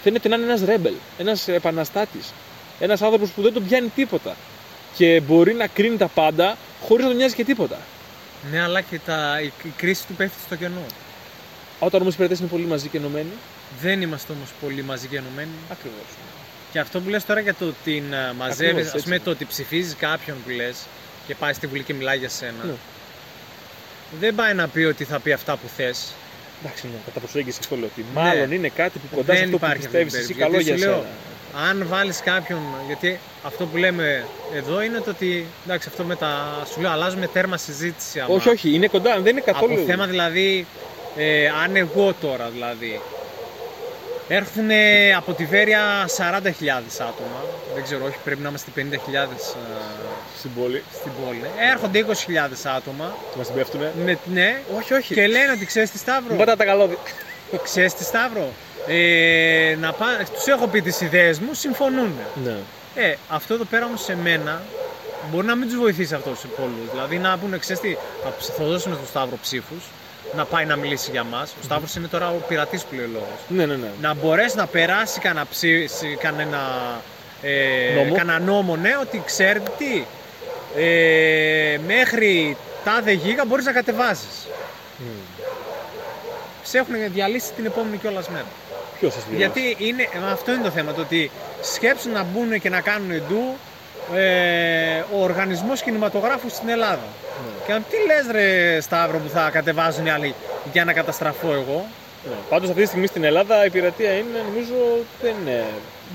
Φαίνεται 0.02 0.28
να 0.28 0.36
είναι 0.36 0.44
ένας 0.44 0.64
ρέμπελ, 0.64 0.94
ένας 1.18 1.48
επαναστάτης. 1.48 2.32
Ένας 2.78 3.02
άνθρωπος 3.02 3.30
που 3.30 3.42
δεν 3.42 3.52
τον 3.52 3.66
πιάνει 3.66 3.88
τίποτα. 3.88 4.36
Και 4.96 5.20
μπορεί 5.26 5.54
να 5.54 5.66
κρίνει 5.66 5.96
τα 5.96 6.08
πάντα 6.08 6.56
χωρίς 6.82 7.02
να 7.04 7.08
τον 7.10 7.18
νοιάζει 7.18 7.34
και 7.34 7.44
τίποτα. 7.44 7.78
Ναι, 8.50 8.62
αλλά 8.62 8.80
και 8.80 8.98
τα, 9.06 9.40
η, 9.42 9.52
η 9.62 9.72
κρίση 9.76 10.06
του 10.06 10.14
πέφτει 10.14 10.36
στο 10.46 10.56
κενό. 10.56 10.84
Όταν 11.78 12.00
όμως 12.00 12.14
οι 12.14 12.16
πειρατέ 12.16 12.36
είναι 12.40 12.48
πολύ 12.48 12.64
μαζί 12.64 12.88
και 12.88 12.96
ενωμένοι. 12.96 13.30
Δεν 13.80 14.02
είμαστε 14.02 14.32
όμως 14.32 14.48
πολύ 14.60 14.82
μαζί 14.82 15.06
και 15.06 15.16
ενωμένοι. 15.16 15.50
Ακριβώς. 15.70 16.06
Και 16.72 16.78
αυτό 16.78 17.00
που 17.00 17.08
λες 17.08 17.24
τώρα 17.24 17.40
για 17.40 17.54
το 17.54 17.64
ότι 17.66 18.02
μαζεύεις, 18.36 18.68
Ακριβώς, 18.70 18.94
ας 18.94 19.02
πούμε 19.02 19.14
έτσι. 19.14 19.24
το 19.26 19.30
ότι 19.30 19.44
ψηφίζεις 19.44 19.94
κάποιον 19.98 20.36
που 20.44 20.50
λες 20.50 20.76
και 21.26 21.34
πάει 21.34 21.52
στη 21.52 21.66
Βουλή 21.66 21.82
και 21.82 21.94
μιλάει 21.94 22.18
για 22.18 22.28
σένα. 22.28 22.64
Ναι. 22.64 22.72
Δεν 24.20 24.34
πάει 24.34 24.54
να 24.54 24.68
πει 24.68 24.80
ότι 24.80 25.04
θα 25.04 25.18
πει 25.20 25.32
αυτά 25.32 25.56
που 25.56 25.68
θες. 25.76 26.12
Εντάξει, 26.62 26.86
ναι, 26.86 26.92
κατά 27.04 27.20
προσέγγιση 27.20 27.58
αυτό 27.60 27.76
λέω 27.76 27.88
ότι 27.92 28.04
μάλλον 28.14 28.52
είναι 28.52 28.68
κάτι 28.68 28.98
που 28.98 29.16
κοντά 29.16 29.24
Δεν 29.26 29.36
σε 29.36 29.42
αυτό 29.44 29.56
που 29.58 29.64
υπάρχει 29.64 29.82
πιστεύεις 29.82 30.14
αυτή 30.14 30.26
η 30.26 30.30
εσύ 30.30 30.34
περίπτωση. 30.34 30.50
καλό 30.52 30.62
για 30.62 30.74
Γιατί 30.74 30.80
σου 30.80 31.04
σένα. 31.04 31.16
Αν 31.68 31.86
βάλεις 31.88 32.20
κάποιον. 32.20 32.58
Γιατί 32.86 33.18
αυτό 33.42 33.66
που 33.66 33.76
λέμε 33.76 34.26
εδώ 34.54 34.82
είναι 34.82 34.98
το 35.00 35.10
ότι. 35.10 35.46
Εντάξει, 35.64 35.88
αυτό 35.90 36.04
με 36.04 36.16
τα. 36.16 36.62
Σου 36.72 36.80
λέω, 36.80 36.90
αλλάζουμε 36.90 37.26
τέρμα 37.26 37.56
συζήτηση. 37.56 38.20
άμα- 38.20 38.34
Όχι, 38.34 38.48
όχι, 38.48 38.74
είναι 38.74 38.86
κοντά, 38.86 39.14
δεν 39.20 39.26
είναι 39.26 39.40
καθόλου. 39.40 39.74
Από 39.74 39.82
θέμα 39.86 40.06
δηλαδή, 40.06 40.66
ε, 41.16 41.46
αν 41.64 41.76
εγώ 41.76 42.14
τώρα 42.20 42.48
δηλαδή, 42.52 43.00
έρθουν 44.28 44.68
από 45.16 45.32
τη 45.32 45.44
Βέρεια 45.44 45.80
40.000 46.16 47.00
άτομα, 47.00 47.44
δεν 47.74 47.82
ξέρω, 47.82 48.04
όχι 48.04 48.16
πρέπει 48.24 48.40
να 48.42 48.48
είμαστε 48.48 48.70
50.000 48.74 49.32
ε, 49.54 49.58
στην 50.38 50.50
πόλη. 50.60 50.82
στην 50.94 51.10
πόλη, 51.24 51.42
έρχονται 51.72 51.98
20.000 51.98 52.66
άτομα, 52.76 53.14
Μας 53.36 53.46
την 53.46 53.56
πέφτουνε. 53.56 53.92
με, 54.04 54.18
ναι, 54.32 54.60
Όχι, 54.76 54.94
όχι. 54.94 55.14
και 55.14 55.26
λένε 55.26 55.52
ότι 55.52 55.66
ξέρεις 55.66 55.90
τι 55.90 55.98
Σταύρο, 55.98 56.34
Μπάτα 56.34 56.56
τα 56.56 56.64
καλώδια. 56.64 56.96
ξέρεις 57.62 57.94
τι 57.94 58.04
Σταύρο, 58.04 58.52
ε, 58.86 59.76
να 59.80 59.92
πά, 59.92 60.06
τους 60.34 60.46
έχω 60.46 60.66
πει 60.66 60.82
τις 60.82 61.00
ιδέες 61.00 61.38
μου, 61.38 61.54
συμφωνούν. 61.54 62.12
Ναι. 62.44 62.56
Ε, 62.94 63.14
αυτό 63.28 63.54
εδώ 63.54 63.64
πέρα 63.64 63.84
όμως 63.86 64.02
σε 64.02 64.16
μένα 64.16 64.62
μπορεί 65.30 65.46
να 65.46 65.54
μην 65.54 65.68
τους 65.68 65.76
βοηθήσει 65.78 66.14
αυτό 66.14 66.34
σε 66.40 66.46
πολλούς. 66.46 66.90
Δηλαδή 66.92 67.18
να 67.18 67.38
πούνε, 67.38 67.58
ξέρεις 67.58 67.80
τι, 67.82 67.96
θα, 68.24 68.32
ψ- 68.38 68.52
θα 68.58 68.64
δώσουμε 68.64 68.94
στον 68.94 69.06
Σταύρο 69.06 69.38
ψήφους, 69.42 69.84
να 70.36 70.44
πάει 70.44 70.64
να 70.64 70.76
μιλήσει 70.76 71.10
για 71.10 71.24
μας. 71.24 71.50
Ο 71.50 71.62
Σταύρος 71.64 71.94
είναι 71.94 72.06
τώρα 72.06 72.28
ο 72.28 72.34
πειρατής 72.48 72.82
που 72.84 72.94
λέει 72.94 73.04
ο 73.04 73.08
λόγος. 73.12 73.28
Ναι, 73.48 73.66
ναι, 73.66 73.74
ναι. 73.74 73.88
Να 74.00 74.14
μπορέσει 74.14 74.56
να 74.56 74.66
περάσει 74.66 75.20
κανένα, 75.20 75.46
ψή, 75.50 75.86
σι- 75.86 76.16
κανένα, 76.18 76.58
ε, 77.42 77.94
Νόμο. 77.94 78.14
κανένα 78.14 78.38
νόμο, 78.38 78.76
ναι, 78.76 78.96
ότι 79.00 79.22
ξέρετε 79.26 79.70
τι, 79.78 80.04
ε, 80.82 81.78
μέχρι 81.86 82.56
τάδε 82.84 83.12
γίγα 83.12 83.44
μπορείς 83.44 83.64
να 83.64 83.72
κατεβάζεις. 83.72 84.46
Μμ. 84.98 85.04
Σε 86.62 86.78
έχουν 86.78 86.94
διαλύσει 87.12 87.52
την 87.52 87.66
επόμενη 87.66 87.96
κιόλας 87.96 88.28
μέρα. 88.28 88.44
Ποιος 89.00 89.12
σας 89.12 89.22
Γιατί 89.36 89.76
είναι, 89.78 90.02
ε, 90.02 90.32
αυτό 90.32 90.52
είναι 90.52 90.62
το 90.62 90.70
θέμα, 90.70 90.92
το 90.92 91.00
ότι 91.00 91.30
σκέψουν 91.62 92.12
να 92.12 92.22
μπουν 92.22 92.60
και 92.60 92.68
να 92.68 92.80
κάνουν 92.80 93.22
ντου 93.28 93.56
ε, 94.16 95.02
ο 95.18 95.22
οργανισμός 95.22 95.82
κινηματογράφου 95.82 96.48
στην 96.48 96.68
Ελλάδα. 96.68 97.06
Και 97.66 97.72
αν 97.72 97.84
τι 97.90 97.96
λες 98.06 98.26
ρε 98.32 98.80
Σταύρο 98.80 99.18
που 99.18 99.28
θα 99.28 99.50
κατεβάζουν 99.52 100.06
οι 100.06 100.10
άλλοι 100.10 100.34
για 100.72 100.84
να 100.84 100.92
καταστραφώ 100.92 101.52
εγώ, 101.52 101.86
Ναι. 102.24 102.34
Πάντως 102.48 102.68
αυτή 102.68 102.80
τη 102.80 102.86
στιγμή 102.86 103.06
στην 103.06 103.24
Ελλάδα 103.24 103.64
η 103.64 103.70
πειρατεία 103.70 104.12
είναι, 104.12 104.38
νομίζω, 104.48 104.74
δεν 105.22 105.34
είναι. 105.42 105.64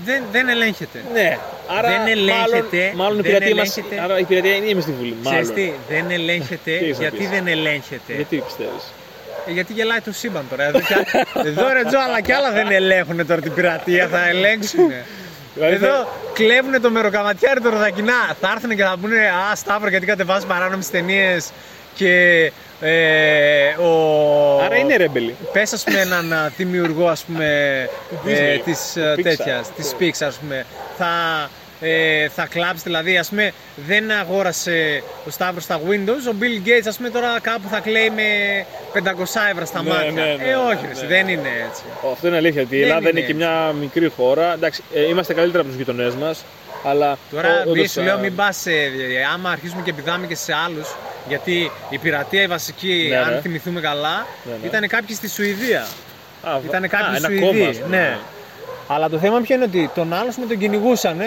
δεν, 0.04 0.22
δεν 0.32 0.48
ελέγχεται. 0.48 1.02
Ναι, 1.12 1.38
άρα 1.78 1.88
Δεν 1.88 2.06
ελέγχεται, 2.06 2.76
Μάλλον, 2.78 2.96
μάλλον 2.96 3.18
η 3.18 3.22
δεν 3.22 3.30
πειρατεία 3.30 3.54
μας, 3.54 3.76
ελέγχεται. 3.76 4.02
άρα 4.02 4.18
η 4.18 4.24
πειρατεία 4.24 4.54
είναι 4.54 4.74
μες 4.74 4.82
στη 4.82 4.92
Βουλή. 4.92 5.16
Ξέρεις 5.24 5.48
Μάλλον. 5.48 5.64
τι, 5.64 5.72
δεν 5.94 6.10
ελέγχεται, 6.10 6.70
Τι 6.78 6.84
έχεις 6.84 6.96
να 6.98 7.02
γιατί 7.02 7.16
πεις; 7.16 7.28
δεν 7.28 7.46
ελέγχεται. 7.46 8.12
Γιατί 8.14 8.36
πιστεύεις; 8.46 8.84
Ε, 9.48 9.52
Γιατί 9.52 9.72
γελάει 9.72 10.00
το 10.00 10.12
σύμπαν 10.12 10.44
τώρα. 10.50 10.64
Εδώ, 10.64 10.80
κι 10.80 10.92
α- 10.94 11.04
εδώ 11.44 11.72
ρε 11.72 11.84
Τζο, 11.84 11.98
αλλά 12.08 12.20
κι 12.20 12.32
άλλα 12.32 12.50
δεν 12.52 12.70
ελέγχουν 12.70 13.26
τώρα 13.26 13.40
την 13.40 13.54
πειρατεία, 13.54 14.06
θα 14.08 14.28
ελέγξουν. 14.28 14.92
Δηλαδή 15.54 15.74
Εδώ 15.74 16.08
κλέβουν 16.32 16.80
το 16.82 16.90
μεροκαματιάρι 16.90 17.60
το 17.60 17.68
ροδακινά. 17.68 18.36
Θα 18.40 18.52
έρθουν 18.54 18.76
και 18.76 18.82
θα 18.82 18.96
πούνε 19.00 19.16
Α, 19.52 19.54
Σταύρο, 19.56 19.88
γιατί 19.88 20.06
κατεβάζεις 20.06 20.44
παράνομες 20.46 20.90
ταινίες 20.90 21.50
και 21.94 22.52
ε, 22.80 23.68
ο... 23.68 24.60
Άρα 24.64 24.76
είναι 24.76 24.96
ρεμπελή. 24.96 25.36
Πες 25.52 25.72
ας 25.72 25.84
πούμε 25.84 26.00
έναν 26.00 26.32
α, 26.32 26.52
δημιουργό 26.56 27.08
ας 27.08 27.22
πούμε 27.24 27.44
ε, 28.26 28.56
Disney, 28.56 28.60
της 28.64 28.92
του 28.94 29.00
ε, 29.00 29.12
Pixar. 29.16 29.22
τέτοιας, 29.22 29.70
της 29.76 29.94
Pixar 30.00 30.26
ας 30.26 30.36
πούμε 30.36 30.66
θα, 30.98 31.06
ε, 31.80 32.28
θα 32.28 32.46
κλάψει 32.46 32.82
δηλαδή 32.84 33.18
ας 33.18 33.28
πούμε 33.28 33.52
δεν 33.86 34.10
αγόρασε 34.10 35.02
ο 35.26 35.30
Σταύρος 35.30 35.66
τα 35.66 35.80
Windows 35.88 36.30
ο 36.32 36.34
Bill 36.40 36.68
Gates 36.68 36.86
ας 36.88 36.96
πούμε 36.96 37.10
τώρα 37.10 37.38
κάπου 37.42 37.68
θα 37.70 37.80
κλαίει 37.80 38.10
με 38.10 38.22
500 38.94 39.00
ευρώ 39.52 39.64
στα 39.66 39.82
Ναι, 39.82 39.88
μάτια 39.90 40.10
ναι, 40.10 40.22
ναι, 40.22 40.50
ε 40.50 40.54
όχι 40.54 40.82
ναι, 40.86 40.92
ρε, 40.94 41.00
ναι. 41.00 41.06
δεν 41.06 41.28
είναι 41.28 41.48
έτσι 41.68 41.82
Αυτό 42.12 42.26
είναι 42.26 42.36
αλήθεια. 42.36 42.62
Ότι 42.62 42.76
η 42.76 42.78
Δεν 42.78 42.88
Ελλάδα 42.88 43.08
είναι, 43.08 43.18
είναι 43.18 43.28
και 43.28 43.34
μια 43.34 43.72
μικρή 43.80 44.12
χώρα. 44.16 44.52
Εντάξει, 44.52 44.82
ε, 44.94 45.02
είμαστε 45.08 45.34
καλύτερα 45.34 45.58
από 45.60 45.68
τους 45.68 45.78
γειτονές 45.78 46.14
μας. 46.14 46.44
Αλλά 46.84 47.18
Τώρα 47.30 47.48
ό- 47.48 47.64
μη 47.64 47.70
όντως, 47.70 47.90
σου 47.90 48.00
α, 48.00 48.04
λέω 48.04 48.18
μην 48.18 48.34
πας, 48.34 48.66
ε, 48.66 48.72
ε, 48.72 49.24
άμα 49.34 49.50
αρχίσουμε 49.50 49.82
και 49.82 49.92
πηδάμε 49.92 50.26
και 50.26 50.34
σε 50.34 50.52
άλλους 50.66 50.96
γιατί 51.28 51.70
η 51.90 51.98
πειρατεία 51.98 52.42
η 52.42 52.46
βασική, 52.46 53.06
Ναι, 53.10 53.16
αν 53.16 53.32
ναι. 53.34 53.40
θυμηθούμε 53.40 53.80
καλά, 53.80 54.26
Ναι, 54.44 54.52
ναι. 54.62 54.66
ήταν 54.66 54.88
κάποιοι 54.88 55.14
στη 55.14 55.28
Σουηδία. 55.28 55.86
α, 56.42 56.58
Ήταν 56.68 56.84
α, 56.84 56.88
κάποιοι 56.88 57.06
ένα 57.16 57.26
Σουηδοί. 57.28 57.40
κόμμα, 57.46 57.68
ας 57.68 57.76
πούμε. 57.78 57.96
ναι. 57.96 58.16
Αλλά 58.88 59.08
το 59.08 59.18
θέμα 59.18 59.40
ποιο 59.40 59.54
είναι 59.54 59.64
ότι 59.64 59.90
τον 59.94 60.12
άλλο 60.12 60.32
με 60.40 60.46
τον 60.46 60.58
κυνηγούσαν 60.58 61.18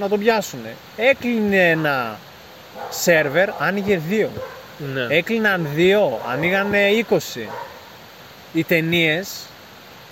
να 0.00 0.08
τον 0.08 0.18
πιάσουν. 0.18 0.60
Έκλεινε 0.96 1.70
ένα 1.70 2.18
σερβερ, 2.90 3.48
άνοιγε 3.58 3.96
δύο. 4.08 4.30
Ναι. 4.94 5.06
Έκλειναν 5.08 5.68
δύο, 5.74 6.20
ανοίγανε 6.28 6.88
20. 7.08 7.16
Οι 8.52 8.64
ταινίες, 8.64 9.28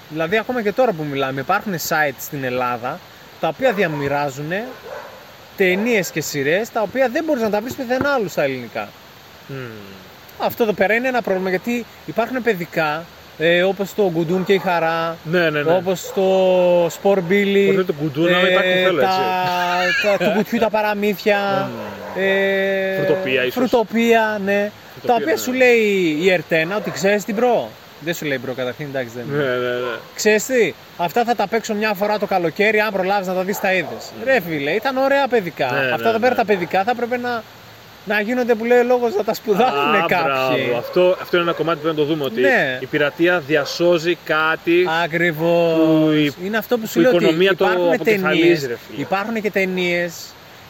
δηλαδή 0.08 0.36
ακόμα 0.36 0.62
και 0.62 0.72
τώρα 0.72 0.92
που 0.92 1.04
μιλάμε, 1.04 1.40
υπάρχουν 1.40 1.74
site 1.88 2.14
στην 2.18 2.44
Ελλάδα 2.44 3.00
τα 3.40 3.48
οποία 3.48 3.72
διαμοιράζουν 3.72 4.52
ταινίες 5.56 6.10
και 6.10 6.20
σειρές 6.20 6.70
τα 6.70 6.82
οποία 6.82 7.08
δεν 7.08 7.24
μπορείς 7.24 7.42
να 7.42 7.50
τα 7.50 7.60
βρει 7.60 7.72
πουθενά 7.72 8.12
άλλους 8.12 8.30
στα 8.30 8.42
ελληνικά. 8.42 8.88
Μμ. 9.46 9.54
Αυτό 10.38 10.62
εδώ 10.62 10.72
πέρα 10.72 10.94
είναι 10.94 11.08
ένα 11.08 11.22
πρόβλημα 11.22 11.50
γιατί 11.50 11.86
υπάρχουν 12.06 12.42
παιδικά 12.42 13.04
ε, 13.42 13.62
όπως 13.62 13.94
το 13.94 14.10
Γκουντούν 14.14 14.44
και 14.44 14.52
η 14.52 14.58
Χαρά, 14.58 15.16
Ναι, 15.24 15.50
ναι, 15.50 15.62
ναι. 15.62 15.72
όπως 15.72 16.12
το 16.14 16.22
Σπορ 16.90 17.20
Μπίλι. 17.20 17.66
Πώς 17.66 17.74
λέει 17.74 17.84
το 17.84 17.94
Γκουντούν, 18.00 18.34
άμα 18.34 18.48
υπάρχει, 18.48 18.72
το 18.72 18.78
θέλω, 18.86 19.00
τα, 19.00 19.08
τα, 20.18 20.24
του 20.24 20.32
κουτιού 20.36 20.58
τα 20.58 20.70
παραμύθια. 20.70 21.70
ε, 22.16 23.02
Φρουτοπία, 23.04 23.40
ίσως. 23.44 23.54
Φρουτοπία, 23.54 24.40
ναι. 24.44 24.70
τα 25.06 25.14
οποία 25.14 25.32
ναι. 25.32 25.36
σου 25.40 25.52
λέει 25.52 26.16
η 26.20 26.30
Ερτένα 26.30 26.76
ότι 26.76 26.90
ξέρεις 26.90 27.24
την 27.24 27.34
προ. 27.34 27.68
Δεν 28.04 28.14
σου 28.14 28.24
λέει 28.24 28.38
bro 28.42 28.52
καταρχήν, 28.52 28.86
εντάξει 28.88 29.10
δεν 29.16 29.24
Ναι, 29.30 29.44
ναι, 29.44 29.52
ναι. 29.52 29.96
Ξέρεις 30.14 30.44
τι, 30.46 30.72
αυτά 30.96 31.24
θα 31.24 31.34
τα 31.34 31.46
παίξω 31.46 31.74
μια 31.74 31.94
φορά 31.94 32.18
το 32.18 32.26
καλοκαίρι, 32.26 32.80
αν 32.80 32.92
προλάβεις 32.92 33.26
να 33.26 33.34
τα 33.34 33.42
δεις 33.42 33.60
τα 33.60 33.72
είδες. 33.72 34.10
Ρε 34.24 34.40
φίλε, 34.48 34.70
ήταν 34.70 34.96
ωραία 34.96 35.28
παιδικά. 35.28 35.70
Ναι, 35.70 35.78
αυτά 35.78 36.02
ναι, 36.02 36.08
εδώ 36.08 36.18
πέρα 36.18 36.30
ναι. 36.30 36.36
τα 36.36 36.44
παιδικά 36.44 36.82
θα 36.82 36.90
έπρεπε 36.90 37.16
να, 37.16 37.42
να 38.04 38.20
γίνονται 38.20 38.54
που 38.54 38.64
λέει 38.64 38.78
ο 38.78 38.82
λόγος 38.84 39.14
να 39.16 39.24
τα 39.24 39.34
σπουδάσουν 39.34 39.94
Α, 39.94 40.04
κάποιοι. 40.08 40.18
μπράβο. 40.24 40.78
Αυτό, 40.78 41.16
αυτό 41.22 41.36
είναι 41.36 41.44
ένα 41.46 41.54
κομμάτι 41.54 41.76
που 41.78 41.82
πρέπει 41.82 41.98
να 42.00 42.02
το 42.06 42.08
δούμε. 42.12 42.24
Ότι 42.24 42.40
Ναι. 42.40 42.78
η 42.80 42.86
πειρατεία 42.86 43.38
διασώζει 43.46 44.18
κάτι. 44.24 44.86
Ακριβώς. 45.04 45.78
που 45.78 46.10
η- 46.10 46.34
Είναι 46.44 46.56
αυτό 46.56 46.78
που 46.78 46.86
σου 46.86 46.92
που 46.92 46.98
η 46.98 47.02
λέω 47.02 47.10
ότι 47.14 47.24
οικονομία 47.24 47.54
το 47.56 47.64
υπάρχουν 47.64 47.92
αποκεφαλίζει, 47.92 48.40
ταινίες, 48.42 48.66
ρε 48.66 48.76
φίλε. 48.86 49.00
υπάρχουν 49.00 49.40
και 49.42 49.50
ταινίες, 49.50 50.14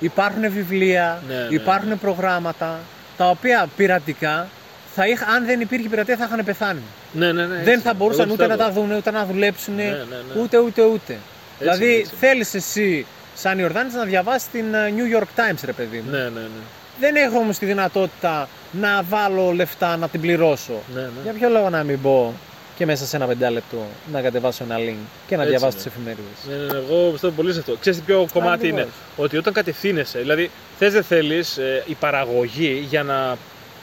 υπάρχουν 0.01 0.51
βιβλία, 0.53 1.23
Ναι, 1.29 1.35
ναι, 1.35 1.47
υπάρχουν 1.55 1.99
προγράμματα 1.99 2.79
τα 3.17 3.29
οποία 3.29 3.69
πειρατικά 3.77 4.49
θα 4.95 5.07
είχα, 5.07 5.27
αν 5.27 5.47
δεν 5.47 5.61
υπήρχε 5.61 5.89
πειρατεία 5.89 6.17
θα 6.17 6.25
είχαν 6.33 6.45
πεθάνει. 6.45 6.81
Ναι, 7.13 7.33
ναι, 7.33 7.47
ναι. 7.47 7.55
δεν 7.65 7.69
έτσι. 7.75 7.87
θα 7.87 7.95
μπορούσαν 7.95 8.25
Εγώ 8.25 8.33
ούτε 8.33 8.47
να 8.47 8.55
πιστεύω. 8.55 8.75
τα 8.75 8.81
δουν, 8.81 8.97
ούτε 8.97 9.11
να 9.11 9.25
δουλέψουν, 9.25 9.75
Ναι, 9.75 9.83
ναι, 9.83 9.91
ναι. 10.35 10.41
ούτε 10.43 10.59
ούτε 10.59 10.83
ούτε. 10.85 11.17
δηλαδή 11.59 11.95
έτσι. 11.95 12.15
θέλεις 12.21 12.55
εσύ, 12.55 13.07
σαν 13.35 13.59
Ιορδάνης, 13.59 13.95
να 13.95 14.05
διαβάσεις 14.05 14.49
την 14.49 14.75
ε, 14.75 14.93
New 14.97 15.17
York 15.19 15.41
Times, 15.41 15.59
ρε 15.65 15.73
παιδί 15.73 16.03
μου. 16.05 16.11
Ναι, 16.11 16.19
ναι, 16.19 16.29
ναι. 16.29 16.63
Δεν 17.01 17.17
έχω 17.17 17.39
όμως 17.39 17.59
τη 17.59 17.67
δυνατότητα 17.67 18.49
να 18.73 19.03
βάλω 19.09 19.51
λεφτά 19.53 19.97
να 19.97 20.09
την 20.09 20.21
πληρώσω. 20.21 20.73
ναι, 20.95 21.01
ναι. 21.01 21.09
Για 21.23 21.33
ποιο 21.33 21.49
λόγο 21.49 21.71
να 21.71 21.83
μην 21.83 22.01
πω 22.03 22.35
και 22.77 22.87
μέσα 22.87 23.05
σε 23.05 23.17
ένα 23.17 23.27
πεντάλεπτο 23.27 23.87
να 24.13 24.21
κατεβάσω 24.21 24.65
ένα 24.65 24.77
link 24.79 24.95
και 25.27 25.37
να 25.37 25.43
Έτσι 25.43 25.57
διαβάσω 25.57 25.77
είναι. 25.79 25.83
τις 25.83 25.87
εφημερίδες; 25.87 26.39
Ναι, 26.49 26.55
ναι, 26.55 26.73
ναι, 26.73 26.79
εγώ 26.79 27.11
πιστεύω 27.11 27.33
πολύ 27.37 27.53
σε 27.53 27.59
αυτό. 27.59 27.77
Ξέρεις 27.81 27.99
τι 27.99 28.05
ποιο 28.05 28.27
κομμάτι 28.33 28.53
Ακριβώς. 28.67 28.81
είναι; 28.81 28.89
Ότι 29.17 29.37
όταν 29.37 29.53
κατευθύνεσαι, 29.53 30.19
δηλαδή 30.19 30.51
θες 30.79 30.93
δεν 30.93 31.03
θέλεις 31.03 31.57
ε, 31.59 31.83
η 31.87 31.95
παραγωγή 31.95 32.87
για 32.89 33.03
να 33.03 33.17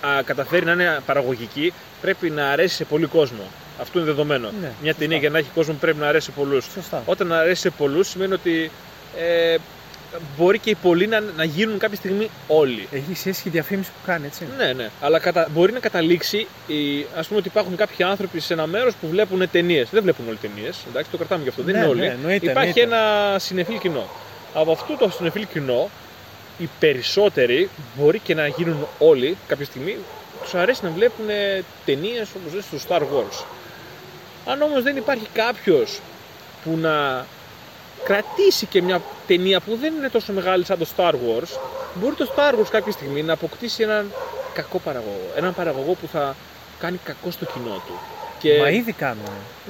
α, 0.09 0.21
καταφέρει 0.25 0.65
να 0.65 0.71
είναι 0.71 0.99
παραγωγική 1.05 1.73
πρέπει 2.01 2.29
να 2.29 2.49
αρέσει 2.49 2.75
σε 2.75 2.83
πολύ 2.85 3.05
κόσμο. 3.05 3.43
Αυτό 3.81 3.99
είναι 3.99 4.07
δεδομένο. 4.07 4.47
Ναι, 4.61 4.67
Μια 4.67 4.71
σωστά. 4.83 4.99
ταινία 4.99 5.17
για 5.17 5.29
να 5.29 5.37
έχει 5.37 5.49
κόσμο 5.55 5.73
πρέπει 5.79 5.97
να 5.99 6.07
αρέσει 6.07 6.25
σε 6.25 6.31
πολλούς. 6.31 6.65
Σωστά. 6.73 7.01
Όταν 7.05 7.33
αρέσει 7.33 7.61
σε 7.61 7.69
πολλούς 7.69 8.07
σημαίνει 8.07 8.33
ότι 8.33 8.71
ε, 9.17 9.55
μπορεί 10.37 10.59
και 10.59 10.69
οι 10.69 10.75
πολλοί 10.75 11.07
να, 11.07 11.19
να 11.19 11.43
γίνουν 11.43 11.77
κάποια 11.77 11.97
στιγμή 11.97 12.29
όλοι. 12.47 12.87
Έχει 12.91 13.15
σχέση 13.15 13.41
και 13.41 13.49
η 13.49 13.51
διαφήμιση 13.51 13.89
που 13.89 14.05
κάνει, 14.05 14.25
έτσι. 14.25 14.47
Ναι, 14.57 14.73
ναι. 14.73 14.89
Αλλά 15.01 15.19
κατα... 15.19 15.47
μπορεί 15.51 15.71
να 15.71 15.79
καταλήξει, 15.79 16.47
η... 16.67 17.05
ας 17.15 17.27
πούμε, 17.27 17.39
ότι 17.39 17.47
υπάρχουν 17.47 17.75
κάποιοι 17.75 18.05
άνθρωποι 18.05 18.39
σε 18.39 18.53
ένα 18.53 18.67
μέρος 18.67 18.93
που 19.01 19.07
βλέπουν 19.07 19.49
ταινίες. 19.51 19.89
Δεν 19.91 20.03
βλέπουν 20.03 20.27
όλοι 20.27 20.37
ταινίες. 20.37 20.77
Εντάξει, 20.89 21.11
το 21.11 21.17
κρατάμε 21.17 21.43
γι' 21.43 21.49
αυτό. 21.49 21.63
δεν 21.63 21.73
Ναι, 21.73 21.79
είναι 21.79 21.87
όλοι. 21.89 21.99
ναι, 21.99 22.07
εννοείται, 22.07 22.49
Υπάρχει 22.51 22.79
εννοείται. 22.79 23.05
ένα 23.05 23.39
συνεφίλ 23.39 23.77
κοινό. 23.79 24.07
Από 24.53 24.71
αυτό 24.71 24.95
το 24.97 25.09
συνεφίλ 25.09 25.47
κοινό, 25.53 25.89
οι 26.57 26.69
περισσότεροι 26.79 27.69
μπορεί 27.95 28.19
και 28.19 28.35
να 28.35 28.47
γίνουν 28.47 28.87
όλοι 28.97 29.37
κάποια 29.47 29.65
στιγμή. 29.65 29.95
Τους 30.43 30.53
αρέσει 30.55 30.83
να 30.83 30.89
βλέπουν 30.89 31.25
ταινίες 31.85 32.27
όπως 32.41 32.53
λες 32.53 32.63
στο 32.63 32.77
Star 32.87 33.01
Wars. 33.01 33.43
Αν 34.45 34.61
όμως 34.61 34.83
δεν 34.83 34.97
υπάρχει 34.97 35.27
κάποιος 35.33 35.99
που 36.63 36.77
να 36.77 37.25
κρατήσει 38.03 38.65
και 38.65 38.81
μια 38.81 39.01
ταινία 39.27 39.59
που 39.59 39.77
δεν 39.81 39.93
είναι 39.93 40.09
τόσο 40.09 40.33
μεγάλη 40.33 40.65
σαν 40.65 40.77
το 40.77 40.87
Star 40.97 41.11
Wars, 41.11 41.57
μπορεί 41.95 42.15
το 42.15 42.31
Star 42.35 42.53
Wars 42.59 42.67
κάποια 42.69 42.91
στιγμή 42.91 43.23
να 43.23 43.33
αποκτήσει 43.33 43.83
έναν 43.83 44.11
κακό 44.53 44.79
παραγωγό. 44.79 45.31
Έναν 45.35 45.53
παραγωγό 45.53 45.93
που 45.93 46.07
θα 46.11 46.35
κάνει 46.79 46.99
κακό 47.03 47.31
στο 47.31 47.45
κοινό 47.45 47.81
του. 47.87 47.93
Και... 48.39 48.57
Μα 48.59 48.69
ήδη 48.69 48.91
κάνουν. 48.91 49.25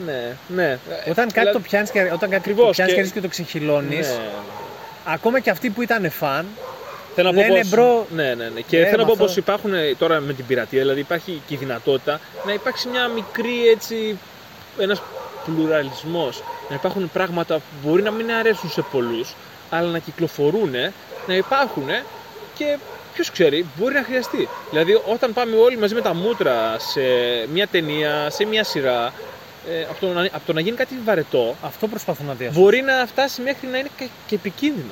Ναι, 0.05 0.36
ναι. 0.47 0.80
Όταν 1.09 1.32
κάτι 1.32 1.51
το 1.51 1.59
πιάνεις 1.59 1.91
και, 1.91 1.99
όταν 2.01 2.19
κάτι 2.19 2.30
το 2.30 2.36
Ακριβώς, 2.36 2.75
πιάνεις 2.75 2.93
και- 2.95 3.01
και... 3.01 3.09
και 3.09 3.21
το 3.21 3.28
ξεχειλώνεις, 3.28 4.08
Ναι. 4.07 4.19
ακόμα 5.05 5.39
και 5.39 5.49
αυτοί 5.49 5.69
που 5.69 5.82
ήταν 5.82 6.11
φαν, 6.11 6.45
Θέλω 7.19 7.32
να 7.32 7.41
πω 7.41 7.47
Λένε, 7.47 7.59
πως... 7.59 7.69
bro, 7.70 8.05
Ναι, 8.15 8.34
ναι, 8.34 8.49
ναι. 8.53 8.61
Και 8.61 8.80
ε, 8.80 8.84
θέλω 8.86 8.91
να 8.91 8.97
με 8.97 9.05
πω 9.05 9.11
αυτό- 9.11 9.25
πως 9.25 9.38
υπάρχουν 9.38 9.73
ε, 9.73 9.95
τώρα 9.97 10.19
με 10.19 10.34
την 10.34 10.45
πειρατεία, 10.45 10.80
δηλαδή 10.82 10.99
υπάρχει 10.99 11.41
και 11.47 11.53
η 11.53 11.57
δυνατότητα 11.57 12.19
να 12.45 12.53
υπάρξει 12.53 12.88
μια 12.88 13.07
μικρή 13.07 13.67
έτσι, 13.75 14.17
ένας 14.80 15.01
πλουραλισμός. 15.56 16.43
Να 16.70 16.76
υπάρχουν 16.76 17.10
πράγματα 17.14 17.56
που 17.56 17.64
μπορεί 17.84 18.02
να 18.02 18.12
μην 18.12 18.32
αρέσουν 18.32 18.70
σε 18.70 18.82
πολλούς, 18.91 19.34
αλλά 19.70 19.89
να 19.89 20.00
κυκλοφορούν, 20.00 20.72
να 21.28 21.36
υπάρχουν 21.36 21.86
και 22.56 22.78
ποιος 23.14 23.32
ξέρει, 23.32 23.66
μπορεί 23.78 23.93
να 23.93 24.04
χρειαστεί. 24.04 24.48
Δηλαδή, 24.70 25.02
όταν 25.06 25.34
πάμε 25.34 25.56
όλοι 25.56 25.78
μαζί 25.78 25.93
με 25.93 26.02
τα 26.02 26.14
μούτρα 26.14 26.76
σε 26.80 27.02
μια 27.54 27.68
ταινία, 27.68 28.30
σε 28.30 28.45
μια 28.45 28.64
σειρά, 28.64 29.14
ε, 29.70 29.82
από, 29.89 30.00
το 30.00 30.08
να, 30.14 30.22
από 30.22 30.41
το 30.45 30.54
να 30.54 30.62
γίνει 30.62 30.76
κάτι 30.76 30.95
βαρετό, 31.04 31.56
αυτό 31.64 31.88
προσπαθούν 31.88 32.26
να 32.26 32.34
διασώσουν. 32.34 32.64
μπορεί 32.64 32.82
να 32.82 33.06
φτάσει 33.06 33.41
μέχρι 33.41 33.68
να 33.68 33.78
είναι 33.78 33.89
και- 33.98 34.08
και 34.28 34.36
επικίνδυνο. 34.36 34.91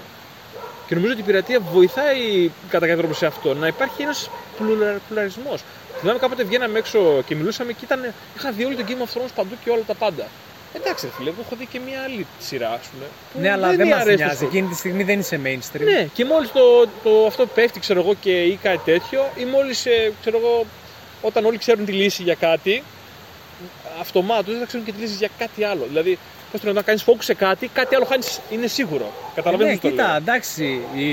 Και 0.87 0.95
νομίζω 0.95 1.11
ότι 1.13 1.21
η 1.21 1.25
πειρατεία 1.25 1.59
βοηθάει 1.59 2.51
κατά 2.69 2.85
κάποιο 2.85 2.97
τρόπο 3.01 3.13
σε 3.13 3.25
αυτό, 3.25 3.53
να 3.53 3.67
υπάρχει 3.67 4.01
ένας 4.01 4.29
πλουραλισμός. 5.07 5.61
Θυμάμαι 5.99 6.19
κάποτε 6.19 6.43
βγαίναμε 6.43 6.77
έξω 6.79 7.21
και 7.25 7.35
μιλούσαμε 7.35 7.71
και 7.71 7.79
ήταν, 7.83 8.13
είχα 8.37 8.51
δει 8.51 8.65
όλο 8.65 8.75
το 8.75 8.83
Game 8.87 8.91
of 9.07 9.17
Thrones 9.21 9.29
παντού 9.35 9.55
και 9.63 9.69
όλα 9.69 9.81
τα 9.87 9.93
πάντα. 9.93 10.27
Εντάξει, 10.75 11.05
ρε 11.05 11.11
φίλε, 11.17 11.29
εγώ 11.29 11.37
έχω 11.45 11.55
δει 11.55 11.65
και 11.71 11.79
μια 11.87 12.01
άλλη 12.01 12.25
σειρά, 12.39 12.69
ας 12.69 12.87
πούμε. 12.91 13.05
που 13.33 13.39
Ναι, 13.39 13.51
αλλά 13.51 13.67
δεν 13.69 13.79
είναι 13.79 13.89
μας 13.95 14.01
αρέσει 14.01 14.17
νοιάζει. 14.17 14.33
τόσο. 14.33 14.45
Εκείνη 14.45 14.67
τη 14.67 14.75
στιγμή 14.75 15.03
δεν 15.03 15.19
είσαι 15.19 15.39
mainstream. 15.45 15.83
Ναι, 15.83 16.07
και 16.13 16.25
μόλις 16.25 16.51
το, 16.51 16.87
το, 17.03 17.25
αυτό 17.25 17.45
πέφτει, 17.45 17.79
ξέρω 17.79 17.99
εγώ, 17.99 18.13
και 18.21 18.31
ή 18.43 18.59
κάτι 18.61 18.79
τέτοιο, 18.85 19.29
ή 19.35 19.45
μόλις, 19.45 19.85
ξέρω 20.21 20.37
εγώ, 20.37 20.65
όταν 21.21 21.45
όλοι 21.45 21.57
ξέρουν 21.57 21.85
τη 21.85 21.91
λύση 21.91 22.23
για 22.23 22.35
κάτι, 22.35 22.83
αυτομάτως 23.99 24.45
δεν 24.51 24.59
θα 24.59 24.65
ξέρουν 24.65 24.85
και 24.85 24.91
τη 24.91 24.99
λύση 25.01 25.13
για 25.13 25.29
κάτι 25.37 25.63
άλλο. 25.63 25.85
Δηλαδή, 25.87 26.17
πώς 26.51 26.61
το 26.61 26.73
να 26.73 26.81
κάνεις 26.81 27.03
focus 27.07 27.19
σε 27.23 27.33
κάτι, 27.33 27.67
κάτι 27.73 27.95
άλλο 27.95 28.05
χάνεις, 28.05 28.39
είναι 28.49 28.67
σίγουρο. 28.67 29.11
Καταλαβαίνεις 29.35 29.73
ναι, 29.73 29.79
τι 29.79 29.81
το 29.85 29.89
κοίτα, 29.89 30.07
λέω. 30.07 30.15
εντάξει. 30.15 30.63
Η... 30.95 31.09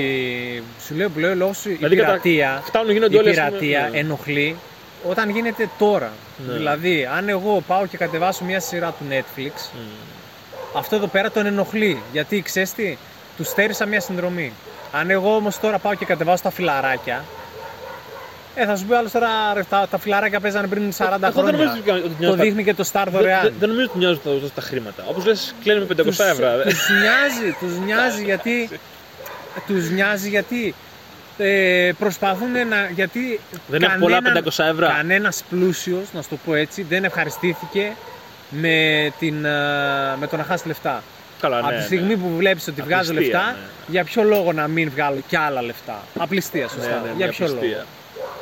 Σου 0.85 0.95
λέω 0.95 1.09
που 1.09 1.19
λέω 1.19 1.35
λόγω 1.35 1.53
σου, 1.53 1.69
η 1.69 1.73
Δηλαδή, 1.73 1.95
κατα- 1.95 2.07
πειρατεία, 2.11 2.61
Φτάνουν, 2.65 2.91
γίνονται 2.91 3.15
η 3.15 3.19
όλοι, 3.19 3.29
ας 3.29 3.35
πούμε, 3.35 3.49
πειρατεία 3.49 3.89
ναι. 3.91 3.97
ενοχλεί 3.99 4.55
όταν 5.09 5.29
γίνεται 5.29 5.69
τώρα. 5.77 6.11
Ναι. 6.47 6.53
Δηλαδή, 6.53 7.09
αν 7.17 7.29
εγώ 7.29 7.63
πάω 7.67 7.85
και 7.87 7.97
κατεβάσω 7.97 8.43
μια 8.43 8.59
σειρά 8.59 8.87
του 8.89 9.05
Netflix, 9.09 9.51
Μμ. 9.73 10.77
αυτό 10.77 10.95
εδώ 10.95 11.07
πέρα 11.07 11.31
τον 11.31 11.45
ενοχλεί. 11.45 12.01
Γιατί 12.11 12.41
ξέρεις 12.41 12.73
τι, 12.73 12.97
τους 13.37 13.47
στέρισα 13.47 13.85
μια 13.85 13.99
συνδρομή. 13.99 14.53
Αν 14.91 15.09
εγώ 15.09 15.35
όμως 15.35 15.59
τώρα 15.59 15.77
πάω 15.77 15.93
και 15.93 16.05
κατεβάσω 16.05 16.43
τα 16.43 16.49
φιλαράκια, 16.49 17.23
ε, 18.55 18.65
θα 18.65 18.75
σου 18.75 18.85
πει 18.85 18.93
άλλος 18.95 19.11
τώρα 19.11 19.29
ρε, 19.53 19.63
τα, 19.63 19.87
τα 19.91 19.97
φιλαράκια 19.97 20.39
παίζανε 20.39 20.67
πριν 20.67 20.91
40 20.91 20.91
Αυτό 20.99 21.17
δεν 21.19 21.31
χρόνια. 21.31 21.51
νομίζω 21.51 21.71
ότι 21.79 21.89
ότι 21.91 22.01
Το 22.09 22.15
νοιάζει 22.19 22.37
τα- 22.37 22.43
δείχνει 22.43 22.63
και 22.63 22.73
το 22.73 22.83
Star 22.91 23.01
δεν- 23.03 23.13
δωρεάν. 23.13 23.41
δεν- 23.41 23.53
Δεν 23.59 23.69
νομίζω 23.69 23.87
ότι 23.89 23.97
μοιάζουν 23.97 24.21
τα, 24.23 24.31
τα 24.55 24.61
χρήματα. 24.61 25.03
Όπως 25.07 25.25
λες, 25.25 25.55
κλαίνε 25.63 25.79
με 25.79 25.85
500 25.85 26.25
ευρώ. 26.29 26.45
ε. 26.47 26.63
Τους 26.63 26.89
νοιάζει, 27.01 27.55
τους 27.59 27.77
νοιάζει 27.85 28.23
γιατί, 28.23 28.69
τους 29.67 29.89
νοιάζει 29.89 30.29
γιατί 30.29 30.75
ε, 31.37 31.91
προσπαθούν 31.99 32.51
να, 32.51 32.89
γιατί 32.93 33.39
Δεν 33.67 33.83
έχουν 33.83 33.99
πολλά 33.99 34.15
κανέναν- 34.21 34.43
500 34.43 34.63
ευρώ. 34.63 34.87
Κανένας 34.87 35.43
πλούσιος, 35.49 36.07
να 36.13 36.21
σου 36.21 36.29
το 36.29 36.37
πω 36.45 36.53
έτσι, 36.53 36.81
δεν 36.83 37.03
ευχαριστήθηκε 37.03 37.91
με, 38.49 39.09
την, 39.19 39.45
ε, 39.45 39.49
με 40.19 40.27
το 40.29 40.37
να 40.37 40.43
χάσει 40.43 40.67
λεφτά. 40.67 41.03
Καλά, 41.41 41.57
Από 41.57 41.69
ναι, 41.69 41.77
τη 41.77 41.83
στιγμή 41.83 42.07
ναι. 42.15 42.21
που 42.21 42.35
βλέπεις 42.35 42.67
ότι 42.67 42.81
βγάζω 42.81 43.11
Απληστία, 43.11 43.37
λεφτά, 43.39 43.51
ναι. 43.51 43.57
για 43.87 44.03
ποιο 44.03 44.23
λόγο 44.23 44.53
να 44.53 44.67
μην 44.67 44.89
βγάλω 44.89 45.21
κι 45.27 45.35
άλλα 45.35 45.61
λεφτά; 45.61 45.99
Απληστία, 46.19 46.67
σωστά. 46.67 46.89
Ναι, 46.89 46.95
ναι, 46.95 47.05
για 47.05 47.13
μια 47.15 47.27
ποιο 47.27 47.47
λόγο; 47.47 47.83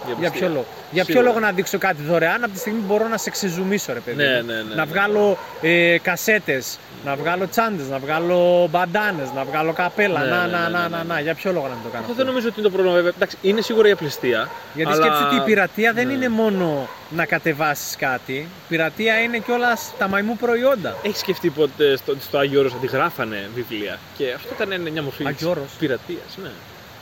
Απληστία. 0.02 0.20
Για 0.20 0.30
πληστία. 0.30 0.40
ποιο 0.40 0.48
λόγο; 0.50 0.66
Για 0.92 1.06
ποιο 1.06 1.14
Σίγουρα. 1.14 1.34
λόγο 1.34 1.40
να 1.46 1.52
δείξω 1.52 1.78
κάτι 1.78 2.02
δωρεάν; 2.04 2.44
Από 2.44 2.54
τη 2.54 2.60
στιγμή 2.60 2.80
που 2.80 2.86
μπορώ 2.88 3.08
να 3.08 3.18
σε 3.18 3.30
ξεζουμίσω, 3.30 3.94
ρε 3.94 4.00
παιδί. 4.00 4.18
Ναι, 4.24 4.42
μου. 4.42 4.46
ναι, 4.46 4.54
ναι, 4.54 4.76
να 4.76 4.86
ναι. 4.86 4.92
βγάλω 4.92 5.38
ε, 5.62 5.98
κασέτες, 6.02 6.78
να 7.06 7.16
βγάλω 7.16 7.48
τσάντες, 7.48 7.88
να 7.88 7.98
βγάλω 8.00 8.68
μπαντάνες, 8.72 9.32
να 9.36 9.44
βγάλω 9.44 9.74
καπέλα. 9.74 10.20
Ναι, 10.24 10.30
να, 10.30 10.46
ναι, 10.46 10.52
να, 10.52 10.58
ναι, 10.58 10.78
να, 10.78 10.80
ναι, 10.82 10.88
να, 10.98 11.04
ναι. 11.04 11.14
να. 11.14 11.20
Για 11.20 11.36
ποιο 11.36 11.52
λόγο 11.52 11.68
να 11.68 11.74
μην 11.74 11.84
το 11.84 11.90
κάνω. 11.90 12.00
Αυτό 12.00 12.12
αυτό; 12.12 12.16
δεν 12.24 12.26
νομίζω 12.26 12.48
ότι 12.48 12.60
είναι 12.60 12.68
το 12.68 12.74
πρόβλημα, 12.74 12.96
βέβαια. 12.96 13.12
Εντάξει, 13.16 13.38
είναι 13.42 13.62
σίγουρα 13.62 13.88
η 13.88 13.92
απληστία. 13.92 14.50
Γιατί 14.74 14.92
αλλά... 14.92 15.02
σκέψου 15.06 15.24
ότι 15.26 15.36
η 15.36 15.40
πειρατεία 15.40 15.94
δεν 15.94 16.08
Ναι. 16.08 16.14
είναι 16.14 16.30
μόνο 16.30 16.88
να 17.10 17.26
κατεβάσεις 17.26 17.96
κάτι. 17.96 18.34
Η 18.34 18.48
πειρατεία 18.68 19.20
είναι 19.22 19.38
κιόλας 19.38 19.92
τα 19.98 20.08
μαϊμού 20.08 20.38
προϊόντα. 20.38 20.96
Έχεις 21.04 21.20
σκεφτεί 21.20 21.50
ποτέ 21.50 21.96
στο, 21.96 22.16
στο 22.20 22.38
Άγιο 22.38 22.60
Όρος 22.60 22.74
ότι 22.74 22.88
γράφανε 22.88 23.50
βιβλία; 23.56 24.00
Και 24.18 24.34
αυτό 24.36 24.50
ήταν 24.64 24.92
μια 24.92 25.02
μορφή 25.04 25.24
Άγιο 25.28 25.50
Όρος. 25.50 25.72
πειρατείας. 25.80 26.38
Ναι. 26.44 26.50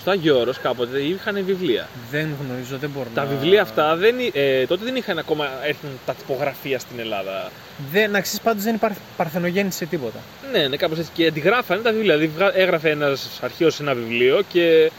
Στο 0.01 0.11
Άγιο 0.11 0.39
Όρος 0.39 0.57
κάποτε 0.59 0.99
είχαν 1.01 1.43
βιβλία. 1.45 1.87
Δεν 2.11 2.29
γνωρίζω, 2.45 2.77
δεν 2.77 2.89
μπορώ 2.89 3.07
Τα 3.13 3.23
να. 3.23 3.29
βιβλία 3.29 3.61
αυτά 3.61 3.95
δεν, 3.95 4.15
ε, 4.33 4.65
τότε 4.65 4.83
δεν 4.85 4.95
είχαν 4.95 5.17
ακόμα 5.17 5.47
έρθουν 5.63 5.89
τα 6.05 6.13
τυπογραφία 6.13 6.79
στην 6.79 6.99
Ελλάδα. 6.99 7.51
Δεν, 7.91 8.11
να 8.11 8.21
ξέρεις 8.21 8.41
πάντως 8.41 8.63
δεν 8.63 8.75
υπάρχει 8.75 8.97
παρθενογέννηση 9.17 9.77
σε 9.77 9.85
τίποτα. 9.85 10.19
Ναι, 10.51 10.67
ναι, 10.67 10.75
κάπως 10.77 10.97
έτσι. 10.99 11.11
Και 11.13 11.27
αντιγράφανε 11.27 11.81
τα 11.81 11.91
βιβλία. 11.91 12.17
Δηλαδή 12.17 12.33
βγα- 12.35 12.57
έγραφε 12.57 12.89
ένας 12.89 13.39
αρχαίος 13.41 13.79
ένα 13.79 13.93
βιβλίο 13.93 14.41
και 14.51 14.91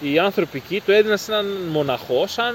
οι 0.00 0.18
άνθρωποι 0.18 0.56
εκεί 0.64 0.82
το 0.86 0.92
έδιναν 0.92 1.18
σε 1.18 1.32
έναν 1.32 1.46
μοναχό 1.70 2.26
σαν 2.26 2.54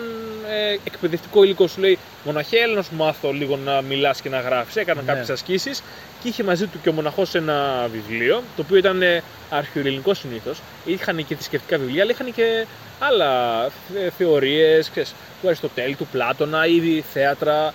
ε, 0.50 0.78
εκπαιδευτικό 0.84 1.44
υλικό. 1.44 1.68
Σου 1.68 1.80
λέει 1.80 1.98
Μοναχέ, 2.24 2.58
έλα 2.58 2.74
να 2.74 2.82
σου 2.82 2.96
μάθω 2.96 3.32
λίγο 3.32 3.58
να 3.58 3.82
μιλάς 3.82 4.22
και 4.22 4.30
να 4.30 4.40
γράφει. 4.40 4.80
Έκαναν 4.80 5.04
Ναι. 5.06 5.12
κάποιες 5.12 5.30
ασκήσεις 5.30 5.84
και 6.22 6.28
είχε 6.28 6.44
μαζί 6.44 6.66
του 6.68 6.80
και 6.84 6.90
ο 6.90 6.92
μοναχός 6.92 7.36
ένα 7.36 7.88
βιβλίο, 7.92 8.44
το 8.56 8.62
οποίο 8.62 8.78
ήταν 8.78 9.02
ε, 9.02 9.24
αρχαιοελληνικό 9.50 10.14
συνήθως. 10.14 10.62
Είχαν 10.86 11.26
και 11.26 11.36
θρησκευτικά 11.36 11.78
βιβλία, 11.78 12.02
αλλά 12.02 12.12
είχαν 12.12 12.34
και 12.34 12.66
άλλα 13.00 13.68
θεωρίες 14.18 14.92
του 15.42 15.48
Αριστοτέλη, 15.48 15.96
του 15.96 16.08
Πλάτωνα, 16.12 16.66
ήδη 16.68 17.04
θέατρα. 17.14 17.74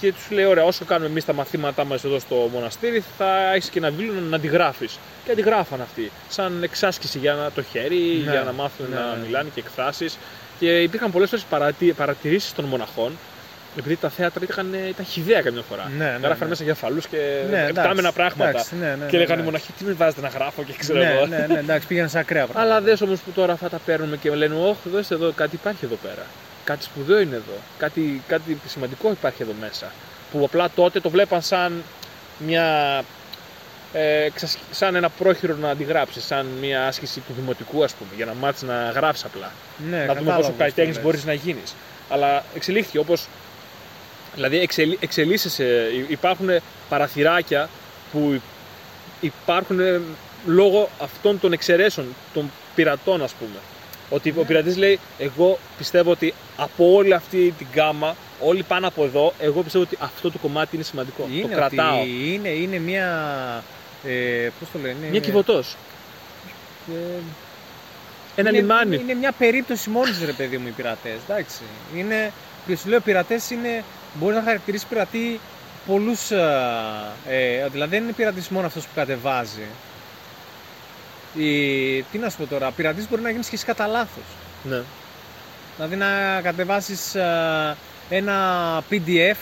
Και 0.00 0.12
τους 0.12 0.30
λέει: 0.30 0.44
Ωραία, 0.44 0.64
όσο 0.64 0.84
κάνουμε 0.84 1.08
εμείς 1.10 1.24
τα 1.24 1.32
μαθήματά 1.32 1.84
μας 1.84 2.04
εδώ 2.04 2.18
στο 2.18 2.48
μοναστήρι, 2.52 3.04
θα 3.18 3.52
έχεις 3.54 3.68
και 3.70 3.78
ένα 3.78 3.90
βιβλίο 3.90 4.12
να 4.30 4.36
αντιγράφεις. 4.36 4.98
Και 5.24 5.32
αντιγράφαν 5.32 5.80
αυτοί. 5.80 6.10
Σαν 6.28 6.62
εξάσκηση 6.62 7.18
για 7.18 7.32
να, 7.34 7.50
το 7.50 7.62
χέρι, 7.62 8.22
Ναι, 8.24 8.30
για 8.30 8.42
να 8.42 8.52
μάθουν 8.52 8.86
ναι, 8.90 8.96
να 8.96 9.16
ναι. 9.16 9.24
μιλάνε 9.26 9.48
και 9.54 9.60
εκφράσεις. 9.60 10.18
Και 10.58 10.80
υπήρχαν 10.82 11.10
πολλές 11.12 11.28
φορές 11.30 11.44
παρατη... 11.44 11.92
παρατηρήσεις 11.92 12.52
των 12.54 12.64
μοναχών, 12.64 13.12
επειδή 13.78 13.96
τα 13.96 14.08
θέατρα 14.08 14.44
ήταν, 14.50 14.74
ήταν 14.88 15.04
χιδέα 15.04 15.42
καμιά 15.42 15.62
φορά. 15.68 15.90
Ναι, 15.98 16.04
ναι, 16.04 16.10
Γράφανε 16.10 16.36
ναι. 16.40 16.46
μέσα 16.48 16.64
για 16.64 16.74
φαλούς 16.74 17.06
και 17.06 17.16
Ναι, 17.50 17.64
επτάμενα 17.68 17.90
εντάξει, 17.98 18.12
πράγματα. 18.14 18.48
εντάξει, 18.48 18.74
ναι, 18.76 18.86
ναι, 18.86 19.06
και 19.06 19.16
ναι, 19.16 19.18
λέγανε 19.22 19.34
οι 19.34 19.44
ναι. 19.44 19.50
μοναχοί, 19.50 19.72
τι 19.78 19.84
με 19.84 19.92
βάζετε 19.92 20.20
να 20.20 20.28
γράφω 20.28 20.62
και 20.62 20.72
ξέρω 20.78 20.98
Ναι, 20.98 21.12
εγώ. 21.16 21.26
ναι, 21.26 21.46
ναι, 21.48 21.58
εντάξει, 21.58 21.86
πήγαινε 21.86 22.08
σε 22.08 22.18
ακραία 22.18 22.46
πράγματα. 22.46 22.72
Αλλά 22.74 22.80
δες 22.84 23.00
όμως 23.00 23.20
που 23.20 23.30
τώρα 23.30 23.52
αυτά 23.52 23.68
τα 23.68 23.78
παίρνουμε 23.86 24.16
και 24.16 24.30
λένε: 24.34 24.54
Όχι, 24.54 24.88
δώστε 24.88 25.14
εδώ, 25.14 25.32
κάτι 25.32 25.54
υπάρχει 25.54 25.84
εδώ 25.84 25.96
πέρα. 26.02 26.26
Κάτι 26.68 26.84
σπουδαίο 26.84 27.20
είναι 27.20 27.34
εδώ. 27.34 27.56
Κάτι, 27.78 28.22
κάτι 28.28 28.58
σημαντικό 28.66 29.10
υπάρχει 29.10 29.42
εδώ 29.42 29.52
μέσα. 29.60 29.92
Που 30.32 30.44
απλά 30.44 30.70
τότε 30.70 31.00
το 31.00 31.10
βλέπαν 31.10 31.42
σαν 31.42 31.82
μια. 32.46 33.04
Ε, 33.92 34.28
ξασ- 34.34 34.58
σαν 34.70 34.94
ένα 34.94 35.08
πρόχειρο 35.08 35.56
να 35.56 35.70
αντιγράψεις, 35.70 36.24
σαν 36.24 36.46
μια 36.60 36.86
άσκηση 36.86 37.20
του 37.20 37.32
δημοτικού, 37.36 37.84
ας 37.84 37.92
πούμε, 37.92 38.10
για 38.16 38.24
να 38.26 38.34
μάθεις 38.34 38.62
να 38.62 38.90
γράφεις 38.90 39.24
απλά. 39.24 39.52
Ναι, 39.90 39.96
να 39.96 40.00
δούμε 40.02 40.06
κατάλαβα 40.06 40.36
πόσο 40.36 40.40
πώς 40.48 40.50
το 40.50 40.58
καλλιτέχνη 40.58 40.92
λες. 40.92 41.02
μπορείς 41.02 41.24
να 41.24 41.32
γίνεις. 41.32 41.74
Αλλά 42.08 42.44
εξελίχθηκε 42.54 42.98
όπως. 42.98 43.26
Δηλαδή 44.34 44.58
εξελί, 44.58 44.98
εξελίσσεσαι. 45.00 45.90
Υ- 45.98 46.10
Υπάρχουν 46.10 46.48
παραθυράκια 46.88 47.68
που 48.12 48.40
υπάρχουν 49.20 49.80
ε, 49.80 50.00
λόγω 50.46 50.88
αυτών 51.00 51.40
των 51.40 51.52
εξαιρέσεων, 51.52 52.06
των 52.34 52.50
πειρατών, 52.74 53.22
ας 53.22 53.32
πούμε. 53.32 53.58
Ότι 54.10 54.32
Ναι. 54.32 54.40
ο 54.40 54.44
πειρατής 54.44 54.76
λέει: 54.76 54.98
Εγώ 55.18 55.58
πιστεύω 55.78 56.10
ότι 56.10 56.34
από 56.56 56.92
όλη 56.94 57.12
αυτή 57.14 57.54
την 57.58 57.66
γάμα, 57.74 58.16
όλοι 58.40 58.62
πάνω 58.62 58.86
από 58.86 59.04
εδώ, 59.04 59.32
εγώ 59.40 59.62
πιστεύω 59.62 59.84
ότι 59.84 59.96
αυτό 60.00 60.30
το 60.30 60.38
κομμάτι 60.38 60.74
είναι 60.74 60.84
σημαντικό. 60.84 61.28
Είναι 61.32 61.42
το 61.42 61.54
κρατάω. 61.54 62.00
Ότι 62.00 62.34
είναι, 62.34 62.48
είναι 62.48 62.78
μια. 62.78 63.06
Ε, 64.04 64.48
Πώς 64.58 64.68
το 64.72 64.78
λένε, 64.78 64.94
Μια 65.00 65.08
είναι- 65.08 65.18
κυβωτός. 65.18 65.76
ε, 66.90 67.20
Ένα 68.36 68.48
είναι, 68.48 68.58
λιμάνι. 68.58 68.96
Είναι 68.96 69.14
μια 69.14 69.32
περίπτωση 69.32 69.90
μόνη 69.90 70.10
ρε 70.24 70.32
παιδί 70.32 70.58
μου 70.58 70.66
οι 70.66 70.70
πειρατές. 70.70 71.16
Εντάξει. 71.28 71.60
Είναι, 71.96 72.32
και 72.66 72.76
σου 72.76 72.88
λέω, 72.88 73.00
πειρατές 73.00 73.50
είναι. 73.50 73.84
Μπορεί 74.14 74.34
να 74.34 74.42
χαρακτηρίσει 74.42 74.86
πειρατή 74.88 75.40
πολλούς. 75.86 76.30
Ε, 76.30 77.68
δηλαδή 77.72 77.90
δεν 77.90 78.02
είναι 78.02 78.12
πειρατής 78.12 78.48
μόνο 78.48 78.66
αυτός 78.66 78.84
που 78.84 78.90
κατεβάζει. 78.94 79.66
Η, 81.34 82.02
τι 82.02 82.18
να 82.18 82.30
σου 82.30 82.36
πω 82.36 82.46
τώρα, 82.46 82.70
πειρατής 82.70 83.08
μπορεί 83.08 83.22
να 83.22 83.30
γίνει 83.30 83.42
και 83.42 83.50
εσύ 83.52 83.64
κατά 83.64 83.86
λάθος. 83.86 84.24
Ναι. 84.62 84.82
Δηλαδή 85.76 85.96
να 85.96 86.40
κατεβάσεις 86.42 87.14
ένα 88.08 88.34
PDF 88.90 89.36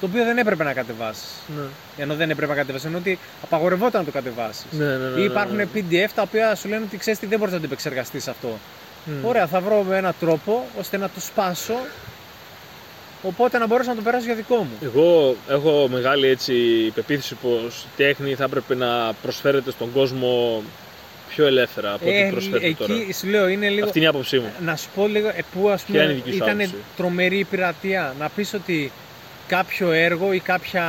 το 0.00 0.06
οποίο 0.06 0.24
δεν 0.24 0.38
έπρεπε 0.38 0.64
να 0.64 0.72
κατεβάσεις. 0.72 1.30
Ναι. 1.56 1.62
Ενώ 2.02 2.14
δεν 2.14 2.30
έπρεπε 2.30 2.52
να 2.52 2.58
κατεβάσεις, 2.58 2.86
ενώ 2.86 2.98
ότι 2.98 3.18
απαγορευόταν 3.42 4.00
να 4.00 4.06
το 4.06 4.12
κατεβάσεις. 4.12 4.64
Ναι, 4.70 4.84
ναι, 4.84 4.96
ναι, 4.96 5.08
Ή 5.08 5.14
ναι, 5.14 5.20
υπάρχουν 5.20 5.56
ναι. 5.56 5.66
PDF 5.74 6.08
τα 6.14 6.22
οποία 6.22 6.54
σου 6.54 6.68
λένε 6.68 6.84
ότι 6.86 6.96
ξέρεις 6.96 7.18
τι 7.18 7.26
δεν 7.26 7.38
μπορείς 7.38 7.54
να 7.54 7.60
το 7.60 7.64
επεξεργαστείς 7.66 8.28
αυτό. 8.28 8.58
Μμ. 9.04 9.26
Ωραία, 9.26 9.46
θα 9.46 9.60
βρω 9.60 9.86
έναν 9.92 10.14
τρόπο 10.20 10.66
ώστε 10.78 10.96
να 10.96 11.08
το 11.08 11.20
σπάσω. 11.20 11.76
Οπότε 13.22 13.58
να 13.58 13.66
μπορέσω 13.66 13.90
να 13.90 13.96
το 13.96 14.02
περάσω 14.02 14.24
για 14.24 14.34
δικό 14.34 14.56
μου. 14.56 14.70
Εγώ 14.82 15.36
έχω 15.48 15.88
μεγάλη 15.90 16.26
έτσι 16.26 16.54
πεποίθηση 16.94 17.34
πως 17.34 17.82
η 17.82 17.88
τέχνη 17.96 18.34
θα 18.34 18.44
έπρεπε 18.44 18.74
να 18.74 19.12
προσφέρεται 19.22 19.70
στον 19.70 19.92
κόσμο 19.92 20.62
πιο 21.38 21.46
ελεύθερα 21.46 21.92
από 21.92 22.08
ό,τι 22.08 22.28
προσφέρεται 22.30 22.66
Ε, 22.66 22.68
εκεί 22.68 22.76
τώρα. 22.86 23.12
σου 23.12 23.26
λέω 23.26 23.48
είναι 23.48 23.68
λίγο. 23.68 23.86
Αυτή 23.86 23.98
είναι 23.98 24.06
η 24.06 24.10
άποψή 24.10 24.38
μου. 24.38 24.52
Να 24.64 24.76
σου 24.76 24.88
πω 24.94 25.06
λίγο 25.06 25.28
ε, 25.28 25.44
που 25.52 25.68
ας 25.68 25.82
Ποια 25.82 26.02
είναι 26.02 26.12
η 26.12 26.14
πούμε 26.16 26.24
δική 26.24 26.36
σου 26.36 26.44
ήταν 26.44 26.60
άποψη; 26.60 26.74
τρομερή 26.96 27.38
η 27.38 27.44
πειρατεία. 27.44 28.14
Να 28.18 28.28
πεις 28.28 28.54
ότι 28.54 28.92
κάποιο 29.46 29.92
έργο 29.92 30.32
ή 30.32 30.38
κάποια 30.40 30.84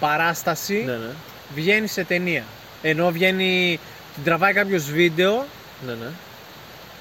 παράσταση 0.00 0.82
Ναι, 0.86 0.92
ναι. 0.92 1.10
βγαίνει 1.54 1.86
σε 1.86 2.04
ταινία. 2.04 2.44
Ενώ 2.82 3.10
βγαίνει, 3.10 3.78
την 4.14 4.24
τραβάει 4.24 4.52
κάποιος 4.52 4.90
βίντεο, 4.90 5.46
ναι, 5.86 5.92
ναι. 5.92 6.06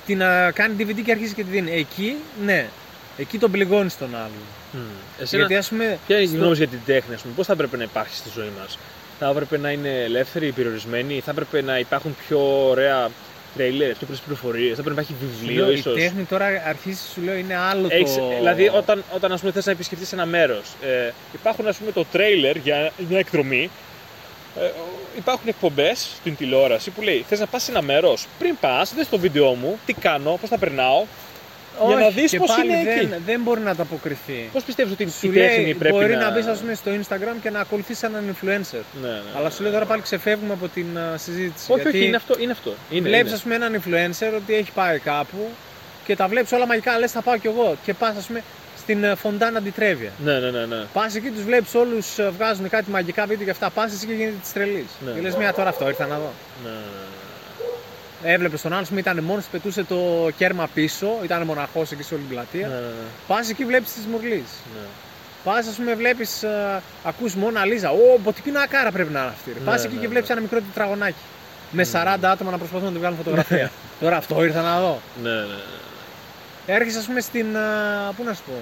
την 0.06 0.24
α, 0.24 0.52
κάνει 0.52 0.76
DVD 0.80 1.02
και 1.06 1.12
αρχίζει 1.12 1.34
και 1.34 1.44
τη 1.44 1.50
δίνει. 1.50 1.72
Εκεί, 1.72 2.16
ναι. 2.46 2.68
Εκεί 3.18 3.38
τον 3.38 3.52
πληγώνεις 3.52 3.98
τον 3.98 4.16
άλλον. 4.16 4.32
Μμ. 4.72 4.80
Εσένα, 5.22 5.40
Γιατί 5.42 5.56
ας 5.56 5.70
πούμε. 5.70 6.00
ποια 6.08 6.16
είναι 6.16 6.26
η 6.26 6.28
στο- 6.28 6.38
γνώμη 6.38 6.56
σου 6.56 6.62
για 6.62 6.72
την 6.72 6.80
τέχνη, 6.86 7.14
ας 7.14 7.22
πούμε, 7.22 7.34
πώς 7.36 7.46
θα 7.46 7.54
έπρεπε 7.54 7.78
να 7.78 7.84
υπάρχει 7.84 8.16
στη 8.16 8.30
ζωή 8.36 8.52
μας; 8.62 8.78
Θα 9.20 9.30
έπρεπε 9.30 9.58
να 9.58 9.72
είναι 9.72 10.04
ελεύθερη, 10.04 10.52
περιορισμένη, 10.52 11.20
θα 11.20 11.32
έπρεπε 11.32 11.62
να 11.62 11.80
υπάρχουν 11.80 12.16
πιο 12.28 12.68
ωραία 12.70 13.10
τρέιλερ, 13.56 13.88
πιο 13.88 14.06
πολλές 14.06 14.22
πληροφορίες, 14.22 14.76
θα 14.76 14.82
έπρεπε 14.82 15.02
να 15.02 15.02
υπάρχει 15.02 15.14
Σου 15.22 15.28
βιβλίο 15.40 15.66
λέω, 15.66 15.72
η 15.76 15.78
ίσως. 15.78 15.94
τέχνη 15.94 16.24
τώρα 16.24 16.46
αρχίζει, 16.46 17.00
σου 17.14 17.22
λέω, 17.22 17.36
είναι 17.36 17.56
άλλο 17.56 17.88
Έχεις, 17.90 18.16
το. 18.16 18.30
Δηλαδή, 18.38 18.70
όταν, 18.74 19.04
όταν 19.16 19.32
ας 19.32 19.40
πούμε, 19.40 19.52
θες 19.52 19.66
να 19.66 19.72
επισκεφτείς 19.72 20.14
ένα 20.14 20.26
μέρος, 20.26 20.74
ε, 20.82 21.12
υπάρχουν 21.34 21.68
ας 21.68 21.78
πούμε, 21.78 21.92
το 21.92 22.06
τρέιλερ 22.12 22.56
για 22.56 22.92
μια 23.10 23.20
εκδρομή. 23.20 23.70
Ε, 24.60 24.72
υπάρχουν 25.18 25.48
εκπομπές 25.48 26.10
στην 26.16 26.36
τηλεόραση 26.36 26.90
που 26.90 27.02
λέει: 27.02 27.26
Θες 27.28 27.40
να 27.40 27.46
πας 27.46 27.64
σε 27.64 27.72
ένα 27.72 27.82
μέρος, 27.82 28.28
πριν 28.40 28.58
πας, 28.60 28.94
δες 28.94 29.10
το 29.10 29.20
βίντεο 29.20 29.54
μου, 29.54 29.80
τι 29.86 29.94
κάνω, 29.94 30.38
πώς 30.42 30.50
θα 30.50 30.58
περνάω, 30.58 31.06
για 31.88 31.96
να 31.96 32.06
Όχι, 32.06 32.20
δεις 32.20 32.32
και 32.32 32.38
πώς 32.38 32.48
πάλι 32.56 32.72
είναι 32.74 32.84
δεν, 32.84 32.98
εκεί. 32.98 33.22
δεν 33.26 33.42
μπορεί 33.42 33.60
να 33.62 33.72
ανταποκριθεί. 33.72 34.50
Πώς 34.54 34.64
πιστεύεις 34.64 34.92
ότι 34.94 35.10
Σου 35.20 35.28
η 35.28 35.30
τέχνη 35.30 35.64
λέει, 35.64 35.74
πρέπει 35.74 35.96
μπορεί 35.96 36.14
να. 36.14 36.20
να 36.24 36.32
μπεις, 36.32 36.46
ας 36.46 36.60
πούμε, 36.60 36.74
στο 36.74 36.92
Instagram 36.92 37.36
και 37.42 37.50
να 37.50 37.60
ακολουθήσει 37.60 38.06
έναν 38.06 38.24
influencer. 38.32 38.84
Ναι, 39.02 39.08
ναι, 39.08 39.20
Αλλά 39.36 39.44
ναι. 39.48 39.50
σου 39.54 39.64
λέω 39.64 39.72
τώρα 39.72 39.86
πάλι 39.86 40.02
ξεφεύγουμε 40.02 40.54
από 40.54 40.68
την 40.68 40.98
α, 40.98 41.18
συζήτηση. 41.18 41.72
Όχι, 41.72 41.82
γιατί 41.82 41.98
όχι, 41.98 42.08
είναι 42.08 42.16
αυτό. 42.16 42.36
Είναι 42.40 42.52
αυτό. 42.52 42.74
Είναι, 42.90 43.08
Βλέπεις, 43.08 43.26
είναι. 43.28 43.36
ας 43.36 43.42
πούμε, 43.42 43.56
έναν 43.56 43.82
influencer 43.82 44.34
ότι 44.36 44.54
έχει 44.56 44.72
πάει 44.72 45.00
κάπου 45.00 45.50
και 46.06 46.16
τα 46.16 46.28
βλέπεις 46.28 46.52
όλα 46.52 46.66
μαγικά. 46.68 47.00
Λες, 47.00 47.12
θα 47.12 47.22
πάω 47.22 47.38
κι 47.38 47.48
εγώ. 47.48 47.76
Και 47.86 47.94
πας, 47.94 48.16
ας 48.18 48.26
πούμε, 48.26 48.44
στην 48.78 49.04
ε, 49.04 49.16
Φοντάνα 49.16 49.58
Αντιτρέβια. 49.58 50.12
Ναι, 50.24 50.40
ναι, 50.40 50.50
ναι. 50.52 50.66
ναι. 50.66 50.84
Πας 50.94 51.16
εκεί, 51.16 51.30
τους 51.30 51.44
βλέπεις 51.44 51.74
όλους 51.76 52.16
βγάζουν 52.38 52.70
κάτι 52.70 52.90
μαγικά 52.92 53.26
βίντεο 53.26 53.46
και 53.46 53.52
αυτά. 53.52 53.70
Πας 53.70 53.94
εσύ 53.94 54.06
και 54.06 54.14
γίνεται 54.14 54.36
της 54.42 54.54
τρελής. 54.54 54.90
Ναι. 55.06 55.12
Και 55.12 55.22
λες, 55.22 55.36
μια 55.36 55.54
τώρα 55.54 55.70
αυτό 55.70 55.88
ήρθα 55.88 56.06
να 56.06 56.16
δω. 56.16 56.34
ναι, 56.64 56.70
ναι, 56.70 56.76
Έβλεπες 58.24 58.62
τον 58.62 58.74
άλλο, 58.74 58.86
ήταν 58.96 59.24
μόνος, 59.24 59.46
πετούσε 59.46 59.84
το 59.84 60.30
κέρμα 60.38 60.68
πίσω, 60.74 61.08
ήταν 61.24 61.42
μοναχός 61.44 61.92
εκεί 61.92 62.04
σε 62.04 62.14
όλη 62.14 62.24
την 62.24 62.32
πλατεία. 62.36 62.68
ναι, 62.68 62.74
ναι, 62.74 62.80
ναι, 62.80 63.06
Πας 63.28 63.50
εκεί, 63.50 63.66
βλέπεις 63.66 63.94
τη 63.94 64.00
Μουρλής. 64.12 64.42
ναι. 64.74 64.86
Πας, 65.44 65.68
ας 65.68 65.76
πούμε, 65.76 65.96
βλέπεις, 65.96 66.44
ακούς 67.04 67.36
μόνο 67.36 67.60
Αλίζα. 67.60 67.90
Ω, 67.92 68.20
πω 68.24 68.34
τι 68.34 68.42
πινακάρα 68.42 68.92
πρέπει 68.92 69.12
να 69.12 69.20
είναι 69.20 69.30
αυτή. 69.30 69.50
Ναι, 69.50 69.66
Πας 69.66 69.84
εκεί 69.84 69.94
ναι, 69.94 70.00
και 70.02 70.08
ναι. 70.08 70.12
βλέπει 70.14 70.32
ένα 70.32 70.42
μικρό 70.42 70.60
τετραγωνάκι. 70.62 71.16
Με 71.72 71.84
40 71.92 72.18
άτομα 72.22 72.52
να 72.52 72.58
προσπαθούν 72.58 72.86
να 72.86 72.92
του 72.94 73.00
βγάλουν 73.00 73.18
φωτογραφία. 73.18 73.72
Τώρα 74.02 74.18
αυτό 74.18 74.44
ήρθα 74.44 74.62
να 74.62 74.80
δω. 74.80 75.00
ναι, 75.24 75.30
ναι, 75.30 75.36
ναι. 75.36 76.74
Έρχεσαι, 76.76 76.98
ας 76.98 77.06
πούμε, 77.06 77.22
στην. 77.22 77.58
α, 77.58 78.14
Πού 78.18 78.24
να 78.24 78.34
σου 78.34 78.42
πω. 78.46 78.54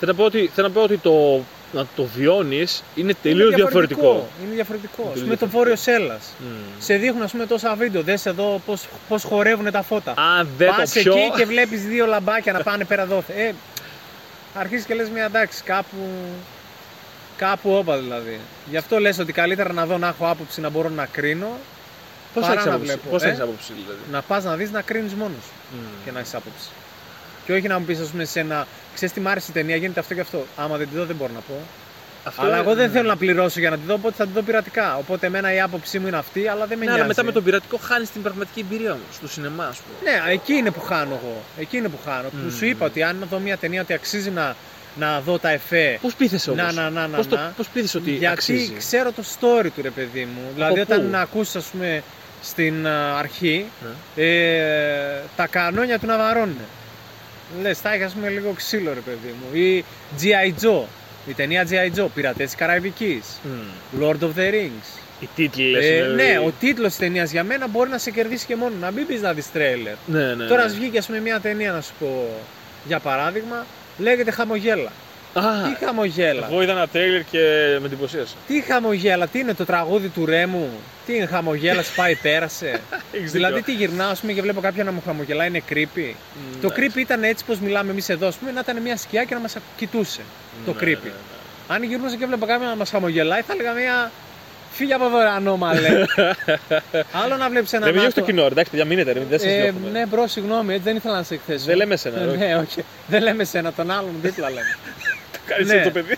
Θέλω 0.00 0.12
να 0.12 0.18
πω 0.18 0.24
ότι, 0.24 0.50
θέλω 0.54 0.66
να 0.68 0.72
πω 0.72 0.80
ότι 0.82 0.96
το, 0.98 1.40
να 1.72 1.86
το 1.96 2.04
βιώνεις 2.04 2.82
είναι 2.94 3.14
τελείως 3.22 3.46
Είναι 3.48 3.56
διαφορετικό. 3.56 4.28
Είναι 4.44 4.54
διαφορετικό. 4.54 5.02
Α 5.02 5.04
Τελείως 5.04 5.22
πούμε, 5.24 5.36
το 5.36 5.46
διαφορετικό. 5.46 5.58
βόρειος 5.58 5.80
Σέλλα. 5.80 6.18
Μμ. 6.38 6.44
Σε 6.78 6.94
δείχνουν, 6.96 7.22
ας 7.22 7.30
πούμε, 7.30 7.46
τόσα 7.46 7.74
βίντεο. 7.74 8.02
Δες 8.02 8.26
εδώ 8.26 8.60
πώς 9.08 9.22
χορεύουν 9.24 9.70
τα 9.70 9.82
φώτα. 9.82 10.14
Αν 10.38 10.48
δεν 10.58 10.68
Πας 10.76 10.92
το 10.92 11.00
πιω. 11.00 11.12
εκεί 11.16 11.30
και 11.36 11.44
βλέπεις 11.44 11.82
δύο 11.86 12.06
λαμπάκια 12.06 12.52
να 12.52 12.62
πάνε 12.62 12.84
πέρα 12.84 13.02
εδώ. 13.02 13.24
Ε, 13.36 13.52
αρχίζεις 14.54 14.86
και 14.86 14.94
λες 14.94 15.08
μια 15.08 15.24
εντάξει, 15.24 15.62
κάπου. 15.62 15.96
Κάπου 17.36 17.70
όπα 17.74 17.98
δηλαδή. 17.98 18.40
Γι' 18.70 18.76
αυτό 18.76 18.98
λες 18.98 19.18
ότι 19.18 19.32
καλύτερα 19.32 19.72
να 19.72 19.86
δω 19.86 19.98
να 19.98 20.08
έχω 20.08 20.28
άποψη 20.28 20.60
να 20.60 20.68
μπορώ 20.68 20.88
να 20.88 21.06
κρίνω. 21.06 21.48
Πώς 22.34 22.42
παρά 22.42 22.54
έχεις 22.54 22.64
να 22.66 22.72
άποψη, 22.72 22.92
βλέπω, 22.92 23.08
πώς 23.10 23.22
ε; 23.22 23.28
έχεις 23.28 23.40
άποψη 23.40 23.72
δηλαδή; 23.72 23.98
Να 24.10 24.22
πας 24.22 24.44
να 24.44 24.56
δεις 24.56 24.70
να 24.70 24.82
κρίνεις 24.82 25.14
μόνος 25.14 25.42
σου 25.44 25.76
Μμ. 25.76 26.04
και 26.04 26.10
να 26.10 26.18
έχεις 26.18 26.34
άποψη. 26.34 26.68
Και 27.46 27.52
όχι 27.52 27.66
να 27.68 27.78
μου 27.78 27.84
πεις, 27.84 28.00
ας 28.00 28.08
πούμε, 28.08 28.24
σε 28.24 28.40
ένα. 28.40 28.66
Ξέρεις 28.94 29.14
τι 29.14 29.20
μ' 29.20 29.28
άρεσε 29.28 29.46
η 29.50 29.52
ταινία, 29.52 29.76
γίνεται 29.76 30.00
αυτό 30.00 30.14
και 30.14 30.20
αυτό. 30.20 30.46
Άμα 30.56 30.76
δεν 30.76 30.88
τη 30.90 30.96
δω, 30.96 31.04
δεν 31.04 31.16
μπορώ 31.16 31.32
να 31.34 31.40
πω. 31.40 31.54
Αυτό 32.24 32.42
αλλά 32.42 32.50
είναι- 32.50 32.60
εγώ 32.66 32.74
δεν 32.74 32.86
ναι. 32.86 32.92
θέλω 32.92 33.08
να 33.08 33.16
πληρώσω 33.16 33.60
για 33.60 33.70
να 33.70 33.76
τη 33.76 33.82
δω, 33.86 33.94
οπότε 33.94 34.14
θα 34.18 34.24
τη 34.26 34.30
δω 34.34 34.42
πειρατικά. 34.42 34.96
Οπότε 34.96 35.26
εμένα 35.26 35.54
η 35.54 35.60
άποψή 35.60 35.98
μου 35.98 36.06
είναι 36.06 36.16
αυτή, 36.16 36.48
αλλά 36.48 36.66
δεν 36.66 36.78
με 36.78 36.84
Ναι, 36.84 36.84
νοιάζει. 36.84 36.98
αλλά 36.98 37.06
μετά 37.08 37.22
με 37.24 37.32
τον 37.32 37.44
πειρατικό 37.44 37.76
χάνεις 37.82 38.10
την 38.10 38.22
πραγματική 38.22 38.60
εμπειρία 38.60 38.90
όμως, 38.92 39.14
στο 39.14 39.28
σινεμά, 39.28 39.64
ας 39.66 39.76
πούμε. 39.78 40.10
Ναι, 40.10 40.32
εκεί 40.32 40.52
είναι 40.52 40.70
που 40.70 40.80
χάνω 40.80 41.20
εγώ. 41.22 41.42
Εκεί 41.58 41.76
είναι 41.76 41.88
που 41.88 41.98
χάνω. 42.04 42.28
Που 42.28 42.50
σου 42.50 42.64
είπα 42.66 42.86
ότι 42.86 43.02
αν 43.02 43.26
δω 43.30 43.38
μια 43.38 43.56
ταινία 43.56 43.80
ότι 43.80 43.92
αξίζει 43.92 44.30
να, 44.30 44.56
να 44.96 45.20
δω 45.20 45.38
τα 45.38 45.48
εφέ. 45.50 45.98
Πώς 46.02 46.14
πείθεσαι 46.14 46.50
όμως; 46.50 46.64
Να, 46.74 46.82
να, 46.82 46.90
να, 46.90 47.06
να, 47.06 47.16
Πώς, 47.16 47.26
το, 47.28 47.36
να. 47.36 47.52
πώς 47.56 47.68
πείθεσαι 47.68 47.96
ότι 47.96 48.10
γιατί 48.10 48.26
αξίζει; 48.26 48.72
ξέρω 48.78 49.12
το 49.12 49.22
story 49.40 49.66
του 49.76 49.82
ρε 49.82 49.90
παιδί 49.90 50.24
μου. 50.34 50.40
Δηλαδή 50.54 50.74
πού; 50.74 50.80
όταν 50.80 51.14
ακούσει, 51.14 51.58
ας 51.58 51.64
πούμε, 51.64 52.02
στην 52.42 52.86
α, 52.86 53.18
αρχή 53.18 53.64
Ναι. 54.16 54.24
ε, 54.24 55.22
τα 55.36 55.46
κανόνια 55.46 55.98
του 55.98 56.06
να 56.06 56.16
βαρώνουν. 56.16 56.58
Λες, 57.62 57.78
θα 57.78 57.92
έχει 57.92 58.02
ας 58.02 58.12
πούμε 58.12 58.28
λίγο 58.28 58.52
ξύλο 58.56 58.92
ρε 58.94 59.00
παιδί 59.00 59.34
μου. 59.40 59.56
Ή 59.60 59.84
G.I. 60.20 60.64
Joe. 60.64 60.84
Η 61.28 61.32
ταινία 61.32 61.66
G.I. 61.70 61.98
Joe, 62.00 62.06
Πειρατές 62.14 62.46
της 62.46 62.54
Καραϊβικής. 62.54 63.40
Μμ. 63.42 64.02
Lord 64.02 64.18
of 64.24 64.38
the 64.38 64.52
Rings. 64.52 64.98
Οι 65.20 65.28
τίτλοι 65.34 65.70
λες, 65.70 65.84
Ε, 65.84 65.94
είναι- 65.96 66.22
ναι, 66.22 66.38
ο 66.38 66.52
τίτλος 66.60 66.88
της 66.88 66.98
ταινίας 66.98 67.30
για 67.30 67.44
μένα 67.44 67.66
μπορεί 67.68 67.90
να 67.90 67.98
σε 67.98 68.10
κερδίσει 68.10 68.46
και 68.46 68.56
μόνο. 68.56 68.74
Να 68.80 68.90
μην 68.90 69.06
πεις 69.06 69.20
να 69.20 69.32
δεις 69.32 69.52
τρέλερ. 69.52 69.94
ναι, 70.06 70.34
ναι, 70.34 70.44
Τώρα 70.46 70.60
ναι. 70.60 70.66
ας 70.66 70.74
βγήκε 70.74 70.98
ας 70.98 71.06
πούμε 71.06 71.20
μια 71.20 71.40
ταινία 71.40 71.72
να 71.72 71.80
σου 71.80 71.92
πω 71.98 72.28
για 72.86 72.98
παράδειγμα, 72.98 73.66
λέγεται 73.98 74.30
Χαμογέλα. 74.30 74.92
Α, 75.38 75.42
Τι 75.78 75.84
χαμογέλα, 75.84 76.46
εγώ 76.50 76.62
είδα 76.62 76.72
ένα 76.72 76.88
τρέιλερ 76.88 77.22
και 77.24 77.38
με 77.80 77.86
εντυπωσίασε. 77.86 78.34
τι 78.46 78.60
χαμογέλα, 78.60 79.26
τι 79.26 79.38
είναι 79.38 79.54
το 79.54 79.64
τραγούδι 79.64 80.08
του 80.08 80.26
Ρέμου, 80.26 80.68
τι 81.06 81.16
είναι 81.16 81.26
χαμογέλα, 81.26 81.82
σπάει 81.82 82.14
πέρασε; 82.14 82.80
Έχεις 83.12 83.32
δηλαδή 83.32 83.54
δίκιο. 83.54 83.72
τι 83.74 83.78
γυρνάω 83.78 84.10
ας 84.10 84.20
πούμε, 84.20 84.32
και 84.32 84.42
βλέπω 84.42 84.60
κάποιον 84.60 84.86
να 84.86 84.92
μου 84.92 85.02
χαμογελάει, 85.06 85.48
είναι 85.48 85.62
creepy. 85.70 86.14
Το 86.62 86.68
creepy 86.76 86.96
ήταν 86.96 87.22
έτσι 87.24 87.44
πως 87.44 87.58
μιλάμε 87.58 87.90
εμείς 87.90 88.08
εδώ, 88.08 88.26
ας 88.26 88.36
πούμε, 88.36 88.50
να 88.52 88.60
ήταν 88.60 88.82
μια 88.82 88.96
σκιά 88.96 89.24
και 89.24 89.34
να 89.34 89.40
μας 89.40 89.56
κοιτούσε. 89.76 90.20
Το 90.66 90.72
Ναι, 90.72 90.78
creepy. 90.80 90.84
ναι, 91.02 91.08
ναι. 91.08 91.74
Αν 91.74 91.82
γυρνούσα 91.82 92.16
και 92.16 92.26
βλέπω 92.26 92.46
κάποιον 92.46 92.68
να 92.68 92.76
μας 92.76 92.90
χαμογελάει, 92.90 93.40
θα 93.40 93.52
έλεγα 93.52 93.72
μια 93.72 94.10
φύγε 94.72 94.94
από 94.94 95.04
εδώ 95.06 95.18
ρε 95.18 95.28
ανώμαλε. 95.28 95.88
Άλλο 97.24 97.36
να 97.36 97.48
βλέπεις 97.50 97.72
έναν 97.72 97.84
Δεν 97.84 97.92
μιλάω 97.94 98.10
στο 98.10 98.20
άτομο- 98.20 98.26
κοινό, 98.26 98.42
ρε, 98.42 98.48
εντάξει, 98.52 98.70
παιδιά, 98.70 98.84
μείνετε, 98.86 99.12
ρε, 99.12 99.20
δεν 99.30 99.38
σας 99.38 99.48
Ε, 99.50 99.60
διώχνουμε. 99.62 99.90
ναι, 99.98 100.06
bro, 100.06 100.26
συγγνώμη, 100.26 100.72
έτσι 100.72 100.84
δεν 100.84 100.96
ήθελα 100.96 101.14
να 101.16 101.22
σε 101.22 101.34
εκθέσω. 101.34 101.64
Δεν 101.64 101.76
λέμε 101.76 101.94
εσένα, 101.94 102.20
Ε, 102.20 102.26
όχι. 102.26 102.36
Ναι, 102.36 102.56
όχι. 102.56 102.84
Δεν 103.08 103.22
λέμε 103.22 103.42
εσένα, 103.42 103.72
τον 103.72 103.90
άλλον 103.90 104.10
δίπλα 104.22 104.48
λέμε. 104.48 104.76
Κάνεις 105.46 105.66
ναι. 105.66 105.74
έτσι 105.74 105.84
το 105.84 105.90
παιδί. 105.90 106.16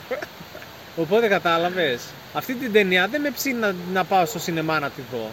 Οπότε 0.97 1.29
κατάλαβες. 1.29 2.03
Αυτή 2.35 2.55
την 2.55 2.73
ταινία 2.73 3.09
δεν 3.11 3.21
με 3.21 3.31
ψήνει 3.31 3.59
να, 3.59 3.75
να 3.93 4.05
πάω 4.05 4.27
στο 4.27 4.39
σινεμά 4.39 4.79
να 4.79 4.89
τη 4.89 5.01
δω. 5.13 5.31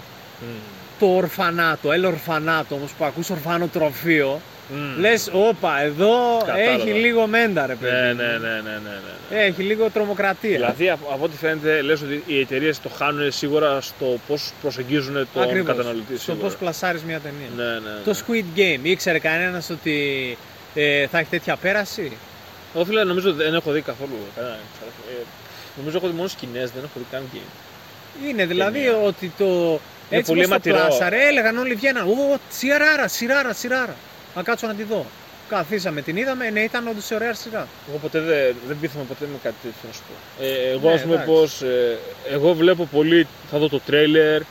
Το 0.99 1.05
ορφανάτο, 1.05 1.91
έλα 1.91 2.07
ορφανάτο 2.07 2.75
όμως 2.75 2.91
που 2.91 3.05
ακούς 3.05 3.29
ορφανοτροφείο. 3.29 4.41
Μμ. 4.69 4.99
Λες, 4.99 5.29
όπα, 5.33 5.81
εδώ 5.81 6.37
Κατάλαβα. 6.45 6.71
έχει 6.71 6.89
λίγο 6.89 7.27
μέντα, 7.27 7.65
ρε 7.65 7.75
παιδί. 7.75 7.91
Ναι, 7.93 8.13
μου. 8.13 8.15
ναι, 8.15 8.25
ναι, 8.25 8.49
ναι, 8.49 8.79
ναι, 8.83 8.99
ναι. 9.29 9.43
Έχει 9.43 9.61
λίγο 9.63 9.89
τρομοκρατία. 9.89 10.49
Δηλαδή, 10.49 10.89
από, 10.89 11.07
από 11.13 11.23
ό,τι 11.23 11.37
φαίνεται, 11.37 11.81
λες 11.81 12.01
ότι 12.01 12.23
οι 12.25 12.39
εταιρείες 12.39 12.81
το 12.81 12.89
χάνουν 12.89 13.31
σίγουρα 13.31 13.81
στο 13.81 14.17
πώς 14.27 14.51
προσεγγίζουν 14.61 15.27
τον 15.33 15.43
Ακριβώς. 15.43 15.67
καταναλωτή. 15.67 16.13
Στο 16.13 16.23
σίγουρα. 16.23 16.43
πώς 16.43 16.55
πλασάρεις 16.55 17.01
μια 17.03 17.19
ταινία. 17.19 17.47
Ναι, 17.55 17.63
ναι. 17.63 17.79
ναι. 17.79 18.13
Το 18.13 18.19
Squid 18.27 18.59
Game, 18.59 18.79
ήξερε 18.81 19.19
κανένας 19.19 19.69
ότι 19.69 20.37
ε, 20.73 21.07
θα 21.07 21.17
έχει 21.19 21.29
τέτοια 21.29 21.55
πέραση. 21.55 22.11
Εγώ 22.76 22.86
φίλε, 22.86 23.03
νομίζω 23.03 23.34
δεν 23.34 23.53
έχω 23.53 23.71
δει 23.71 23.82
καθόλου. 23.82 24.11
κανένα. 24.36 24.53
Ε, 25.09 25.23
νομίζω 25.78 25.97
έχω 25.97 26.07
δει 26.07 26.13
μόνο 26.13 26.28
σκηνές, 26.28 26.71
δεν 26.71 26.84
έχω 26.84 26.93
δει 26.95 27.05
καν 27.11 27.23
game. 27.34 28.28
Είναι 28.30 28.45
δηλαδή 28.45 28.80
Ταινία. 28.84 29.01
ότι 29.01 29.32
το. 29.38 29.80
Έτσι 30.09 30.32
πολύ 30.32 30.47
πολύ 30.47 30.61
το 30.61 30.69
αιματηρό. 30.69 30.76
πλάσαρε, 30.76 31.28
έλεγαν 31.28 31.57
όλοι 31.57 31.73
βγαίναν. 31.73 32.07
Ω, 32.07 32.38
σειράρα, 32.49 33.07
σειράρα, 33.07 33.53
σειράρα. 33.53 33.95
Να 34.36 34.43
κάτσω 34.43 34.67
να 34.67 34.73
τη 34.76 34.84
δω. 34.84 35.05
Καθίσαμε, 35.49 36.01
την 36.01 36.17
είδαμε, 36.17 36.49
ναι, 36.49 36.59
ήταν 36.59 36.88
όντως 36.88 37.11
ωραία 37.11 37.34
σειρά. 37.34 37.67
Εγώ 37.89 37.97
ποτέ 37.97 38.19
δεν, 38.19 38.55
δεν 38.67 38.78
πείθαμε 38.82 39.03
ποτέ 39.03 39.26
με 39.32 39.38
κάτι 39.43 39.55
τέτοιο 39.61 39.80
να 39.88 39.93
σου 39.93 40.01
πω. 40.07 40.43
Ε, 40.43 40.69
εγώ, 40.71 40.88
Ναι, 40.88 40.93
ας 40.93 41.01
πούμε, 41.01 41.13
εντάξει. 41.13 41.32
πως, 41.32 41.61
ε, 41.61 41.97
εγώ 42.30 42.53
βλέπω 42.53 42.86
πολύ, 42.91 43.28
θα 43.51 43.57
δω 43.57 43.69
το 43.69 43.80
τρέιλερ 43.80 44.41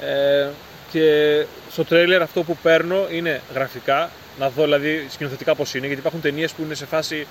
ε, 0.00 0.48
και 0.92 1.44
στο 1.70 1.84
τρέιλερ 1.84 2.22
αυτό 2.22 2.42
που 2.42 2.56
παίρνω 2.62 3.06
είναι 3.10 3.40
γραφικά, 3.54 4.10
να 4.38 4.48
δω 4.50 4.62
δηλαδή 4.64 5.06
σκηνοθετικά 5.10 5.54
πώς 5.54 5.74
είναι, 5.74 5.86
γιατί 5.86 6.00
υπάρχουν 6.00 6.20
ταινίες 6.20 6.52
που 6.52 6.62
είναι 6.62 6.74
σε 6.74 6.86
φάση 6.86 7.26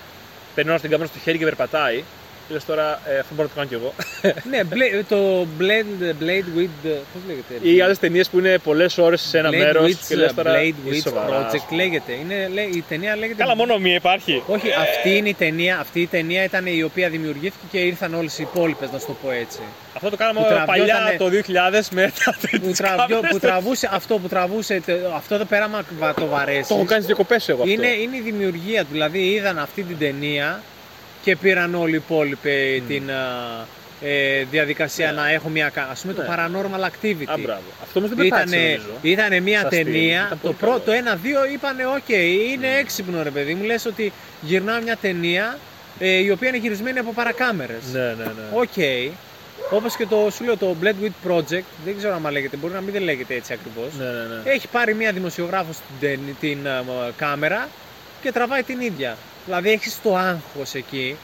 παίρνει 0.58 0.72
ένα 0.72 0.80
την 0.80 0.90
κάμερα 0.90 1.10
στο 1.10 1.20
χέρι 1.20 1.38
και 1.38 1.44
περπατάει. 1.44 2.04
Και 2.48 2.54
λες 2.54 2.66
τώρα, 2.66 3.02
ε, 3.06 3.20
αυτό 3.20 3.34
μπορώ 3.36 3.48
να 3.48 3.54
το 3.54 3.56
κάνω 3.56 3.68
κι 3.68 3.74
εγώ. 3.74 3.94
ναι, 4.52 4.64
μπλε- 4.64 5.06
το 5.10 5.48
Blade, 5.60 6.04
Blade 6.24 6.60
with. 6.60 6.84
Πώς 6.84 7.22
λέγεται. 7.28 7.70
Ή 7.70 7.82
άλλες 7.82 8.00
ταινίες 8.00 8.30
που 8.30 8.40
είναι 8.40 8.58
πολλές 8.58 8.98
ώρες 8.98 9.22
σε 9.22 9.38
ένα 9.38 9.50
Blade 9.50 9.58
μέρος 9.58 9.92
Witch, 9.92 10.06
και 10.08 10.16
λες 10.16 10.34
τώρα. 10.34 10.52
Blade 10.54 10.74
είσαι 10.86 10.98
Witch 11.10 11.10
σοβαράς. 11.10 11.54
Project 11.54 11.76
λέγεται. 11.76 12.12
Είναι, 12.14 12.50
λέ- 12.54 12.76
η 12.76 12.84
ταινία 12.90 13.16
λέγεται. 13.16 13.42
Καλά, 13.42 13.56
μόνο 13.56 13.78
μία 13.78 13.94
υπάρχει. 13.96 14.44
Όχι, 14.48 14.68
αυτή 14.74 15.16
είναι 15.18 15.30
η 15.30 15.34
ταινία. 15.34 15.80
Αυτή 15.80 16.02
η 16.02 16.08
ταινία 16.08 16.44
ήταν 16.44 16.66
η 16.66 16.84
οποία 16.84 17.10
δημιουργήθηκε 17.10 17.66
και 17.72 17.78
ήρθαν 17.80 18.14
όλες 18.14 18.40
οι 18.40 18.48
υπόλοιπες, 18.54 18.92
να 18.92 19.00
σου 19.00 19.06
το 19.06 19.16
πω 19.24 19.32
έτσι. 19.32 19.60
Αυτό 19.94 20.10
το 20.10 20.16
κάναμε 20.16 20.40
Που 20.40 20.46
παλιά 20.66 20.86
τραβιότανε- 20.86 21.18
το 21.18 21.30
2000 21.30 21.90
με 21.92 22.12
τα 22.26 22.36
που, 22.60 22.72
τραβιό, 22.78 23.20
που 23.30 23.40
τραβούσε 23.40 23.90
αυτό 23.92 24.18
που 24.18 24.28
τραβούσε. 24.28 24.82
τε- 24.86 25.06
Αυτό 25.16 25.36
εδώ 25.36 25.46
πέρα, 25.46 25.64
άμα 25.64 25.84
βα- 26.00 26.14
το 26.14 26.26
βαρέσεις. 26.26 26.68
Το 26.68 26.76
έχω 26.76 26.86
κάνει 26.86 27.06
διακοπές 27.06 27.50
εγώ 27.50 27.62
αυτό. 27.62 27.74
Είναι, 27.74 27.88
είναι 27.88 28.18
η 28.18 28.22
δημιουργία 28.22 28.82
του. 28.82 28.88
Δηλαδή 28.92 29.20
είδαν 29.20 29.60
αυτή 29.60 29.84
την 29.84 29.98
ταινία 29.98 30.62
και 31.28 31.36
πήραν 31.36 31.76
όλοι 31.76 31.92
οι 31.94 31.96
υπόλοιποι 32.06 32.84
την 32.88 33.12
α, 33.12 33.66
ε, 34.02 34.44
διαδικασία 34.52 35.12
Ναι. 35.12 35.22
να 35.22 35.32
έχουν 35.32 35.52
μια. 35.52 35.70
κα- 35.70 35.88
Ας 35.92 36.02
πούμε 36.02 36.14
Ναι. 36.14 36.20
το 36.24 36.32
paranormal 36.32 36.80
activity. 36.86 37.26
Α, 37.26 37.38
μπράβο. 37.38 37.62
Αυτό 37.84 38.00
όμως 38.00 38.12
δεν 38.12 38.18
πετάξε 38.18 38.56
Ήτανε, 38.56 38.64
νομίζω. 38.68 38.88
ήτανε 39.02 39.40
μια 39.40 39.60
Στα 39.60 39.68
στυλ. 39.70 39.84
ταινία, 39.84 40.18
Ήταν 40.26 40.30
το, 40.30 40.36
πολύ 40.42 40.54
πρώτο, 40.60 40.72
καλό. 40.74 40.84
το 40.86 40.92
ένα-δύο 40.92 41.40
είπανε 41.54 41.86
οκ, 41.86 42.10
είναι 42.54 42.68
έξυπνο 42.80 43.24
ρε 43.24 43.30
παιδί 43.30 43.54
μου, 43.54 43.64
λες 43.64 43.86
ότι 43.86 44.12
γυρνάω 44.42 44.82
μια 44.82 44.96
ταινία 45.02 45.58
ε, 46.00 46.10
η 46.10 46.30
οποία 46.30 46.48
είναι 46.48 46.58
γυρισμένη 46.58 47.00
από 47.00 47.12
παρακάμερες. 47.14 47.84
Ναι, 47.92 48.00
ναι, 48.00 48.24
ναι. 48.24 48.32
Οκ. 48.54 49.04
Όπως 49.72 49.96
και 49.96 50.06
το, 50.06 50.30
σου 50.36 50.44
λέω, 50.44 50.58
το 50.58 50.76
Blair 50.84 51.06
Witch 51.06 51.32
Project, 51.32 51.64
δεν 51.86 51.98
ξέρω 51.98 52.14
αν 52.26 52.32
λέγεται, 52.32 52.58
μπορεί 52.58 52.74
να 52.74 52.82
μην 52.82 52.94
δεν 52.94 53.02
λέγεται 53.02 53.34
έτσι 53.36 53.54
ακριβώς. 53.54 53.94
ναι, 54.00 54.06
ναι, 54.06 54.12
ναι. 54.44 54.52
Έχει 54.52 54.68
πάρει 54.68 54.94
μια 54.94 55.12
δημοσιογράφο 55.12 55.70
την, 55.72 56.10
τεν- 56.10 56.36
την 56.40 56.68
α, 56.68 56.84
μ, 56.84 56.88
κάμερα 57.18 57.68
και 58.22 58.32
τραβάει 58.32 58.64
την 58.64 58.80
ίδια. 58.80 59.18
Δηλαδή 59.48 59.72
έχεις 59.72 60.00
το 60.04 60.16
άγχος 60.16 60.74
εκεί, 60.74 61.18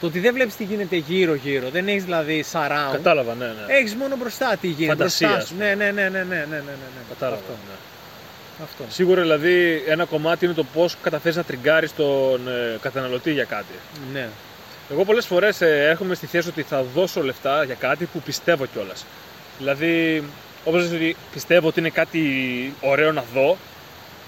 το 0.00 0.06
ότι 0.06 0.18
δεν 0.18 0.34
βλέπεις 0.34 0.56
τι 0.56 0.64
γίνεται 0.64 0.96
γύρω 0.96 1.34
γύρω, 1.34 1.68
δεν 1.68 1.88
έχεις 1.88 2.04
δηλαδή 2.04 2.44
surround. 2.52 2.92
Κατάλαβα, 2.92 3.34
ναι, 3.34 3.46
ναι. 3.46 3.74
Έχεις 3.74 3.94
μόνο 3.94 4.16
μπροστά 4.16 4.56
τι 4.60 4.68
γίνεται, 4.68 4.96
Φαντασία, 4.96 5.28
μπροστά 5.28 5.46
σου. 5.46 5.54
Ναι, 5.58 5.74
ναι, 5.74 5.90
ναι, 5.90 6.08
ναι, 6.08 6.08
ναι, 6.08 6.24
ναι, 6.24 6.34
ναι, 6.34 6.56
ναι, 6.56 6.86
ναι. 6.94 7.02
Κατάλαβα, 7.08 7.40
Αυτό. 7.40 7.52
ναι. 7.68 7.74
Αυτό. 8.62 8.84
Σίγουρα 8.88 9.20
δηλαδή 9.22 9.82
ένα 9.88 10.04
κομμάτι 10.04 10.44
είναι 10.44 10.54
το 10.54 10.64
πώς 10.64 10.96
καταφέρει 11.02 11.36
να 11.36 11.42
τριγκάρεις 11.44 11.94
τον 11.94 12.48
ε, 12.48 12.78
καταναλωτή 12.80 13.32
για 13.32 13.44
κάτι. 13.44 13.74
Ναι. 14.12 14.28
Εγώ 14.90 15.04
πολλές 15.04 15.26
φορές 15.26 15.60
ε, 15.60 15.88
έρχομαι 15.88 16.14
στη 16.14 16.26
θέση 16.26 16.48
ότι 16.48 16.62
θα 16.62 16.82
δώσω 16.94 17.22
λεφτά 17.22 17.64
για 17.64 17.74
κάτι 17.74 18.04
που 18.04 18.20
πιστεύω 18.20 18.66
κιόλας. 18.66 19.04
Δηλαδή, 19.58 20.22
όπως 20.64 20.88
πιστεύω 21.32 21.68
ότι 21.68 21.80
είναι 21.80 21.90
κάτι 21.90 22.22
ωραίο 22.80 23.12
να 23.12 23.24
δω, 23.34 23.56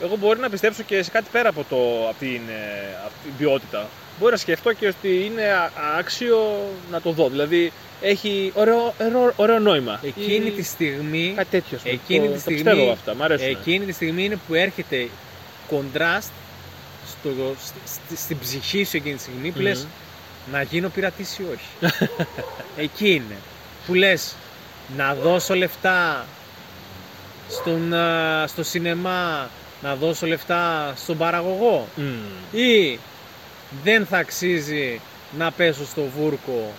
εγώ 0.03 0.17
μπορεί 0.17 0.41
να 0.41 0.51
πιστέψω 0.51 0.83
και 0.83 1.03
σε 1.03 1.11
κάτι 1.11 1.27
πέρα 1.33 1.49
από, 1.49 1.65
το, 1.69 1.77
από, 2.09 2.17
την, 2.19 2.41
ε, 2.49 2.97
από 3.05 3.13
την 3.25 3.33
ποιότητα. 3.39 3.87
Μπορεί 4.19 4.33
να 4.33 4.39
σκεφτώ 4.39 4.73
και 4.73 4.87
ότι 4.87 5.25
είναι 5.25 5.43
α- 5.53 5.71
άξιο 5.99 6.69
να 6.91 7.01
το 7.01 7.11
δω. 7.11 7.29
Δηλαδή, 7.29 7.73
έχει 8.01 8.53
ωραίο, 8.55 8.95
ωραίο, 9.01 9.33
ωραίο 9.37 9.59
νόημα. 9.59 10.01
Εκείνη 10.05 10.47
Ή 10.47 10.51
τη 10.51 10.63
στιγμή, 10.63 11.33
Κάτι 11.37 11.49
τέτοιο. 11.51 11.77
ας 11.77 11.83
πούμε. 11.83 11.95
εκείνη 11.95 12.21
Το- 12.21 12.27
τη 12.27 12.33
τα 12.35 12.39
στιγμή, 12.41 12.63
πιστεύω 12.63 12.91
αυτά, 12.91 13.15
μ' 13.15 13.23
αρέσουν. 13.23 13.47
εκείνη 13.49 13.85
τη 13.85 13.93
στιγμή 13.93 14.25
είναι 14.25 14.39
που 14.47 14.55
έρχεται 14.55 15.09
κοντράστ 15.69 16.31
στο, 17.09 17.31
στη- 17.87 18.17
στην 18.17 18.39
ψυχή 18.39 18.85
σου 18.85 18.97
εκείνη 18.97 19.15
τη 19.17 19.23
στιγμή 19.23 19.49
που 19.51 19.59
Μμμ. 19.59 19.65
λες 19.65 19.87
να 20.53 20.63
γίνω 20.63 20.89
πειρατής 20.89 21.39
ή 21.39 21.43
όχι. 21.43 21.95
Εκεί 22.77 23.11
είναι. 23.11 23.37
Που 23.87 23.95
λες 23.95 24.35
να 24.97 25.15
δώσω 25.15 25.55
λεφτά 25.55 26.25
στον, 27.51 27.93
α, 27.95 28.47
στο 28.47 28.63
σινεμά, 28.63 29.49
να 29.83 29.95
δώσω 29.95 30.27
λεφτά 30.27 30.93
στον 30.97 31.17
παραγωγό; 31.19 31.89
Μμ. 31.97 32.59
ή 32.59 32.99
δεν 33.85 34.07
θα 34.07 34.19
αξίζει 34.19 35.01
να 35.39 35.51
πέσω 35.51 35.85
στο 35.87 36.03
βούρκο 36.19 36.73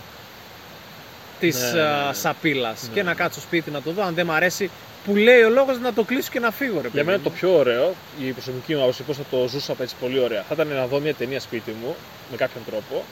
της 1.40 1.62
Ναι, 1.62 1.72
ναι, 1.82 1.88
α, 1.88 2.08
ναι. 2.08 2.14
σαπίλας 2.14 2.84
Ναι. 2.88 2.94
και 2.94 3.04
να 3.04 3.14
κάτσω 3.14 3.40
σπίτι 3.42 3.72
να 3.72 3.82
το 3.82 3.92
δω 3.92 4.04
αν 4.04 4.14
δεν 4.14 4.26
μ' 4.26 4.32
αρέσει 4.32 4.70
που 5.06 5.16
λέει 5.16 5.42
ο 5.42 5.50
λόγος 5.50 5.80
να 5.80 5.94
το 5.94 6.04
κλείσω 6.04 6.30
και 6.32 6.40
να 6.40 6.52
φύγω 6.52 6.74
ρε 6.76 6.82
Για 6.82 6.90
παιδί 6.90 7.06
μένα 7.06 7.18
μου. 7.18 7.24
το 7.24 7.30
πιο 7.30 7.56
ωραίο, 7.58 7.94
η 8.22 8.32
προσωπική 8.32 8.76
μου 8.76 8.82
άποψη, 8.82 9.04
πώς 9.04 9.18
θα 9.18 9.24
το 9.32 9.48
ζούσα 9.48 9.76
έτσι 9.82 9.96
πολύ 10.00 10.20
ωραία, 10.20 10.42
θα 10.48 10.54
ήταν 10.54 10.68
να 10.68 10.88
δω 10.88 11.00
μια 11.00 11.14
ταινία 11.14 11.40
σπίτι 11.40 11.76
μου 11.84 11.96
με 12.32 12.38
κάποιον 12.38 12.64
τρόπο 12.66 13.04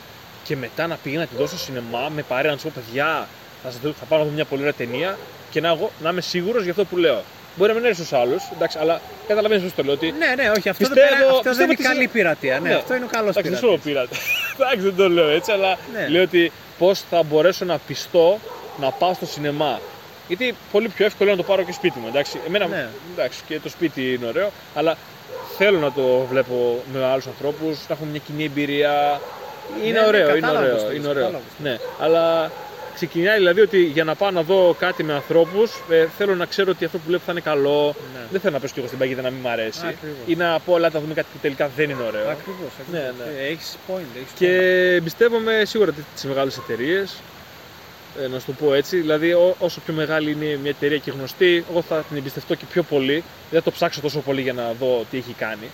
και 0.44 0.56
μετά 0.56 0.86
να 0.86 0.96
πήγαινα 0.96 1.22
να 1.22 1.28
τη 1.28 1.34
δώσω 1.36 1.56
στο 1.56 1.64
σινεμά 1.64 2.08
με 2.14 2.22
παρέα 2.22 2.50
να 2.50 2.56
του 2.56 2.62
πω 2.62 2.70
παιδιά, 2.74 3.28
θα, 3.62 3.70
σας 3.70 3.80
δω- 3.80 3.92
θα 3.98 4.04
πάω 4.04 4.18
να 4.18 4.24
δω 4.24 4.30
μια 4.30 4.44
πολύ 4.44 4.60
ωραία 4.60 4.74
ταινία 4.74 5.18
και 5.50 5.60
να, 5.60 5.68
εγώ, 5.68 5.90
να 6.02 6.10
είμαι 6.10 6.20
σίγουρος 6.20 6.62
για 6.62 6.70
αυτό 6.70 6.84
που 6.84 6.96
λέω. 6.96 7.22
Μπορεί 7.58 7.70
να 7.70 7.76
μην 7.76 7.84
αρέσει 7.86 8.04
στους 8.04 8.18
άλλους, 8.18 8.42
εντάξει, 8.56 8.78
αλλά 8.80 9.00
καταλαβαίνεις 9.28 9.62
πώς 9.64 9.74
το 9.74 9.82
λέω. 9.82 9.92
Ότι, 9.94 10.14
Ναι, 10.18 10.42
ναι, 10.42 10.50
όχι, 10.56 10.68
αυτό, 10.68 10.84
Πιστεύω- 10.84 10.94
δεν, 10.94 11.18
πέρα, 11.18 11.30
αυτό 11.30 11.32
δεν 11.42 11.42
πιστεύω 11.42 11.62
είναι 11.62 11.72
ότι 11.72 11.82
καλή 11.82 12.00
είσαι- 12.00 12.12
πειρατεία. 12.12 12.58
Ναι, 12.60 12.68
Ναι. 12.68 12.74
αυτό 12.74 12.94
είναι 12.94 13.04
ο 13.04 13.08
καλός 13.16 13.30
εντάξει, 13.36 13.50
δεν 13.50 13.58
πειρατής. 13.60 13.82
σου 13.82 13.88
πειράτη. 13.88 14.16
εντάξει, 14.58 14.80
δεν 14.88 14.96
το 14.96 15.08
λέω 15.08 15.28
έτσι, 15.28 15.52
αλλά 15.52 15.76
Ναι. 15.94 16.08
λέω 16.08 16.22
ότι 16.22 16.52
πώς 16.78 17.00
θα 17.10 17.22
μπορέσω 17.22 17.64
να 17.64 17.78
πιστώ 17.86 18.38
να 18.80 18.90
πάω 18.90 19.14
στο 19.14 19.26
σινεμά. 19.26 19.80
Γιατί 20.28 20.54
πολύ 20.72 20.88
πιο 20.88 21.04
εύκολο 21.04 21.30
είναι 21.30 21.38
να 21.38 21.44
το 21.44 21.50
πάρω 21.52 21.62
και 21.62 21.72
σπίτι 21.72 21.98
μου. 21.98 22.06
Εντάξει, 22.08 22.40
Εμένα, 22.46 22.66
Ναι. 22.66 22.88
εντάξει 23.14 23.38
και 23.48 23.58
το 23.60 23.68
σπίτι 23.68 24.12
είναι 24.14 24.26
ωραίο, 24.26 24.50
αλλά 24.74 24.96
θέλω 25.58 25.78
να 25.78 25.92
το 25.92 26.26
βλέπω 26.30 26.82
με 26.92 27.04
άλλους 27.04 27.26
ανθρώπους, 27.26 27.76
να 27.88 27.94
έχουμε 27.94 28.10
μια 28.10 28.20
κοινή 28.26 28.44
εμπειρία. 28.44 29.20
Είναι 29.84 29.92
Ναι, 29.92 30.00
ναι, 30.00 30.06
ωραίο, 30.06 30.28
είναι 30.30 30.38
κατάλαβα 30.40 30.58
ωραίο. 30.64 30.74
πώς 30.74 30.82
το 30.84 30.90
είναι 30.90 30.98
λες, 30.98 31.08
ωραίο. 31.08 31.22
κατάλαβα 31.24 31.44
πώς 31.44 31.56
το 31.62 31.68
Ναι, 31.68 31.78
αλλά 32.04 32.50
ξεκινάει 33.06 33.36
δηλαδή 33.36 33.60
ότι 33.60 33.82
για 33.84 34.04
να 34.04 34.14
πάω 34.14 34.30
να 34.30 34.42
δω 34.42 34.76
κάτι 34.78 35.02
με 35.04 35.12
ανθρώπους, 35.12 35.82
θέλω 36.16 36.34
να 36.34 36.44
ξέρω 36.44 36.70
ότι 36.70 36.84
αυτό 36.84 36.98
που 36.98 37.04
βλέπω 37.06 37.22
θα 37.26 37.32
είναι 37.32 37.40
καλό. 37.40 37.94
Ναι. 38.14 38.20
Δεν 38.30 38.40
θέλω 38.40 38.52
να 38.52 38.60
πέσω 38.60 38.72
κι 38.72 38.78
εγώ 38.78 38.88
στην 38.88 38.98
παγίδα 38.98 39.22
να 39.22 39.30
μην 39.30 39.40
μ' 39.40 39.48
αρέσει. 39.48 39.80
Ακριβώς. 39.86 40.16
Ή 40.26 40.34
να 40.34 40.58
πω, 40.60 40.74
αλλά 40.74 40.90
θα 40.90 41.00
δούμε 41.00 41.14
κάτι 41.14 41.26
που 41.32 41.38
τελικά 41.42 41.70
δεν 41.76 41.90
είναι 41.90 42.02
ωραίο. 42.06 42.28
Ακριβώς. 42.30 42.70
Ναι, 42.92 42.98
ναι. 42.98 43.46
Έχεις 43.50 43.76
point. 43.88 44.16
Έχεις 44.16 44.30
Και 44.34 44.46
point. 44.46 44.96
εμπιστεύομαι 44.96 45.62
σίγουρα 45.64 45.92
τις 46.14 46.24
μεγάλες 46.24 46.56
εταιρείες. 46.56 47.14
Ε, 48.22 48.26
να 48.28 48.38
σου 48.38 48.46
το 48.46 48.52
πω 48.52 48.74
έτσι. 48.74 48.96
Δηλαδή, 48.96 49.32
ό- 49.32 49.56
όσο 49.58 49.80
πιο 49.84 49.94
μεγάλη 49.94 50.30
είναι 50.30 50.58
μια 50.62 50.70
εταιρεία 50.70 50.98
και 50.98 51.10
γνωστή, 51.10 51.64
εγώ 51.70 51.82
θα 51.82 52.04
την 52.08 52.16
εμπιστευτώ 52.16 52.54
και 52.54 52.64
πιο 52.72 52.82
πολύ. 52.82 53.22
Δεν 53.50 53.58
θα 53.58 53.62
το 53.62 53.70
ψάξω 53.70 54.00
τόσο 54.00 54.18
πολύ 54.20 54.40
για 54.40 54.52
να 54.52 54.72
δω 54.80 55.04
τι 55.10 55.16
έχει 55.18 55.32
κάνει. 55.38 55.68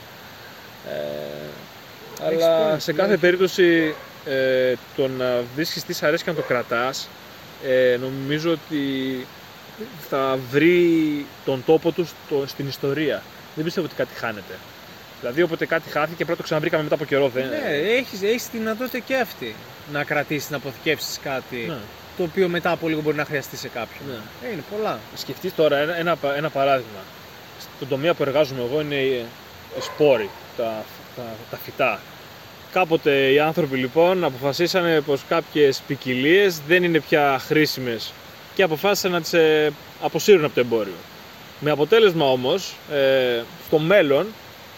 Ε, 0.88 2.28
Έχεις 2.30 2.44
αλλά 2.44 2.74
point, 2.76 2.80
σε 2.80 2.90
ναι, 2.92 2.96
κάθε 2.98 3.10
έχεις. 3.10 3.20
περίπτωση 3.20 3.94
ε, 4.26 4.74
το 4.96 5.09
να 5.09 5.42
βρίσκεις 5.55 5.84
τι 5.84 5.94
σου 5.94 6.06
αρέσει 6.06 6.24
και 6.24 6.30
να 6.30 6.36
το 6.36 6.42
κρατάς, 6.42 7.09
ε, 7.66 7.96
νομίζω 8.01 8.51
ότι 8.51 9.26
θα 10.09 10.38
βρει 10.51 11.26
τον 11.44 11.62
τόπο 11.66 11.90
του 11.92 12.05
στο- 12.06 12.44
στην 12.46 12.68
ιστορία. 12.68 13.22
Δεν 13.55 13.64
πιστεύω 13.64 13.86
ότι 13.86 13.94
κάτι 13.94 14.14
χάνεται. 14.14 14.55
Δηλαδή, 15.20 15.42
όποτε 15.42 15.66
κάτι 15.66 15.90
χάθηκε, 15.90 16.14
πρέπει 16.16 16.30
να 16.30 16.36
το 16.36 16.42
ξαναβρήκαμε 16.42 16.82
μετά 16.82 16.94
από 16.94 17.05
καιρό. 17.05 17.28
Δεν... 17.28 17.48
Ναι, 17.48 17.76
έχεις, 17.96 18.22
έχεις 18.22 18.48
τη 18.51 18.59
δυνατότητα 18.59 18.98
και 18.98 19.16
αυτή 19.16 19.55
να 19.92 20.05
κρατήσεις, 20.05 20.51
να 20.51 20.56
αποθηκεύσεις 20.56 21.18
κάτι 21.22 21.56
Ναι. 21.68 21.76
το 22.16 22.22
οποίο 22.22 22.48
μετά 22.48 22.70
από 22.70 22.88
λίγο 22.88 23.01
μπορεί 23.01 23.16
να 23.16 23.24
χρειαστεί 23.24 23.56
σε 23.56 23.68
κάποιον. 23.68 24.09
Ναι. 24.09 24.48
Ε, 24.48 24.52
είναι 24.52 24.62
πολλά. 24.76 24.98
Σκεφτείς 25.16 25.55
τώρα 25.55 25.76
ένα, 25.76 25.96
ένα, 25.96 26.16
πα- 26.16 26.36
ένα 26.36 26.51
παράδειγμα. 26.51 27.01
Στον 27.76 27.88
τομέα 27.88 28.14
που 28.14 28.22
εργάζομαι 28.22 28.62
εγώ 28.62 28.80
είναι 28.80 28.94
οι, 28.94 29.14
οι 29.78 29.80
σπόροι, 29.80 30.30
τα, 30.56 30.84
τα, 31.16 31.22
τα 31.51 31.56
φυτά. 31.64 32.01
Κάποτε 32.74 33.32
οι 33.32 33.38
άνθρωποι 33.38 33.76
λοιπόν 33.76 34.24
αποφασίσανε 34.24 35.01
πως 35.01 35.20
κάποιες 35.28 35.82
ποικιλίες 35.86 36.60
δεν 36.66 36.82
είναι 36.82 37.01
πια 37.01 37.38
χρήσιμες 37.46 38.12
και 38.55 38.62
αποφάσισαν 38.62 39.10
να 39.10 39.20
τις 39.20 39.32
ε, 39.32 39.72
αποσύρουν 40.02 40.44
από 40.44 40.55
το 40.55 40.60
εμπόριο. 40.60 40.94
Με 41.60 41.70
αποτέλεσμα 41.70 42.30
όμως 42.30 42.74
ε, 42.92 43.42
στο 43.66 43.78
μέλλον 43.78 44.26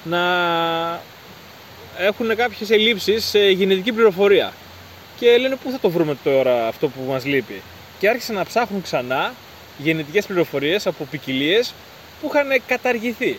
να 0.05 0.21
έχουν 1.99 2.37
κάποιες 2.37 2.71
ελλείψεις 2.71 3.25
σε 3.25 3.51
γενετική 3.51 3.93
πληροφορία. 3.93 4.53
Και 5.19 5.37
λένε 5.39 5.57
πού 5.63 5.71
θα 5.71 5.79
το 5.81 5.91
βρούμε 5.91 6.17
τώρα 6.25 6.67
αυτό 6.67 6.89
που 6.89 7.03
μας 7.09 7.25
λείπει; 7.25 7.63
Και 7.99 8.09
άρχισαν 8.09 8.35
να 8.35 8.45
ψάχνουν 8.45 8.83
ξανά 8.83 9.35
γενετικές 9.79 10.27
πληροφορίες 10.27 10.87
από 10.87 11.05
ποικιλίες 11.11 11.75
που 12.21 12.31
είχαν 12.33 12.63
καταργηθεί. 12.67 13.39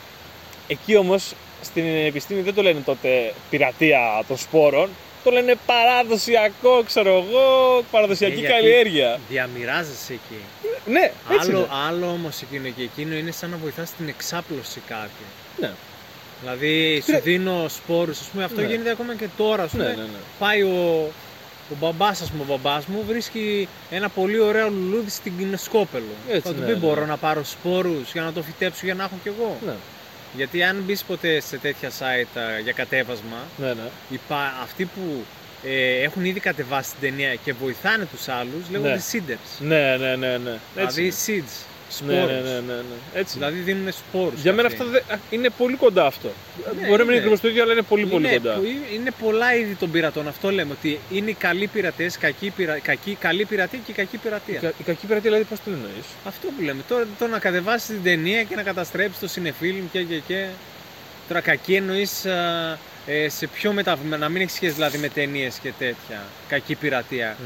Εκεί 0.68 0.96
όμως 0.96 1.34
στην 1.64 2.06
επιστήμη 2.06 2.42
δεν 2.42 2.54
το 2.54 2.62
λένε 2.62 2.80
τότε 2.86 3.34
πειρατεία 3.50 4.00
των 4.28 4.38
σπόρων, 4.38 4.90
το 5.24 5.32
λένε 5.32 5.56
παραδοσιακό, 5.66 6.84
ξέρω 6.86 7.10
εγώ, 7.10 7.84
παραδοσιακή 7.92 8.34
Ε, 8.36 8.38
γιατί 8.40 8.54
καλλιέργεια. 8.54 9.20
Διαμοιράζεσαι 9.30 10.14
εκεί. 10.14 10.42
Ναι, 10.86 11.12
έτσι 11.32 11.50
άλλο, 11.50 11.58
είναι. 11.58 11.68
άλλο 11.88 12.06
όμως 12.08 12.42
εκείνο 12.42 12.70
και 12.70 12.84
εκείνο 12.84 13.16
είναι 13.16 13.32
σαν 13.32 13.50
να 13.50 13.58
βοηθάς 13.58 13.88
στην 13.88 14.08
εξάπλωση 14.08 14.82
κάτι. 14.88 15.24
Ναι. 15.60 15.72
Δηλαδή 16.42 17.00
σου 17.00 17.06
Κοίτα- 17.06 17.20
δίνω 17.20 17.66
σπόρους, 17.68 18.20
ας 18.20 18.26
πούμε, 18.28 18.44
αυτό 18.44 18.62
Ναι. 18.62 18.68
γίνεται 18.68 18.90
ακόμα 18.90 19.16
και 19.16 19.28
τώρα. 19.38 19.64
Ας 19.64 19.72
πούμε, 19.72 19.84
Ναι, 19.84 19.90
ναι, 19.90 19.96
ναι. 19.96 20.08
Πάει 20.40 20.62
ο, 20.62 21.10
ο 21.72 21.76
μπαμπάς, 21.80 22.22
ας 22.22 22.30
πούμε, 22.32 22.44
ο 22.44 22.46
μπαμπάς 22.46 22.86
μου 22.86 23.04
βρίσκει 23.08 23.68
ένα 23.92 24.10
πολύ 24.10 24.40
ωραίο 24.40 24.70
λουλούδι 24.70 25.10
στην 25.10 25.58
Σκόπελο. 25.58 26.04
Έτσι, 26.30 26.42
Θα 26.48 26.54
του 26.54 26.60
ναι, 26.60 26.66
πει: 26.66 26.72
ναι. 26.72 26.78
Μπορώ 26.78 27.06
να 27.06 27.18
πάρω 27.18 27.44
σπόρους 27.44 28.12
για 28.12 28.22
να 28.22 28.34
το 28.34 28.42
φυτέψω 28.42 28.82
για 28.84 28.94
να 28.94 29.04
έχω 29.04 29.16
κι 29.24 29.28
εγώ. 29.28 29.58
Ναι, 30.34 30.38
Γιατί 30.44 30.64
αν 30.64 30.84
μπεις 30.86 31.04
ποτέ 31.04 31.40
σε 31.40 31.58
τέτοια 31.58 31.90
site 31.90 32.40
α, 32.40 32.60
για 32.60 32.72
κατέβασμα, 32.72 33.38
ναι, 33.58 33.68
ναι. 33.68 33.90
υπά, 34.10 34.54
αυτοί 34.64 34.86
που 34.86 35.24
ε, 35.64 36.02
έχουν 36.02 36.26
ήδη 36.26 36.40
κατεβάσει 36.40 36.90
την 36.92 37.00
ταινία 37.10 37.36
και 37.36 37.54
βοηθάνε 37.54 38.06
τους 38.06 38.28
άλλους 38.28 38.70
λέγονται 38.72 38.90
Ναι. 38.94 39.02
seeders. 39.12 39.60
Ναι, 39.60 39.98
ναι, 39.98 40.16
ναι, 40.16 40.38
ναι. 40.38 40.50
Έτσι 40.76 41.02
Δηλαδή 41.02 41.04
είναι. 41.04 41.46
seeds. 41.46 41.66
Ναι, 42.06 42.14
ναι, 42.14 42.20
Σπόρους. 42.22 42.44
ναι, 42.44 42.52
ναι, 42.52 42.74
ναι. 42.74 42.98
Έτσι. 43.20 43.38
είναι. 43.38 43.46
Δηλαδή 43.48 43.60
δίνουν 43.72 43.92
σπόρους. 43.92 44.42
Για 44.42 44.54
μένα 44.54 44.68
αυτοί. 44.68 44.80
αυτό 44.82 44.92
δεν- 44.92 45.20
είναι 45.30 45.50
πολύ 45.58 45.76
κοντά 45.76 46.06
αυτό. 46.06 46.28
Ναι, 46.28 46.72
Μπορεί 46.74 46.84
να 46.84 46.88
μην 46.88 47.00
είναι 47.00 47.12
είναι. 47.12 47.18
ακριβώ 47.18 47.38
το 47.42 47.48
ίδιο, 47.48 47.64
αλλά 47.64 47.72
είναι 47.74 47.82
πολύ 47.82 48.06
πολύ 48.06 48.28
είναι, 48.28 48.38
κοντά. 48.38 48.54
που- 48.54 48.64
είναι 48.94 49.12
πολλά 49.24 49.56
είδη 49.56 49.74
των 49.76 49.92
πειρατών. 49.92 50.28
Αυτό 50.28 50.52
λέμε. 50.52 50.72
Ότι 50.80 51.00
είναι 51.12 51.30
οι 51.30 51.34
καλοί 51.34 51.68
πειρατές, 51.68 52.18
κακοί, 52.18 52.50
πειρα... 52.50 52.80
κακοί, 52.80 53.16
καλή 53.20 53.46
πειρατή 53.46 53.78
και 53.86 53.92
η 53.92 53.94
κακή 53.94 54.18
πειρατεία. 54.18 54.56
Η, 54.56 54.60
κα- 54.60 54.74
η 54.80 54.84
κακή 54.84 55.06
πειρατεία, 55.06 55.30
δηλαδή, 55.32 55.44
πώς 55.50 55.58
το 55.66 55.72
εννοείς; 55.72 56.06
Αυτό 56.26 56.48
που 56.58 56.64
λέμε. 56.64 56.82
Τώρα 56.88 57.08
το 57.20 57.28
να 57.28 57.40
κατεβάσεις 57.40 57.88
την 57.88 58.04
ταινία 58.04 58.44
και 58.44 58.56
να 58.56 58.64
καταστρέψεις 58.64 59.20
το 59.20 59.28
συνεφίλμ 59.28 59.86
και 59.92 60.02
και 60.04 60.20
και. 60.28 60.46
Τώρα 61.28 61.40
κακή 61.42 61.74
εννοείς 61.76 62.26
ε, 62.26 63.30
σε 63.30 63.48
πιο 63.48 63.72
μεταβημένα. 63.74 64.18
Να 64.18 64.30
μην 64.30 64.42
έχεις 64.42 64.54
σχέση 64.54 64.74
δηλαδή 64.74 64.98
με 64.98 65.08
ταινίες 65.10 65.58
και 65.62 65.72
τέτοια. 65.80 66.24
Κακή 66.48 66.76
πειρατεία. 66.76 67.38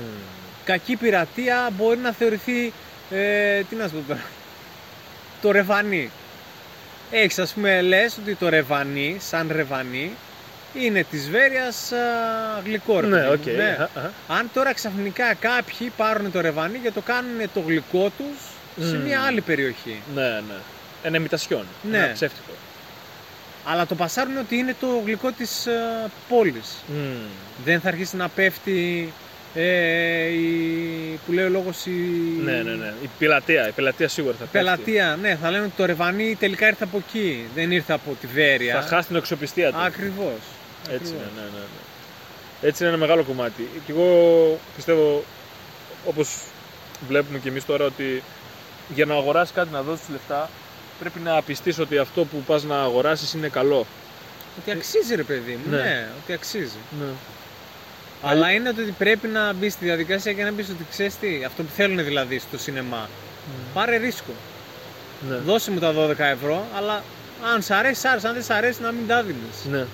Κακή 0.66 0.96
πειρατεία 0.96 1.70
μπορεί 1.78 1.98
να 1.98 2.12
θεωρηθεί. 2.12 2.74
Ε, 3.12 3.62
τι 3.70 3.76
να 3.76 3.88
σου 3.88 3.94
πω 3.94 4.04
τώρα. 4.08 4.22
Το 5.42 5.52
ρεβανί. 5.52 6.12
Έχεις, 7.12 7.40
ας 7.40 7.54
πούμε, 7.54 7.82
λες 7.82 8.18
ότι 8.18 8.36
το 8.36 8.50
ρεβανί, 8.50 9.18
σαν 9.20 9.50
ρεβανί, 9.52 10.12
είναι 10.74 11.04
της 11.04 11.30
Βέροιας 11.30 11.72
γλυκό. 12.66 13.00
ρε 13.00 13.08
Ναι, 13.08 13.16
παιδί 13.18 13.28
μου. 13.28 13.32
οκ. 13.42 13.46
Ναι. 13.58 13.70
Αχα, 13.70 13.90
αχα. 13.96 14.12
Αν 14.28 14.50
τώρα 14.54 14.74
ξαφνικά 14.74 15.34
κάποιοι 15.34 15.92
πάρουν 15.98 16.32
το 16.32 16.42
ρεβανί 16.42 16.78
και 16.78 16.92
το 16.92 17.02
κάνουν 17.02 17.50
το 17.54 17.60
γλυκό 17.60 18.12
τους 18.18 18.86
σε 18.88 18.96
Μμμ. 18.98 19.04
μια 19.04 19.22
άλλη 19.22 19.42
περιοχή. 19.42 20.02
Ναι, 20.16 20.22
ναι. 20.30 20.56
Ένα 21.04 21.18
ιμιτασιόν. 21.18 21.66
Ναι. 21.92 21.98
Ένα 21.98 22.14
ψεύτικο. 22.14 22.52
Αλλά 23.66 23.86
το 23.86 23.96
πασάρουν 23.96 24.38
ότι 24.38 24.56
είναι 24.56 24.76
το 24.80 25.02
γλυκό 25.06 25.32
της 25.32 25.66
ε, 25.66 26.10
πόλης. 26.30 26.76
Μμμ. 26.88 27.16
Δεν 27.66 27.80
θα 27.82 27.88
αρχίσει 27.88 28.16
να 28.16 28.30
πέφτει 28.30 29.14
ε, 29.56 30.26
η, 30.28 31.20
που 31.26 31.32
λέει 31.32 31.46
ο 31.46 31.50
λόγος 31.50 31.86
η 31.86 31.92
Ναι, 32.44 32.52
ναι, 32.52 32.72
ναι. 32.72 32.94
Η 33.04 33.10
πελατεία, 33.20 33.68
η 33.68 33.72
πελατεία 33.72 34.08
σίγουρα 34.08 34.34
θα 34.34 34.40
πέφτει. 34.46 34.58
πελατεία. 34.58 35.18
Ναι, 35.22 35.38
θα 35.42 35.52
λένε 35.52 35.64
ότι 35.64 35.74
το 35.78 35.86
ρεβανί 35.86 36.36
τελικά 36.40 36.68
ήρθε 36.68 36.84
από 36.84 36.98
εκεί, 37.08 37.46
δεν 37.56 37.72
ήρθε 37.72 37.94
από 37.94 38.18
τη 38.22 38.28
Βέρεια. 38.28 38.82
Θα 38.82 38.88
χάσει 38.88 39.08
την 39.08 39.18
αξιοπιστία 39.18 39.72
του. 39.72 39.78
Ακριβώς. 39.80 40.40
Έτσι 40.82 40.94
Ακριβώς. 40.96 41.10
είναι, 41.12 41.20
ναι, 41.36 41.42
ναι, 41.42 41.48
ναι. 42.62 42.68
Έτσι 42.68 42.84
είναι 42.84 42.92
ένα 42.92 43.02
μεγάλο 43.02 43.24
κομμάτι. 43.24 43.68
Και 43.86 43.92
εγώ 43.92 44.60
πιστεύω, 44.76 45.24
όπως 46.06 46.38
βλέπουμε 47.08 47.40
και 47.40 47.50
εμείς 47.50 47.66
τώρα, 47.66 47.86
ότι 47.86 48.24
για 48.96 49.06
να 49.06 49.14
αγοράσεις 49.14 49.54
κάτι 49.56 49.70
να 49.72 49.82
δώσεις 49.82 50.10
λεφτά, 50.10 50.50
πρέπει 51.00 51.20
να 51.20 51.42
πιστείς 51.42 51.80
ότι 51.80 51.98
αυτό 51.98 52.26
που 52.26 52.38
πας 52.48 52.64
να 52.64 52.82
αγοράσεις 52.82 53.34
είναι 53.34 53.48
καλό. 53.48 53.86
Ότι 54.60 54.72
αξίζει 54.72 55.16
ρε 55.16 55.24
παιδί 55.24 55.60
μου, 55.64 55.72
Ναι. 55.76 55.78
ναι, 55.82 56.08
ότι 56.24 56.34
αξίζει. 56.34 56.78
Ναι. 57.00 57.06
Αλλά 58.22 58.52
είναι 58.52 58.70
ότι 58.70 58.94
πρέπει 58.98 59.28
να 59.28 59.54
μπει 59.54 59.70
στη 59.70 59.86
διαδικασία 59.86 60.34
και 60.34 60.44
να 60.44 60.52
πεις 60.52 60.70
ότι 60.70 60.86
ξέρεις 60.90 61.16
τι, 61.16 61.44
αυτό 61.46 61.64
που 61.64 61.70
θέλουν 61.76 62.04
δηλαδή 62.04 62.40
στο 62.40 62.58
σινεμά. 62.58 63.10
Πάρε 63.74 63.98
ρίσκο. 63.98 64.32
Ναι. 65.30 65.36
Δώσε 65.36 65.72
μου 65.72 65.80
τα 65.80 65.94
12 65.94 66.18
ευρώ, 66.18 66.66
αλλά 66.78 67.04
αν 67.54 67.62
σ' 67.62 67.72
αρέσει, 67.72 68.00
σ' 68.00 68.06
άρεσε. 68.06 68.28
Αν 68.28 68.34
δεν 68.34 68.44
σ' 68.44 68.50
αρέσει, 68.50 68.82
να 68.82 68.92
μην 68.92 69.08
τα 69.08 69.24
δίνεις. 69.24 69.66
Ναι. 69.72 69.86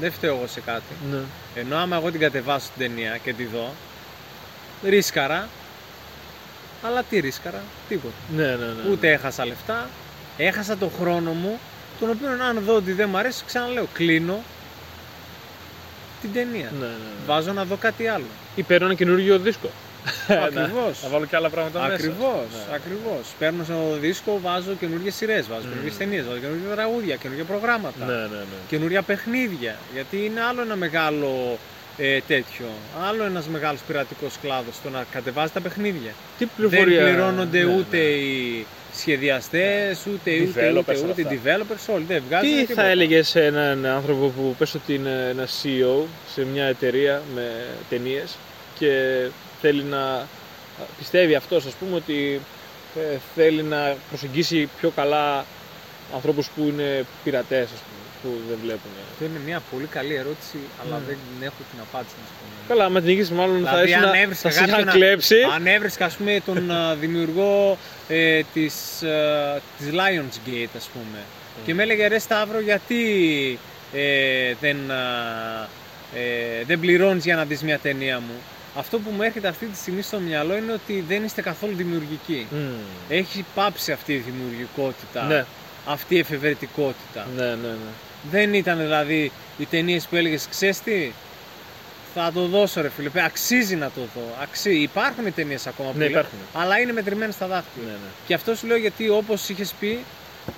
Δεν 0.00 0.12
φταίω 0.12 0.36
εγώ 0.36 0.46
σε 0.46 0.60
κάτι. 0.60 0.94
Ναι. 1.10 1.18
Ενώ 1.54 1.76
άμα 1.76 1.96
εγώ 1.96 2.10
την 2.10 2.20
κατεβάσω 2.20 2.68
την 2.76 2.86
ταινία 2.86 3.16
και 3.16 3.32
τη 3.32 3.44
δω, 3.44 3.74
ρίσκαρα. 4.84 5.48
Αλλά 6.82 7.02
τι 7.02 7.20
ρίσκαρα, 7.20 7.62
τίποτα. 7.88 8.14
Ναι, 8.36 8.46
ναι, 8.46 8.54
ναι. 8.54 8.90
Ούτε 8.90 9.12
έχασα 9.12 9.46
λεφτά, 9.46 9.88
έχασα 10.36 10.76
τον 10.76 10.90
χρόνο 11.00 11.32
μου, 11.32 11.58
τον 12.00 12.10
οποίο 12.10 12.28
αν 12.28 12.62
δω 12.64 12.74
ότι 12.74 12.92
δεν 12.92 13.08
μου 13.08 13.18
αρέσει, 13.18 13.42
ξαναλέω, 13.46 13.86
κλείνω 13.92 14.42
την 16.20 16.32
ταινία. 16.32 16.70
Ναι, 16.72 16.86
ναι, 16.86 16.86
ναι. 16.86 17.26
Βάζω 17.26 17.52
να 17.52 17.64
δω 17.64 17.76
κάτι 17.76 18.06
άλλο. 18.06 18.24
Ή 18.54 18.62
παίρνω 18.62 18.86
ένα 18.86 18.94
καινούργιο 18.94 19.38
δίσκο. 19.38 19.70
Ακριβώς. 20.46 21.02
Να 21.02 21.08
βάλω 21.08 21.24
και 21.26 21.36
άλλα 21.36 21.48
πράγματα 21.50 21.80
μέσα. 21.80 21.94
Ακριβώς. 21.94 22.46
Ναι. 22.68 22.74
Ακριβώς. 22.74 23.24
Παίρνω 23.38 23.64
στο 23.64 23.96
δίσκο, 24.00 24.40
βάζω 24.42 24.72
καινούργιες 24.80 25.14
σειρές, 25.14 25.46
βάζω 25.48 25.60
Μμμ. 25.62 25.68
καινούργιες 25.68 25.96
ταινίες, 25.96 26.24
βάζω 26.26 26.38
καινούργια 26.38 26.68
τραγούδια, 26.74 27.16
καινούργια 27.16 27.44
προγράμματα. 27.44 28.04
Ναι, 28.04 28.12
ναι, 28.12 28.20
ναι. 28.50 28.58
Καινούρια 28.68 29.02
παιχνίδια. 29.02 29.76
Γιατί 29.94 30.24
είναι 30.24 30.40
άλλο 30.40 30.60
ένα 30.62 30.76
μεγάλο 30.76 31.58
ε, 31.96 32.18
τέτοιο. 32.26 32.66
Άλλο 33.08 33.24
ένας 33.24 33.46
μεγάλος 33.46 33.80
πειρατικός 33.86 34.34
κλάδος 34.42 34.74
το 34.82 34.90
να 34.90 35.04
κατεβάζει 35.12 35.52
τα 35.52 35.60
παιχνίδια. 35.60 36.10
Τι 36.38 36.44
Δεν 36.44 36.48
πληροφορία. 36.56 37.02
πληρώνονται 37.04 37.62
ναι, 37.62 37.74
ούτε 37.74 37.96
ναι. 37.96 38.02
οι 38.02 38.66
σχεδιαστές, 39.00 40.06
ούτε, 40.06 40.30
ούτε, 40.30 40.42
ούτε, 40.42 40.70
Developers, 40.72 41.02
ούτε, 41.10 41.22
αυτά. 41.22 41.30
developers, 41.44 41.94
όλοι. 41.94 42.04
Δεν 42.08 42.22
βγάζουν 42.28 42.50
Τι 42.50 42.60
τίποτα. 42.60 42.82
θα 42.82 42.88
έλεγες 42.88 43.28
σε 43.28 43.44
έναν 43.44 43.86
άνθρωπο 43.86 44.26
που 44.28 44.54
πες 44.58 44.74
ότι 44.74 44.94
είναι 44.94 45.26
ένα 45.30 45.46
CEO 45.46 46.04
σε 46.34 46.44
μια 46.52 46.64
εταιρεία 46.64 47.22
με 47.34 47.50
ταινίες 47.88 48.36
και 48.78 48.92
θέλει 49.60 49.82
να 49.82 50.26
πιστεύει 50.98 51.34
αυτός 51.34 51.66
ας 51.66 51.72
πούμε 51.72 51.96
ότι 51.96 52.40
ε, 52.96 53.16
θέλει 53.34 53.62
να 53.62 53.94
προσεγγίσει 54.08 54.68
πιο 54.80 54.90
καλά 54.96 55.44
ανθρώπους 56.14 56.48
που 56.56 56.62
είναι 56.68 57.04
πειρατές 57.24 57.62
ας 57.64 57.68
πούμε, 57.80 57.98
που 58.22 58.40
δεν 58.48 58.58
βλέπουν. 58.62 58.90
Αυτό 59.12 59.24
είναι 59.24 59.40
μια 59.46 59.62
πολύ 59.70 59.86
καλή 59.86 60.14
ερώτηση, 60.14 60.58
αλλά 60.82 60.96
Μμ. 60.96 61.02
δεν 61.06 61.16
έχω 61.42 61.60
την 61.72 61.80
απάντηση 61.90 62.14
να 62.20 62.26
σου 62.26 62.32
πω. 62.38 62.68
Καλά, 62.68 62.84
άμα 62.84 63.00
την 63.00 63.08
είχες 63.08 63.30
μάλλον 63.30 63.64
θα, 63.64 63.70
Δηλαδή, 63.70 63.90
ήσουν, 63.90 64.04
αν 64.04 64.14
έβρισκα 64.14 64.48
θα 64.50 64.54
σε 64.54 64.58
είχαν 64.64 64.70
κάποιον 64.70 64.86
να- 64.86 64.92
κλέψει. 64.92 65.36
Αν 65.54 65.66
έβρισκα, 65.66 66.04
ας 66.04 66.14
πούμε, 66.14 66.40
τον 66.46 66.70
α, 66.70 66.94
δημιουργό 66.94 67.78
ε, 68.12 68.40
της, 68.52 69.02
ε, 69.02 69.60
της 69.78 69.88
Lionsgate, 69.92 70.68
ας 70.76 70.88
πούμε, 70.92 71.18
Και 71.64 71.74
με 71.74 71.82
έλεγε 71.82 72.06
ρε 72.06 72.18
Σταύρο, 72.18 72.60
γιατί 72.60 73.02
ε, 73.94 74.54
δεν, 74.60 74.90
α, 74.90 75.68
ε, 76.14 76.64
δεν 76.66 76.80
πληρώνεις 76.80 77.24
για 77.24 77.36
να 77.36 77.44
δεις 77.44 77.62
μια 77.62 77.78
ταινία 77.78 78.18
μου; 78.20 78.34
Αυτό 78.76 78.98
που 78.98 79.10
μου 79.10 79.22
έρχεται 79.22 79.48
αυτή 79.48 79.66
τη 79.66 79.76
στιγμή 79.76 80.02
στο 80.02 80.18
μυαλό 80.18 80.56
είναι 80.56 80.72
ότι 80.72 81.04
δεν 81.08 81.24
είστε 81.24 81.42
καθόλου 81.42 81.74
δημιουργικοί. 81.76 82.46
Μμ. 82.50 82.56
Έχει 83.08 83.44
πάψει 83.54 83.92
αυτή 83.92 84.12
η 84.12 84.16
δημιουργικότητα, 84.18 85.22
Ναι, 85.24 85.44
αυτή 85.86 86.14
η 86.14 86.18
εφευρετικότητα. 86.18 87.26
ναι, 87.36 87.44
ναι. 87.44 87.54
ναι. 87.54 87.90
Δεν 88.30 88.54
ήταν 88.54 88.78
δηλαδή 88.78 89.32
οι 89.58 89.64
ταινίες 89.66 90.06
που 90.06 90.16
έλεγες, 90.16 90.46
ξέρεις 90.50 90.80
τι, 90.80 91.12
θα 92.14 92.30
το 92.34 92.46
δώσω 92.46 92.80
ρε 92.80 92.88
φίλε. 92.88 93.10
Αξίζει 93.24 93.76
να 93.76 93.86
το 93.90 94.00
δω. 94.14 94.22
Αξίζει. 94.42 94.76
Υπάρχουν 94.82 95.26
οι 95.26 95.30
ταινίες 95.30 95.66
ακόμα 95.66 95.90
που 95.90 95.98
Ναι, 95.98 96.04
λέω, 96.04 96.10
υπάρχουν. 96.12 96.38
αλλά 96.52 96.78
είναι 96.78 96.92
μετρημένες 96.92 97.34
στα 97.34 97.46
δάχτυλα. 97.46 97.84
ναι, 97.86 97.92
ναι. 97.92 98.08
Και 98.26 98.34
αυτό 98.34 98.54
σου 98.54 98.66
λέω 98.66 98.76
γιατί 98.76 99.08
όπως 99.08 99.48
είχες 99.48 99.74
πει, 99.80 100.04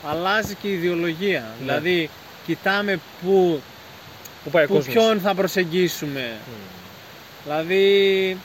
αλλάζει 0.09 0.55
και 0.55 0.69
η 0.69 0.73
ιδεολογία. 0.73 1.41
Ναι. 1.41 1.55
Δηλαδή, 1.59 2.11
κοιτάμε 2.47 3.01
που, 3.23 3.63
Πού 4.45 4.51
πάει 4.51 4.65
ο 4.65 4.67
που 4.67 4.75
κόσμος. 4.75 4.95
ποιον 4.95 5.21
θα 5.21 5.35
προσεγγίσουμε. 5.35 6.31
Μμ. 6.47 6.53
Δηλαδή, 7.45 8.37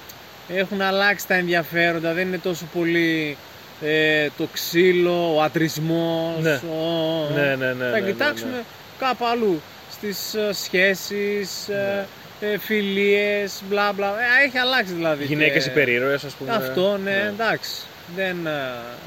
έχουν 0.47 0.81
αλλάξει 0.81 1.27
τα 1.27 1.33
ενδιαφέροντα. 1.35 2.13
Δεν 2.13 2.27
είναι 2.27 2.37
τόσο 2.37 2.65
πολύ 2.73 3.37
ε, 3.81 4.27
το 4.37 4.47
ξύλο, 4.53 5.35
ο 5.35 5.41
ατρισμός. 5.41 6.41
Ναι. 6.41 6.53
Ο... 6.53 7.29
Ναι, 7.35 7.41
ναι, 7.55 7.73
ναι, 7.73 7.83
θα 7.83 7.89
ναι, 7.89 7.99
ναι, 7.99 8.11
κοιτάξουμε 8.11 8.51
ναι. 8.51 8.63
κάπου 8.99 9.25
αλλού. 9.25 9.61
Στις 9.91 10.33
ε, 10.33 10.53
σχέσεις, 10.53 11.67
ε, 11.69 12.07
ε, 12.39 12.57
φιλίες, 12.57 13.61
μπλα 13.69 13.93
μπλα. 13.93 14.07
Ε, 14.07 14.45
έχει 14.45 14.57
αλλάξει 14.57 14.93
δηλαδή. 14.93 15.25
Γυναίκες 15.25 15.63
και- 15.63 15.69
υπερήρωες, 15.69 16.23
ας 16.23 16.33
πούμε. 16.33 16.51
Αυτό, 16.55 16.97
ναι, 17.03 17.31
εντάξει. 17.33 17.71
Δεν, 18.15 18.45
ε, 18.47 18.61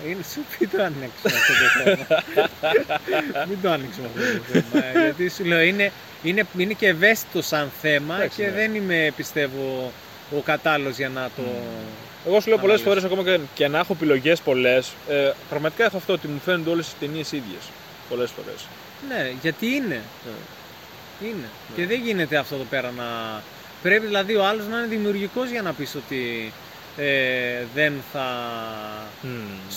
είναι, 0.09 0.23
σου 0.33 0.45
μην 0.61 0.71
το 0.71 0.83
ανοίξουμε 0.83 1.33
αυτό 1.35 1.53
το 1.53 1.67
θέμα. 2.07 2.23
μην 3.49 3.59
το 3.63 3.71
ανοίξουμε 3.71 4.07
αυτό 4.07 4.21
το 4.39 4.61
θέμα. 4.71 4.85
ε, 4.85 5.01
γιατί 5.05 5.29
σου 5.29 5.45
λέω, 5.45 5.61
είναι, 5.61 5.93
είναι, 6.23 6.43
είναι 6.59 6.73
και 6.73 6.87
ευαίσθητος 6.87 7.47
σαν 7.47 7.71
θέμα 7.81 8.15
Εντάξει, 8.17 8.37
και 8.41 8.47
ναι. 8.47 8.53
δεν 8.53 8.75
είμαι, 8.75 9.13
πιστεύω, 9.17 9.93
ο 10.37 10.41
κατάλληλος 10.41 10.97
για 10.97 11.09
να 11.09 11.31
το... 11.37 11.43
Εγώ 12.27 12.41
σου 12.41 12.49
λέω 12.49 12.59
πολλές 12.59 12.81
Ανάλυση. 12.81 13.01
φορές 13.03 13.05
ακόμα 13.05 13.23
και, 13.23 13.41
και 13.55 13.69
να 13.69 13.79
έχω 13.79 13.93
επιλογές 13.93 14.41
πολλές, 14.41 14.93
ε, 15.09 15.31
πραγματικά 15.49 15.85
έχω 15.85 15.97
αυτό 15.97 16.13
ότι 16.13 16.29
μου 16.29 16.41
φαίνονται 16.45 16.71
όλες 16.71 16.87
τι 16.89 16.95
ταινίες 17.07 17.33
ίδιες. 17.33 17.63
Πολλές 18.09 18.31
φορές. 18.31 18.67
Ναι, 19.09 19.31
γιατί 19.43 19.67
είναι. 19.67 20.01
Ναι. 20.25 20.33
Είναι. 21.25 21.49
Και 21.77 21.87
δεν 21.87 22.01
γίνεται 22.01 22.37
αυτό 22.37 22.55
εδώ 22.55 22.65
πέρα 22.65 22.91
να. 22.97 23.05
Πρέπει 23.83 24.07
δηλαδή 24.07 24.35
ο 24.35 24.47
άλλος 24.47 24.67
να 24.67 24.79
είναι 24.79 24.87
δημιουργικός 24.87 25.51
για 25.51 25.63
να 25.63 25.73
πεις 25.73 25.95
ότι 25.95 26.53
ε, 26.97 27.65
δεν, 27.75 27.93
θα 28.13 28.27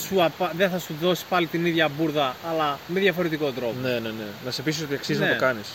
σου 0.08 0.24
απα... 0.24 0.52
δεν 0.56 0.70
θα 0.70 0.80
σου 0.80 0.96
δώσει 1.02 1.26
πάλι 1.30 1.48
την 1.48 1.66
ίδια 1.66 1.88
μπουρδα, 1.90 2.36
αλλά 2.50 2.80
με 2.88 3.00
διαφορετικό 3.00 3.52
τρόπο. 3.52 3.76
Ναι, 3.82 3.92
ναι, 3.92 4.00
ναι. 4.00 4.26
Να 4.46 4.52
σε 4.52 4.62
πείσει 4.62 4.84
ότι 4.84 4.94
αξίζει 4.94 5.20
Ναι. 5.20 5.26
να 5.26 5.32
το 5.34 5.40
κάνεις. 5.40 5.68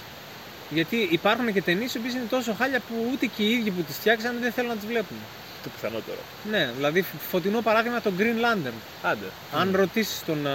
Γιατί 0.70 1.08
υπάρχουν 1.10 1.52
και 1.52 1.62
ταινίες 1.62 1.92
που 1.92 2.00
είναι 2.10 2.26
τόσο 2.30 2.54
χάλια 2.58 2.78
που 2.80 3.08
ούτε 3.12 3.26
και 3.26 3.42
οι 3.42 3.50
ίδιοι 3.50 3.70
που 3.70 3.82
τις 3.82 3.96
φτιάξαν 3.96 4.36
δεν 4.40 4.52
θέλουν 4.52 4.70
να 4.70 4.76
τις 4.76 4.86
βλέπουν. 4.86 5.16
Το 5.62 5.68
πιθανότερο. 5.74 6.18
Ναι, 6.50 6.70
δηλαδή 6.76 7.04
φωτεινό 7.30 7.60
παράδειγμα 7.60 8.00
το 8.00 8.12
Green 8.18 8.22
Lantern. 8.44 8.72
Άντε. 9.02 9.26
Αν 9.52 9.72
ρωτήσεις 9.76 10.22
τον. 10.26 10.46
α, 10.46 10.50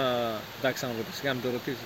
Εντάξει, 0.58 0.84
αν 0.84 0.90
ρωτήσεις, 0.96 1.20
για 1.20 1.32
να 1.34 1.40
το 1.40 1.48
ρωτήσεις. 1.50 1.84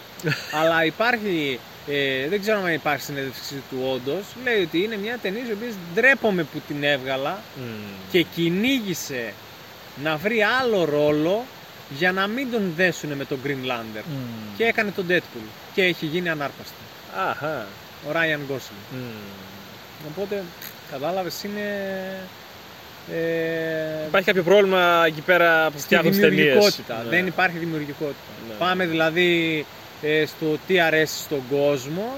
Αλλά 0.61 0.85
υπάρχει. 0.85 1.59
Ε, 1.91 2.29
δεν 2.29 2.41
ξέρω 2.41 2.59
αν 2.59 2.73
υπάρχει 2.73 3.03
συνέντευξη 3.05 3.63
του 3.71 3.79
όντως. 3.95 4.25
Λέει 4.45 4.63
ότι 4.63 4.83
είναι 4.83 4.97
μια 4.97 5.19
ταινία 5.23 5.43
η 5.49 5.53
οποία 5.53 5.69
ντρέπομαι 5.95 6.43
που 6.43 6.61
την 6.69 6.83
έβγαλα 6.85 7.39
Μμ. 7.57 7.63
και 8.11 8.23
κυνήγησε 8.23 9.33
να 10.03 10.17
βρει 10.17 10.43
άλλο 10.61 10.85
ρόλο 10.85 11.45
για 11.91 12.13
να 12.13 12.27
μην 12.27 12.51
τον 12.51 12.73
δέσουν 12.77 13.13
με 13.13 13.25
τον 13.25 13.39
Green 13.47 13.71
Lantern. 13.71 14.05
Μμ. 14.11 14.57
Και 14.57 14.65
έκανε 14.65 14.91
τον 14.91 15.07
Deadpool. 15.11 15.49
Και 15.75 15.83
έχει 15.83 16.07
γίνει 16.07 16.29
ανάρπαστο. 16.29 16.75
Αχα. 17.31 17.67
Ο 18.09 18.11
Ryan 18.13 18.53
Gosling. 18.53 18.93
Μμ. 18.93 20.09
Οπότε, 20.17 20.43
κατάλαβες, 20.91 21.43
είναι. 21.43 21.61
Ε, 23.13 24.07
Υπάρχει 24.07 24.27
κάποιο 24.27 24.43
πρόβλημα 24.43 25.03
εκεί 25.07 25.21
πέρα 25.21 25.65
που 25.65 25.73
στη 25.79 25.83
φτιάχνουν 25.87 26.11
τις 26.11 26.21
ταινίες. 26.21 26.39
δημιουργικότητα. 26.45 27.05
Δεν 27.09 27.27
υπάρχει 27.27 27.59
δημιουργικότητα. 27.59 28.17
Ναι. 28.49 28.55
Πάμε 28.59 28.87
δηλαδή 28.87 29.65
ε, 30.03 30.27
στο 30.27 30.59
τι 30.67 30.81
αρέσει 30.81 31.19
στον 31.19 31.43
κόσμο 31.51 32.17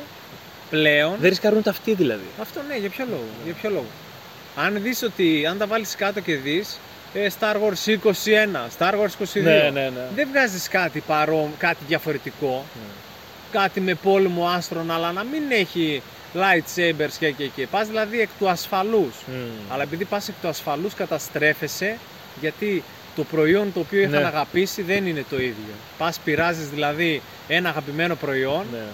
πλέον. 0.70 1.16
Δεν 1.20 1.28
ρισκαρούν 1.28 1.62
τα 1.62 1.70
αυτή 1.70 1.94
δηλαδή. 1.94 2.26
Αυτό 2.40 2.60
ναι, 2.68 2.76
για 2.76 2.88
ποιο 2.90 3.04
λόγο. 3.10 3.24
Για 3.44 3.54
ποιο 3.54 3.70
λόγο. 3.70 3.90
Αν 4.56 4.82
δεις 4.82 5.02
ότι, 5.02 5.46
αν 5.46 5.58
τα 5.58 5.66
βάλεις 5.66 5.94
κάτω 5.94 6.20
και 6.20 6.36
δεις, 6.36 6.78
ε, 7.14 7.26
Star 7.40 7.54
Wars 7.54 7.88
21, 7.88 8.68
Star 8.78 8.92
Wars 8.92 9.10
22, 9.18 9.42
Ναι, 9.42 9.70
ναι, 9.72 9.80
ναι. 9.80 10.06
δεν 10.14 10.28
βγάζεις 10.30 10.68
κάτι, 10.68 11.00
παρό, 11.06 11.50
κάτι 11.58 11.84
διαφορετικό, 11.86 12.64
κάτι 13.52 13.80
με 13.80 13.94
πόλεμο 13.94 14.46
άστρων, 14.46 14.90
αλλά 14.90 15.12
να 15.12 15.24
μην 15.24 15.42
έχει 15.50 16.02
lightsabers 16.34 17.12
και 17.18 17.30
και 17.30 17.46
και. 17.46 17.66
Πας 17.66 17.86
δηλαδή 17.86 18.20
εκ 18.20 18.28
του 18.38 18.48
ασφαλούς. 18.48 19.14
Μμ. 19.26 19.72
Αλλά 19.72 19.82
επειδή 19.82 20.04
πας 20.04 20.28
εκ 20.28 20.34
του 20.42 20.48
ασφαλούς 20.48 20.94
καταστρέφεσαι, 20.94 21.98
γιατί 22.40 22.82
το 23.16 23.24
προϊόν 23.24 23.72
το 23.72 23.80
οποίο 23.80 24.00
είχαν 24.00 24.10
Ναι. 24.20 24.26
αγαπήσει 24.26 24.82
δεν 24.82 25.06
είναι 25.06 25.24
το 25.30 25.36
ίδιο. 25.36 25.74
Πας 25.98 26.18
πειράζεις 26.24 26.68
δηλαδή 26.68 27.22
ένα 27.48 27.68
αγαπημένο 27.68 28.14
προϊόν, 28.14 28.64
Ναι, 28.72 28.78
ναι. 28.78 28.84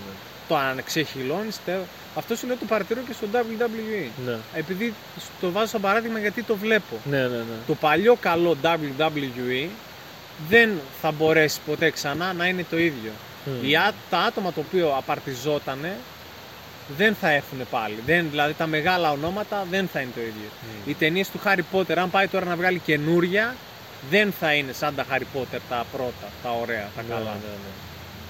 το 0.48 0.56
ανεξεχυλώνεις, 0.56 1.58
τε- 1.64 1.74
αυτό 2.14 2.36
σου 2.36 2.46
λέω 2.46 2.56
το 2.56 2.64
παρατηρώ 2.64 3.00
και 3.06 3.12
στο 3.12 3.26
WWE. 3.32 4.08
Ναι, 4.26 4.36
Επειδή 4.54 4.94
το 5.40 5.50
βάζω 5.50 5.66
σαν 5.66 5.80
παράδειγμα 5.80 6.18
γιατί 6.18 6.42
το 6.42 6.56
βλέπω. 6.56 6.96
ναι, 7.10 7.18
ναι. 7.20 7.26
ναι. 7.36 7.42
Το 7.66 7.74
παλιό 7.74 8.16
καλό 8.20 8.56
WWE 8.62 9.68
δεν 10.48 10.70
θα 11.00 11.10
μπορέσει 11.10 11.60
ποτέ 11.66 11.90
ξανά 11.90 12.32
να 12.32 12.46
είναι 12.46 12.64
το 12.70 12.78
ίδιο. 12.78 13.10
Μμ. 13.44 13.68
Οι, 13.68 13.76
α- 13.76 13.92
τα 14.10 14.18
άτομα 14.18 14.52
το 14.52 14.60
οποίο 14.68 14.94
απαρτιζότανε 14.96 15.96
δεν 16.96 17.14
θα 17.20 17.30
έρθουν 17.30 17.58
πάλι. 17.70 17.96
Δεν, 18.06 18.26
δηλαδή 18.30 18.52
τα 18.52 18.66
μεγάλα 18.66 19.10
ονόματα 19.10 19.66
δεν 19.70 19.88
θα 19.92 20.00
είναι 20.00 20.10
το 20.14 20.20
ίδιο. 20.20 20.48
Οι 20.86 20.94
ταινίες 20.94 21.28
του 21.30 21.40
Harry 21.44 21.60
Potter, 21.76 21.94
αν 21.96 22.10
πάει 22.10 22.26
τώρα 22.28 22.44
να 22.44 22.56
βγάλει 22.56 22.78
καινούρια, 22.78 23.54
δεν 24.10 24.32
θα 24.40 24.54
είναι 24.54 24.72
σαν 24.72 24.94
τα 24.94 25.04
Harry 25.10 25.38
Potter 25.38 25.58
τα 25.68 25.84
πρώτα, 25.92 26.26
τα 26.42 26.50
ωραία, 26.62 26.88
τα 26.96 27.02
Ναι, 27.02 27.08
καλά. 27.08 27.20
ναι, 27.24 27.52
ναι. 27.64 27.72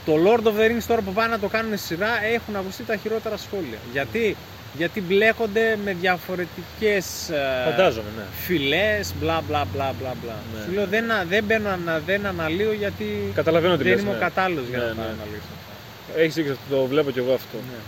Το 0.06 0.12
Lord 0.26 0.46
of 0.46 0.60
the 0.60 0.70
Rings 0.70 0.84
τώρα 0.86 1.00
που 1.00 1.12
πάνε 1.12 1.28
να 1.30 1.38
το 1.38 1.48
κάνουν 1.48 1.78
σειρά 1.78 2.08
έχουν 2.34 2.56
ακουστεί 2.56 2.82
τα 2.82 2.96
χειρότερα 2.96 3.36
σχόλια. 3.36 3.78
Γιατί, 3.92 4.36
Γιατί 4.76 5.00
μπλέκονται 5.00 5.78
με 5.84 5.92
διαφορετικές 6.00 7.28
ε, 7.30 7.70
Φαντάζομαι, 7.70 8.08
ναι. 8.16 8.22
φυλές, 8.46 9.12
μπλα 9.20 9.40
μπλα 9.48 9.64
μπλα 9.72 9.94
μπλα 10.00 10.14
μπλα. 10.22 10.36
Ναι. 10.54 10.64
Σου 10.64 10.72
λέω 10.72 10.86
δεν, 10.86 11.10
α- 11.10 11.24
δεν 11.28 11.44
μπαίνω 11.44 11.76
να 11.84 11.98
δεν 11.98 12.26
αναλύω 12.26 12.72
γιατί 12.72 13.30
Καταλαβαίνω 13.34 13.76
τι 13.76 13.82
δεν 13.82 13.92
λες, 13.92 14.00
είμαι 14.00 14.10
ο 14.10 14.12
ναι. 14.12 14.18
κατάλληλος 14.18 14.64
για 14.68 14.78
Ναι, 14.78 14.84
να 14.84 14.90
τα 14.90 14.94
ναι. 15.02 15.06
αναλύσω. 15.06 15.52
Έχεις 16.16 16.34
δίκιο, 16.34 16.52
αυτό, 16.52 16.76
το 16.76 16.84
βλέπω 16.86 17.10
κι 17.10 17.18
εγώ 17.18 17.32
αυτό. 17.34 17.56
Ναι. 17.70 17.78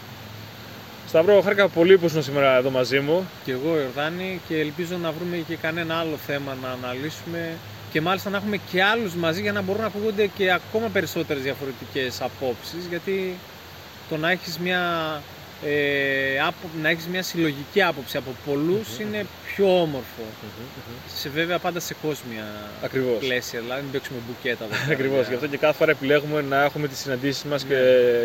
Σταυρό, 1.09 1.41
χάρηκα 1.41 1.69
πολύ 1.69 1.99
που 1.99 2.07
ήσουν 2.07 2.23
σήμερα 2.23 2.57
εδώ 2.57 2.71
μαζί 2.71 3.01
μου. 3.01 3.29
Και 3.45 3.53
εγώ 3.53 3.79
Ιορδάνη 3.79 4.41
και 4.49 4.61
ελπίζω 4.61 4.97
να 4.97 5.13
βρούμε 5.13 5.37
και 5.49 5.57
κανένα 5.57 5.95
άλλο 5.99 6.17
θέμα 6.27 6.57
να 6.63 6.69
αναλύσουμε 6.71 7.53
και 7.93 8.01
μάλιστα 8.01 8.31
να 8.31 8.37
έχουμε 8.37 8.57
και 8.71 8.83
άλλους 8.83 9.15
μαζί 9.15 9.41
για 9.41 9.53
να 9.53 9.63
μπορούν 9.63 9.81
να 9.81 9.87
ακούγονται 9.87 10.27
και 10.27 10.53
ακόμα 10.53 10.89
περισσότερες 10.89 11.43
διαφορετικές 11.43 12.21
απόψεις 12.21 12.87
γιατί 12.89 13.35
το 14.09 14.17
να 14.17 14.31
έχεις 14.31 14.59
μια, 14.59 14.83
ε, 15.65 16.41
άπο- 16.41 16.69
να 16.83 16.89
έχεις 16.89 17.07
μια 17.07 17.23
συλλογική 17.23 17.83
άποψη 17.83 18.17
από 18.17 18.31
πολλούς 18.47 18.99
είναι 19.01 19.27
πιο 19.47 19.81
όμορφο. 19.81 20.23
Σε 21.15 21.29
βέβαια 21.29 21.59
πάντα 21.59 21.81
σε 21.81 21.95
κόσμια 22.03 22.45
Ακριβώς. 22.83 23.19
πλαίσια, 23.19 23.61
δηλαδή 23.61 23.83
μην 23.83 23.91
παίξουμε 23.91 24.19
μπουκέτα. 24.27 24.65
εδώ 24.65 24.73
πέρα 24.75 24.93
Ακριβώς. 24.93 25.19
για- 25.19 25.29
Γι' 25.29 25.35
αυτό 25.35 25.47
και 25.47 25.57
κάθε 25.57 25.77
φορά 25.77 25.91
επιλέγουμε 25.91 26.41
να 26.43 26.63
έχουμε 26.65 26.89
τις 26.89 26.99
συναντήσεις 26.99 27.45
μας 27.45 27.65
και 27.65 27.77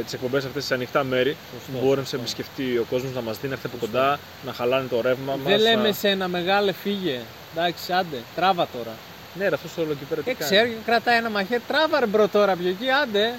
τις 0.04 0.14
εκπομπές 0.14 0.46
αυτές 0.46 0.66
σε 0.66 0.74
ανοιχτά 0.74 1.04
μέρη. 1.04 1.30
Ναι. 1.30 1.36
Σωστό, 1.60 1.72
Που 1.80 1.86
μπορεί 1.86 2.00
να 2.00 2.06
σε 2.06 2.10
σωστό. 2.18 2.18
επισκεφτεί 2.18 2.78
ο 2.78 2.86
κόσμος, 2.90 3.14
να 3.14 3.22
μας 3.22 3.40
δει, 3.40 3.48
να 3.48 3.54
έρθει 3.54 3.66
από 3.68 3.78
κοντά, 3.78 4.20
να 4.46 4.54
χαλάνε 4.54 4.88
το 4.88 5.02
ρεύμα 5.02 5.36
μας. 5.36 5.44
Δεν 5.52 5.60
λέμε 5.60 5.92
σε 5.92 6.08
ένα 6.10 6.28
μεγάλε 6.28 6.72
φύγε. 6.72 7.20
Εντάξει, 7.56 7.92
άντε, 7.94 8.18
τράβα 8.36 8.68
τώρα. 8.78 8.92
Ναι, 9.40 9.48
ρε, 9.48 9.56
αυτός 9.56 9.74
το 9.74 9.82
όλο 9.82 9.92
εκεί 9.92 10.04
πέρα 10.10 10.22
τι 10.22 10.30
Ε, 10.30 10.34
κάνει. 10.34 10.52
ξέρει, 10.52 10.78
κρατάει 10.86 11.18
ένα 11.18 11.30
μαχαίρι, 11.30 11.62
τράβα 11.68 12.00
ρε 12.00 12.06
bro 12.06 12.28
τώρα 12.28 12.56
πιο 12.56 12.68
εκεί, 12.70 12.90
άντε. 13.04 13.34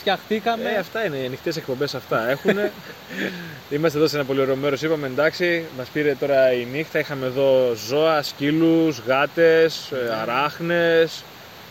Σκιαχτήκαμε. 0.00 0.70
Ε, 0.70 0.76
αυτά 0.78 1.04
είναι 1.04 1.16
οι 1.16 1.26
ανοιχτές 1.26 1.56
εκπομπές 1.56 1.94
αυτά 1.94 2.28
έχουν. 2.30 2.58
Είμαστε 3.70 3.98
εδώ 3.98 4.06
σε 4.08 4.16
ένα 4.16 4.24
πολύ 4.24 4.40
ωραίο 4.40 4.56
μέρος. 4.56 4.82
Είπαμε 4.82 5.06
εντάξει, 5.06 5.64
μας 5.78 5.88
πήρε 5.88 6.14
τώρα 6.14 6.52
η 6.52 6.66
νύχτα. 6.72 6.98
Είχαμε 6.98 7.26
εδώ 7.26 7.74
ζώα, 7.88 8.22
σκύλους, 8.22 8.98
γάτες, 9.06 9.92
αράχνες. 10.22 11.22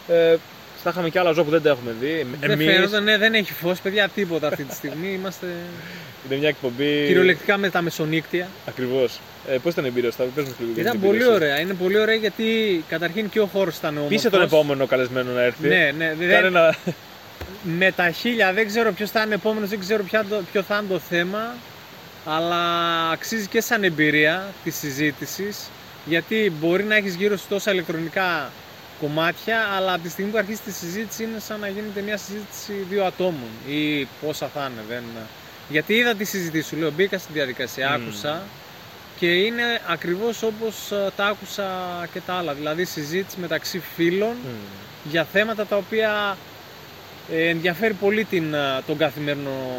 Ε, 0.08 0.36
θα 0.84 0.90
είχαμε 0.90 1.10
και 1.10 1.20
άλλα 1.20 1.32
ζώα 1.32 1.44
που 1.44 1.50
δεν 1.50 1.62
τα 1.62 1.70
έχουμε 1.70 1.94
δει. 2.00 2.26
δεν 2.40 2.52
Εμείς. 2.52 2.66
φαίνονταν, 2.66 3.04
ναι, 3.04 3.18
δεν 3.18 3.34
έχει 3.34 3.54
φως, 3.54 3.80
παιδιά, 3.80 4.08
τίποτα 4.10 4.48
αυτή 4.48 4.64
τη 4.64 4.76
στιγμή. 4.76 5.08
Είμαστε 5.08 5.46
Είναι 6.30 6.40
μια 6.40 6.48
εκπομπή. 6.50 7.06
κυριολεκτικά 7.08 7.58
με 7.58 7.70
τα 7.70 7.82
μεσονύκτια. 7.82 8.48
Ακριβώς. 8.68 9.20
Ε, 9.50 9.58
Πώς 9.58 9.72
ήταν 9.74 9.84
η 9.84 9.88
εμπειρία 9.88 10.12
σου, 10.12 10.18
θα 10.18 10.24
πες 10.24 10.44
μας 10.46 10.54
λίγο 10.60 10.72
για 10.74 10.82
Ήταν 10.82 11.00
την 11.00 11.04
εμπειρία 11.04 11.26
πολύ 11.26 11.36
σου. 11.38 11.44
ωραία. 11.44 11.60
Είναι 11.60 11.74
πολύ 11.74 12.00
ωραία 12.00 12.16
γιατί 12.16 12.84
καταρχήν 12.90 13.30
και 13.30 13.40
ο 13.40 13.46
χώρος 13.46 13.78
ήταν 13.78 13.90
όμορφος. 13.98 14.16
Πείσε 14.16 14.30
τον 14.30 14.42
επόμενο 14.42 14.86
καλεσμένο 14.86 15.32
να 15.32 15.42
έρθει. 15.42 15.68
Ναι, 15.68 15.92
ναι. 15.98 16.14
δεν- 16.18 16.30
Κάνε 16.30 16.48
ένα... 16.48 16.76
Με 17.80 17.92
τα 17.92 18.12
χίλια 18.12 18.54
δεν 18.54 18.68
ξέρω 18.68 18.92
ποιος 18.92 19.12
θα 19.12 19.22
είναι 19.22 19.36
επόμενος, 19.36 19.70
δεν 19.70 19.80
ξέρω 19.80 20.04
ποια 20.04 20.26
το- 20.30 20.42
ποιο 20.52 20.62
θα 20.62 20.78
είναι 20.78 20.88
το 20.94 21.00
θέμα. 21.00 21.56
Αλλά 22.26 22.62
αξίζει 23.12 23.48
και 23.48 23.62
σαν 23.62 23.84
εμπειρία 23.84 24.48
της 24.64 24.76
συζήτησης. 24.76 25.70
Γιατί 26.06 26.52
μπορεί 26.60 26.84
να 26.84 26.96
έχεις 26.96 27.16
γύρω 27.16 27.38
σου 27.38 27.46
τόσα 27.50 27.72
ηλεκτρονικά 27.72 28.52
κομμάτια, 29.02 29.60
αλλά 29.78 29.94
από 29.94 30.04
τη 30.04 30.10
στιγμή 30.10 30.32
που 30.32 30.38
αρχίσει 30.38 30.62
τη 30.62 30.72
συζήτηση 30.72 31.24
είναι 31.24 31.40
σαν 31.40 31.60
να 31.60 31.68
γίνεται 31.68 32.02
μια 32.02 32.18
συζήτηση 32.18 32.86
δύο 32.90 33.06
ατόμων 33.06 33.50
ή 33.68 34.08
πόσα 34.26 34.48
θα 34.54 34.70
είναι. 34.72 34.82
Δεν... 34.90 35.04
Γιατί 35.70 35.94
είδα 35.94 36.16
τη 36.16 36.24
συζήτηση 36.24 36.68
σου, 36.68 36.76
λέω, 36.76 36.92
μπήκα 36.92 37.18
στη 37.18 37.30
διαδικασία, 37.34 37.90
Μμμ. 37.98 38.04
άκουσα 38.08 38.42
και 39.20 39.28
είναι 39.28 39.64
ακριβώς 39.88 40.44
όπως 40.44 40.92
ε, 40.92 41.10
τα 41.16 41.26
άκουσα 41.26 41.66
και 42.14 42.20
τα 42.26 42.34
άλλα. 42.34 42.54
Δηλαδή 42.54 42.86
συζήτηση 42.86 43.38
μεταξύ 43.40 43.82
φίλων 43.96 44.30
Μμ. 44.44 45.10
για 45.12 45.24
θέματα 45.34 45.66
τα 45.66 45.76
οποία 45.78 46.38
ε, 47.32 47.48
ενδιαφέρει 47.50 47.94
πολύ 47.94 48.24
την, 48.24 48.54
ε, 48.54 48.82
τον 48.88 48.98
καθημερινό 48.98 49.78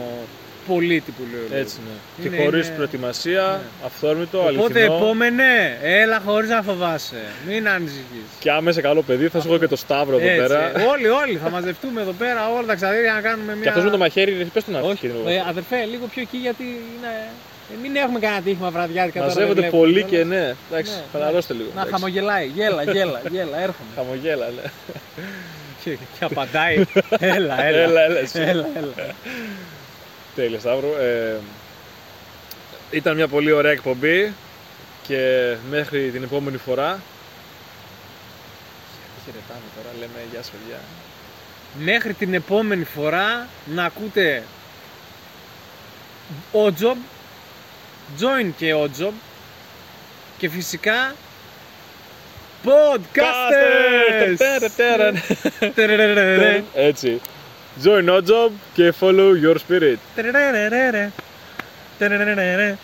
πολίτη 0.66 1.10
που 1.10 1.22
λέει. 1.32 1.40
ο 1.40 1.46
λόγος. 1.50 1.60
Έτσι, 1.64 1.76
ναι. 1.86 2.24
Είναι- 2.26 2.36
και 2.36 2.42
χωρίς 2.42 2.66
είναι- 2.66 2.74
προετοιμασία, 2.76 3.42
Ναι. 3.42 3.86
αυθόρμητο, 3.86 4.38
Οπότε 4.38 4.62
αληθινό. 4.62 4.94
επόμενε, 4.96 5.78
έλα 5.82 6.20
χωρίς 6.26 6.48
να 6.50 6.62
φοβάσαι. 6.62 7.22
Μην 7.46 7.68
ανησυχείς. 7.68 8.26
Και 8.38 8.50
άμα 8.50 8.70
είσαι 8.70 8.80
καλό 8.80 9.02
παιδί, 9.02 9.28
θα 9.28 9.40
σου 9.40 9.48
έχω 9.48 9.58
και 9.58 9.66
το 9.66 9.76
Σταύρο 9.76 10.16
εδώ 10.18 10.26
Έτσι, 10.28 10.38
πέρα. 10.46 10.72
Όλοι, 10.92 11.08
όλοι 11.08 11.36
θα 11.42 11.50
μαζευτούμε 11.50 12.00
εδώ 12.00 12.12
πέρα, 12.12 12.48
όλα 12.52 12.66
τα 12.66 12.74
ξαδέρια 12.74 13.12
να 13.12 13.20
κάνουμε 13.20 13.52
μια. 13.54 13.62
Και 13.62 13.68
αυτός 13.68 13.84
με 13.84 13.90
το 13.90 13.98
μαχαίρι, 13.98 14.50
πες 14.52 14.64
τον 14.64 14.74
να 14.74 14.80
Όχι, 14.80 15.06
ε, 15.26 15.42
αδερφέ, 15.48 15.84
λίγο 15.84 16.06
πιο 16.06 16.22
εκεί 16.22 16.36
γιατί 16.36 16.62
είναι. 16.62 17.12
Ε, 17.72 17.76
μην 17.82 17.96
έχουμε 17.96 18.18
κανένα 18.18 18.42
τύχημα 18.42 18.70
βραδιάτικα 18.70 19.20
τώρα. 19.20 19.32
δεν 19.32 19.42
Μαζεύονται 19.42 19.60
βλέπουμε 19.60 19.82
πολύ 19.82 20.04
κιόλας. 20.04 20.28
και 20.28 20.34
ναι. 20.34 20.54
Εντάξει, 20.70 20.92
Ναι, 20.92 21.02
χαλαρώστε 21.12 21.52
λίγο. 21.54 21.68
Να 21.74 21.80
εντάξει. 21.80 21.90
χαμογελάει, 21.92 22.46
γέλα, 22.46 22.82
γέλα, 22.82 23.20
γέλα, 23.30 23.56
έρχομαι. 23.58 23.88
Χαμογέλα, 23.94 24.46
ναι. 24.46 24.70
και, 25.84 25.90
και 26.18 26.24
απαντάει, 26.24 26.84
έλα, 27.18 27.64
έλα. 27.64 27.78
Έλα, 27.78 28.00
έλα, 28.02 28.18
εσύ. 28.18 28.40
έλα, 28.40 28.66
έλα. 28.76 28.92
Τέλεια, 30.34 30.58
Σταύρο. 30.58 30.96
Ε, 30.98 31.36
ήταν 32.90 33.14
μια 33.16 33.28
πολύ 33.28 33.52
ωραία 33.52 33.72
εκπομπή 33.72 34.32
και 35.06 35.54
μέχρι 35.70 36.10
την 36.10 36.22
επόμενη 36.22 36.56
φορά. 36.56 37.00
Χαιρετάμε 39.24 39.66
τώρα, 39.76 39.94
λέμε 39.98 40.26
γεια 40.32 40.42
σου, 40.42 40.50
παιδιά. 40.50 40.80
Μέχρι 41.92 42.12
την 42.14 42.34
επόμενη 42.34 42.84
φορά 42.84 43.48
να 43.66 43.84
ακούτε 43.84 44.42
Ojob, 46.52 46.96
Join 48.20 48.52
και 48.56 48.74
Ojob 48.74 49.12
και 50.38 50.48
φυσικά 50.48 51.14
Podcasters! 52.64 54.36
Τέρα, 54.36 54.70
τέρα. 54.76 55.12
Τερερερερε. 55.74 56.62
Έτσι. 56.74 57.20
Join 57.84 58.04
no 58.08 58.16
job 58.16 58.50
και 58.74 58.92
follow 59.00 59.32
your 59.44 59.56
spirit. 59.68 59.96
Τερερερερε. 60.14 61.10
Τερερερερε. 61.98 62.78